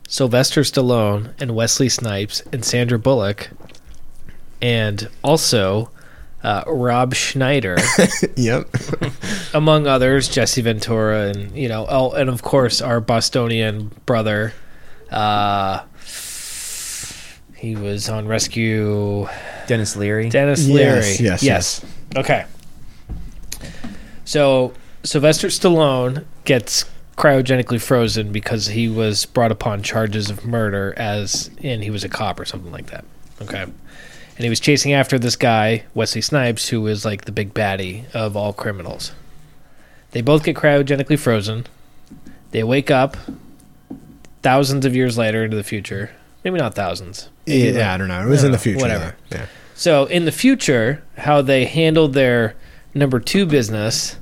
Sylvester 0.09 0.63
Stallone 0.63 1.33
and 1.41 1.55
Wesley 1.55 1.89
Snipes 1.89 2.43
and 2.53 2.65
Sandra 2.65 2.99
Bullock, 2.99 3.51
and 4.61 5.09
also 5.23 5.91
uh, 6.43 6.65
Rob 6.67 7.15
Schneider, 7.15 7.77
yep. 8.37 8.69
among 9.55 9.87
others, 9.87 10.29
Jesse 10.29 10.63
Ventura, 10.63 11.29
and 11.29 11.57
you 11.57 11.69
know, 11.69 11.87
oh, 11.89 12.13
and 12.13 12.31
of 12.31 12.43
course 12.43 12.81
our 12.81 13.01
Bostonian 13.01 13.91
brother. 14.07 14.53
Uh, 15.11 15.83
he 17.57 17.77
was 17.77 18.09
on 18.09 18.27
Rescue. 18.27 19.29
Denis 19.67 19.95
Leary. 19.95 20.31
Denis 20.31 20.67
Leary. 20.67 20.97
Yes, 21.01 21.21
yes, 21.21 21.43
yes. 21.43 21.85
Okay. 22.17 22.47
So 24.25 24.73
Sylvester 25.03 25.49
Stallone 25.49 26.25
gets 26.45 26.87
cryogenically 27.19 27.81
frozen 27.81 28.33
because 28.33 28.69
he 28.69 28.89
was 28.89 29.27
brought 29.27 29.53
upon 29.53 29.83
charges 29.83 30.31
of 30.31 30.47
murder 30.47 30.95
as 30.97 31.51
and 31.63 31.83
he 31.83 31.91
was 31.91 32.03
a 32.03 32.09
cop 32.09 32.41
or 32.41 32.47
something 32.47 32.73
like 32.73 32.87
that. 32.87 33.05
Okay. 33.43 33.67
And 34.41 34.45
he 34.45 34.49
was 34.49 34.59
chasing 34.59 34.95
after 34.95 35.19
this 35.19 35.37
guy, 35.37 35.85
Wesley 35.93 36.23
Snipes, 36.23 36.69
who 36.71 36.87
is 36.87 37.05
like 37.05 37.27
the 37.27 37.31
big 37.31 37.53
baddie 37.53 38.11
of 38.15 38.39
all 38.39 38.55
criminals. 38.55 39.13
They 40.13 40.23
both 40.23 40.45
get 40.45 40.57
cryogenically 40.57 41.19
frozen. 41.19 41.67
They 42.51 42.65
wake 42.65 42.91
up 42.91 43.19
thousands 44.43 44.87
of 44.87 44.97
years 44.97 45.19
later 45.19 45.45
into 45.45 45.59
the 45.59 45.63
future. 45.63 46.13
Maybe 46.43 46.57
not 46.59 46.75
thousands. 46.75 47.29
Maybe 47.47 47.69
Yeah, 47.69 47.73
like- 47.73 47.83
I 47.83 47.97
don't 47.99 48.09
know. 48.09 48.23
It 48.23 48.31
was 48.31 48.43
in 48.43 48.51
No, 48.51 48.57
the 48.57 48.63
future. 48.63 48.79
whatever. 48.81 49.15
though. 49.29 49.37
Yeah. 49.41 49.47
so 49.75 50.07
in 50.07 50.25
the 50.25 50.33
future, 50.33 51.03
how 51.19 51.43
they 51.43 51.67
handled 51.67 52.15
their 52.15 52.55
number 52.95 53.21
two 53.21 53.45
business, 53.45 54.17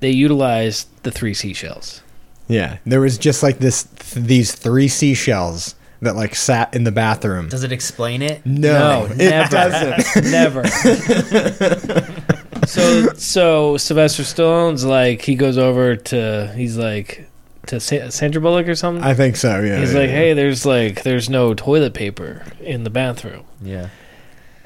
they 0.00 0.12
utilized 0.12 0.88
the 1.02 1.10
three 1.10 1.34
seashells. 1.34 2.00
Yeah. 2.48 2.78
There 2.86 3.02
was 3.02 3.18
just 3.18 3.42
like 3.42 3.58
this 3.58 3.82
th- 3.82 4.26
these 4.26 4.52
three 4.54 4.88
seashells 4.88 5.74
that 6.02 6.16
like 6.16 6.34
sat 6.34 6.74
in 6.74 6.84
the 6.84 6.92
bathroom. 6.92 7.48
Does 7.48 7.64
it 7.64 7.72
explain 7.72 8.22
it? 8.22 8.44
No, 8.44 9.06
No, 9.06 9.12
it 9.12 9.16
never. 9.16 9.50
doesn't. 9.50 10.24
Never. 10.30 10.66
so 12.66 13.12
so 13.14 13.76
Sylvester 13.76 14.22
Stallone's 14.22 14.84
like 14.84 15.22
he 15.22 15.34
goes 15.34 15.58
over 15.58 15.96
to 15.96 16.52
he's 16.56 16.76
like 16.76 17.28
to 17.66 17.80
Sa- 17.80 18.08
Sandra 18.10 18.40
Bullock 18.40 18.68
or 18.68 18.74
something. 18.74 19.04
I 19.04 19.14
think 19.14 19.36
so. 19.36 19.60
Yeah. 19.60 19.80
he's 19.80 19.92
yeah, 19.92 20.00
like, 20.00 20.08
yeah. 20.10 20.14
hey, 20.16 20.32
there's 20.34 20.66
like 20.66 21.02
there's 21.02 21.28
no 21.28 21.54
toilet 21.54 21.94
paper 21.94 22.44
in 22.60 22.84
the 22.84 22.90
bathroom. 22.90 23.44
Yeah. 23.62 23.88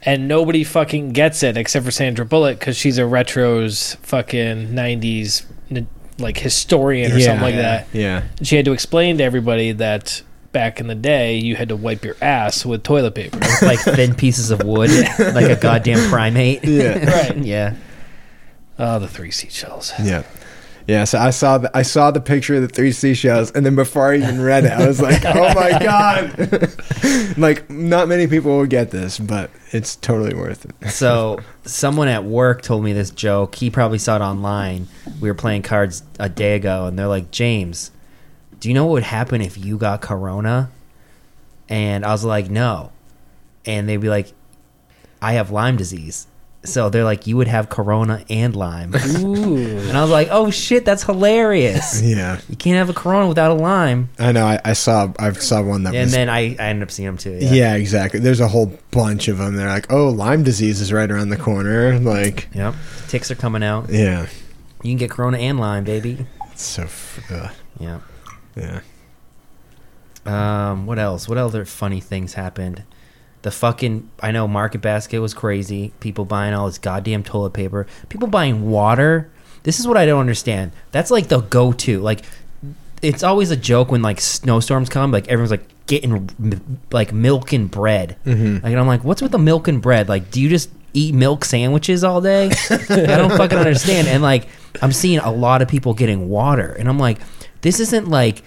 and 0.02 0.28
nobody 0.28 0.64
fucking 0.64 1.12
gets 1.12 1.42
it 1.42 1.56
except 1.56 1.84
for 1.84 1.90
Sandra 1.90 2.24
Bullock 2.24 2.58
because 2.58 2.76
she's 2.76 2.98
a 2.98 3.06
retro's 3.06 3.94
fucking 4.02 4.68
'90s 4.68 5.44
like 6.18 6.38
historian 6.38 7.12
or 7.12 7.16
Yeah, 7.16 7.26
something 7.26 7.42
like 7.42 7.54
yeah, 7.54 7.62
that. 7.62 7.86
Yeah. 7.92 8.22
She 8.42 8.56
had 8.56 8.64
to 8.66 8.72
explain 8.72 9.18
to 9.18 9.24
everybody 9.24 9.72
that 9.72 10.22
back 10.52 10.80
in 10.80 10.86
the 10.86 10.94
day 10.94 11.36
you 11.36 11.56
had 11.56 11.68
to 11.68 11.76
wipe 11.76 12.04
your 12.04 12.16
ass 12.20 12.64
with 12.66 12.82
toilet 12.82 13.14
paper. 13.14 13.38
Like 13.62 13.80
thin 13.80 14.14
pieces 14.14 14.50
of 14.50 14.62
wood, 14.62 14.90
like 15.18 15.50
a 15.50 15.56
goddamn 15.60 16.08
primate. 16.08 16.64
Yeah. 16.64 17.04
right. 17.10 17.36
yeah. 17.36 17.74
Oh, 18.78 18.98
the 18.98 19.06
three 19.06 19.30
seashells. 19.30 19.92
Yeah. 20.02 20.22
Yeah, 20.86 21.04
so 21.04 21.18
I 21.18 21.30
saw 21.30 21.58
the 21.58 21.70
I 21.76 21.82
saw 21.82 22.10
the 22.10 22.20
picture 22.20 22.56
of 22.56 22.62
the 22.62 22.68
three 22.68 22.90
seashells, 22.90 23.52
and 23.52 23.64
then 23.64 23.76
before 23.76 24.12
I 24.12 24.16
even 24.16 24.40
read 24.40 24.64
it, 24.64 24.72
I 24.72 24.88
was 24.88 25.00
like, 25.00 25.24
"Oh 25.24 25.54
my 25.54 25.78
god!" 25.78 27.38
like, 27.38 27.70
not 27.70 28.08
many 28.08 28.26
people 28.26 28.56
will 28.56 28.66
get 28.66 28.90
this, 28.90 29.16
but 29.16 29.50
it's 29.70 29.94
totally 29.94 30.34
worth 30.34 30.64
it. 30.64 30.90
So 30.90 31.38
someone 31.64 32.08
at 32.08 32.24
work 32.24 32.62
told 32.62 32.82
me 32.82 32.92
this 32.92 33.10
joke. 33.10 33.54
He 33.54 33.70
probably 33.70 33.98
saw 33.98 34.16
it 34.16 34.22
online. 34.22 34.88
We 35.20 35.28
were 35.28 35.34
playing 35.34 35.62
cards 35.62 36.02
a 36.18 36.28
day 36.28 36.56
ago, 36.56 36.86
and 36.86 36.98
they're 36.98 37.06
like, 37.06 37.30
James, 37.30 37.92
do 38.60 38.68
you 38.68 38.74
know 38.74 38.84
what 38.86 38.92
would 38.92 39.02
happen 39.02 39.40
if 39.40 39.58
you 39.58 39.76
got 39.78 40.00
corona? 40.00 40.70
And 41.68 42.04
I 42.04 42.10
was 42.12 42.24
like, 42.24 42.50
no. 42.50 42.92
And 43.64 43.88
they'd 43.88 43.96
be 43.98 44.08
like, 44.08 44.32
I 45.22 45.34
have 45.34 45.50
Lyme 45.50 45.76
disease. 45.76 46.26
So 46.62 46.90
they're 46.90 47.04
like, 47.04 47.26
you 47.26 47.38
would 47.38 47.48
have 47.48 47.70
corona 47.70 48.22
and 48.28 48.54
Lyme. 48.54 48.94
Ooh. 49.20 49.56
and 49.78 49.96
I 49.96 50.02
was 50.02 50.10
like, 50.10 50.28
oh 50.30 50.50
shit, 50.50 50.84
that's 50.84 51.04
hilarious. 51.04 52.02
Yeah, 52.04 52.38
You 52.50 52.56
can't 52.56 52.76
have 52.76 52.90
a 52.90 52.92
corona 52.92 53.26
without 53.28 53.50
a 53.50 53.54
Lyme. 53.54 54.10
I 54.18 54.32
know. 54.32 54.44
I, 54.44 54.60
I 54.62 54.72
saw 54.74 55.10
I 55.18 55.32
saw 55.32 55.62
one 55.62 55.84
that 55.84 55.94
And 55.94 56.04
was 56.04 56.12
then 56.12 56.28
I, 56.28 56.54
I 56.56 56.68
ended 56.68 56.82
up 56.82 56.90
seeing 56.90 57.06
them 57.06 57.16
too. 57.16 57.38
yeah. 57.40 57.50
Yeah. 57.52 57.74
exactly. 57.76 58.20
There's 58.20 58.40
a 58.40 58.48
whole 58.48 58.76
bunch 58.90 59.28
of 59.28 59.38
them. 59.38 59.56
They're 59.56 59.68
like, 59.68 59.90
"Oh, 59.90 60.08
Lyme 60.10 60.42
disease 60.42 60.82
is 60.82 60.92
right 60.92 61.10
around 61.10 61.30
the 61.30 61.38
corner." 61.38 61.98
Like, 61.98 62.48
Yep. 62.54 62.74
Ticks 63.08 63.30
are 63.30 63.36
coming 63.36 63.62
out. 63.62 63.88
yeah, 63.88 64.26
You 64.82 64.90
can 64.90 64.98
get 64.98 65.10
corona 65.10 65.38
and 65.38 65.58
Lyme, 65.58 65.84
baby. 65.84 66.26
it's 66.52 66.62
so 66.62 66.82
f- 66.82 67.20
Yeah. 67.78 68.00
Yeah. 68.56 68.80
Um, 70.26 70.86
what 70.86 70.98
else? 70.98 71.28
What 71.28 71.38
other 71.38 71.64
funny 71.64 72.00
things 72.00 72.34
happened? 72.34 72.82
The 73.42 73.50
fucking 73.50 74.10
I 74.20 74.32
know 74.32 74.46
Market 74.46 74.82
Basket 74.82 75.18
was 75.20 75.32
crazy. 75.32 75.92
People 76.00 76.24
buying 76.26 76.52
all 76.52 76.66
this 76.66 76.78
goddamn 76.78 77.22
toilet 77.22 77.52
paper. 77.54 77.86
People 78.10 78.28
buying 78.28 78.70
water. 78.70 79.30
This 79.62 79.80
is 79.80 79.86
what 79.86 79.96
I 79.96 80.04
don't 80.06 80.20
understand. 80.20 80.72
That's 80.92 81.10
like 81.10 81.28
the 81.28 81.40
go-to. 81.40 82.00
Like 82.00 82.20
it's 83.02 83.22
always 83.22 83.50
a 83.50 83.56
joke 83.56 83.90
when 83.90 84.02
like 84.02 84.20
snowstorms 84.20 84.90
come. 84.90 85.10
Like 85.10 85.26
everyone's 85.28 85.50
like 85.50 85.64
getting 85.86 86.30
like 86.92 87.12
milk 87.14 87.52
and 87.54 87.70
bread. 87.70 88.16
Mhm. 88.26 88.62
Like 88.62 88.72
and 88.72 88.78
I'm 88.80 88.86
like, 88.86 89.04
what's 89.04 89.22
with 89.22 89.32
the 89.32 89.38
milk 89.38 89.68
and 89.68 89.80
bread? 89.80 90.08
Like, 90.08 90.30
do 90.30 90.40
you 90.40 90.50
just 90.50 90.68
eat 90.92 91.14
milk 91.14 91.46
sandwiches 91.46 92.04
all 92.04 92.20
day? 92.20 92.50
I 92.70 92.76
don't 93.06 93.30
fucking 93.38 93.56
understand. 93.58 94.06
And 94.06 94.22
like, 94.22 94.48
I'm 94.82 94.92
seeing 94.92 95.18
a 95.18 95.30
lot 95.32 95.62
of 95.62 95.68
people 95.68 95.94
getting 95.94 96.28
water, 96.28 96.72
and 96.78 96.88
I'm 96.90 96.98
like, 96.98 97.18
this 97.62 97.80
isn't 97.80 98.08
like 98.08 98.42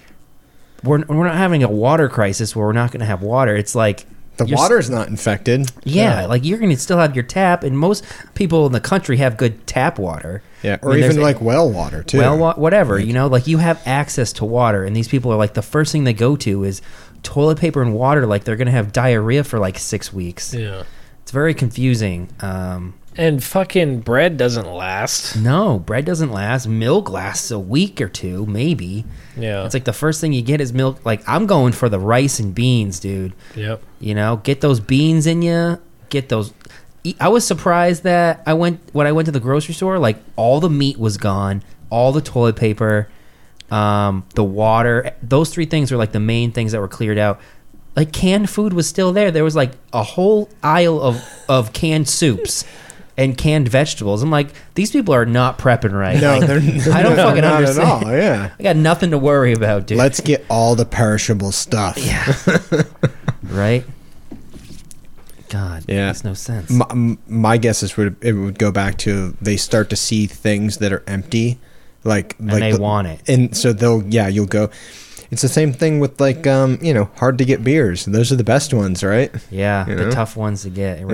we're 0.84 1.04
we're 1.06 1.26
not 1.26 1.36
having 1.36 1.64
a 1.64 1.70
water 1.70 2.10
crisis 2.10 2.56
where 2.56 2.66
we're 2.68 2.74
not 2.74 2.92
going 2.92 3.00
to 3.02 3.06
have 3.06 3.22
water. 3.22 3.56
It's 3.56 3.74
like 3.76 4.06
The 4.38 4.46
you're 4.46 4.58
s- 4.58 4.62
water's 4.62 4.90
not 4.90 5.08
infected. 5.08 5.72
yeah, 5.84 6.26
like 6.26 6.44
you're 6.44 6.58
going 6.58 6.72
to 6.72 6.78
still 6.78 6.98
have 6.98 7.16
your 7.16 7.24
tap, 7.24 7.64
and 7.64 7.78
most 7.78 8.04
people 8.34 8.66
in 8.66 8.72
the 8.74 8.82
country 8.82 9.18
have 9.18 9.38
good 9.38 9.66
tap 9.68 9.98
water. 10.00 10.42
Yeah, 10.62 10.74
I 10.82 10.86
or 10.86 10.90
mean, 10.90 11.00
even 11.04 11.16
there's- 11.18 11.24
like 11.36 11.42
well 11.42 11.70
water 11.70 12.04
too. 12.04 12.18
well, 12.18 12.38
wa- 12.38 12.56
whatever 12.56 13.00
you 13.00 13.14
know, 13.14 13.28
like 13.28 13.48
you 13.48 13.60
have 13.60 13.82
access 13.86 14.34
to 14.34 14.46
water, 14.46 14.84
and 14.84 14.96
these 14.96 15.08
people 15.08 15.32
are 15.32 15.38
like 15.38 15.54
the 15.54 15.62
first 15.62 15.92
thing 15.92 16.04
they 16.04 16.14
go 16.14 16.36
to 16.38 16.64
is 16.64 16.82
toilet 17.22 17.58
paper 17.60 17.82
and 17.82 17.94
water. 17.94 18.26
Like 18.26 18.44
they're 18.44 18.56
going 18.58 18.66
to 18.66 18.72
have 18.72 18.92
diarrhea 18.92 19.44
for 19.44 19.60
like 19.60 19.78
six 19.80 20.12
weeks. 20.12 20.54
Yeah. 20.54 20.84
It's 21.22 21.32
very 21.32 21.54
confusing. 21.54 22.28
Um, 22.42 22.96
And 23.16 23.44
fucking 23.44 24.00
bread 24.00 24.38
doesn't 24.38 24.66
last. 24.66 25.36
No, 25.36 25.78
bread 25.80 26.06
doesn't 26.06 26.32
last. 26.32 26.68
Milk 26.68 27.10
lasts 27.10 27.52
a 27.52 27.60
week 27.60 28.02
or 28.02 28.10
two, 28.10 28.46
maybe. 28.48 29.06
Yeah. 29.38 29.66
It's 29.66 29.74
like 29.74 29.84
the 29.84 29.94
first 29.94 30.20
thing 30.20 30.34
you 30.34 30.42
get 30.42 30.60
is 30.62 30.74
milk. 30.74 31.06
Like 31.06 31.22
I'm 31.28 31.46
going 31.46 31.74
for 31.74 31.90
the 31.90 32.00
rice 32.00 32.40
and 32.40 32.56
beans, 32.56 33.00
dude. 33.00 33.34
yep. 33.56 33.84
You 34.00 34.16
know, 34.16 34.38
get 34.38 34.62
those 34.62 34.80
beans 34.80 35.28
in 35.28 35.42
you. 35.42 35.80
Get 36.10 36.30
those. 36.30 36.54
I 37.20 37.30
was 37.30 37.46
surprised 37.46 38.04
that 38.04 38.42
I 38.48 38.54
went 38.54 38.80
when 38.94 39.06
I 39.06 39.12
went 39.12 39.28
to 39.28 39.32
the 39.32 39.40
grocery 39.40 39.76
store. 39.76 40.00
Like 40.00 40.18
all 40.36 40.60
the 40.60 40.70
meat 40.70 40.98
was 40.98 41.18
gone, 41.18 41.64
all 41.90 42.12
the 42.12 42.22
toilet 42.22 42.56
paper, 42.56 43.10
um, 43.70 44.26
the 44.34 44.44
water. 44.44 45.16
Those 45.22 45.52
three 45.52 45.66
things 45.66 45.92
were 45.92 45.98
like 45.98 46.14
the 46.14 46.20
main 46.20 46.52
things 46.52 46.72
that 46.72 46.80
were 46.80 46.88
cleared 46.88 47.18
out. 47.20 47.40
Like 47.96 48.12
canned 48.12 48.50
food 48.50 48.74
was 48.74 48.88
still 48.88 49.14
there. 49.14 49.30
There 49.30 49.44
was 49.44 49.56
like 49.56 49.74
a 49.92 50.02
whole 50.02 50.50
aisle 50.64 51.00
of 51.00 51.24
of 51.48 51.74
canned 51.74 52.10
soups 52.10 52.66
and 53.18 53.38
canned 53.38 53.68
vegetables. 53.70 54.24
I'm 54.24 54.32
like, 54.32 54.50
these 54.76 54.92
people 54.92 55.14
are 55.14 55.26
not 55.26 55.58
prepping 55.60 55.92
right. 55.94 56.20
No, 56.20 56.38
Like, 56.40 56.48
they're 56.48 56.58
I 56.94 57.04
don't 57.04 57.16
no, 57.18 57.26
fucking 57.28 57.42
not 57.42 57.56
understand. 57.58 57.88
at 57.88 58.06
all. 58.08 58.12
Yeah. 58.12 58.52
I 58.60 58.64
got 58.64 58.76
nothing 58.76 59.12
to 59.12 59.18
worry 59.18 59.54
about, 59.54 59.86
dude. 59.88 59.98
Let's 60.00 60.20
get 60.20 60.44
all 60.50 60.76
the 60.76 60.86
perishable 60.86 61.52
stuff. 61.52 61.98
Yeah, 61.98 62.34
right? 63.44 63.86
God, 65.50 65.86
Yeah. 65.88 66.08
makes 66.08 66.24
no 66.24 66.34
sense. 66.34 66.72
My, 66.72 67.18
my 67.28 67.58
guess 67.58 67.84
is 67.84 67.96
would 67.98 68.16
it 68.22 68.34
would 68.34 68.58
go 68.58 68.72
back 68.72 68.98
to 69.00 69.36
they 69.42 69.58
start 69.58 69.90
to 69.92 69.96
see 69.96 70.26
things 70.26 70.78
that 70.78 70.92
are 70.92 71.04
empty, 71.06 71.60
like 72.04 72.36
and 72.40 72.50
like 72.52 72.60
they 72.60 72.72
the- 72.72 72.82
want 72.82 73.08
it. 73.08 73.22
and 73.30 73.56
so 73.56 73.72
they'll 73.74 74.02
yeah 74.08 74.28
you'll 74.28 74.48
go. 74.48 74.70
It's 75.34 75.42
the 75.42 75.50
same 75.50 75.74
thing 75.74 76.00
with 76.00 76.22
like 76.22 76.48
um 76.48 76.78
you 76.82 76.94
know 76.94 77.10
hard 77.18 77.38
to 77.40 77.46
get 77.46 77.64
beers. 77.64 78.06
Those 78.06 78.32
are 78.32 78.36
the 78.36 78.44
best 78.44 78.74
ones, 78.74 79.04
right? 79.04 79.32
Yeah, 79.52 79.86
You 79.88 79.96
the 79.96 80.06
know? 80.06 80.12
tough 80.12 80.38
ones 80.38 80.62
to 80.64 80.70
get. 80.70 81.04
Right? 81.06 81.14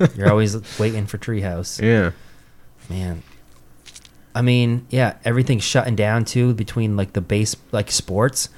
Yeah, 0.00 0.06
You're 0.16 0.30
always 0.30 0.56
waiting 0.78 1.06
for 1.06 1.18
Treehouse. 1.18 1.80
yeah. 1.80 2.12
Man. 2.90 3.22
I 4.34 4.40
mean, 4.42 4.86
yeah, 4.90 5.16
everything's 5.24 5.62
shutting 5.62 5.94
down 5.94 6.24
too 6.24 6.54
between 6.54 6.96
like 6.96 7.12
the 7.12 7.20
base 7.20 7.54
like 7.70 7.90
sports. 7.90 8.48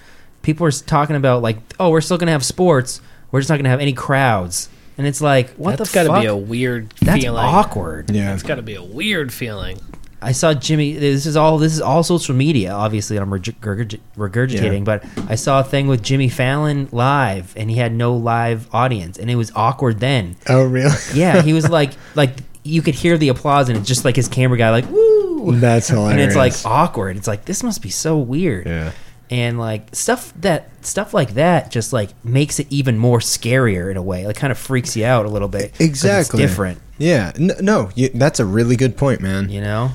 People 0.42 0.66
are 0.66 0.70
talking 0.70 1.16
about 1.16 1.42
like, 1.42 1.58
oh, 1.80 1.90
we're 1.90 2.00
still 2.00 2.16
gonna 2.18 2.32
have 2.32 2.44
sports. 2.44 3.00
We're 3.32 3.40
just 3.40 3.50
not 3.50 3.56
gonna 3.56 3.70
have 3.70 3.80
any 3.80 3.92
crowds. 3.92 4.68
And 4.96 5.08
it's 5.08 5.20
like, 5.20 5.50
what 5.56 5.76
That's 5.78 5.90
the 5.90 5.94
got 5.96 6.02
to 6.04 6.08
fuck? 6.10 6.20
be 6.22 6.26
a 6.28 6.36
weird 6.36 6.90
That's 7.02 7.20
feeling. 7.20 7.44
awkward. 7.44 8.10
Yeah. 8.10 8.32
It's 8.32 8.44
got 8.44 8.54
to 8.56 8.62
be 8.62 8.76
a 8.76 8.82
weird 8.84 9.32
feeling. 9.32 9.80
I 10.24 10.32
saw 10.32 10.54
Jimmy. 10.54 10.94
This 10.94 11.26
is 11.26 11.36
all. 11.36 11.58
This 11.58 11.72
is 11.74 11.80
all 11.80 12.02
social 12.02 12.34
media. 12.34 12.72
Obviously, 12.72 13.16
I'm 13.18 13.30
regurg- 13.30 14.00
regurgitating, 14.16 14.78
Yeah. 14.78 14.98
but 14.98 15.04
I 15.30 15.34
saw 15.36 15.60
a 15.60 15.64
thing 15.64 15.86
with 15.86 16.02
Jimmy 16.02 16.28
Fallon 16.28 16.88
live, 16.92 17.52
and 17.56 17.70
he 17.70 17.76
had 17.76 17.92
no 17.92 18.14
live 18.16 18.68
audience, 18.74 19.18
and 19.18 19.30
it 19.30 19.36
was 19.36 19.52
awkward. 19.54 20.00
Then, 20.00 20.36
Oh 20.48 20.64
really? 20.64 20.94
yeah, 21.14 21.42
he 21.42 21.52
was 21.52 21.68
like, 21.68 21.92
like 22.14 22.32
you 22.62 22.80
could 22.82 22.94
hear 22.94 23.18
the 23.18 23.28
applause, 23.28 23.68
and 23.68 23.78
it's 23.78 23.86
just 23.88 24.04
like 24.04 24.16
his 24.16 24.28
camera 24.28 24.56
guy, 24.58 24.70
like 24.70 24.90
woo, 24.90 25.54
That's 25.56 25.88
hilarious. 25.88 26.12
and 26.12 26.20
it's 26.22 26.36
like 26.36 26.54
awkward. 26.64 27.16
It's 27.16 27.28
like 27.28 27.44
this 27.44 27.62
must 27.62 27.82
be 27.82 27.90
so 27.90 28.16
weird, 28.18 28.66
yeah. 28.66 28.92
and 29.30 29.58
like 29.58 29.94
stuff 29.94 30.32
that 30.40 30.70
stuff 30.84 31.12
like 31.12 31.34
that 31.34 31.70
just 31.70 31.92
like 31.92 32.10
makes 32.24 32.58
it 32.58 32.66
even 32.70 32.96
more 32.98 33.18
scarier 33.18 33.90
in 33.90 33.96
a 33.98 34.02
way. 34.02 34.26
Like 34.26 34.36
kind 34.36 34.50
of 34.50 34.58
freaks 34.58 34.96
you 34.96 35.04
out 35.04 35.26
a 35.26 35.28
little 35.28 35.48
bit. 35.48 35.78
Exactly. 35.80 36.42
it's 36.42 36.50
different. 36.50 36.80
Yeah. 36.96 37.32
N- 37.34 37.50
no, 37.60 37.90
you, 37.96 38.08
that's 38.14 38.38
a 38.40 38.44
really 38.46 38.76
good 38.76 38.96
point, 38.96 39.20
man. 39.20 39.48
You 39.50 39.60
know, 39.60 39.90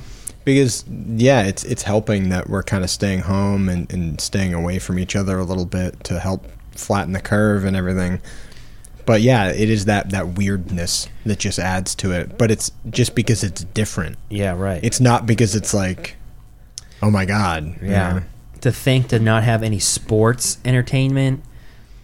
because 0.45 0.83
yeah 0.87 1.43
it's 1.43 1.63
it's 1.63 1.83
helping 1.83 2.29
that 2.29 2.49
we're 2.49 2.63
kind 2.63 2.83
of 2.83 2.89
staying 2.89 3.19
home 3.19 3.69
and, 3.69 3.91
and 3.91 4.19
staying 4.21 4.53
away 4.53 4.79
from 4.79 4.97
each 4.97 5.15
other 5.15 5.37
a 5.37 5.43
little 5.43 5.65
bit 5.65 6.03
to 6.03 6.19
help 6.19 6.45
flatten 6.71 7.13
the 7.13 7.19
curve 7.21 7.65
and 7.65 7.75
everything 7.75 8.19
but 9.05 9.21
yeah 9.21 9.49
it 9.51 9.69
is 9.69 9.85
that 9.85 10.09
that 10.11 10.29
weirdness 10.29 11.07
that 11.25 11.39
just 11.39 11.59
adds 11.59 11.93
to 11.95 12.11
it 12.11 12.37
but 12.37 12.49
it's 12.51 12.71
just 12.89 13.15
because 13.15 13.43
it's 13.43 13.63
different 13.65 14.17
yeah, 14.29 14.55
right. 14.55 14.83
it's 14.83 14.99
not 14.99 15.25
because 15.25 15.55
it's 15.55 15.73
like 15.73 16.15
oh 17.01 17.11
my 17.11 17.25
god 17.25 17.65
you 17.81 17.89
Yeah. 17.89 18.13
know? 18.13 18.21
To 18.61 18.71
think 18.73 19.07
to 19.09 19.19
not 19.19 19.43
have 19.43 19.63
any 19.63 19.79
sports 19.79 20.57
entertainment, 20.65 21.41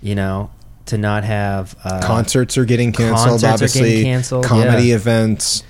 you 0.01 0.15
know, 0.15 0.51
to 0.85 0.97
not 0.97 1.25
have 1.25 1.75
uh, 1.83 2.01
concerts 2.01 2.57
are 2.57 2.63
getting 2.63 2.93
canceled 2.93 3.41
concerts 3.41 3.43
are 3.43 3.53
obviously 3.53 3.89
getting 3.89 4.05
canceled, 4.05 4.45
comedy 4.45 4.85
yeah. 4.85 4.95
events 4.95 5.63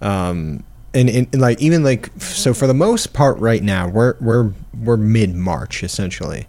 um 0.00 0.62
and, 0.94 1.08
and, 1.10 1.28
and, 1.32 1.40
like 1.40 1.60
even 1.60 1.82
like 1.84 2.10
so 2.18 2.54
for 2.54 2.66
the 2.66 2.74
most 2.74 3.12
part 3.12 3.38
right 3.38 3.62
now 3.62 3.88
we're 3.88 4.16
we're 4.20 4.52
we're 4.82 4.96
mid 4.96 5.34
March 5.34 5.82
essentially 5.82 6.46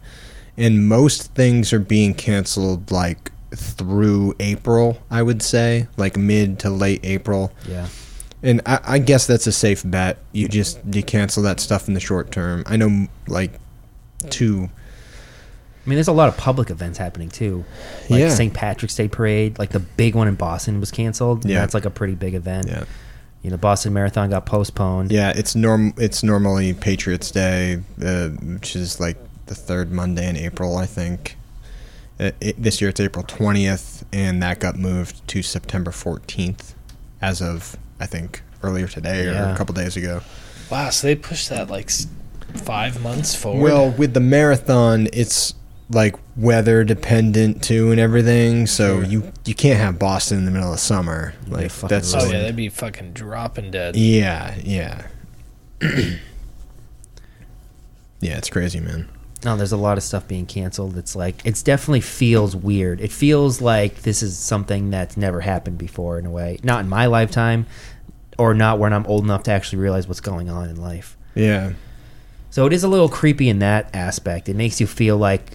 and 0.58 0.88
most 0.88 1.34
things 1.36 1.74
are 1.74 1.80
being 1.80 2.14
canceled 2.14 2.92
like 2.92 3.32
through 3.56 4.34
April 4.40 4.98
I 5.12 5.22
would 5.24 5.42
say 5.42 5.88
like 5.98 6.16
mid 6.18 6.60
to 6.60 6.70
late 6.70 7.02
April 7.04 7.52
Yeah. 7.68 7.88
and 8.44 8.62
I, 8.66 8.80
I 8.84 9.00
guess 9.00 9.26
that's 9.28 9.48
a 9.48 9.52
safe 9.52 9.82
bet 9.86 10.20
you 10.32 10.48
just 10.48 10.80
you 10.92 11.04
cancel 11.04 11.44
that 11.44 11.60
stuff 11.60 11.88
in 11.88 11.94
the 11.94 12.00
short 12.00 12.32
term 12.32 12.64
I 12.66 12.78
know 12.78 13.08
like 13.28 13.54
two 14.30 14.70
I 15.86 15.90
mean, 15.90 15.96
there's 15.96 16.08
a 16.10 16.14
lot 16.14 16.30
of 16.30 16.38
public 16.38 16.70
events 16.70 17.00
happening 17.00 17.30
too, 17.30 17.66
like 18.12 18.20
Yeah. 18.20 18.30
St. 18.30 18.54
Patrick's 18.54 18.94
Day 18.96 19.08
parade. 19.08 19.58
Like 19.58 19.72
the 19.72 19.80
big 19.80 20.14
one 20.14 20.28
in 20.28 20.36
Boston 20.36 20.80
was 20.80 20.92
canceled. 20.92 21.46
Yeah. 21.46 21.62
that's 21.62 21.74
like 21.74 21.86
a 21.86 21.90
pretty 21.90 22.14
big 22.14 22.36
event. 22.36 22.68
yeah 22.68 22.84
You 23.42 23.50
know, 23.52 23.58
Boston 23.58 23.94
Marathon 23.94 24.30
got 24.30 24.46
postponed. 24.46 25.12
Yeah, 25.12 25.32
it's 25.36 25.56
norm. 25.56 25.94
It's 25.98 26.24
normally 26.24 26.74
Patriots 26.74 27.32
Day, 27.32 27.82
uh, 28.04 28.30
which 28.30 28.76
is 28.76 29.00
like 29.00 29.18
the 29.46 29.56
third 29.56 29.92
Monday 29.92 30.28
in 30.28 30.36
April, 30.36 30.78
I 30.78 30.86
think. 30.86 31.38
Uh, 32.20 32.32
it, 32.42 32.62
this 32.62 32.82
year 32.82 32.90
it's 32.90 33.00
April 33.00 33.24
twentieth, 33.26 34.06
and 34.12 34.44
that 34.44 34.60
got 34.60 34.78
moved 34.78 35.26
to 35.30 35.42
September 35.42 35.92
fourteenth, 35.92 36.76
as 37.22 37.42
of 37.42 37.78
I 38.00 38.08
think 38.08 38.42
earlier 38.62 38.88
today 38.90 39.28
or 39.28 39.32
Yeah. 39.32 39.54
a 39.54 39.58
couple 39.58 39.74
days 39.74 39.96
ago. 39.96 40.22
Wow, 40.70 40.90
so 40.90 41.08
they 41.08 41.16
pushed 41.16 41.48
that 41.50 41.70
like 41.70 41.90
five 42.56 43.02
months 43.02 43.36
forward. 43.36 43.64
Well, 43.64 43.92
with 43.92 44.14
the 44.14 44.20
marathon, 44.20 45.08
it's 45.14 45.54
like 45.92 46.16
weather 46.36 46.84
dependent 46.84 47.64
too 47.64 47.92
and 47.92 48.00
everything. 48.00 48.68
So 48.68 49.00
Yeah. 49.02 49.08
you 49.08 49.32
you 49.46 49.56
can't 49.56 49.80
have 49.80 49.98
Boston 50.00 50.38
in 50.40 50.46
the 50.46 50.52
middle 50.52 50.72
of 50.74 50.80
summer. 50.80 51.34
Like 51.48 51.72
fucking 51.72 51.88
that's 51.96 52.14
oh 52.14 52.18
ruined. 52.20 52.34
yeah, 52.34 52.40
that'd 52.42 52.56
be 52.56 52.70
fucking 52.70 53.14
dropping 53.14 53.72
dead. 53.72 53.96
yeah, 53.96 54.56
yeah. 54.64 55.08
yeah, 55.82 56.20
it's 58.38 58.50
crazy, 58.50 58.80
man. 58.80 59.08
No, 59.46 59.56
there's 59.56 59.72
a 59.72 59.78
lot 59.78 59.98
of 59.98 60.04
stuff 60.04 60.28
being 60.28 60.46
canceled. 60.46 60.98
It's 60.98 61.16
like 61.16 61.42
it's 61.46 61.64
definitely 61.64 62.02
feels 62.02 62.56
weird. 62.56 63.00
It 63.00 63.12
feels 63.12 63.62
like 63.62 64.02
this 64.02 64.22
is 64.22 64.38
something 64.38 64.90
that's 64.90 65.16
never 65.16 65.40
happened 65.42 65.78
before 65.78 66.20
in 66.20 66.26
a 66.26 66.32
way. 66.32 66.60
Not 66.62 66.82
in 66.82 66.90
my 66.90 67.06
lifetime, 67.06 67.66
or 68.38 68.54
not 68.54 68.80
when 68.80 68.92
I'm 68.92 69.06
old 69.06 69.24
enough 69.24 69.44
to 69.44 69.52
actually 69.52 69.80
realize 69.82 70.08
what's 70.08 70.20
going 70.20 70.50
on 70.50 70.70
in 70.70 70.76
life. 70.76 71.16
Yeah. 71.36 71.72
So 72.50 72.66
it 72.66 72.74
is 72.74 72.84
a 72.84 72.90
little 72.90 73.08
creepy 73.08 73.48
in 73.48 73.60
that 73.60 73.90
aspect. 73.96 74.50
It 74.50 74.56
makes 74.58 74.82
you 74.82 74.88
feel 74.88 75.16
like 75.18 75.52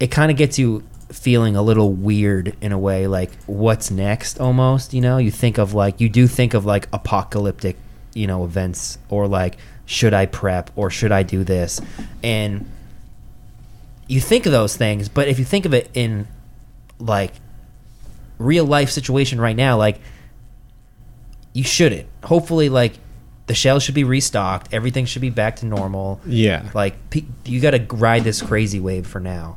it 0.00 0.08
kind 0.08 0.30
of 0.30 0.36
gets 0.36 0.58
you 0.58 0.84
feeling 1.10 1.56
a 1.56 1.62
little 1.62 1.92
weird 1.92 2.54
in 2.60 2.70
a 2.72 2.78
way 2.78 3.06
like 3.06 3.30
what's 3.46 3.90
next 3.90 4.40
almost, 4.40 4.92
you 4.92 5.00
know? 5.00 5.18
You 5.18 5.30
think 5.30 5.58
of 5.58 5.74
like 5.74 6.00
you 6.00 6.08
do 6.08 6.26
think 6.26 6.54
of 6.54 6.64
like 6.64 6.88
apocalyptic, 6.92 7.76
you 8.14 8.26
know, 8.26 8.44
events 8.44 8.98
or 9.08 9.26
like 9.26 9.56
should 9.86 10.12
I 10.12 10.26
prep 10.26 10.70
or 10.76 10.90
should 10.90 11.12
I 11.12 11.22
do 11.22 11.44
this? 11.44 11.80
And 12.22 12.70
you 14.06 14.20
think 14.20 14.46
of 14.46 14.52
those 14.52 14.76
things, 14.76 15.08
but 15.08 15.28
if 15.28 15.38
you 15.38 15.44
think 15.44 15.64
of 15.64 15.74
it 15.74 15.90
in 15.94 16.26
like 16.98 17.32
real 18.38 18.64
life 18.64 18.90
situation 18.90 19.40
right 19.40 19.56
now, 19.56 19.76
like 19.76 20.00
you 21.52 21.64
shouldn't. 21.64 22.06
Hopefully 22.24 22.68
like 22.68 22.94
the 23.46 23.54
shelves 23.54 23.84
should 23.84 23.94
be 23.94 24.04
restocked, 24.04 24.72
everything 24.72 25.06
should 25.06 25.22
be 25.22 25.30
back 25.30 25.56
to 25.56 25.66
normal. 25.66 26.20
Yeah. 26.26 26.70
Like 26.74 27.10
pe- 27.10 27.24
you 27.46 27.60
got 27.60 27.70
to 27.70 27.86
ride 27.96 28.24
this 28.24 28.42
crazy 28.42 28.78
wave 28.78 29.06
for 29.06 29.20
now. 29.20 29.56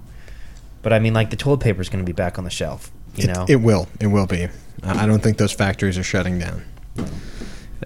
But 0.81 0.93
I 0.93 0.99
mean, 0.99 1.13
like 1.13 1.29
the 1.29 1.35
toilet 1.35 1.59
paper 1.59 1.81
is 1.81 1.89
going 1.89 2.03
to 2.03 2.09
be 2.09 2.13
back 2.13 2.37
on 2.37 2.43
the 2.43 2.49
shelf. 2.49 2.91
You 3.15 3.25
it, 3.25 3.27
know, 3.27 3.45
it 3.47 3.57
will. 3.57 3.87
It 3.99 4.07
will 4.07 4.27
be. 4.27 4.47
I 4.83 5.05
don't 5.05 5.21
think 5.21 5.37
those 5.37 5.51
factories 5.51 5.97
are 5.97 6.03
shutting 6.03 6.39
down. 6.39 6.63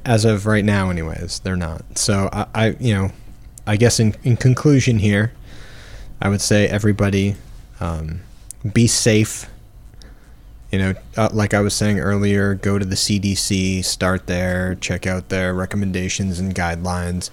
As 0.05 0.23
of 0.23 0.45
right 0.45 0.63
now, 0.63 0.89
anyways, 0.89 1.39
they're 1.39 1.57
not. 1.57 1.97
So 1.97 2.29
I, 2.31 2.45
I 2.53 2.65
you 2.79 2.93
know, 2.93 3.11
I 3.67 3.75
guess 3.75 3.99
in, 3.99 4.15
in 4.23 4.37
conclusion 4.37 4.99
here, 4.99 5.33
I 6.21 6.29
would 6.29 6.41
say 6.41 6.67
everybody 6.67 7.35
um, 7.79 8.21
be 8.73 8.87
safe. 8.87 9.49
You 10.71 10.79
know, 10.79 10.93
uh, 11.17 11.29
like 11.31 11.53
I 11.53 11.61
was 11.61 11.73
saying 11.73 11.99
earlier, 11.99 12.55
go 12.55 12.77
to 12.77 12.85
the 12.85 12.95
CDC, 12.95 13.83
start 13.83 14.27
there, 14.27 14.75
check 14.75 15.07
out 15.07 15.29
their 15.29 15.53
recommendations 15.53 16.39
and 16.39 16.53
guidelines, 16.53 17.29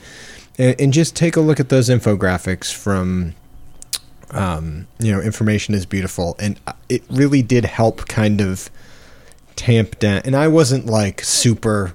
and, 0.59 0.81
and 0.81 0.93
just 0.93 1.17
take 1.17 1.37
a 1.37 1.41
look 1.41 1.59
at 1.59 1.69
those 1.69 1.89
infographics 1.89 2.73
from 2.73 3.35
um, 4.33 4.87
you 4.99 5.13
know, 5.13 5.21
information 5.21 5.75
is 5.75 5.87
beautiful, 5.87 6.37
and 6.39 6.59
it 6.89 7.03
really 7.11 7.43
did 7.43 7.65
help 7.65 8.09
kind 8.09 8.41
of 8.41 8.71
tamp 9.57 9.99
down. 9.99 10.23
And 10.25 10.35
I 10.35 10.49
wasn't 10.49 10.87
like 10.87 11.23
super 11.23 11.95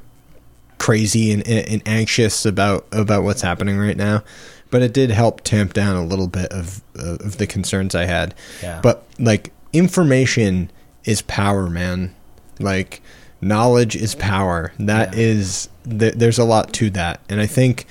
crazy 0.77 1.31
and, 1.31 1.45
and 1.47 1.81
anxious 1.87 2.45
about 2.45 2.85
about 2.91 3.23
what's 3.23 3.41
happening 3.41 3.77
right 3.79 3.97
now, 3.97 4.23
but 4.69 4.81
it 4.83 4.93
did 4.93 5.09
help 5.09 5.41
tamp 5.41 5.73
down 5.73 5.95
a 5.95 6.05
little 6.05 6.27
bit 6.27 6.51
of 6.53 6.81
of 6.95 7.37
the 7.39 7.47
concerns 7.47 7.95
I 7.95 8.05
had. 8.05 8.35
Yeah. 8.61 8.79
But 8.83 9.03
like 9.19 9.51
information 9.73 10.69
is 11.05 11.23
power, 11.23 11.67
man. 11.69 12.13
Like 12.59 13.01
knowledge 13.41 13.95
is 13.95 14.13
power. 14.15 14.71
That 14.79 15.13
Yeah. 15.13 15.19
is 15.19 15.69
th- 15.89 16.13
there's 16.13 16.37
a 16.37 16.43
lot 16.43 16.71
to 16.73 16.91
that, 16.91 17.21
and 17.29 17.41
I 17.41 17.47
think 17.47 17.87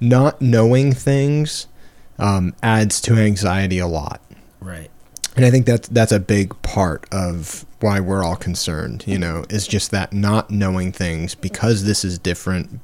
not 0.00 0.40
knowing 0.42 0.92
things 0.92 1.66
um, 2.18 2.54
adds 2.62 3.00
to 3.02 3.14
anxiety 3.14 3.78
a 3.78 3.86
lot. 3.86 4.20
Right. 4.60 4.90
And 5.36 5.44
I 5.44 5.50
think 5.50 5.66
that's 5.66 5.88
that's 5.88 6.10
a 6.12 6.18
big 6.20 6.60
part 6.62 7.06
of 7.12 7.64
why 7.80 8.00
we're 8.00 8.24
all 8.24 8.34
concerned, 8.36 9.04
you 9.06 9.18
know, 9.18 9.44
is 9.48 9.68
just 9.68 9.92
that 9.92 10.12
not 10.12 10.50
knowing 10.50 10.90
things 10.90 11.36
because 11.36 11.84
this 11.84 12.04
is 12.04 12.18
different, 12.18 12.80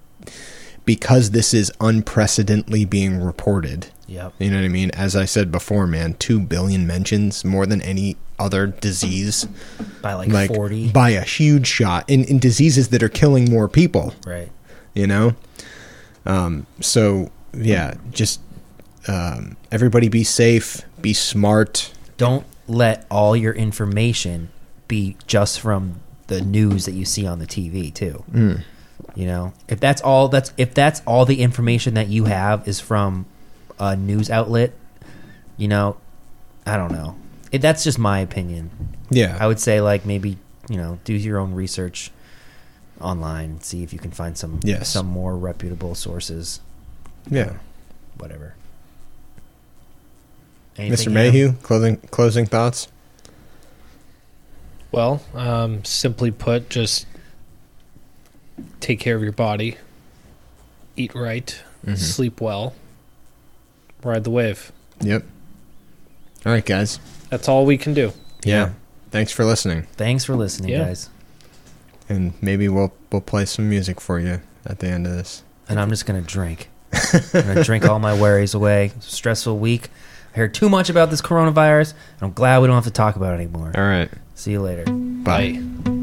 because 0.85 1.33
this 1.33 1.53
is 1.53 1.73
unprecedentedly 1.81 2.85
being 2.85 3.21
reported. 3.21 3.89
Yep. 4.07 4.35
You 4.39 4.51
know 4.51 4.59
what 4.59 4.65
I 4.67 4.69
mean? 4.69 4.91
As 4.93 5.17
I 5.17 5.25
said 5.25 5.51
before, 5.51 5.87
man, 5.87 6.15
two 6.15 6.39
billion 6.39 6.87
mentions 6.87 7.45
more 7.45 7.67
than 7.67 7.83
any 7.83 8.17
other 8.39 8.67
disease, 8.69 9.49
By 10.03 10.13
like, 10.15 10.29
like 10.29 10.55
40. 10.55 10.91
by 10.93 11.11
a 11.11 11.23
huge 11.23 11.67
shot 11.67 12.09
in, 12.09 12.23
in 12.25 12.39
diseases 12.39 12.89
that 12.91 13.03
are 13.03 13.09
killing 13.09 13.51
more 13.51 13.69
people. 13.69 14.15
right. 14.27 14.51
You 14.95 15.09
know, 15.09 15.35
um, 16.25 16.67
so 16.81 17.33
yeah, 17.53 17.95
just 18.13 18.41
um, 19.09 19.57
everybody 19.71 20.09
be 20.09 20.25
safe, 20.25 20.83
be 21.01 21.13
smart. 21.13 21.93
Don't 22.17 22.47
let 22.67 23.07
all 23.11 23.37
your 23.37 23.53
information 23.53 24.49
be 24.89 25.17
just 25.27 25.61
from 25.61 26.01
the 26.29 26.41
news 26.41 26.87
that 26.87 26.93
you 26.93 27.05
see 27.05 27.27
on 27.27 27.39
the 27.39 27.47
TV 27.47 27.93
too. 27.93 28.25
Mm. 28.33 28.63
You 29.15 29.27
know, 29.27 29.53
if 29.69 29.79
that's 29.81 30.01
all 30.03 30.29
that's 30.29 30.53
if 30.57 30.75
that's 30.75 31.03
all 31.07 31.25
the 31.25 31.41
information 31.43 31.95
that 31.95 32.09
you 32.09 32.25
have 32.25 32.67
is 32.67 32.81
from 32.81 33.27
a 33.79 33.95
news 33.97 34.31
outlet, 34.31 34.73
you 35.57 35.69
know, 35.69 35.97
I 36.67 36.77
don't 36.77 36.93
know. 36.93 37.17
It, 37.53 37.61
that's 37.61 37.85
just 37.85 37.99
my 37.99 38.21
opinion. 38.21 38.71
Yeah, 39.11 39.37
I 39.39 39.47
would 39.47 39.61
say 39.61 39.81
like 39.81 40.05
maybe 40.07 40.39
you 40.69 40.77
know 40.77 40.99
do 41.05 41.13
your 41.13 41.39
own 41.39 41.53
research 41.55 42.11
online, 43.01 43.61
see 43.61 43.83
if 43.83 43.93
you 43.93 43.99
can 43.99 44.11
find 44.11 44.37
some 44.39 44.61
Yes. 44.63 44.89
some 44.89 45.07
more 45.07 45.37
reputable 45.37 45.95
sources. 45.95 46.61
yeah. 47.31 47.55
Whatever. 48.17 48.55
Mr. 50.75 50.79
Anything, 50.81 51.01
Adam? 51.01 51.15
Mayhew, 51.15 51.53
closing 51.63 51.97
closing 52.11 52.47
thoughts. 52.47 52.89
Well, 54.93 55.23
um, 55.35 55.85
simply 55.85 56.31
put, 56.31 56.69
just 56.71 57.07
take 58.81 59.01
care 59.01 59.17
of 59.17 59.23
your 59.23 59.33
body, 59.33 59.77
eat 60.97 61.15
right, 61.15 61.57
Mhm. 61.85 61.99
sleep 61.99 62.41
well, 62.41 62.75
ride 64.05 64.23
the 64.25 64.31
wave. 64.31 64.71
Yep. 65.01 65.25
All 66.47 66.53
right, 66.53 66.65
guys. 66.65 67.01
That's 67.31 67.49
all 67.49 67.67
we 67.67 67.77
can 67.77 67.95
do. 67.95 68.13
Yeah. 68.45 68.71
Thanks 69.11 69.33
for 69.33 69.45
listening, 69.45 69.87
Thanks 69.97 70.25
for 70.25 70.37
listening, 70.37 70.71
Yeah. 70.71 70.85
guys. 70.87 71.09
and 72.09 72.35
maybe 72.43 72.69
we'll 72.69 72.93
we'll 73.11 73.21
play 73.23 73.45
some 73.47 73.69
music 73.69 74.01
for 74.01 74.19
you 74.21 74.41
at 74.67 74.79
the 74.81 74.89
end 74.89 75.07
of 75.07 75.13
this. 75.15 75.43
And 75.69 75.81
I'm 75.81 75.89
just 75.91 76.05
gonna 76.07 76.21
drink. 76.21 76.69
I'm 76.93 77.23
gonna 77.33 77.65
drink 77.65 77.85
all 77.89 77.99
my 77.99 78.13
worries 78.15 78.55
away. 78.55 78.93
Stressful 79.01 79.59
week. 79.59 79.89
I 80.35 80.39
heard 80.39 80.55
too 80.55 80.69
much 80.69 80.91
about 80.91 81.11
this 81.11 81.23
coronavirus. 81.23 81.93
And 81.93 82.23
I'm 82.23 82.33
glad 82.33 82.61
we 82.61 82.67
don't 82.67 82.75
have 82.75 82.85
to 82.85 82.91
talk 82.91 83.17
about 83.17 83.35
it 83.35 83.37
anymore. 83.37 83.73
All 83.77 83.85
right. 83.85 84.11
See 84.35 84.51
you 84.51 84.61
later. 84.61 84.85
Bye. 84.91 85.94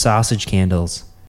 Sausage 0.00 0.46
candles. 0.46 1.09